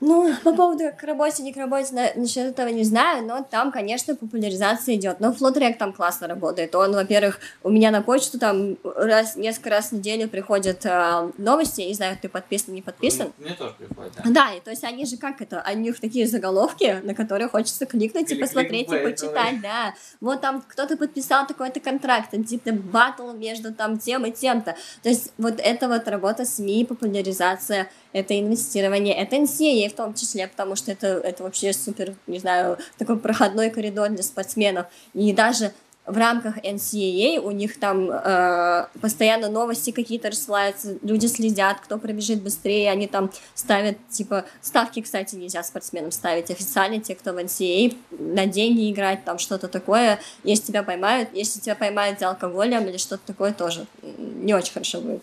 Ну, 0.00 0.34
по 0.44 0.52
поводу 0.54 0.84
к 0.96 1.02
работе, 1.02 1.42
не 1.42 1.52
к 1.52 1.56
работе, 1.56 1.94
на, 1.94 2.10
насчет 2.14 2.46
этого 2.46 2.68
не 2.68 2.84
знаю, 2.84 3.24
но 3.26 3.46
там, 3.48 3.70
конечно, 3.70 4.14
популяризация 4.14 4.94
идет. 4.94 5.20
Но 5.20 5.32
Флотрек 5.32 5.78
там 5.78 5.92
классно 5.92 6.26
работает. 6.26 6.74
Он, 6.74 6.92
во-первых, 6.92 7.38
у 7.62 7.70
меня 7.70 7.90
на 7.90 8.02
почту 8.02 8.38
там 8.38 8.76
раз, 8.82 9.36
несколько 9.36 9.70
раз 9.70 9.90
в 9.90 9.92
неделю 9.92 10.28
приходят 10.28 10.84
э, 10.84 11.30
новости, 11.38 11.82
я 11.82 11.88
не 11.88 11.94
знаю, 11.94 12.18
ты 12.20 12.28
подписан, 12.28 12.74
не 12.74 12.82
подписан. 12.82 13.32
Мне 13.38 13.54
тоже 13.54 13.74
приходят, 13.74 14.12
да. 14.16 14.30
Да, 14.30 14.54
и 14.54 14.60
то 14.60 14.70
есть 14.70 14.84
они 14.84 15.04
же 15.04 15.16
как 15.16 15.42
это, 15.42 15.64
у 15.70 15.76
них 15.76 16.00
такие 16.00 16.26
заголовки, 16.26 17.00
на 17.02 17.14
которые 17.14 17.48
хочется 17.48 17.86
кликнуть 17.86 18.28
Клик, 18.28 18.38
и 18.38 18.40
посмотреть, 18.40 18.92
и 18.92 18.98
почитать, 18.98 19.60
да. 19.60 19.94
Вот 20.20 20.40
там 20.40 20.62
кто-то 20.66 20.96
подписал 20.96 21.46
такой-то 21.46 21.80
контракт, 21.80 22.30
типа 22.30 22.72
батл 22.72 23.32
между 23.32 23.72
там 23.72 23.98
тем 23.98 24.24
и 24.26 24.32
тем-то. 24.32 24.76
То 25.02 25.08
есть 25.08 25.32
вот 25.38 25.54
это 25.58 25.88
вот 25.88 26.08
работа 26.08 26.44
СМИ, 26.44 26.86
популяризация, 26.86 27.88
это 28.12 28.38
инвестирование, 28.38 29.14
это 29.14 29.36
NCAA 29.36 29.88
в 29.88 29.94
том 29.94 30.14
числе, 30.14 30.48
потому 30.48 30.76
что 30.76 30.92
это, 30.92 31.06
это 31.06 31.42
вообще 31.42 31.72
супер, 31.72 32.14
не 32.26 32.38
знаю, 32.38 32.78
такой 32.98 33.18
проходной 33.18 33.70
коридор 33.70 34.08
для 34.08 34.22
спортсменов. 34.22 34.86
И 35.14 35.32
даже 35.32 35.72
в 36.06 36.16
рамках 36.16 36.58
NCAA 36.58 37.38
у 37.38 37.50
них 37.50 37.78
там 37.78 38.10
э, 38.10 38.86
постоянно 39.00 39.48
новости 39.48 39.90
какие-то 39.90 40.30
рассылаются, 40.30 40.98
люди 41.02 41.26
следят, 41.26 41.80
кто 41.80 41.98
пробежит 41.98 42.42
быстрее, 42.42 42.90
они 42.90 43.06
там 43.06 43.30
ставят, 43.54 43.96
типа, 44.08 44.44
ставки, 44.60 45.02
кстати, 45.02 45.36
нельзя 45.36 45.62
спортсменам 45.62 46.10
ставить 46.10 46.50
официально, 46.50 47.00
те, 47.00 47.14
кто 47.14 47.32
в 47.32 47.38
NCAA, 47.38 47.96
на 48.10 48.46
деньги 48.46 48.90
играть, 48.90 49.24
там 49.24 49.38
что-то 49.38 49.68
такое, 49.68 50.18
если 50.42 50.66
тебя 50.66 50.82
поймают, 50.82 51.28
если 51.32 51.60
тебя 51.60 51.76
поймают 51.76 52.18
за 52.18 52.30
алкоголем 52.30 52.88
или 52.88 52.96
что-то 52.96 53.22
такое, 53.26 53.52
тоже 53.52 53.86
не 54.02 54.54
очень 54.54 54.72
хорошо 54.72 55.00
будет. 55.00 55.22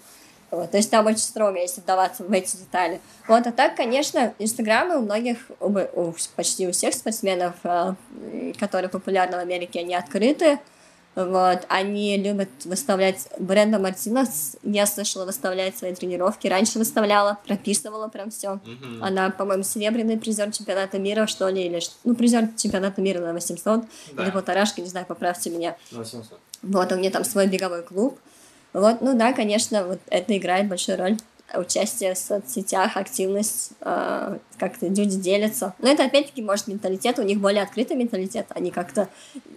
Вот, 0.49 0.71
то 0.71 0.77
есть 0.77 0.89
там 0.89 1.05
очень 1.05 1.17
строго, 1.17 1.59
если 1.59 1.81
вдаваться 1.81 2.23
в 2.23 2.31
эти 2.31 2.55
детали. 2.55 3.01
Вот, 3.27 3.45
а 3.45 3.51
так, 3.51 3.75
конечно, 3.75 4.33
инстаграмы 4.39 4.97
у 4.97 5.01
многих, 5.01 5.37
у, 5.59 5.67
у, 5.67 6.15
почти 6.35 6.67
у 6.67 6.71
всех 6.71 6.93
спортсменов, 6.93 7.55
э, 7.63 7.95
которые 8.57 8.89
популярны 8.89 9.35
в 9.35 9.41
Америке, 9.41 9.81
они 9.81 9.93
открыты. 9.93 10.59
Вот, 11.15 11.65
они 11.67 12.15
любят 12.15 12.49
выставлять 12.63 13.27
Бренда 13.39 13.79
Мартинес. 13.79 14.55
Я 14.61 14.85
слышала 14.85 15.25
выставлять 15.25 15.75
свои 15.75 15.95
тренировки. 15.95 16.47
Раньше 16.47 16.77
выставляла, 16.77 17.39
прописывала 17.47 18.07
прям 18.07 18.29
все. 18.29 18.59
Mm-hmm. 18.63 18.99
Она, 19.01 19.31
по-моему, 19.31 19.63
серебряный 19.63 20.19
призер 20.19 20.51
чемпионата 20.51 20.99
мира, 20.99 21.25
что 21.25 21.49
ли, 21.49 21.65
или 21.65 21.79
ну, 22.03 22.13
призер 22.13 22.49
чемпионата 22.55 23.01
мира 23.01 23.19
на 23.19 23.33
800 23.33 23.81
да. 24.13 24.23
или 24.23 24.29
полторашки, 24.29 24.79
не 24.79 24.87
знаю, 24.89 25.07
поправьте 25.07 25.49
меня. 25.49 25.75
800. 25.91 26.39
Вот, 26.61 26.91
у 26.91 26.95
меня 26.95 27.09
там 27.09 27.25
свой 27.25 27.47
беговой 27.47 27.81
клуб. 27.81 28.19
Вот, 28.73 29.01
ну 29.01 29.17
да, 29.17 29.33
конечно, 29.33 29.85
вот 29.85 29.99
это 30.09 30.37
играет 30.37 30.67
большую 30.67 30.97
роль. 30.97 31.17
Участие 31.53 32.13
в 32.13 32.17
соцсетях, 32.17 32.97
активность, 32.97 33.71
э, 33.79 34.37
как-то 34.57 34.87
люди 34.87 35.15
делятся. 35.15 35.73
Но 35.79 35.89
это 35.89 36.03
опять-таки 36.03 36.41
может 36.41 36.67
менталитет, 36.67 37.19
у 37.19 37.23
них 37.23 37.39
более 37.39 37.63
открытый 37.63 37.95
менталитет, 37.95 38.47
они 38.49 38.69
как-то 38.69 39.07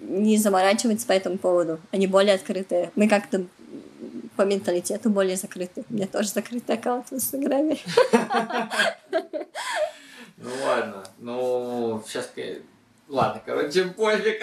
не 0.03 0.37
заморачиваются 0.37 1.07
по 1.07 1.13
этому 1.13 1.37
поводу, 1.37 1.81
они 1.91 2.07
более 2.07 2.35
открытые. 2.37 2.93
Мы 2.95 3.09
как-то 3.09 3.45
по 4.37 4.43
менталитету 4.43 5.11
более 5.11 5.37
закрыты. 5.37 5.85
У 5.91 5.95
меня 5.95 6.07
тоже 6.07 6.29
закрытый 6.29 6.77
аккаунт 6.77 7.11
в 7.11 7.15
Инстаграме. 7.15 7.77
Ну 10.43 10.49
ладно, 10.65 11.05
ну 11.19 12.03
сейчас 12.07 12.31
Ладно, 13.11 13.43
короче, 13.45 13.87
пофиг. 13.87 14.43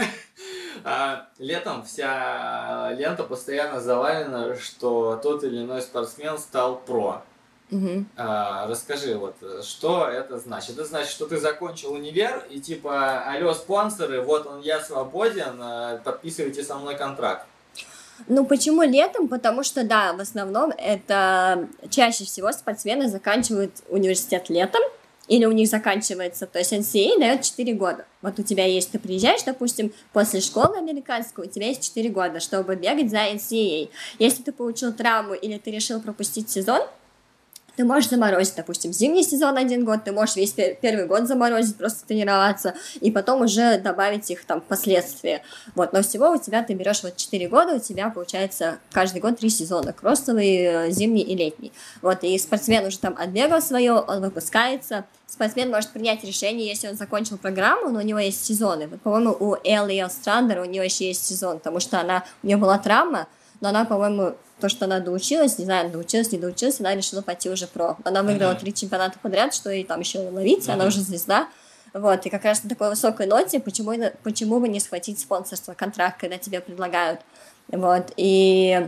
А, 0.83 1.27
летом 1.39 1.83
вся 1.83 2.91
лента 2.91 3.23
постоянно 3.23 3.81
завалена, 3.81 4.55
что 4.57 5.19
тот 5.23 5.43
или 5.43 5.63
иной 5.63 5.81
спортсмен 5.81 6.37
стал 6.37 6.77
про. 6.77 7.23
Угу. 7.71 8.05
А, 8.15 8.67
расскажи, 8.67 9.17
вот, 9.17 9.35
что 9.63 10.07
это 10.07 10.37
значит? 10.37 10.71
Это 10.71 10.85
значит, 10.85 11.09
что 11.09 11.25
ты 11.25 11.37
закончил 11.37 11.93
универ 11.93 12.45
и 12.49 12.59
типа, 12.59 13.23
алло, 13.23 13.53
спонсоры, 13.53 14.21
вот 14.21 14.45
он, 14.45 14.61
я 14.61 14.79
свободен, 14.79 15.59
а, 15.59 15.97
подписывайте 15.97 16.63
со 16.63 16.75
мной 16.75 16.95
контракт. 16.95 17.47
Ну, 18.27 18.45
почему 18.45 18.83
летом? 18.83 19.27
Потому 19.27 19.63
что, 19.63 19.83
да, 19.83 20.13
в 20.13 20.19
основном 20.19 20.71
это 20.77 21.67
чаще 21.89 22.25
всего 22.25 22.51
спортсмены 22.51 23.09
заканчивают 23.09 23.71
университет 23.89 24.49
летом, 24.49 24.81
или 25.27 25.45
у 25.45 25.51
них 25.51 25.67
заканчивается, 25.67 26.47
то 26.47 26.59
есть 26.59 26.73
NCAA 26.73 27.19
дает 27.19 27.41
4 27.41 27.73
года. 27.73 28.05
Вот 28.21 28.39
у 28.39 28.43
тебя 28.43 28.65
есть, 28.65 28.91
ты 28.91 28.99
приезжаешь, 28.99 29.43
допустим, 29.43 29.93
после 30.13 30.41
школы 30.41 30.77
американской, 30.77 31.47
у 31.47 31.49
тебя 31.49 31.67
есть 31.67 31.83
4 31.83 32.09
года, 32.09 32.39
чтобы 32.39 32.75
бегать 32.75 33.09
за 33.09 33.17
NCAA. 33.17 33.89
Если 34.19 34.43
ты 34.43 34.51
получил 34.51 34.93
травму 34.93 35.33
или 35.33 35.57
ты 35.57 35.71
решил 35.71 36.01
пропустить 36.01 36.49
сезон, 36.49 36.81
ты 37.77 37.85
можешь 37.85 38.09
заморозить, 38.09 38.55
допустим, 38.55 38.91
зимний 38.91 39.23
сезон 39.23 39.55
один 39.55 39.85
год, 39.85 40.03
ты 40.03 40.11
можешь 40.11 40.35
весь 40.35 40.51
первый 40.51 41.05
год 41.05 41.27
заморозить, 41.27 41.77
просто 41.77 42.05
тренироваться, 42.07 42.73
и 42.99 43.11
потом 43.11 43.41
уже 43.41 43.77
добавить 43.77 44.29
их 44.31 44.45
там 44.45 44.61
впоследствии. 44.61 45.41
Вот, 45.75 45.93
но 45.93 46.01
всего 46.01 46.31
у 46.31 46.37
тебя 46.37 46.63
ты 46.63 46.73
берешь 46.73 47.03
вот 47.03 47.15
4 47.15 47.47
года, 47.47 47.75
у 47.75 47.79
тебя 47.79 48.09
получается 48.09 48.79
каждый 48.91 49.21
год 49.21 49.37
3 49.37 49.49
сезона, 49.49 49.93
кроссовый, 49.93 50.57
э, 50.57 50.91
зимний 50.91 51.21
и 51.21 51.35
летний. 51.35 51.71
Вот, 52.01 52.23
и 52.23 52.37
спортсмен 52.39 52.83
уже 52.85 52.97
там 52.97 53.15
отбегал 53.15 53.61
свое, 53.61 53.93
он 53.93 54.21
выпускается, 54.21 55.05
спортсмен 55.27 55.69
может 55.69 55.91
принять 55.91 56.23
решение, 56.23 56.67
если 56.67 56.87
он 56.87 56.95
закончил 56.95 57.37
программу, 57.37 57.89
но 57.89 57.99
у 57.99 58.03
него 58.03 58.17
есть 58.17 58.43
сезоны. 58.43 58.87
Вот, 58.87 59.01
по-моему, 59.01 59.37
у 59.39 59.55
Элли 59.63 60.03
Страндер 60.09 60.61
у 60.61 60.65
нее 60.65 60.83
еще 60.83 61.07
есть 61.07 61.23
сезон, 61.23 61.59
потому 61.59 61.79
что 61.79 61.99
она, 61.99 62.23
у 62.41 62.47
нее 62.47 62.57
была 62.57 62.79
травма, 62.79 63.27
но 63.61 63.69
она, 63.69 63.85
по-моему, 63.85 64.35
то, 64.59 64.69
что 64.69 64.85
она 64.85 64.99
доучилась, 64.99 65.59
не 65.59 65.65
знаю, 65.65 65.89
доучилась, 65.91 66.31
не 66.31 66.37
доучилась, 66.37 66.79
она 66.79 66.95
решила 66.95 67.21
пойти 67.21 67.49
уже 67.49 67.67
про. 67.67 67.97
Она 68.03 68.23
выиграла 68.23 68.55
три 68.55 68.73
чемпионата 68.73 69.19
подряд, 69.21 69.53
что 69.53 69.69
и 69.69 69.83
там 69.83 69.99
еще 69.99 70.19
ловить, 70.19 70.67
она 70.69 70.85
уже 70.85 71.01
звезда. 71.01 71.47
Вот, 71.93 72.25
и 72.25 72.29
как 72.29 72.43
раз 72.43 72.63
на 72.63 72.69
такой 72.69 72.89
высокой 72.89 73.27
ноте, 73.27 73.59
почему, 73.59 73.93
почему 74.23 74.59
бы 74.59 74.67
не 74.67 74.79
схватить 74.79 75.19
спонсорство, 75.19 75.73
контракт, 75.73 76.19
когда 76.19 76.37
тебе 76.37 76.59
предлагают. 76.59 77.21
Вот, 77.69 78.11
и 78.17 78.87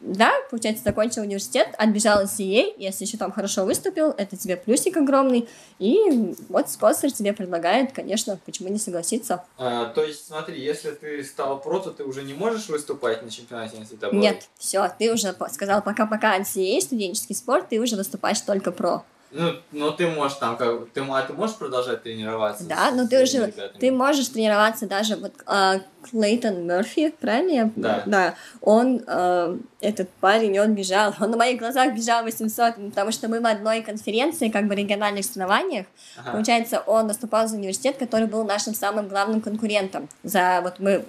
да, 0.00 0.32
получается, 0.50 0.84
закончил 0.84 1.22
университет, 1.22 1.74
отбежал 1.78 2.22
из 2.22 2.38
CA, 2.38 2.72
если 2.76 3.04
еще 3.04 3.16
там 3.16 3.32
хорошо 3.32 3.64
выступил, 3.64 4.10
это 4.10 4.36
тебе 4.36 4.56
плюсик 4.56 4.96
огромный, 4.96 5.48
и 5.78 6.34
вот 6.48 6.70
спонсор 6.70 7.10
тебе 7.10 7.32
предлагает, 7.32 7.92
конечно, 7.92 8.38
почему 8.44 8.68
не 8.68 8.78
согласиться. 8.78 9.44
А, 9.58 9.86
то 9.86 10.04
есть, 10.04 10.26
смотри, 10.26 10.60
если 10.60 10.90
ты 10.92 11.24
стал 11.24 11.60
про, 11.60 11.80
то 11.80 11.90
ты 11.90 12.04
уже 12.04 12.22
не 12.22 12.34
можешь 12.34 12.68
выступать 12.68 13.22
на 13.22 13.30
чемпионате 13.30 13.78
NCAA? 13.78 14.14
Нет, 14.14 14.48
все, 14.58 14.88
ты 14.98 15.12
уже 15.12 15.34
сказал 15.50 15.82
пока-пока 15.82 16.38
NCAA, 16.38 16.80
студенческий 16.80 17.34
спорт, 17.34 17.68
ты 17.70 17.80
уже 17.80 17.96
выступаешь 17.96 18.40
только 18.40 18.72
про. 18.72 19.04
Ну, 19.36 19.52
но 19.72 19.90
ты 19.90 20.06
можешь 20.06 20.38
там, 20.38 20.56
как, 20.56 20.88
ты, 20.94 21.00
а 21.00 21.22
ты 21.22 21.32
можешь 21.34 21.56
продолжать 21.56 22.02
тренироваться? 22.02 22.64
Да, 22.64 22.90
но 22.90 23.06
ты 23.06 23.22
уже, 23.22 23.46
ребятами? 23.46 23.78
ты 23.78 23.92
можешь 23.92 24.28
тренироваться 24.28 24.86
даже, 24.86 25.16
вот 25.16 25.32
э, 25.46 25.80
Клейтон 26.10 26.66
Мерфи, 26.66 27.10
правильно? 27.20 27.70
Да. 27.76 28.02
Да, 28.06 28.34
он, 28.62 29.02
э, 29.06 29.58
этот 29.80 30.08
парень, 30.20 30.58
он 30.58 30.74
бежал, 30.74 31.14
он 31.20 31.32
на 31.32 31.36
моих 31.36 31.58
глазах 31.58 31.94
бежал 31.94 32.24
800, 32.24 32.76
потому 32.90 33.12
что 33.12 33.28
мы 33.28 33.40
в 33.40 33.46
одной 33.46 33.82
конференции, 33.82 34.48
как 34.48 34.68
бы 34.68 34.74
региональных 34.74 35.26
соревнованиях, 35.26 35.86
ага. 36.16 36.32
получается, 36.32 36.82
он 36.86 37.06
наступал 37.06 37.46
за 37.46 37.56
университет, 37.56 37.98
который 37.98 38.28
был 38.28 38.44
нашим 38.44 38.74
самым 38.74 39.08
главным 39.08 39.42
конкурентом. 39.42 40.08
За, 40.22 40.60
вот 40.62 40.78
мы 40.78 41.04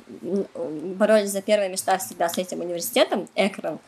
боролись 0.97 1.31
за 1.31 1.41
первые 1.41 1.69
места 1.69 1.97
всегда 1.97 2.27
с 2.27 2.37
этим 2.37 2.59
университетом, 2.59 3.29
Экрон, 3.35 3.79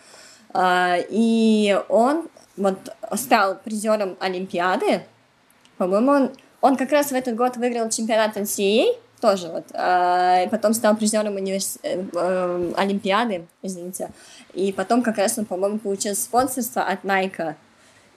Uh, 0.52 1.06
и 1.12 1.80
он 1.90 2.28
вот 2.58 2.78
стал 3.16 3.58
призером 3.64 4.18
Олимпиады. 4.20 5.04
По-моему, 5.78 6.12
он, 6.12 6.32
он 6.62 6.76
как 6.76 6.92
раз 6.92 7.12
в 7.12 7.14
этот 7.14 7.36
год 7.36 7.58
выиграл 7.58 7.90
чемпионат 7.90 8.38
NCAA, 8.38 8.98
тоже 9.20 9.50
вот, 9.50 9.66
а, 9.74 10.48
потом 10.48 10.74
стал 10.74 10.96
призером 10.96 11.36
универс... 11.36 11.78
Э, 11.84 12.04
э, 12.14 12.74
Олимпиады, 12.78 13.46
извините, 13.62 14.12
и 14.54 14.72
потом 14.72 15.02
как 15.02 15.18
раз 15.18 15.38
он, 15.38 15.46
по-моему, 15.46 15.80
получил 15.80 16.16
спонсорство 16.16 16.84
от 16.84 17.04
Nike, 17.04 17.56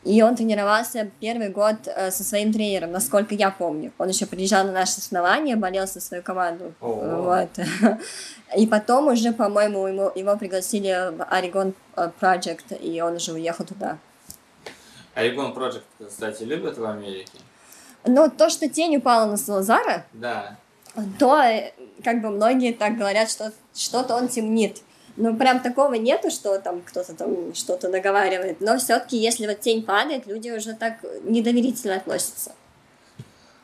и 0.05 0.21
он 0.23 0.35
тренировался 0.35 1.11
первый 1.21 1.49
год 1.49 1.77
э, 1.87 2.11
со 2.11 2.25
своим 2.25 2.53
тренером, 2.53 2.91
насколько 2.91 3.35
я 3.35 3.51
помню. 3.51 3.93
Он 3.99 4.09
еще 4.09 4.27
приезжал 4.27 4.65
на 4.65 4.73
наши 4.73 5.01
соревнования, 5.01 5.57
болел 5.57 5.87
за 5.87 6.01
свою 6.01 6.23
команду. 6.25 6.73
Вот. 6.81 7.51
И 8.57 8.67
потом 8.67 9.09
уже, 9.09 9.33
по-моему, 9.33 9.87
его, 9.87 10.13
его 10.15 10.37
пригласили 10.37 11.17
в 11.17 11.25
Орегон 11.25 11.75
Project, 11.95 12.79
и 12.83 13.01
он 13.01 13.15
уже 13.15 13.33
уехал 13.33 13.65
туда. 13.65 13.99
Орегон 15.15 15.53
Project, 15.53 15.83
кстати, 16.07 16.43
любят 16.45 16.79
в 16.79 16.85
Америке? 16.85 17.39
Ну, 18.05 18.31
то, 18.31 18.51
что 18.51 18.69
тень 18.69 18.97
упала 18.97 19.27
на 19.27 19.37
Салазара, 19.37 20.07
да. 20.13 20.57
то 21.19 21.39
э, 21.39 21.73
как 22.03 22.21
бы 22.21 22.31
многие 22.31 22.73
так 22.73 22.97
говорят, 22.97 23.31
что 23.31 23.53
что-то 23.75 24.17
он 24.17 24.29
темнит. 24.29 24.79
Ну, 25.17 25.37
прям 25.37 25.61
такого 25.61 25.95
нету, 25.95 26.31
что 26.31 26.59
там 26.59 26.81
кто-то 26.81 27.15
там 27.15 27.55
что-то 27.55 27.89
наговаривает. 27.89 28.61
Но 28.61 28.79
все-таки, 28.79 29.19
если 29.19 29.47
вот 29.47 29.61
тень 29.61 29.85
падает, 29.85 30.27
люди 30.27 30.51
уже 30.51 30.75
так 30.75 30.95
недоверительно 31.23 31.97
относятся. 31.97 32.53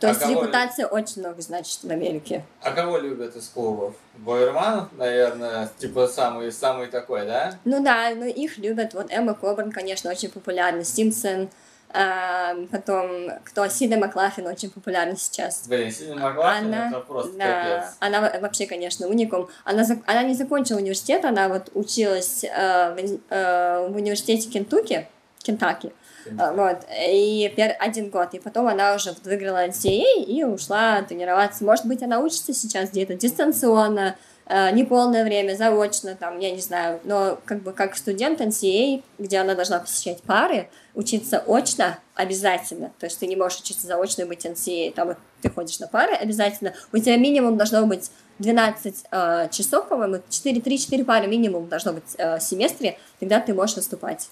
То 0.00 0.06
а 0.06 0.10
есть 0.10 0.26
репутация 0.26 0.86
очень 0.86 1.22
много 1.22 1.42
значит 1.42 1.82
в 1.82 1.90
Америке. 1.90 2.44
А 2.62 2.70
кого 2.70 2.98
любят 2.98 3.34
из 3.34 3.48
клубов? 3.48 3.94
Бойерман, 4.16 4.88
наверное, 4.96 5.68
типа 5.78 6.06
самый, 6.06 6.52
самый 6.52 6.86
такой, 6.86 7.26
да? 7.26 7.58
Ну 7.64 7.82
да, 7.82 8.10
ну 8.14 8.24
их 8.24 8.58
любят. 8.58 8.94
Вот 8.94 9.10
Эмма 9.10 9.34
Кобрн, 9.34 9.72
конечно, 9.72 10.10
очень 10.10 10.30
популярна. 10.30 10.84
Симпсон, 10.84 11.48
а, 11.90 12.54
потом, 12.70 13.30
кто 13.44 13.66
Сида 13.66 13.96
Маклафин 13.96 14.46
очень 14.46 14.70
популярна 14.70 15.16
сейчас. 15.16 15.66
Блин, 15.66 15.90
Сида 15.90 16.16
Маклафин 16.16 16.66
она, 16.66 16.88
это 16.88 17.00
просто 17.00 17.32
да, 17.38 17.62
капец. 17.62 17.96
Она 18.00 18.40
вообще, 18.40 18.66
конечно, 18.66 19.08
уникум. 19.08 19.48
Она, 19.64 19.84
она 20.06 20.22
не 20.22 20.34
закончила 20.34 20.78
университет, 20.78 21.24
она 21.24 21.48
вот 21.48 21.70
училась 21.74 22.44
э, 22.44 22.48
в, 22.94 23.20
э, 23.30 23.88
в 23.88 23.96
университете 23.96 24.50
Кентукки, 24.50 25.08
Кентаки. 25.38 25.92
Uh, 26.36 26.54
вот, 26.54 26.78
и 26.90 27.52
пер, 27.56 27.76
один 27.78 28.10
год, 28.10 28.34
и 28.34 28.38
потом 28.38 28.66
она 28.66 28.94
уже 28.94 29.14
выиграла 29.24 29.66
NCAA 29.66 30.24
и 30.24 30.44
ушла 30.44 31.02
тренироваться. 31.02 31.64
Может 31.64 31.86
быть, 31.86 32.02
она 32.02 32.20
учится 32.20 32.52
сейчас 32.52 32.90
где-то 32.90 33.14
дистанционно, 33.14 34.16
Э, 34.50 34.70
не 34.72 34.84
полное 34.84 35.24
время, 35.24 35.54
заочно, 35.54 36.14
там, 36.14 36.38
я 36.38 36.50
не 36.50 36.62
знаю, 36.62 37.00
но 37.04 37.38
как 37.44 37.62
бы 37.62 37.72
как 37.72 37.94
студент 37.96 38.40
NCA, 38.40 39.02
где 39.18 39.38
она 39.38 39.54
должна 39.54 39.78
посещать 39.78 40.22
пары, 40.22 40.70
учиться 40.94 41.44
очно 41.46 41.98
обязательно, 42.14 42.90
то 42.98 43.04
есть 43.04 43.18
ты 43.18 43.26
не 43.26 43.36
можешь 43.36 43.60
учиться 43.60 43.86
заочно 43.86 44.22
и 44.22 44.24
быть 44.24 44.46
NCA, 44.46 44.94
там 44.94 45.16
ты 45.42 45.50
ходишь 45.50 45.78
на 45.80 45.86
пары 45.86 46.14
обязательно, 46.14 46.72
у 46.94 46.96
тебя 46.96 47.18
минимум 47.18 47.58
должно 47.58 47.84
быть 47.84 48.10
12 48.38 49.04
э, 49.10 49.48
часов, 49.50 49.86
по-моему, 49.86 50.22
4, 50.30 50.60
3-4 50.60 51.04
пары 51.04 51.26
минимум 51.26 51.68
должно 51.68 51.92
быть 51.92 52.14
э, 52.16 52.38
в 52.38 52.40
семестре, 52.40 52.98
тогда 53.20 53.40
ты 53.40 53.52
можешь 53.52 53.76
выступать. 53.76 54.30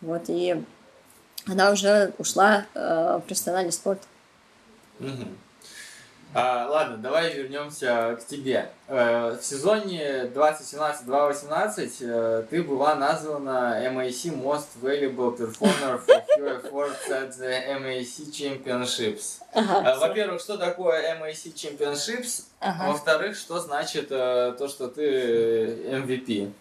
Вот, 0.00 0.24
и 0.26 0.64
она 1.46 1.70
уже 1.70 2.12
ушла 2.18 2.66
э, 2.74 3.18
в 3.18 3.26
профессиональный 3.26 3.72
спорт. 3.72 4.00
Mm-hmm. 5.00 5.36
А, 6.36 6.66
ладно, 6.68 6.96
давай 6.96 7.32
вернемся 7.32 8.18
к 8.20 8.26
тебе. 8.26 8.68
Э, 8.88 9.36
в 9.40 9.44
сезоне 9.44 10.24
2017-2018 10.34 11.90
э, 12.00 12.44
ты 12.50 12.64
была 12.64 12.96
названа 12.96 13.80
MAC 13.92 14.34
Most 14.42 14.66
Valuable 14.82 15.38
Performer 15.38 16.04
for 16.04 16.24
your 16.36 16.56
efforts 16.58 17.08
at 17.08 17.38
the 17.38 17.78
MAC 17.78 18.32
Championships. 18.32 19.42
Ага, 19.52 19.92
э, 19.92 19.98
Во-первых, 20.00 20.40
что 20.40 20.56
такое 20.56 21.16
MAC 21.20 21.54
Championships? 21.54 22.46
Ага. 22.58 22.90
Во-вторых, 22.90 23.36
что 23.36 23.60
значит 23.60 24.08
то, 24.08 24.66
что 24.68 24.88
ты 24.88 25.86
MVP? 25.88 26.52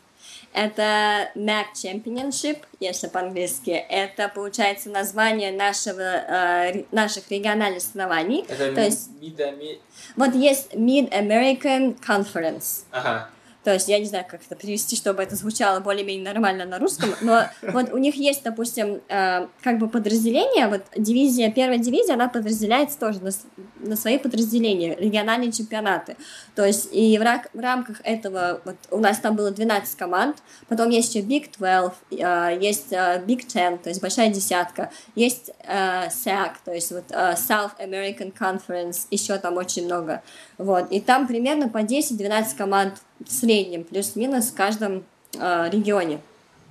Это 0.53 1.31
Mac 1.35 1.73
Championship, 1.73 2.59
если 2.80 3.07
по-английски. 3.07 3.71
Это, 3.71 4.30
получается, 4.30 4.89
название 4.89 5.51
нашего, 5.51 6.01
э, 6.01 6.84
наших 6.91 7.30
региональных 7.31 7.81
соревнований. 7.81 8.45
Это 8.47 8.73
То 8.73 8.81
есть, 8.81 9.09
mid, 9.21 9.80
вот 10.15 10.35
есть 10.35 10.73
Mid-American 10.73 11.99
Conference. 11.99 12.84
Ага. 12.91 13.30
То 13.64 13.73
есть 13.73 13.88
я 13.88 13.99
не 13.99 14.06
знаю, 14.06 14.26
как 14.30 14.41
это 14.45 14.56
перевести, 14.56 14.95
чтобы 14.95 15.23
это 15.23 15.35
звучало 15.35 15.80
более-менее 15.80 16.26
нормально 16.26 16.65
на 16.65 16.80
русском, 16.80 17.10
но 17.22 17.44
вот 17.61 17.94
у 17.94 17.98
них 17.98 18.15
есть, 18.15 18.44
допустим, 18.44 19.02
э, 19.07 19.48
как 19.61 19.77
бы 19.80 19.88
подразделение, 19.88 20.68
вот 20.68 20.81
дивизия, 20.98 21.49
первая 21.49 21.77
дивизия, 21.77 22.15
она 22.15 22.27
подразделяется 22.27 22.99
тоже 22.99 23.19
на, 23.22 23.31
на 23.80 23.95
свои 23.95 24.18
подразделения, 24.18 24.95
региональные 24.95 25.52
чемпионаты. 25.52 26.18
То 26.56 26.65
есть 26.65 26.90
и 26.91 27.18
в, 27.18 27.22
рак, 27.22 27.49
в 27.53 27.60
рамках 27.60 28.02
этого, 28.03 28.61
вот 28.65 28.76
у 28.91 28.98
нас 28.98 29.19
там 29.19 29.35
было 29.35 29.52
12 29.52 29.98
команд, 29.98 30.38
потом 30.68 30.90
есть 30.90 31.15
еще 31.15 31.26
Big 31.26 31.49
12, 31.57 31.94
э, 32.11 32.57
есть 32.60 32.91
э, 32.91 33.23
Big 33.26 33.48
Ten, 33.48 33.77
то 33.81 33.90
есть 33.90 34.02
большая 34.02 34.30
десятка, 34.30 34.91
есть 35.15 35.52
э, 35.65 36.07
SAC, 36.07 36.52
то 36.65 36.73
есть 36.73 36.91
вот 36.91 37.06
э, 37.10 37.34
South 37.34 37.72
American 37.80 38.34
Conference, 38.38 39.07
еще 39.10 39.38
там 39.38 39.56
очень 39.56 39.85
много. 39.85 40.22
Вот, 40.57 40.91
и 40.91 40.99
там 40.99 41.27
примерно 41.27 41.69
по 41.69 41.77
10-12 41.77 42.57
команд 42.57 42.95
в 43.27 43.31
среднем, 43.31 43.83
плюс-минус 43.83 44.49
в 44.49 44.55
каждом 44.55 45.03
э, 45.37 45.69
регионе. 45.69 46.19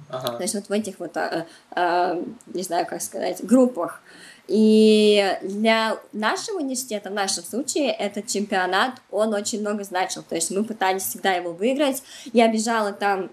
Ага. 0.09 0.37
То 0.37 0.43
есть 0.43 0.55
вот 0.55 0.69
в 0.69 0.73
этих 0.73 0.99
вот, 0.99 1.17
э, 1.17 1.47
э, 1.75 2.23
не 2.47 2.63
знаю, 2.63 2.87
как 2.87 3.03
сказать, 3.03 3.45
группах. 3.45 4.01
И 4.49 5.39
для 5.43 5.99
нашего 6.13 6.59
университета, 6.59 7.11
в 7.11 7.15
нашем 7.15 7.45
случае, 7.45 7.93
этот 7.93 8.27
чемпионат, 8.27 9.01
он 9.11 9.33
очень 9.33 9.61
много 9.61 9.85
значил. 9.85 10.23
То 10.29 10.35
есть 10.35 10.51
мы 10.51 10.65
пытались 10.65 11.03
всегда 11.03 11.33
его 11.33 11.53
выиграть. 11.53 12.03
Я 12.33 12.49
бежала 12.49 12.93
там, 12.93 13.31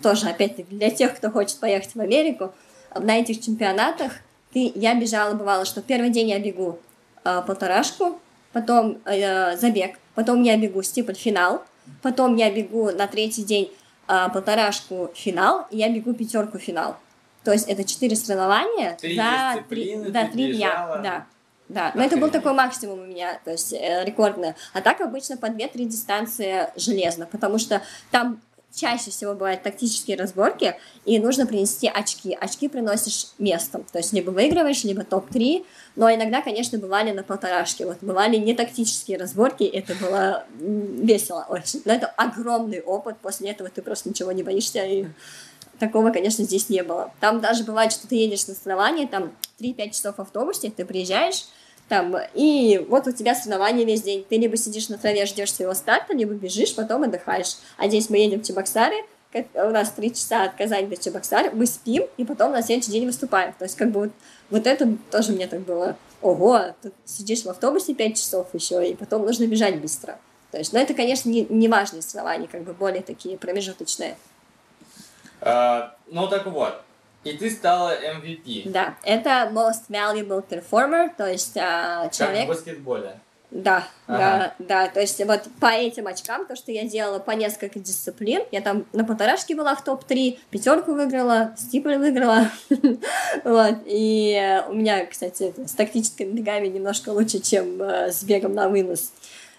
тоже, 0.00 0.28
опять-таки, 0.28 0.74
для 0.74 0.90
тех, 0.90 1.16
кто 1.16 1.30
хочет 1.30 1.58
поехать 1.58 1.94
в 1.94 2.00
Америку, 2.00 2.52
на 2.94 3.18
этих 3.18 3.40
чемпионатах 3.40 4.12
ты, 4.54 4.70
я 4.76 4.94
бежала, 4.94 5.34
бывало, 5.34 5.64
что 5.64 5.82
первый 5.82 6.10
день 6.10 6.30
я 6.30 6.38
бегу 6.38 6.78
э, 7.24 7.42
полторашку, 7.46 8.20
потом 8.52 8.98
э, 9.04 9.56
забег, 9.56 9.98
потом 10.14 10.42
я 10.42 10.56
бегу 10.56 10.82
стипль 10.82 11.14
финал, 11.14 11.64
потом 12.02 12.36
я 12.36 12.50
бегу 12.50 12.90
на 12.90 13.06
третий 13.06 13.44
день 13.44 13.70
э, 14.08 14.28
полторашку 14.32 15.10
финал, 15.14 15.66
и 15.70 15.78
я 15.78 15.88
бегу 15.88 16.14
пятерку 16.14 16.58
финал. 16.58 16.96
То 17.44 17.52
есть 17.52 17.68
это 17.68 17.84
четыре 17.84 18.16
соревнования 18.16 18.96
три 19.00 19.16
за 19.16 19.62
три, 19.68 19.96
да, 20.08 20.26
три 20.26 20.54
дня. 20.54 21.00
Да. 21.02 21.26
Да, 21.66 21.92
но 21.94 22.02
это 22.02 22.18
был 22.18 22.30
такой 22.30 22.52
максимум 22.52 23.00
у 23.00 23.06
меня, 23.06 23.40
то 23.42 23.50
есть 23.50 23.72
э, 23.72 24.04
рекордное. 24.04 24.54
А 24.74 24.82
так 24.82 25.00
обычно 25.00 25.38
по 25.38 25.46
2-3 25.46 25.86
дистанции 25.86 26.68
железно, 26.76 27.24
потому 27.24 27.58
что 27.58 27.80
там 28.10 28.38
чаще 28.74 29.10
всего 29.10 29.34
бывают 29.34 29.62
тактические 29.62 30.16
разборки, 30.16 30.76
и 31.04 31.18
нужно 31.18 31.46
принести 31.46 31.88
очки. 31.88 32.36
Очки 32.40 32.68
приносишь 32.68 33.28
местом, 33.38 33.84
то 33.90 33.98
есть 33.98 34.12
либо 34.12 34.30
выигрываешь, 34.30 34.84
либо 34.84 35.04
топ-3, 35.04 35.64
но 35.96 36.12
иногда, 36.12 36.42
конечно, 36.42 36.78
бывали 36.78 37.12
на 37.12 37.22
полторашке. 37.22 37.86
Вот 37.86 37.98
бывали 38.00 38.36
не 38.36 38.54
тактические 38.54 39.18
разборки, 39.18 39.64
это 39.64 39.94
было 39.94 40.44
весело 40.58 41.46
очень. 41.48 41.82
Но 41.84 41.92
это 41.92 42.06
огромный 42.06 42.80
опыт, 42.80 43.16
после 43.18 43.50
этого 43.50 43.70
ты 43.70 43.82
просто 43.82 44.08
ничего 44.08 44.32
не 44.32 44.42
боишься, 44.42 44.84
и 44.84 45.06
такого, 45.78 46.10
конечно, 46.10 46.44
здесь 46.44 46.68
не 46.68 46.82
было. 46.82 47.12
Там 47.20 47.40
даже 47.40 47.64
бывает, 47.64 47.92
что 47.92 48.06
ты 48.06 48.16
едешь 48.16 48.46
на 48.46 48.54
соревнования, 48.54 49.06
там 49.06 49.32
3-5 49.58 49.90
часов 49.90 50.16
в 50.16 50.20
автобусе, 50.20 50.70
ты 50.70 50.84
приезжаешь, 50.84 51.46
там, 51.88 52.16
и 52.34 52.84
вот 52.88 53.06
у 53.06 53.12
тебя 53.12 53.34
соревнования 53.34 53.84
весь 53.84 54.02
день. 54.02 54.24
Ты 54.28 54.36
либо 54.36 54.56
сидишь 54.56 54.88
на 54.88 54.98
траве, 54.98 55.26
ждешь 55.26 55.52
своего 55.52 55.74
старта, 55.74 56.14
либо 56.14 56.32
бежишь, 56.32 56.74
потом 56.74 57.02
отдыхаешь. 57.02 57.56
А 57.76 57.88
здесь 57.88 58.08
мы 58.08 58.18
едем 58.18 58.40
в 58.40 58.46
Чебоксары, 58.46 58.96
у 59.54 59.70
нас 59.70 59.90
три 59.90 60.12
часа 60.12 60.44
от 60.44 60.54
Казани 60.54 60.86
до 60.86 60.96
Чебоксар, 60.96 61.50
мы 61.52 61.66
спим, 61.66 62.04
и 62.16 62.24
потом 62.24 62.52
на 62.52 62.62
следующий 62.62 62.92
день 62.92 63.06
выступаем. 63.06 63.52
То 63.58 63.64
есть, 63.64 63.76
как 63.76 63.90
бы 63.90 64.00
вот, 64.00 64.10
вот 64.50 64.66
это 64.66 64.96
тоже 65.10 65.32
мне 65.32 65.46
так 65.46 65.60
было, 65.60 65.96
ого, 66.22 66.60
ты 66.82 66.92
сидишь 67.04 67.42
в 67.42 67.50
автобусе 67.50 67.94
пять 67.94 68.16
часов 68.16 68.48
еще, 68.52 68.88
и 68.88 68.94
потом 68.94 69.22
нужно 69.22 69.46
бежать 69.46 69.80
быстро. 69.80 70.18
То 70.52 70.58
есть, 70.58 70.72
но 70.72 70.78
это, 70.78 70.94
конечно, 70.94 71.28
не, 71.28 71.44
не 71.48 71.68
важные 71.68 72.02
соревнования, 72.02 72.46
как 72.46 72.62
бы 72.62 72.74
более 72.74 73.02
такие 73.02 73.36
промежуточные. 73.36 74.16
Uh, 75.40 75.90
ну 76.06 76.28
так 76.28 76.46
вот, 76.46 76.80
и 77.24 77.36
ты 77.36 77.50
стала 77.50 77.94
MVP. 77.94 78.70
Да, 78.70 78.96
это 79.02 79.50
Most 79.52 79.88
Valuable 79.88 80.44
Performer, 80.46 81.10
то 81.16 81.26
есть 81.26 81.56
uh, 81.56 82.14
человек... 82.16 82.46
Как 82.48 82.56
в 82.56 82.58
баскетболе. 82.58 83.20
Да, 83.54 83.86
ага. 84.08 84.18
да, 84.58 84.66
да. 84.66 84.88
То 84.88 85.00
есть 85.00 85.24
вот 85.24 85.42
по 85.60 85.66
этим 85.66 86.08
очкам, 86.08 86.44
то, 86.44 86.56
что 86.56 86.72
я 86.72 86.82
делала 86.88 87.20
по 87.20 87.30
несколько 87.30 87.78
дисциплин, 87.78 88.42
я 88.50 88.60
там 88.60 88.84
на 88.92 89.04
полторашке 89.04 89.54
была 89.54 89.76
в 89.76 89.84
топ-3, 89.84 90.38
пятерку 90.50 90.92
выиграла, 90.92 91.54
стипль 91.56 91.94
выиграла. 91.94 92.50
вот. 93.44 93.76
И 93.86 94.60
у 94.68 94.72
меня, 94.74 95.06
кстати, 95.06 95.54
с 95.64 95.72
тактическими 95.72 96.32
бегами 96.32 96.66
немножко 96.66 97.10
лучше, 97.10 97.38
чем 97.38 97.80
э, 97.80 98.10
с 98.10 98.24
бегом 98.24 98.54
на 98.54 98.68
вынос. 98.68 99.12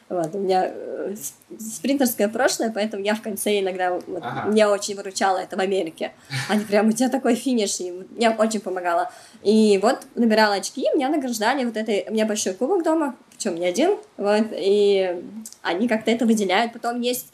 Вот, 0.07 0.35
у 0.35 0.37
меня 0.37 0.71
э, 0.71 1.15
спринтерское 1.59 2.27
прошлое, 2.27 2.71
поэтому 2.71 3.03
я 3.03 3.15
в 3.15 3.23
конце 3.23 3.59
иногда, 3.59 3.93
вот, 3.93 4.21
ага. 4.21 4.49
меня 4.49 4.69
очень 4.69 4.95
выручало 4.95 5.39
это 5.39 5.57
в 5.57 5.59
Америке. 5.59 6.11
Они 6.47 6.63
прям, 6.63 6.89
у 6.89 6.91
тебя 6.91 7.09
такой 7.09 7.33
финиш, 7.33 7.79
и 7.79 7.91
мне 7.91 8.29
очень 8.29 8.59
помогало. 8.59 9.11
И 9.41 9.79
вот 9.81 10.05
набирала 10.13 10.55
очки, 10.55 10.85
меня 10.93 11.09
награждали 11.09 11.65
вот 11.65 11.75
этой, 11.75 12.05
у 12.07 12.13
меня 12.13 12.27
большой 12.27 12.53
кубок 12.53 12.83
дома, 12.83 13.15
причем 13.31 13.55
не 13.55 13.65
один, 13.65 13.97
вот, 14.17 14.45
и 14.51 15.23
они 15.63 15.87
как-то 15.87 16.11
это 16.11 16.27
выделяют. 16.27 16.73
Потом 16.73 17.01
есть 17.01 17.31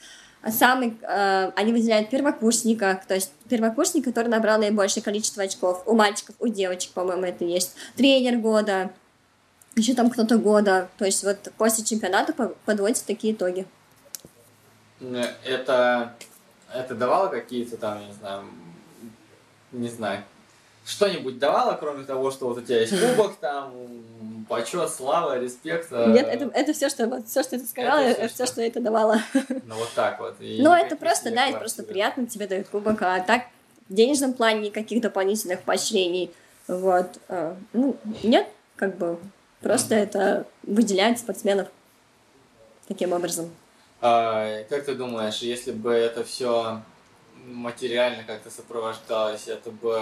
самый, 0.48 0.98
э, 1.02 1.52
они 1.56 1.74
выделяют 1.74 2.10
первокурсника, 2.10 3.02
то 3.06 3.16
есть 3.16 3.32
первокурсник, 3.50 4.06
который 4.06 4.30
набрал 4.30 4.60
наибольшее 4.60 5.04
количество 5.04 5.44
очков. 5.44 5.84
У 5.86 5.94
мальчиков, 5.94 6.36
у 6.40 6.48
девочек, 6.48 6.92
по-моему, 6.94 7.24
это 7.24 7.44
есть. 7.44 7.76
Тренер 7.98 8.38
года, 8.38 8.92
еще 9.76 9.94
там 9.94 10.10
кто-то 10.10 10.38
года. 10.38 10.90
То 10.98 11.06
есть 11.06 11.24
вот 11.24 11.52
после 11.58 11.84
чемпионата 11.84 12.34
подводятся 12.66 13.06
такие 13.06 13.34
итоги. 13.34 13.66
Это, 15.46 16.14
это 16.74 16.96
давало 16.96 17.30
какие-то 17.30 17.78
там, 17.78 18.02
я 18.02 18.08
не 18.08 18.14
знаю, 18.14 18.44
не 19.72 19.90
знаю, 19.90 20.24
что-нибудь 20.86 21.40
давало, 21.40 21.76
кроме 21.80 22.04
того, 22.04 22.32
что 22.32 22.50
вот 22.50 22.58
у 22.60 22.62
тебя 22.62 22.82
есть 22.82 22.94
кубок, 23.00 23.36
там, 23.38 23.72
почет, 24.50 24.90
слава, 24.90 25.40
респект? 25.40 25.92
Нет, 25.92 26.28
это, 26.28 26.52
это 26.54 26.74
все, 26.74 26.90
что, 26.90 27.08
вот, 27.08 27.28
все, 27.28 27.44
что 27.44 27.58
ты 27.58 27.66
сказала, 27.66 28.00
это 28.00 28.14
все, 28.14 28.22
это 28.26 28.34
все 28.34 28.46
что... 28.46 28.54
что 28.54 28.62
это 28.62 28.80
давало. 28.80 29.22
Ну, 29.66 29.76
вот 29.76 29.90
так 29.96 30.20
вот. 30.20 30.36
ну, 30.40 30.74
это 30.74 30.96
просто, 30.96 31.32
да, 31.32 31.48
это 31.48 31.60
просто 31.60 31.84
приятно, 31.84 32.26
тебе 32.26 32.48
дают 32.48 32.68
кубок, 32.68 33.02
а 33.02 33.20
так 33.22 33.46
в 33.90 33.94
денежном 33.94 34.34
плане 34.34 34.68
никаких 34.68 35.02
дополнительных 35.02 35.62
поощрений. 35.62 36.32
Вот. 36.68 37.08
А, 37.28 37.56
ну, 37.74 37.96
нет, 38.24 38.48
как 38.76 38.98
бы, 38.98 39.18
просто 39.62 39.96
это 39.96 40.46
выделяет 40.64 41.20
спортсменов 41.20 41.68
таким 42.88 43.14
образом. 43.14 43.50
А, 44.02 44.64
как 44.64 44.86
ты 44.86 44.96
думаешь, 44.96 45.40
если 45.40 45.72
бы 45.72 45.92
это 45.92 46.24
все 46.24 46.82
материально 47.46 48.24
как-то 48.24 48.50
сопровождалось, 48.50 49.48
это 49.48 49.72
бы, 49.72 50.00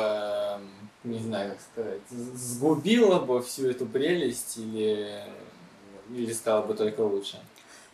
не 1.04 1.20
знаю, 1.20 1.52
как 1.52 1.60
сказать, 1.72 2.02
сгубило 2.10 3.20
бы 3.20 3.42
всю 3.42 3.70
эту 3.70 3.86
прелесть 3.86 4.58
или, 4.58 5.24
или 6.10 6.34
стало 6.34 6.66
бы 6.66 6.74
только 6.74 7.02
лучше? 7.02 7.40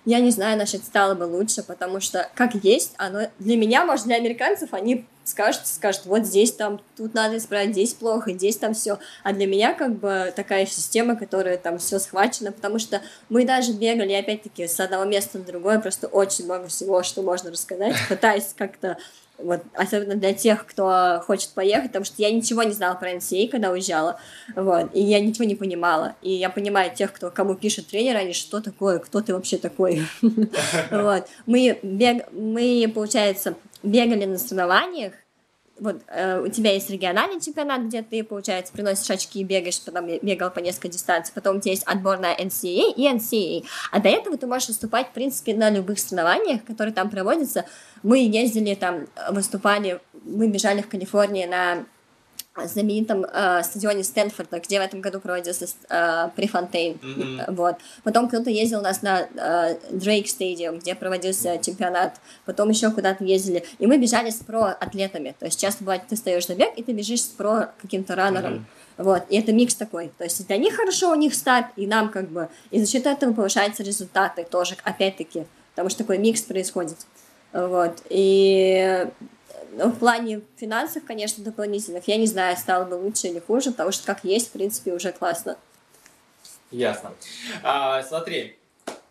Я 0.06 0.20
не 0.20 0.30
знаю, 0.30 0.58
насчет 0.58 0.84
стало 0.84 1.16
бы 1.16 1.24
лучше, 1.24 1.64
потому 1.64 2.00
что 2.00 2.30
как 2.36 2.54
есть, 2.56 2.94
оно 2.98 3.28
для 3.40 3.58
меня, 3.58 3.86
может, 3.86 4.06
для 4.06 4.18
американцев, 4.18 4.74
они 4.74 5.06
скажут, 5.24 5.66
скажут, 5.66 6.06
вот 6.06 6.26
здесь 6.26 6.52
там, 6.52 6.80
тут 6.96 7.16
надо 7.16 7.38
исправить, 7.38 7.72
здесь 7.72 7.94
плохо, 7.94 8.32
здесь 8.32 8.58
там 8.58 8.74
все. 8.76 9.00
А 9.24 9.34
для 9.34 9.48
меня 9.48 9.74
как 9.74 9.96
бы 9.96 10.32
такая 10.36 10.68
система, 10.68 11.16
которая 11.16 11.58
там 11.58 11.80
все 11.80 11.98
схвачена, 11.98 12.52
потому 12.52 12.78
что 12.78 13.02
мы 13.30 13.46
даже 13.46 13.74
бегали, 13.74 14.14
опять-таки, 14.14 14.68
с 14.68 14.80
одного 14.80 15.06
места 15.06 15.40
на 15.40 15.44
другое, 15.44 15.80
просто 15.80 16.08
очень 16.08 16.46
много 16.46 16.68
всего, 16.68 17.02
что 17.02 17.24
можно 17.24 17.52
рассказать, 17.52 17.96
пытаясь 18.08 18.54
как-то 18.56 18.98
вот, 19.38 19.62
особенно 19.74 20.16
для 20.16 20.34
тех, 20.34 20.66
кто 20.66 21.22
хочет 21.26 21.50
поехать, 21.50 21.88
потому 21.88 22.06
что 22.06 22.16
я 22.22 22.32
ничего 22.32 22.64
не 22.64 22.74
знала 22.74 22.96
про 22.96 23.14
NCA, 23.14 23.50
когда 23.50 23.72
уезжала, 23.72 24.20
вот, 24.56 24.90
и 24.94 25.02
я 25.02 25.20
ничего 25.20 25.46
не 25.46 25.56
понимала, 25.56 26.16
и 26.22 26.32
я 26.32 26.50
понимаю 26.50 26.92
тех, 26.96 27.12
кто, 27.12 27.30
кому 27.30 27.56
пишет 27.56 27.88
тренер, 27.88 28.18
они, 28.18 28.34
что 28.34 28.62
такое, 28.62 29.00
кто 29.00 29.22
ты 29.22 29.34
вообще 29.34 29.58
такой, 29.58 30.04
вот, 30.22 31.28
мы, 31.46 31.80
бег, 31.84 32.32
мы, 32.32 32.92
получается, 32.94 33.56
бегали 33.84 34.26
на 34.26 34.38
соревнованиях, 34.38 35.14
вот 35.80 36.02
э, 36.08 36.42
у 36.42 36.48
тебя 36.48 36.74
есть 36.74 36.90
региональный 36.90 37.42
чемпионат, 37.42 37.82
где 37.82 38.02
ты, 38.02 38.24
получается, 38.24 38.72
приносишь 38.72 39.10
очки 39.10 39.42
и 39.42 39.44
бегаешь, 39.44 39.82
потом 39.82 40.08
бегал 40.08 40.50
по 40.50 40.60
несколько 40.60 40.88
дистанций, 40.88 41.34
потом 41.34 41.58
у 41.58 41.60
тебя 41.60 41.72
есть 41.72 41.84
отбор 41.84 42.20
на 42.20 42.34
NCAA 42.34 42.94
и 42.96 43.08
NCAA, 43.08 43.66
а 43.92 44.00
до 44.00 44.10
этого 44.10 44.38
ты 44.38 44.48
можешь 44.48 44.70
выступать, 44.70 45.08
в 45.08 45.12
принципе, 45.12 45.54
на 45.54 45.70
любых 45.70 46.00
соревнованиях, 46.00 46.64
которые 46.64 46.94
там 46.94 47.10
проводятся. 47.10 47.66
Мы 48.04 48.20
ездили 48.20 48.76
там, 48.76 49.08
выступали, 49.32 50.00
мы 50.24 50.48
бежали 50.48 50.82
в 50.82 50.88
Калифорнии 50.88 51.46
на 51.46 51.86
знаменитом 52.64 53.26
э, 53.26 53.64
стадионе 53.64 54.04
Стэнфорда, 54.04 54.60
где 54.60 54.80
в 54.80 54.84
этом 54.84 55.02
году 55.02 55.20
проводился 55.20 55.68
э, 55.90 56.30
Префонтейн. 56.36 56.94
Mm-hmm. 56.94 57.54
Вот. 57.54 57.76
Потом 58.04 58.30
кто-то 58.30 58.50
ездил 58.50 58.80
у 58.80 58.84
нас 58.84 59.02
на 59.02 59.28
э, 59.36 59.78
Дрейк 59.92 60.30
стадиум, 60.30 60.80
где 60.80 60.96
проводился 60.96 61.58
чемпионат. 61.58 62.20
Потом 62.46 62.70
еще 62.70 62.92
куда-то 62.92 63.26
ездили. 63.26 63.66
И 63.80 63.88
мы 63.88 63.98
бежали 63.98 64.30
с 64.30 64.36
про-атлетами. 64.36 65.36
То 65.38 65.48
есть 65.48 65.60
часто 65.60 65.84
бывает, 65.84 66.04
ты 66.08 66.16
стоишь 66.16 66.48
на 66.48 66.56
бег, 66.56 66.70
и 66.78 66.84
ты 66.84 66.94
бежишь 66.94 67.24
с 67.24 67.28
про 67.28 67.74
каким-то 67.82 68.16
раннером. 68.16 68.54
Mm-hmm. 68.54 69.04
Вот. 69.04 69.24
И 69.30 69.38
это 69.38 69.52
микс 69.52 69.76
такой. 69.76 70.12
То 70.18 70.24
есть 70.24 70.48
для 70.48 70.58
них 70.58 70.76
хорошо, 70.76 71.12
у 71.12 71.16
них 71.16 71.34
старт, 71.34 71.68
и 71.76 71.86
нам 71.86 72.10
как 72.10 72.30
бы... 72.30 72.48
И 72.72 72.80
за 72.80 72.90
счет 72.90 73.06
этого 73.06 73.34
повышаются 73.34 73.84
результаты 73.84 74.46
тоже, 74.50 74.78
опять-таки. 74.84 75.46
Потому 75.72 75.90
что 75.90 76.00
такой 76.00 76.18
микс 76.20 76.42
происходит. 76.42 76.98
Вот. 77.52 78.02
И 78.10 79.08
в 79.78 80.00
плане 80.00 80.42
финансов, 80.58 81.04
конечно, 81.06 81.44
дополнительных, 81.44 82.08
я 82.08 82.18
не 82.18 82.28
знаю, 82.28 82.58
стало 82.58 82.86
бы 82.86 82.96
лучше 82.96 83.28
или 83.28 83.40
хуже, 83.40 83.72
потому 83.72 83.92
что 83.92 84.06
как 84.06 84.24
есть, 84.24 84.50
в 84.50 84.52
принципе, 84.52 84.94
уже 84.94 85.12
классно. 85.12 85.58
Ясно. 86.72 87.12
А, 87.64 88.02
смотри, 88.04 88.58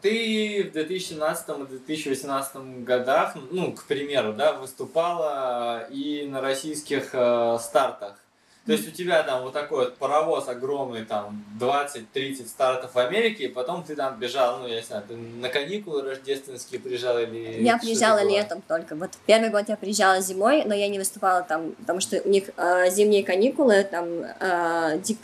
ты 0.01 0.71
в 0.71 0.77
2017-2018 0.77 2.85
годах, 2.85 3.37
ну, 3.51 3.73
к 3.73 3.85
примеру, 3.85 4.33
да, 4.33 4.53
выступала 4.53 5.89
и 5.91 6.27
на 6.27 6.41
российских 6.41 7.11
э, 7.13 7.59
стартах. 7.61 8.24
То 8.67 8.73
есть 8.73 8.89
у 8.89 8.91
тебя 8.91 9.23
там 9.23 9.43
вот 9.43 9.53
такой 9.53 9.85
вот 9.85 9.97
паровоз 9.99 10.49
огромный, 10.49 11.05
там 11.05 11.45
20-30 11.61 12.47
стартов 12.47 12.95
в 12.95 12.99
Америке, 12.99 13.45
и 13.45 13.49
потом 13.49 13.85
ты 13.85 13.95
там 13.95 14.19
бежал, 14.19 14.61
ну, 14.61 14.67
я 14.67 14.77
не 14.77 14.83
знаю, 14.83 15.03
ты 15.07 15.15
на 15.15 15.51
каникулы 15.51 16.01
рождественские 16.03 16.81
приезжал 16.81 17.19
или... 17.19 17.63
Я 17.63 17.77
приезжала 17.77 18.25
летом 18.25 18.63
только. 18.67 18.97
Вот 18.97 19.11
первый 19.27 19.51
год 19.51 19.69
я 19.69 19.77
приезжала 19.77 20.21
зимой, 20.21 20.65
но 20.65 20.75
я 20.75 20.89
не 20.89 20.99
выступала 20.99 21.43
там, 21.43 21.73
потому 21.73 22.01
что 22.01 22.23
у 22.25 22.29
них 22.29 22.45
э, 22.57 22.91
зимние 22.91 23.23
каникулы, 23.23 23.85
там 23.85 24.07
э, 24.41 24.99
дек... 25.03 25.19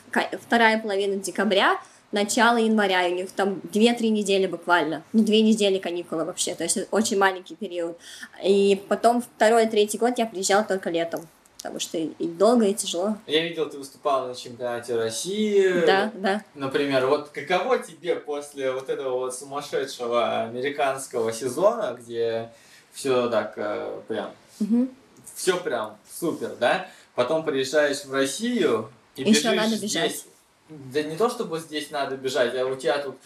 вторая 0.47 0.79
половина 0.79 1.17
декабря, 1.17 1.81
начало 2.13 2.59
января, 2.59 3.07
у 3.07 3.15
них 3.15 3.31
там 3.33 3.63
2-3 3.73 4.09
недели 4.11 4.49
буквально, 4.49 5.03
ну, 5.15 5.23
2 5.23 5.35
недели 5.37 5.79
каникулы 5.79 6.27
вообще, 6.27 6.55
то 6.55 6.65
есть 6.65 6.79
очень 6.91 7.17
маленький 7.17 7.55
период. 7.55 7.97
И 8.45 8.83
потом 8.89 9.23
второй, 9.23 9.67
третий 9.67 9.97
год 9.97 10.19
я 10.19 10.27
приезжала 10.27 10.63
только 10.63 10.91
летом 10.91 11.27
потому 11.61 11.79
что 11.79 11.99
и 11.99 12.27
долго, 12.27 12.67
и 12.67 12.75
тяжело. 12.75 13.17
Я 13.27 13.43
видел, 13.43 13.69
ты 13.69 13.77
выступала 13.77 14.29
на 14.29 14.35
чемпионате 14.35 14.97
России. 14.97 15.85
Да, 15.85 16.11
да. 16.15 16.43
Например, 16.55 17.07
вот 17.07 17.29
каково 17.29 17.79
тебе 17.79 18.17
после 18.17 18.73
вот 18.73 18.89
этого 18.89 19.19
вот 19.19 19.35
сумасшедшего 19.35 20.43
американского 20.45 21.33
сезона, 21.35 21.99
где 22.01 22.51
все 22.93 23.29
так 23.29 23.53
э, 23.57 24.01
прям, 24.09 24.31
угу. 24.59 24.89
все 25.35 25.59
прям 25.59 25.99
супер, 26.11 26.57
да? 26.59 26.89
Потом 27.15 27.45
приезжаешь 27.45 28.07
в 28.07 28.13
Россию 28.15 28.91
и 29.17 29.21
Еще 29.23 29.31
бежишь 29.33 29.45
надо 29.45 29.77
бежать. 29.77 30.13
здесь. 30.13 30.27
Да 30.71 31.03
не 31.03 31.17
то, 31.17 31.29
чтобы 31.29 31.59
здесь 31.59 31.91
надо 31.91 32.17
бежать, 32.17 32.55
а 32.57 32.65
у 32.65 32.75
тебя 32.75 32.99
тут 33.01 33.17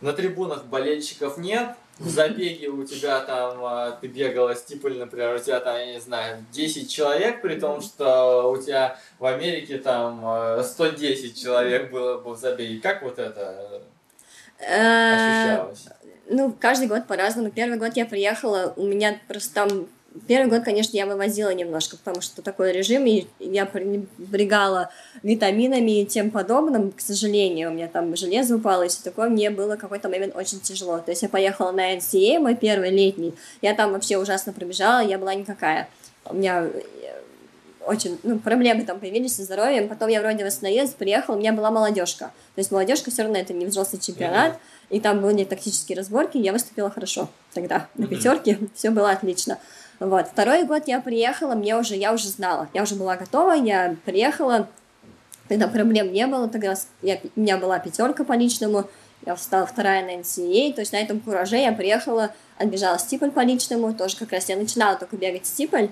на 0.00 0.12
трибунах 0.12 0.64
болельщиков 0.64 1.38
нет, 1.38 1.76
в 1.98 2.08
забеге 2.08 2.68
у 2.68 2.84
тебя 2.84 3.20
там, 3.20 3.64
а, 3.64 3.92
ты 3.92 4.08
бегала 4.08 4.54
стипль, 4.54 4.98
например, 4.98 5.34
у 5.34 5.38
тебя 5.38 5.60
там, 5.60 5.76
я 5.76 5.92
не 5.92 6.00
знаю, 6.00 6.44
10 6.52 6.90
человек, 6.90 7.40
при 7.40 7.58
том, 7.58 7.80
что 7.80 8.50
у 8.50 8.60
тебя 8.60 8.98
в 9.18 9.26
Америке 9.26 9.78
там 9.78 10.62
110 10.62 11.36
а, 11.36 11.40
человек 11.40 11.90
было 11.90 12.18
бы 12.18 12.34
в 12.34 12.38
забеге. 12.38 12.80
Как 12.80 13.02
вот 13.02 13.18
это 13.18 13.82
э, 14.58 15.44
ощущалось? 15.44 15.86
Ну, 16.28 16.56
каждый 16.58 16.88
год 16.88 17.06
по-разному. 17.06 17.50
Первый 17.50 17.78
год 17.78 17.96
я 17.96 18.06
приехала, 18.06 18.72
у 18.76 18.84
меня 18.84 19.20
просто 19.28 19.54
там 19.54 19.86
Первый 20.28 20.48
год, 20.48 20.62
конечно, 20.62 20.96
я 20.96 21.06
вывозила 21.06 21.52
немножко, 21.52 21.96
потому 21.96 22.20
что 22.20 22.40
такой 22.40 22.70
режим, 22.70 23.04
и 23.04 23.26
я 23.40 23.66
пренебрегала 23.66 24.90
витаминами 25.24 26.02
и 26.02 26.06
тем 26.06 26.30
подобным, 26.30 26.92
к 26.92 27.00
сожалению, 27.00 27.70
у 27.70 27.74
меня 27.74 27.88
там 27.88 28.14
железо 28.14 28.56
упало, 28.56 28.84
и 28.84 28.88
все 28.88 29.02
такое, 29.02 29.28
мне 29.28 29.50
было 29.50 29.74
какой-то 29.74 30.08
момент 30.08 30.36
очень 30.36 30.60
тяжело. 30.60 30.98
То 30.98 31.10
есть 31.10 31.22
я 31.22 31.28
поехала 31.28 31.72
на 31.72 31.96
NCA, 31.96 32.38
мой 32.38 32.54
первый 32.54 32.90
летний, 32.90 33.34
я 33.60 33.74
там 33.74 33.92
вообще 33.92 34.16
ужасно 34.16 34.52
пробежала, 34.52 35.04
я 35.04 35.18
была 35.18 35.34
никакая. 35.34 35.88
У 36.26 36.34
меня 36.36 36.62
э, 36.62 36.70
очень, 37.84 38.16
ну, 38.22 38.38
проблемы 38.38 38.84
там 38.84 39.00
появились 39.00 39.34
со 39.34 39.42
здоровьем, 39.42 39.88
потом 39.88 40.08
я 40.08 40.20
вроде 40.20 40.44
восстановилась, 40.44 40.90
приехала, 40.90 41.34
у 41.34 41.38
меня 41.40 41.52
была 41.52 41.72
молодежка. 41.72 42.26
То 42.54 42.60
есть 42.60 42.70
молодежка 42.70 43.10
все 43.10 43.22
равно 43.22 43.38
это 43.38 43.52
не 43.52 43.66
взрослый 43.66 44.00
чемпионат, 44.00 44.52
mm-hmm. 44.52 44.96
и 44.96 45.00
там 45.00 45.20
были 45.20 45.42
тактические 45.42 45.98
разборки, 45.98 46.38
я 46.38 46.52
выступила 46.52 46.88
хорошо 46.88 47.28
тогда, 47.52 47.88
на 47.96 48.06
пятерке, 48.06 48.52
mm-hmm. 48.52 48.70
все 48.74 48.90
было 48.90 49.10
отлично. 49.10 49.58
Вот. 50.04 50.28
Второй 50.28 50.64
год 50.64 50.82
я 50.86 51.00
приехала, 51.00 51.54
мне 51.54 51.74
уже, 51.76 51.96
я 51.96 52.12
уже 52.12 52.28
знала, 52.28 52.68
я 52.74 52.82
уже 52.82 52.94
была 52.94 53.16
готова, 53.16 53.52
я 53.52 53.96
приехала, 54.04 54.68
тогда 55.48 55.66
проблем 55.66 56.12
не 56.12 56.26
было, 56.26 56.46
тогда 56.46 56.74
я, 57.00 57.18
у 57.34 57.40
меня 57.40 57.56
была 57.56 57.78
пятерка 57.78 58.22
по 58.22 58.34
личному, 58.34 58.84
я 59.24 59.34
встала 59.34 59.64
вторая 59.64 60.04
на 60.04 60.20
NCAA, 60.20 60.74
то 60.74 60.82
есть 60.82 60.92
на 60.92 60.98
этом 60.98 61.20
кураже 61.20 61.56
я 61.56 61.72
приехала, 61.72 62.34
отбежала 62.58 62.98
стипль 62.98 63.30
по 63.30 63.40
личному, 63.40 63.94
тоже 63.94 64.18
как 64.18 64.32
раз 64.32 64.50
я 64.50 64.56
начинала 64.56 64.96
только 64.96 65.16
бегать 65.16 65.46
стипль, 65.46 65.86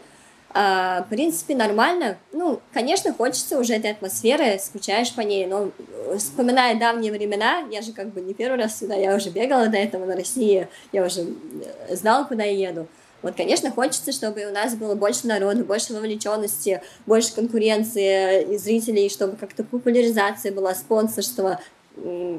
А, 0.55 1.05
в 1.05 1.09
принципе, 1.09 1.55
нормально. 1.55 2.19
Ну, 2.33 2.61
конечно, 2.75 3.15
хочется 3.15 3.59
уже 3.59 3.73
этой 3.73 3.93
атмосферы, 3.93 4.59
скучаешь 4.59 5.15
по 5.15 5.23
ней, 5.23 5.47
но 5.47 5.71
э, 5.79 6.19
вспоминая 6.19 6.79
давние 6.79 7.11
времена, 7.11 7.61
я 7.71 7.81
же 7.81 7.93
как 7.93 8.09
бы 8.09 8.21
не 8.21 8.35
первый 8.35 8.59
раз 8.59 8.79
сюда, 8.79 8.95
я 8.95 9.17
уже 9.17 9.31
бегала 9.31 9.69
до 9.69 9.79
этого 9.79 10.05
на 10.05 10.15
России, 10.15 10.69
я 10.93 11.07
уже 11.07 11.23
э, 11.23 11.97
знала, 11.97 12.25
куда 12.25 12.45
я 12.45 12.69
еду. 12.69 12.87
Вот, 13.23 13.37
конечно, 13.37 13.71
хочется, 13.71 14.13
чтобы 14.13 14.45
у 14.45 14.53
нас 14.53 14.75
было 14.75 14.95
больше 14.95 15.27
народу, 15.27 15.65
больше 15.65 15.95
вовлеченности, 15.95 16.83
больше 17.07 17.35
конкуренции 17.35 18.55
и 18.55 18.59
зрителей, 18.59 19.09
чтобы 19.09 19.37
как-то 19.37 19.65
популяризация 19.65 20.53
была, 20.53 20.75
спонсорство, 20.75 21.61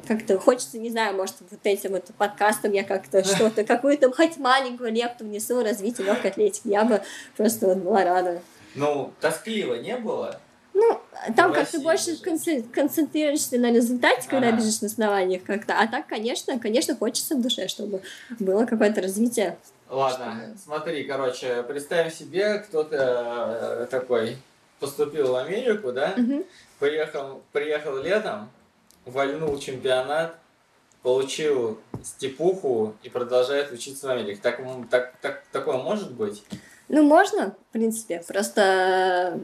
как-то 0.07 0.39
хочется, 0.39 0.77
не 0.80 0.89
знаю, 0.89 1.15
может, 1.15 1.35
вот 1.49 1.60
этим 1.64 1.91
вот 1.91 2.05
подкастом 2.18 2.72
я 2.73 2.84
как-то 2.84 3.23
что-то, 3.23 3.64
какую-то 3.64 4.11
хоть 4.11 4.38
маленькую 4.38 4.91
лепту 4.91 5.26
внесу 5.26 5.55
в 5.55 5.64
развитие 5.64 6.07
легкой 6.07 6.31
атлетики. 6.31 6.68
Я 6.68 6.84
бы 6.84 7.01
просто 7.38 7.68
вот 7.68 7.77
была 7.77 8.03
рада. 8.03 8.41
Ну, 8.76 9.14
тоскливо 9.22 9.76
не 9.76 9.95
было? 9.97 10.39
Ну, 10.73 10.99
там 11.38 11.53
как-то 11.53 11.80
больше 11.81 12.18
концентрируешься 12.18 13.60
на 13.60 13.72
результате, 13.72 14.27
когда 14.27 14.47
ага. 14.47 14.57
бежишь 14.57 14.81
на 14.81 14.88
основаниях 14.88 15.43
как-то. 15.43 15.80
А 15.80 15.88
так, 15.88 16.07
конечно, 16.07 16.57
конечно, 16.57 16.95
хочется 16.95 17.35
в 17.35 17.41
душе, 17.41 17.68
чтобы 17.68 18.01
было 18.39 18.65
какое-то 18.65 19.01
развитие. 19.01 19.55
Ладно, 19.94 20.56
смотри, 20.57 21.03
короче, 21.03 21.61
представим 21.61 22.10
себе, 22.10 22.57
кто-то 22.57 22.98
э, 23.82 23.88
такой 23.91 24.38
поступил 24.80 25.34
в 25.34 25.36
Америку, 25.36 25.91
да, 25.91 26.15
угу. 26.18 26.44
приехал, 26.80 27.44
приехал 27.52 27.98
летом, 27.98 28.49
вальнул 29.06 29.56
чемпионат, 29.60 30.36
получил 31.03 31.80
степуху 32.03 32.95
и 33.03 33.10
продолжает 33.10 33.72
учиться 33.72 34.07
в 34.07 34.10
Америке. 34.10 34.40
Так, 34.41 34.60
так, 34.90 35.14
так, 35.22 35.44
такое 35.52 35.78
может 35.78 36.11
быть? 36.11 36.44
Ну, 36.90 37.03
можно, 37.03 37.56
в 37.70 37.74
принципе. 37.74 38.24
Просто 38.28 39.40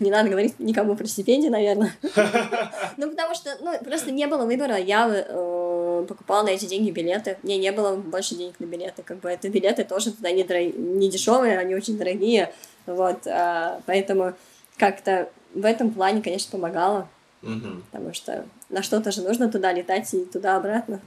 не 0.00 0.10
надо 0.10 0.28
говорить 0.28 0.58
никому 0.58 0.96
про 0.96 1.06
стипендию, 1.06 1.50
наверное. 1.50 1.94
Ну, 2.98 3.10
потому 3.10 3.34
что, 3.34 3.56
ну, 3.60 3.76
просто 3.82 4.10
не 4.10 4.26
было 4.26 4.44
выбора. 4.44 4.76
Я 4.76 5.08
э, 5.08 5.73
покупала 6.02 6.42
на 6.42 6.48
эти 6.50 6.64
деньги 6.66 6.90
билеты. 6.90 7.38
Мне 7.42 7.56
не 7.58 7.72
было 7.72 7.96
больше 7.96 8.34
денег 8.34 8.58
на 8.58 8.64
билеты. 8.64 9.02
Как 9.02 9.18
бы 9.18 9.28
это 9.28 9.48
билеты 9.48 9.84
тоже 9.84 10.12
туда 10.12 10.30
не, 10.30 10.42
не 10.42 11.08
дешевые, 11.08 11.58
они 11.58 11.74
очень 11.74 11.96
дорогие. 11.96 12.52
Вот, 12.86 13.26
а, 13.26 13.80
поэтому 13.86 14.34
как-то 14.76 15.28
в 15.54 15.64
этом 15.64 15.92
плане, 15.92 16.22
конечно, 16.22 16.50
помогало. 16.50 17.08
Угу. 17.42 17.82
Потому 17.90 18.14
что 18.14 18.46
на 18.68 18.82
что-то 18.82 19.12
же 19.12 19.22
нужно 19.22 19.50
туда 19.50 19.72
летать 19.72 20.12
и 20.14 20.24
туда-обратно. 20.24 21.00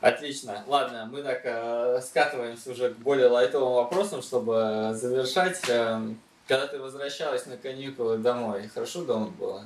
Отлично. 0.00 0.64
Ладно, 0.66 1.08
мы 1.10 1.22
так 1.22 1.40
э, 1.44 2.00
скатываемся 2.02 2.72
уже 2.72 2.90
к 2.90 2.98
более 2.98 3.28
лайтовым 3.28 3.74
вопросам, 3.74 4.20
чтобы 4.20 4.90
завершать. 4.94 5.60
Э, 5.68 6.00
когда 6.48 6.66
ты 6.66 6.78
возвращалась 6.78 7.46
на 7.46 7.56
каникулы 7.56 8.18
домой, 8.18 8.68
хорошо 8.74 9.04
дома 9.04 9.28
было? 9.28 9.64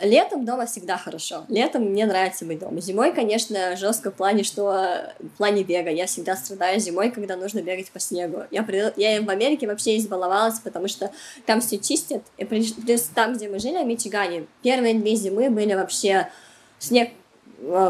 Летом 0.00 0.44
дома 0.44 0.66
всегда 0.66 0.98
хорошо. 0.98 1.46
Летом 1.48 1.84
мне 1.84 2.04
нравится 2.04 2.44
быть 2.44 2.58
дома. 2.58 2.80
Зимой, 2.82 3.14
конечно, 3.14 3.76
жестко 3.76 4.10
в 4.10 4.14
плане, 4.14 4.42
что 4.42 5.12
в 5.18 5.38
плане 5.38 5.62
бега. 5.62 5.90
Я 5.90 6.04
всегда 6.06 6.36
страдаю 6.36 6.78
зимой, 6.80 7.10
когда 7.10 7.34
нужно 7.36 7.62
бегать 7.62 7.90
по 7.90 7.98
снегу. 7.98 8.42
Я, 8.50 8.62
при... 8.62 8.92
я 9.00 9.22
в 9.22 9.30
Америке 9.30 9.66
вообще 9.66 9.96
избаловалась, 9.96 10.58
потому 10.60 10.88
что 10.88 11.10
там 11.46 11.62
все 11.62 11.78
чистят. 11.78 12.22
И 12.36 12.44
плюс 12.44 12.74
там, 13.14 13.34
где 13.34 13.48
мы 13.48 13.58
жили, 13.58 13.82
в 13.82 13.86
Мичигане, 13.86 14.46
первые 14.62 14.94
две 14.94 15.14
зимы 15.14 15.48
были 15.48 15.72
вообще 15.72 16.28
снег 16.78 17.10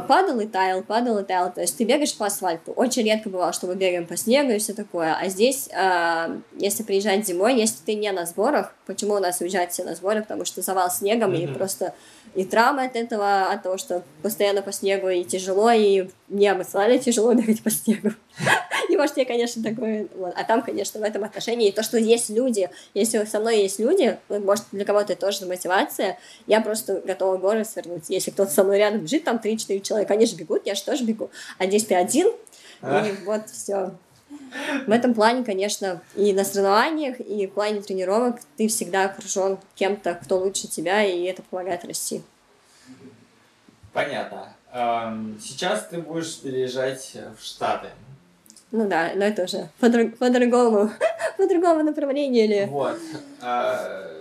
падал 0.09 0.41
и 0.41 0.47
таял, 0.47 0.83
падал 0.83 1.19
и 1.19 1.25
таял. 1.25 1.53
То 1.53 1.61
есть 1.61 1.77
ты 1.77 1.85
бегаешь 1.85 2.17
по 2.17 2.27
асфальту. 2.27 2.73
Очень 2.73 3.05
редко 3.05 3.29
бывало, 3.29 3.53
что 3.53 3.67
мы 3.67 3.75
бегаем 3.75 4.07
по 4.07 4.17
снегу 4.17 4.53
и 4.53 4.59
все 4.59 4.75
такое. 4.75 5.15
А 5.15 5.29
здесь, 5.29 5.69
э, 5.73 6.41
если 6.57 6.83
приезжать 6.83 7.27
зимой, 7.27 7.57
если 7.57 7.79
ты 7.85 7.95
не 7.95 8.11
на 8.13 8.27
сборах, 8.27 8.75
почему 8.87 9.15
у 9.15 9.19
нас 9.19 9.41
уезжают 9.41 9.73
все 9.73 9.85
на 9.85 9.95
сборы? 9.95 10.23
Потому 10.23 10.45
что 10.45 10.63
завал 10.63 10.91
снегом 10.91 11.33
mm-hmm. 11.33 11.45
и 11.45 11.55
просто 11.55 11.95
и 12.35 12.45
травма 12.45 12.85
от 12.85 12.97
этого, 12.97 13.51
от 13.51 13.63
того, 13.63 13.79
что 13.79 14.03
постоянно 14.23 14.63
по 14.63 14.73
снегу 14.73 15.09
и 15.09 15.25
тяжело, 15.25 15.71
и 15.71 16.09
мне 16.29 16.51
эмоционально 16.51 16.99
тяжело 16.99 17.33
бегать 17.35 17.63
по 17.63 17.71
снегу. 17.71 18.11
И 18.89 18.97
может, 18.97 19.17
я, 19.17 19.25
конечно, 19.25 19.63
такой... 19.63 20.09
Вот. 20.15 20.35
А 20.37 20.45
там, 20.45 20.63
конечно, 20.63 21.01
в 21.01 21.03
этом 21.03 21.25
отношении 21.25 21.71
то, 21.71 21.83
что 21.83 21.99
есть 21.99 22.31
люди, 22.31 22.71
если 22.95 23.25
со 23.25 23.41
мной 23.41 23.63
есть 23.63 23.79
люди, 23.79 24.19
может, 24.29 24.65
для 24.73 24.85
кого-то 24.85 25.13
это 25.15 25.27
тоже 25.27 25.47
мотивация, 25.47 26.19
я 26.47 26.61
просто 26.61 27.01
готова 27.05 27.37
горы 27.39 27.65
свернуть. 27.65 28.05
Если 28.09 28.31
кто-то 28.31 28.53
со 28.53 28.65
мной 28.65 28.79
рядом 28.79 29.01
бежит, 29.01 29.25
там 29.25 29.41
3-4 29.43 29.81
человека, 29.81 30.15
они 30.15 30.27
же 30.27 30.37
бегут, 30.37 30.67
я 30.67 30.75
же 30.75 30.85
тоже 30.85 31.05
бегу. 31.05 31.31
А 31.59 31.67
здесь 31.67 31.87
ты 31.87 31.95
один, 31.95 32.29
и 32.83 33.15
вот 33.25 33.49
все. 33.49 33.93
В 34.87 34.91
этом 34.91 35.15
плане, 35.15 35.45
конечно, 35.45 36.01
и 36.15 36.33
на 36.33 36.45
соревнованиях, 36.45 37.21
и 37.21 37.47
в 37.47 37.53
плане 37.53 37.81
тренировок 37.81 38.41
ты 38.57 38.69
всегда 38.69 39.07
окружен 39.07 39.59
кем-то, 39.75 40.15
кто 40.15 40.39
лучше 40.39 40.69
тебя, 40.69 41.05
и 41.05 41.25
это 41.25 41.43
помогает 41.43 41.85
расти. 41.85 42.23
Понятно. 43.93 44.53
Сейчас 45.41 45.87
ты 45.89 45.99
будешь 45.99 46.39
переезжать 46.39 47.17
в 47.39 47.45
Штаты. 47.45 47.89
Ну 48.77 48.87
да, 48.87 49.13
но 49.17 49.25
это 49.25 49.45
уже 49.45 49.71
по-другому, 49.81 50.91
по 51.39 51.47
другому 51.49 51.83
направлению 51.83 52.45
или... 52.45 52.67
Вот. 52.67 52.99
А, 53.41 54.19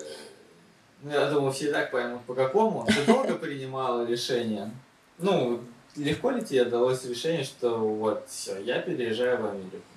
ну, 1.04 1.12
я 1.12 1.30
думаю, 1.30 1.52
все 1.52 1.68
и 1.68 1.72
так 1.74 1.92
поймут, 1.92 2.22
по 2.22 2.34
какому. 2.34 2.86
Ты 2.86 3.06
долго 3.06 3.36
принимала 3.36 4.08
решение? 4.08 4.72
Ну, 5.18 5.60
легко 5.98 6.32
ли 6.32 6.42
тебе 6.42 6.64
далось 6.64 7.04
решение, 7.04 7.44
что 7.44 7.80
вот, 7.80 8.30
все, 8.30 8.58
я 8.60 8.80
переезжаю 8.80 9.42
в 9.42 9.46
Америку? 9.46 9.95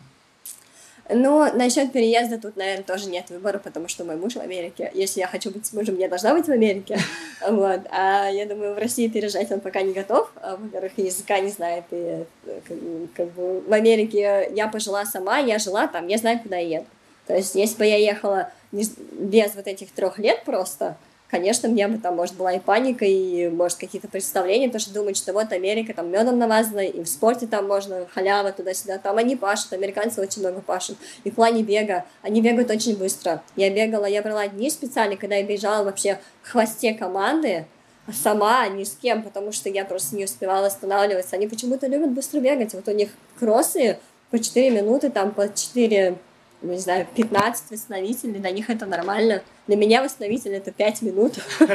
Ну, 1.11 1.51
насчет 1.55 1.91
переезда 1.91 2.39
тут, 2.39 2.57
наверное, 2.57 2.85
тоже 2.85 3.09
нет 3.09 3.31
выбора, 3.31 3.59
потому 3.59 3.89
что 3.89 4.05
мой 4.05 4.17
муж 4.17 4.35
в 4.35 4.41
Америке. 4.41 4.91
Если 4.95 5.21
я 5.21 5.27
хочу 5.27 5.51
быть 5.51 5.65
с 5.65 5.73
мужем, 5.73 5.97
я 5.99 6.09
должна 6.09 6.35
быть 6.35 6.47
в 6.47 6.51
Америке. 6.51 6.99
Вот. 7.49 7.81
А 7.91 8.29
я 8.29 8.47
думаю, 8.47 8.75
в 8.75 8.79
России 8.79 9.09
переезжать 9.09 9.51
он 9.53 9.61
пока 9.61 9.81
не 9.83 9.93
готов. 9.93 10.31
А, 10.37 10.57
во-первых, 10.57 10.93
языка 10.97 11.39
не 11.39 11.51
знает. 11.51 11.85
И 11.93 12.25
как, 12.45 12.79
как 13.15 13.31
бы 13.33 13.61
в 13.61 13.73
Америке 13.73 14.51
я 14.55 14.69
пожила 14.69 15.05
сама, 15.07 15.39
я 15.39 15.59
жила 15.59 15.87
там, 15.87 16.09
я 16.09 16.19
знаю, 16.19 16.41
куда 16.41 16.57
я 16.57 16.79
еду. 16.81 16.87
То 17.27 17.37
есть, 17.37 17.55
если 17.55 17.79
бы 17.79 17.87
я 17.87 17.97
ехала 17.97 18.51
без 18.73 19.55
вот 19.55 19.67
этих 19.67 19.93
трех 19.93 20.19
лет 20.19 20.45
просто, 20.45 20.97
конечно, 21.29 21.69
мне 21.69 21.87
бы 21.89 21.99
там, 21.99 22.17
может, 22.17 22.37
была 22.37 22.53
и 22.53 22.59
паника, 22.59 23.05
и, 23.05 23.49
может, 23.49 23.79
какие-то 23.79 24.09
представления, 24.09 24.67
потому 24.67 24.81
что 24.81 24.95
думают, 24.95 25.17
что 25.17 25.33
вот 25.33 25.53
Америка 25.53 25.95
там 25.95 26.11
медом 26.11 26.39
намазана, 26.39 26.81
и 26.81 27.03
в 27.03 27.09
спорте 27.09 27.47
там 27.47 27.69
можно 27.69 28.07
халява 28.13 28.53
туда-сюда, 28.53 28.99
там 28.99 29.19
они 29.19 29.37
пашут, 29.37 29.73
американцы 29.73 30.21
очень 30.21 30.41
много 30.41 30.61
пашут. 30.61 30.97
И 31.25 31.31
в 31.31 31.35
плане 31.35 31.63
бега, 31.63 32.05
они 32.23 32.41
бегают 32.41 32.71
очень 32.71 32.97
быстро. 32.97 33.43
Я 33.57 33.71
бегала, 33.71 34.07
я 34.07 34.23
брала 34.23 34.49
дни 34.49 34.71
специально, 34.71 35.17
когда 35.17 35.37
я 35.37 35.45
бежала 35.45 35.85
вообще 35.85 36.19
в 36.43 36.51
хвосте 36.51 36.95
команды, 36.95 37.67
сама, 38.13 38.67
ни 38.69 38.85
с 38.85 38.97
кем, 39.01 39.23
потому 39.23 39.53
что 39.53 39.69
я 39.69 39.85
просто 39.85 40.17
не 40.17 40.25
успевала 40.25 40.69
останавливаться. 40.69 41.37
Они 41.37 41.47
почему-то 41.47 41.87
любят 41.87 42.11
быстро 42.11 42.41
бегать. 42.41 42.73
Вот 42.73 42.89
у 42.89 42.93
них 42.93 43.11
кроссы 43.39 43.99
по 44.31 44.39
4 44.39 44.71
минуты, 44.71 45.11
там 45.11 45.33
по 45.33 45.53
4 45.53 46.11
ну, 46.11 46.19
не 46.63 46.79
знаю, 46.79 47.07
15 47.15 47.71
восстановителей, 47.71 48.41
для 48.41 48.51
них 48.51 48.69
это 48.69 48.87
нормально. 48.87 49.43
Для 49.67 49.77
меня 49.77 50.03
восстановитель 50.03 50.55
это 50.55 50.73
5 50.73 51.03
минут. 51.03 51.35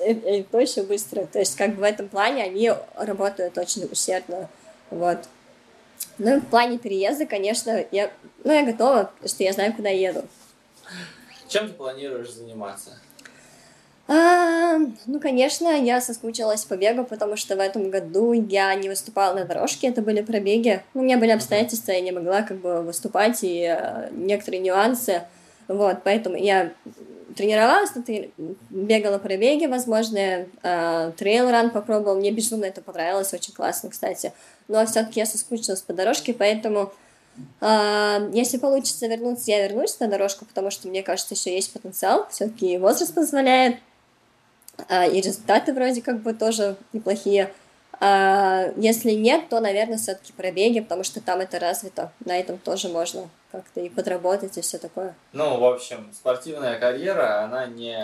Это 0.00 0.56
очень 0.56 0.86
быстро. 0.86 1.26
То 1.26 1.40
есть, 1.40 1.56
как 1.56 1.74
бы 1.74 1.80
в 1.80 1.82
этом 1.82 2.08
плане 2.08 2.44
они 2.44 2.72
работают 2.96 3.58
очень 3.58 3.84
усердно. 3.90 4.48
Вот. 4.90 5.18
Ну, 6.18 6.40
в 6.40 6.46
плане 6.46 6.78
переезда, 6.78 7.26
конечно, 7.26 7.84
я, 7.90 8.12
ну, 8.44 8.52
я 8.52 8.64
готова, 8.64 9.12
что 9.24 9.42
я 9.42 9.52
знаю, 9.52 9.74
куда 9.74 9.88
еду. 9.88 10.24
Чем 11.48 11.68
ты 11.68 11.74
планируешь 11.74 12.30
заниматься? 12.30 12.98
А, 14.06 14.76
ну, 15.06 15.18
конечно, 15.18 15.68
я 15.68 16.00
соскучилась 16.00 16.64
по 16.64 16.76
бегу, 16.76 17.04
потому 17.04 17.36
что 17.36 17.56
в 17.56 17.60
этом 17.60 17.90
году 17.90 18.32
я 18.32 18.74
не 18.74 18.88
выступала 18.88 19.34
на 19.34 19.44
дорожке, 19.46 19.88
это 19.88 20.02
были 20.02 20.20
пробеги. 20.20 20.82
У 20.92 21.00
меня 21.00 21.16
были 21.16 21.30
обстоятельства, 21.30 21.92
я 21.92 22.00
не 22.00 22.12
могла 22.12 22.42
как 22.42 22.58
бы 22.58 22.82
выступать, 22.82 23.38
и 23.42 23.62
э, 23.62 24.10
некоторые 24.12 24.60
нюансы. 24.60 25.22
Вот, 25.68 25.98
поэтому 26.04 26.36
я 26.36 26.72
тренировалась, 27.34 27.92
бегала 28.68 29.18
пробеги, 29.18 29.64
возможно, 29.64 30.46
э, 30.62 31.12
трейл-ран 31.16 31.70
попробовала, 31.70 32.16
мне 32.16 32.30
безумно 32.30 32.66
это 32.66 32.82
понравилось, 32.82 33.32
очень 33.32 33.54
классно, 33.54 33.88
кстати. 33.88 34.34
Но 34.68 34.84
все-таки 34.84 35.20
я 35.20 35.26
соскучилась 35.26 35.80
по 35.80 35.94
дорожке, 35.94 36.34
поэтому 36.34 36.92
э, 37.62 38.30
если 38.34 38.58
получится 38.58 39.06
вернуться, 39.06 39.50
я 39.50 39.66
вернусь 39.66 39.98
на 39.98 40.08
дорожку, 40.08 40.44
потому 40.44 40.70
что 40.70 40.88
мне 40.88 41.02
кажется, 41.02 41.34
еще 41.34 41.54
есть 41.54 41.72
потенциал, 41.72 42.28
все-таки 42.30 42.76
возраст 42.76 43.14
позволяет. 43.14 43.76
А, 44.88 45.06
и 45.06 45.20
результаты 45.20 45.72
вроде 45.72 46.02
как 46.02 46.20
бы 46.20 46.34
тоже 46.34 46.76
неплохие. 46.92 47.50
А 48.00 48.72
если 48.76 49.12
нет, 49.12 49.48
то, 49.48 49.60
наверное, 49.60 49.98
все-таки 49.98 50.32
пробеги, 50.32 50.80
потому 50.80 51.04
что 51.04 51.20
там 51.20 51.40
это 51.40 51.58
развито. 51.58 52.12
На 52.24 52.38
этом 52.38 52.58
тоже 52.58 52.88
можно 52.88 53.28
как-то 53.54 53.80
и 53.80 53.88
подработать, 53.88 54.58
и 54.58 54.60
все 54.60 54.78
такое. 54.78 55.14
Ну, 55.32 55.58
в 55.58 55.64
общем, 55.64 56.10
спортивная 56.12 56.78
карьера, 56.78 57.44
она 57.44 57.66
не 57.66 57.96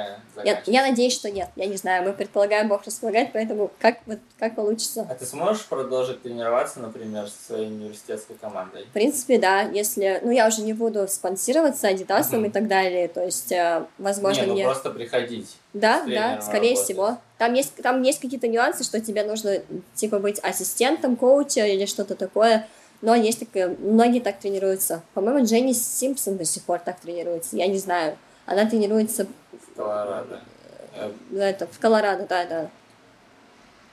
Я, 0.44 0.62
я 0.64 0.82
надеюсь, 0.82 1.12
что 1.12 1.30
нет. 1.30 1.48
Я 1.56 1.66
не 1.66 1.76
знаю, 1.76 2.04
мы 2.04 2.12
предполагаем, 2.12 2.68
Бог 2.68 2.84
располагает, 2.84 3.30
поэтому 3.32 3.70
как, 3.80 3.98
вот, 4.06 4.18
как 4.38 4.54
получится. 4.54 5.06
А 5.10 5.14
ты 5.14 5.26
сможешь 5.26 5.66
продолжить 5.66 6.22
тренироваться, 6.22 6.78
например, 6.78 7.28
со 7.28 7.46
своей 7.46 7.66
университетской 7.66 8.36
командой? 8.36 8.84
В 8.84 8.92
принципе, 8.92 9.38
да, 9.38 9.62
если... 9.62 10.20
Ну, 10.22 10.30
я 10.30 10.46
уже 10.46 10.62
не 10.62 10.72
буду 10.72 11.08
спонсироваться 11.08 11.88
Адидасом 11.88 12.40
Мгм. 12.40 12.48
и 12.48 12.52
так 12.52 12.68
далее, 12.68 13.08
то 13.08 13.24
есть, 13.24 13.50
э, 13.50 13.84
возможно, 13.98 14.42
не, 14.42 14.46
ну 14.46 14.54
мне... 14.54 14.64
просто 14.64 14.90
приходить. 14.90 15.56
Да, 15.72 16.04
да, 16.06 16.40
скорее 16.40 16.70
работать. 16.70 16.84
всего. 16.84 17.18
Там 17.38 17.54
есть, 17.54 17.74
там 17.76 18.02
есть 18.02 18.20
какие-то 18.20 18.48
нюансы, 18.48 18.84
что 18.84 19.00
тебе 19.00 19.24
нужно, 19.24 19.62
типа, 19.94 20.18
быть 20.18 20.38
ассистентом 20.42 21.16
коуча 21.16 21.66
или 21.66 21.86
что-то 21.86 22.14
такое, 22.14 22.68
но 23.02 23.14
есть 23.14 23.38
такое, 23.40 23.76
многие 23.78 24.20
так 24.20 24.38
тренируются. 24.38 25.02
По-моему, 25.14 25.44
Дженни 25.44 25.72
Симпсон 25.72 26.36
до 26.36 26.44
сих 26.44 26.62
пор 26.64 26.78
так 26.80 27.00
тренируется, 27.00 27.56
я 27.56 27.66
не 27.66 27.78
знаю. 27.78 28.16
Она 28.46 28.66
тренируется 28.66 29.26
В 29.52 29.76
Колорадо. 29.76 30.40
Э, 30.94 31.10
это, 31.38 31.66
в 31.66 31.78
Колорадо, 31.78 32.26
да, 32.26 32.44
да. 32.46 32.70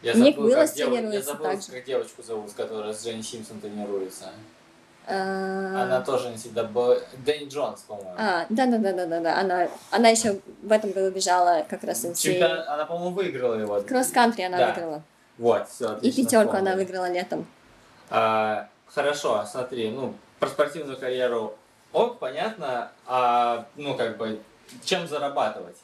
Я 0.01 0.13
Ник 0.13 0.35
забыл, 0.35 0.49
Уиллос 0.49 0.69
как 0.69 0.77
дев- 0.77 0.87
Я 0.89 0.93
тренируется 0.95 1.31
забыл, 1.31 1.45
так 1.45 1.61
же. 1.61 1.71
как 1.71 1.85
девочку 1.85 2.23
зовут, 2.23 2.51
которая 2.53 2.93
с 2.93 3.03
Дженни 3.05 3.21
Симпсон 3.21 3.59
тренируется. 3.59 4.25
А, 5.09 5.83
Она 5.83 6.01
тоже 6.01 6.29
не 6.29 6.35
всегда 6.37 6.65
была... 6.65 6.97
Дэнни 7.25 7.47
Джонс, 7.47 7.79
по-моему. 7.81 8.11
А, 8.17 8.45
да, 8.49 8.65
да, 8.65 8.77
да, 8.77 8.91
да, 8.91 9.05
да, 9.05 9.19
да. 9.21 9.39
Она, 9.39 9.69
она 9.89 10.09
еще 10.09 10.39
в 10.61 10.69
этом 10.71 10.91
году 10.91 11.11
бежала 11.15 11.65
как 11.69 11.83
раз 11.85 12.03
Чемпион- 12.15 12.65
Она, 12.67 12.83
по-моему, 12.85 13.11
выиграла 13.15 13.53
его. 13.55 13.81
Кросс-кантри 13.81 14.41
она 14.43 14.57
Да. 14.57 14.67
выиграла. 14.73 15.01
Вот, 15.37 15.69
все, 15.69 15.97
И 16.01 16.11
пятерку 16.11 16.57
она 16.57 16.75
выиграла 16.75 17.09
летом. 17.09 17.47
А, 18.09 18.67
хорошо, 18.93 19.45
смотри, 19.49 19.89
ну, 19.89 20.13
про 20.39 20.49
спортивную 20.49 20.97
карьеру 20.97 21.55
ок, 21.93 22.19
понятно, 22.19 22.91
а, 23.05 23.65
ну, 23.75 23.95
как 23.95 24.17
бы, 24.17 24.39
чем 24.83 25.07
зарабатывать? 25.07 25.75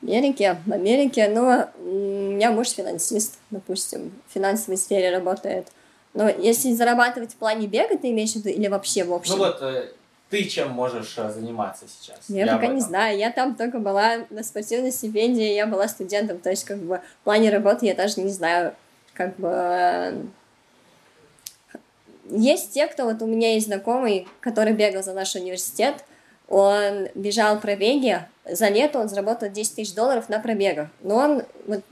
В 0.00 0.06
Америке, 0.06 0.56
в 0.66 0.72
Америке, 0.72 1.28
ну, 1.28 1.66
у 1.78 2.32
меня 2.32 2.50
муж 2.52 2.70
финансист, 2.70 3.38
допустим, 3.50 4.12
в 4.28 4.32
финансовой 4.32 4.78
сфере 4.78 5.10
работает. 5.10 5.68
Но 6.14 6.28
если 6.28 6.72
зарабатывать 6.72 7.32
в 7.32 7.36
плане 7.36 7.66
бега, 7.66 7.96
ты 7.98 8.10
имеешь 8.10 8.32
в 8.32 8.36
виду, 8.36 8.48
или 8.48 8.68
вообще 8.68 9.04
в 9.04 9.12
общем? 9.12 9.34
Ну, 9.36 9.38
вот, 9.44 9.58
э, 9.60 9.90
ты 10.30 10.44
чем 10.44 10.70
можешь 10.70 11.14
э, 11.18 11.30
заниматься 11.30 11.84
сейчас? 11.86 12.18
Я, 12.28 12.44
об 12.44 12.60
пока 12.60 12.72
не 12.72 12.80
знаю, 12.80 13.18
я 13.18 13.30
там 13.30 13.54
только 13.54 13.78
была 13.78 14.26
на 14.30 14.42
спортивной 14.42 14.90
стипендии, 14.90 15.52
я 15.52 15.66
была 15.66 15.86
студентом, 15.86 16.38
то 16.38 16.50
есть 16.50 16.64
как 16.64 16.78
бы 16.78 17.00
в 17.20 17.24
плане 17.24 17.50
работы 17.50 17.86
я 17.86 17.94
даже 17.94 18.20
не 18.20 18.30
знаю, 18.30 18.74
как 19.14 19.36
бы... 19.36 20.26
Есть 22.30 22.72
те, 22.72 22.86
кто 22.86 23.04
вот 23.04 23.22
у 23.22 23.26
меня 23.26 23.54
есть 23.54 23.66
знакомый, 23.66 24.28
который 24.40 24.72
бегал 24.72 25.02
за 25.02 25.12
наш 25.12 25.34
университет, 25.34 26.04
он 26.48 27.08
бежал 27.14 27.60
пробеги, 27.60 28.20
за 28.44 28.68
лето 28.68 28.98
он 28.98 29.08
заработал 29.08 29.50
10 29.50 29.76
тысяч 29.76 29.94
долларов 29.94 30.28
на 30.28 30.40
пробегах, 30.40 30.88
но 31.00 31.16
он, 31.16 31.42
вот, 31.66 31.82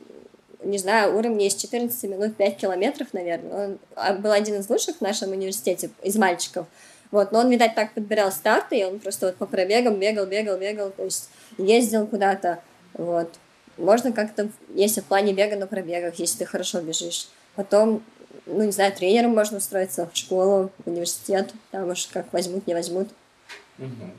не 0.65 0.79
знаю, 0.79 1.17
уровня 1.17 1.47
из 1.47 1.55
14 1.55 2.03
минут 2.05 2.37
5 2.37 2.57
километров, 2.57 3.09
наверное, 3.13 3.67
он 3.67 3.79
а, 3.95 4.15
был 4.15 4.33
один 4.33 4.57
из 4.57 4.69
лучших 4.69 4.97
в 4.97 5.01
нашем 5.01 5.31
университете, 5.31 5.91
из 6.03 6.17
мальчиков, 6.17 6.67
вот, 7.11 7.33
но 7.33 7.41
он, 7.41 7.51
видать, 7.51 7.75
так 7.75 7.93
подбирал 7.93 8.33
старты, 8.33 8.79
и 8.79 8.85
он 8.85 8.99
просто 8.99 9.27
вот 9.27 9.37
по 9.37 9.47
пробегам 9.47 9.99
бегал, 9.99 10.27
бегал, 10.27 10.59
бегал, 10.59 10.91
то 10.91 11.05
есть 11.05 11.31
ездил 11.57 12.07
куда-то, 12.07 12.61
вот. 12.95 13.29
Можно 13.77 14.11
как-то, 14.13 14.49
если 14.75 15.01
в 15.01 15.05
плане 15.05 15.33
бега 15.33 15.57
на 15.57 15.69
пробегах, 15.69 16.17
если 16.17 16.39
ты 16.39 16.45
хорошо 16.47 16.81
бежишь. 16.81 17.29
Потом, 17.55 18.03
ну, 18.49 18.65
не 18.65 18.73
знаю, 18.73 18.93
тренером 18.93 19.35
можно 19.35 19.59
устроиться 19.59 20.09
в 20.13 20.17
школу, 20.17 20.71
в 20.85 20.89
университет, 20.89 21.53
там 21.71 21.89
уж 21.89 22.07
как 22.07 22.33
возьмут, 22.33 22.67
не 22.67 22.75
возьмут. 22.75 23.09
Мгм. 23.77 24.13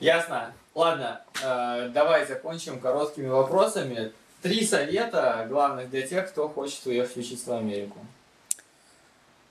Ясно. 0.00 0.52
Ладно, 0.74 1.20
э, 1.42 1.90
давай 1.92 2.26
закончим 2.26 2.80
короткими 2.80 3.26
вопросами. 3.28 4.12
Три 4.42 4.64
совета 4.64 5.46
главных 5.48 5.90
для 5.90 6.06
тех, 6.06 6.30
кто 6.30 6.48
хочет 6.48 6.86
уехать 6.86 7.16
учиться 7.16 7.50
в 7.50 7.56
Америку. 7.56 7.98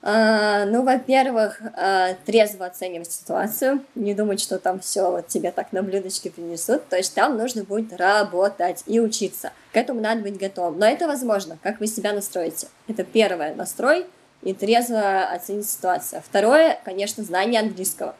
А, 0.09 0.63
ну, 0.63 0.83
во-первых, 0.83 1.61
а, 1.75 2.13
трезво 2.25 2.65
оценивать 2.65 3.11
ситуацию, 3.11 3.83
не 3.93 4.13
думать, 4.13 4.39
что 4.39 4.57
там 4.57 4.79
все 4.79 5.11
вот 5.11 5.27
тебе 5.27 5.51
так 5.51 5.73
на 5.73 5.83
блюдечке 5.83 6.31
принесут. 6.31 6.87
То 6.87 6.95
есть 6.95 7.13
там 7.13 7.37
нужно 7.37 7.65
будет 7.65 7.91
работать 7.91 8.83
и 8.85 9.01
учиться. 9.01 9.51
К 9.73 9.75
этому 9.75 9.99
надо 9.99 10.21
быть 10.21 10.37
готовым. 10.37 10.79
Но 10.79 10.85
это 10.85 11.07
возможно, 11.07 11.57
как 11.61 11.81
вы 11.81 11.87
себя 11.87 12.13
настроите. 12.13 12.67
Это 12.87 13.03
первое, 13.03 13.53
настрой 13.53 14.05
и 14.43 14.53
трезво 14.53 15.25
оценить 15.25 15.67
ситуацию. 15.67 16.21
Второе, 16.25 16.79
конечно, 16.85 17.21
знание 17.25 17.59
английского. 17.59 18.15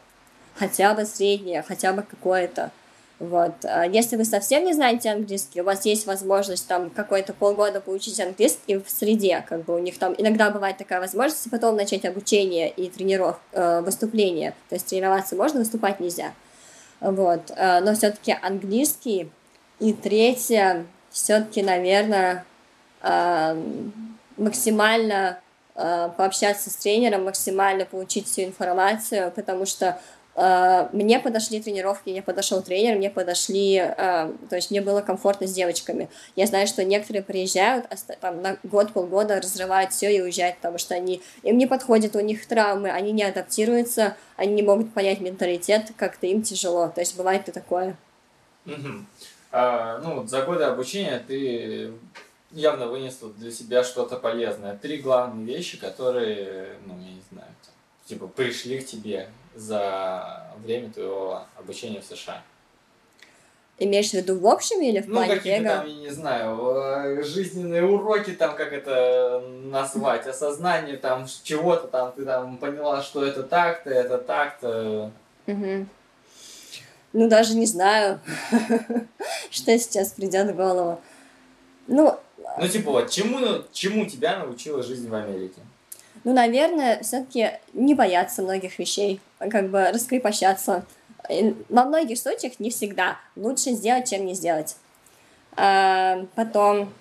Хотя 0.56 0.92
бы 0.92 1.06
среднее, 1.06 1.62
хотя 1.62 1.94
бы 1.94 2.02
какое-то. 2.02 2.70
Вот. 3.18 3.52
А 3.64 3.84
Если 3.84 4.16
вы 4.16 4.24
совсем 4.24 4.64
не 4.64 4.74
знаете 4.74 5.10
английский, 5.10 5.60
у 5.60 5.64
вас 5.64 5.84
есть 5.84 6.06
возможность 6.06 6.68
там 6.68 6.88
какой-то 6.90 7.32
полгода 7.32 7.80
поучить 7.80 8.20
английский 8.20 8.76
в 8.76 8.88
среде, 8.88 9.44
как 9.48 9.64
бы 9.64 9.74
у 9.74 9.78
них 9.78 9.98
там 9.98 10.14
иногда 10.16 10.50
бывает 10.50 10.76
такая 10.76 11.00
возможность, 11.00 11.46
и 11.46 11.50
потом 11.50 11.76
начать 11.76 12.04
обучение 12.04 12.70
и 12.70 12.88
тренировок, 12.88 13.40
э, 13.52 13.80
выступления. 13.80 14.54
То 14.68 14.76
есть 14.76 14.86
тренироваться 14.86 15.34
можно, 15.34 15.58
выступать 15.58 15.98
нельзя. 15.98 16.32
Вот. 17.00 17.50
Э, 17.56 17.80
Но 17.80 17.94
все-таки 17.94 18.36
английский. 18.40 19.30
И 19.80 19.92
третье, 19.92 20.86
все-таки, 21.10 21.62
наверное, 21.62 22.44
максимально 24.38 25.40
э, 25.74 26.10
пообщаться 26.16 26.70
с 26.70 26.76
тренером, 26.76 27.24
максимально 27.24 27.84
получить 27.84 28.26
всю 28.26 28.42
информацию, 28.42 29.30
потому 29.34 29.66
что 29.66 29.86
э, 29.86 29.94
мне 30.92 31.18
подошли 31.20 31.60
тренировки, 31.60 32.10
мне 32.10 32.22
подошел 32.22 32.62
тренер, 32.62 32.96
мне 32.96 33.10
подошли, 33.10 33.76
э, 33.76 33.94
то 34.48 34.56
есть 34.56 34.70
мне 34.70 34.80
было 34.80 35.00
комфортно 35.00 35.46
с 35.46 35.52
девочками. 35.52 36.08
Я 36.36 36.46
знаю, 36.46 36.66
что 36.66 36.84
некоторые 36.84 37.22
приезжают, 37.22 37.92
оста- 37.92 38.16
там, 38.20 38.40
на 38.42 38.56
год-полгода 38.62 39.40
разрывают 39.40 39.92
все 39.92 40.14
и 40.14 40.20
уезжают, 40.20 40.56
потому 40.56 40.78
что 40.78 40.94
они, 40.94 41.22
им 41.42 41.58
не 41.58 41.66
подходят, 41.66 42.14
у 42.14 42.20
них 42.20 42.46
травмы, 42.46 42.90
они 42.90 43.12
не 43.12 43.24
адаптируются, 43.24 44.16
они 44.36 44.54
не 44.54 44.62
могут 44.62 44.94
понять 44.94 45.20
менталитет, 45.20 45.92
как-то 45.96 46.26
им 46.26 46.42
тяжело. 46.42 46.88
То 46.88 47.00
есть 47.00 47.16
бывает 47.16 47.48
и 47.48 47.52
такое. 47.52 47.96
А, 49.50 49.98
ну, 49.98 50.26
за 50.26 50.42
годы 50.42 50.64
обучения 50.64 51.22
ты 51.26 51.92
явно 52.50 52.86
вынесла 52.86 53.30
для 53.30 53.50
себя 53.50 53.82
что-то 53.82 54.16
полезное. 54.16 54.76
Три 54.76 54.98
главные 54.98 55.46
вещи, 55.46 55.78
которые, 55.78 56.76
ну, 56.86 56.94
я 57.00 57.12
не 57.12 57.22
типа, 58.08 58.26
пришли 58.26 58.78
к 58.80 58.86
тебе 58.86 59.28
за 59.54 60.46
время 60.64 60.90
твоего 60.90 61.42
обучения 61.56 62.00
в 62.00 62.04
США. 62.04 62.42
Имеешь 63.80 64.10
в 64.10 64.14
виду 64.14 64.38
в 64.40 64.46
общем 64.46 64.80
или 64.82 65.00
в 65.00 65.06
Ну, 65.08 65.14
плане 65.14 65.36
какие-то 65.36 65.60
бега? 65.62 65.76
там, 65.76 65.86
я 65.86 65.94
не 65.94 66.08
знаю, 66.10 67.22
жизненные 67.24 67.84
уроки, 67.84 68.30
там, 68.32 68.56
как 68.56 68.72
это 68.72 69.40
назвать, 69.64 70.26
осознание 70.26 70.96
там 70.96 71.26
чего-то 71.44 71.86
там, 71.86 72.12
ты 72.12 72.24
там 72.24 72.56
поняла, 72.58 73.02
что 73.02 73.24
это 73.24 73.44
так-то, 73.44 73.90
это 73.90 74.18
так-то. 74.18 75.12
Мгм. 75.46 75.88
Ну, 77.12 77.28
даже 77.28 77.54
не 77.54 77.66
знаю, 77.66 78.20
что 79.50 79.78
сейчас 79.78 80.10
придет 80.12 80.50
в 80.50 80.56
голову. 80.56 81.00
Ну, 81.86 82.18
Ну, 82.60 82.68
типа, 82.68 82.90
вот, 82.90 83.10
чему, 83.10 83.62
чему 83.72 84.06
тебя 84.06 84.38
научила 84.40 84.82
жизнь 84.82 85.08
в 85.08 85.14
Америке? 85.14 85.60
Ну, 86.24 86.32
наверное, 86.32 87.02
все-таки 87.02 87.52
не 87.72 87.94
бояться 87.94 88.42
многих 88.42 88.78
вещей, 88.78 89.20
как 89.38 89.70
бы 89.70 89.90
раскрепощаться. 89.90 90.84
Во 91.68 91.84
многих 91.84 92.18
случаях 92.18 92.58
не 92.58 92.70
всегда. 92.70 93.18
Лучше 93.36 93.70
сделать, 93.70 94.08
чем 94.08 94.24
не 94.26 94.34
сделать. 94.34 94.76
А, 95.56 96.26
потом, 96.34 96.92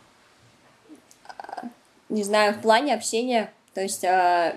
а, 1.27 1.65
не 2.09 2.23
знаю, 2.23 2.53
в 2.53 2.61
плане 2.61 2.95
общения, 2.95 3.51
то 3.73 3.81
есть 3.81 4.03
а, 4.03 4.55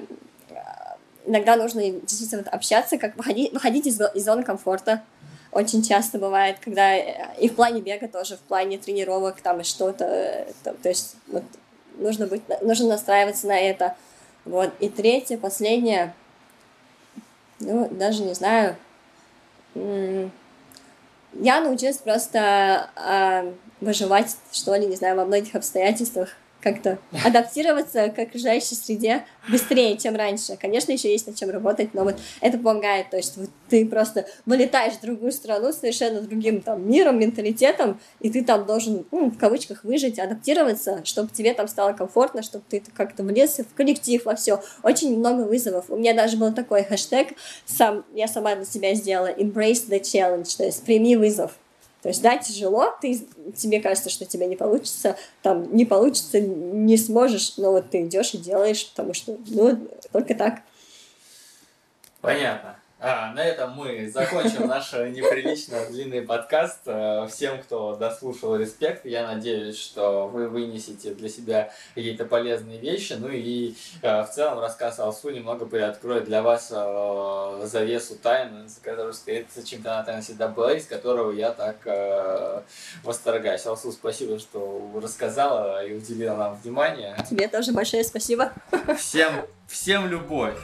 иногда 1.26 1.56
нужно 1.56 1.82
действительно 1.82 2.44
общаться, 2.50 2.98
как 2.98 3.16
выходить, 3.16 3.52
выходить 3.52 3.86
из, 3.86 4.00
из 4.00 4.24
зоны 4.24 4.42
комфорта. 4.42 5.02
Очень 5.52 5.82
часто 5.82 6.18
бывает, 6.18 6.58
когда 6.60 6.94
э, 6.94 7.34
и 7.40 7.48
в 7.48 7.56
плане 7.56 7.80
бега 7.80 8.06
тоже, 8.06 8.36
в 8.36 8.40
плане 8.40 8.78
тренировок 8.78 9.40
там 9.40 9.60
и 9.60 9.64
что-то, 9.64 10.04
э, 10.04 10.52
то 10.62 10.88
есть 10.88 11.16
вот, 11.26 11.42
нужно 11.98 12.26
быть, 12.26 12.42
нужно 12.62 12.88
настраиваться 12.88 13.48
на 13.48 13.58
это. 13.58 13.96
Вот. 14.44 14.72
И 14.80 14.88
третье, 14.88 15.36
последнее, 15.38 16.14
ну, 17.58 17.88
даже 17.90 18.22
не 18.22 18.34
знаю, 18.34 18.76
я 19.74 21.60
научилась 21.60 21.98
просто 21.98 22.90
а, 22.96 23.52
выживать, 23.80 24.36
что 24.52 24.74
ли, 24.74 24.86
не 24.86 24.96
знаю, 24.96 25.16
во 25.16 25.24
многих 25.24 25.54
обстоятельствах. 25.54 26.30
Как-то 26.60 26.98
адаптироваться 27.24 28.08
к 28.08 28.18
окружающей 28.18 28.74
среде 28.74 29.24
быстрее, 29.48 29.96
чем 29.96 30.16
раньше. 30.16 30.56
Конечно, 30.56 30.92
еще 30.92 31.10
есть 31.10 31.26
над 31.26 31.36
чем 31.36 31.50
работать, 31.50 31.94
но 31.94 32.04
вот 32.04 32.16
это 32.40 32.58
помогает. 32.58 33.10
То 33.10 33.16
есть 33.16 33.36
вот 33.36 33.50
ты 33.68 33.86
просто 33.86 34.26
вылетаешь 34.46 34.94
в 34.94 35.00
другую 35.00 35.32
страну 35.32 35.72
совершенно 35.72 36.20
другим 36.20 36.60
там 36.60 36.88
миром, 36.88 37.18
менталитетом, 37.18 38.00
и 38.20 38.30
ты 38.30 38.44
там 38.44 38.66
должен, 38.66 39.06
ну, 39.10 39.30
в 39.30 39.38
кавычках, 39.38 39.84
выжить, 39.84 40.18
адаптироваться, 40.18 41.04
чтобы 41.04 41.30
тебе 41.30 41.54
там 41.54 41.68
стало 41.68 41.92
комфортно, 41.92 42.42
чтобы 42.42 42.64
ты 42.68 42.82
как-то 42.94 43.22
влез 43.22 43.58
в 43.58 43.74
коллектив, 43.74 44.24
во 44.24 44.34
все. 44.34 44.62
Очень 44.82 45.18
много 45.18 45.42
вызовов. 45.42 45.86
У 45.88 45.96
меня 45.96 46.14
даже 46.14 46.36
был 46.36 46.52
такой 46.52 46.84
хэштег, 46.84 47.28
сам, 47.64 48.04
я 48.14 48.28
сама 48.28 48.54
для 48.54 48.64
себя 48.64 48.94
сделала, 48.94 49.32
embrace 49.32 49.88
the 49.88 50.00
challenge, 50.00 50.56
то 50.56 50.64
есть 50.64 50.84
прими 50.84 51.16
вызов. 51.16 51.59
То 52.02 52.08
есть, 52.08 52.22
да, 52.22 52.38
тяжело, 52.38 52.94
ты, 53.00 53.26
тебе 53.54 53.80
кажется, 53.80 54.08
что 54.08 54.24
тебе 54.24 54.46
не 54.46 54.56
получится, 54.56 55.16
там, 55.42 55.74
не 55.74 55.84
получится, 55.84 56.40
не 56.40 56.96
сможешь, 56.96 57.58
но 57.58 57.72
вот 57.72 57.90
ты 57.90 58.06
идешь 58.06 58.34
и 58.34 58.38
делаешь, 58.38 58.88
потому 58.90 59.12
что, 59.12 59.36
ну, 59.48 59.88
только 60.12 60.34
так. 60.34 60.62
Понятно. 62.20 62.79
А, 63.02 63.32
на 63.32 63.42
этом 63.42 63.72
мы 63.72 64.10
закончим 64.10 64.66
наш 64.66 64.92
неприлично 64.92 65.86
длинный 65.86 66.20
подкаст. 66.20 66.80
Э, 66.84 67.26
всем, 67.30 67.62
кто 67.62 67.96
дослушал, 67.96 68.56
респект. 68.56 69.06
Я 69.06 69.26
надеюсь, 69.26 69.78
что 69.78 70.28
вы 70.28 70.48
вынесете 70.48 71.14
для 71.14 71.30
себя 71.30 71.72
какие-то 71.94 72.26
полезные 72.26 72.78
вещи. 72.78 73.14
Ну 73.14 73.28
и 73.30 73.74
э, 74.02 74.22
в 74.22 74.28
целом 74.28 74.58
рассказ 74.58 74.98
Алсу 74.98 75.30
немного 75.30 75.64
приоткроет 75.64 76.26
для 76.26 76.42
вас 76.42 76.70
э, 76.70 77.62
завесу 77.64 78.16
тайны, 78.16 78.68
за 78.68 78.82
которой 78.82 79.14
стоит 79.14 79.46
чемпионат 79.64 80.06
NCAA, 80.10 80.76
из 80.76 80.84
которого 80.84 81.32
я 81.32 81.52
так 81.52 81.78
восторгаюсь. 83.02 83.64
Алсу, 83.64 83.92
спасибо, 83.92 84.38
что 84.38 84.90
рассказала 85.02 85.82
и 85.86 85.94
уделила 85.94 86.36
нам 86.36 86.56
внимание. 86.56 87.16
Тебе 87.30 87.48
тоже 87.48 87.72
большое 87.72 88.04
спасибо. 88.04 88.52
Всем, 88.98 89.46
всем 89.66 90.06
любовь. 90.06 90.58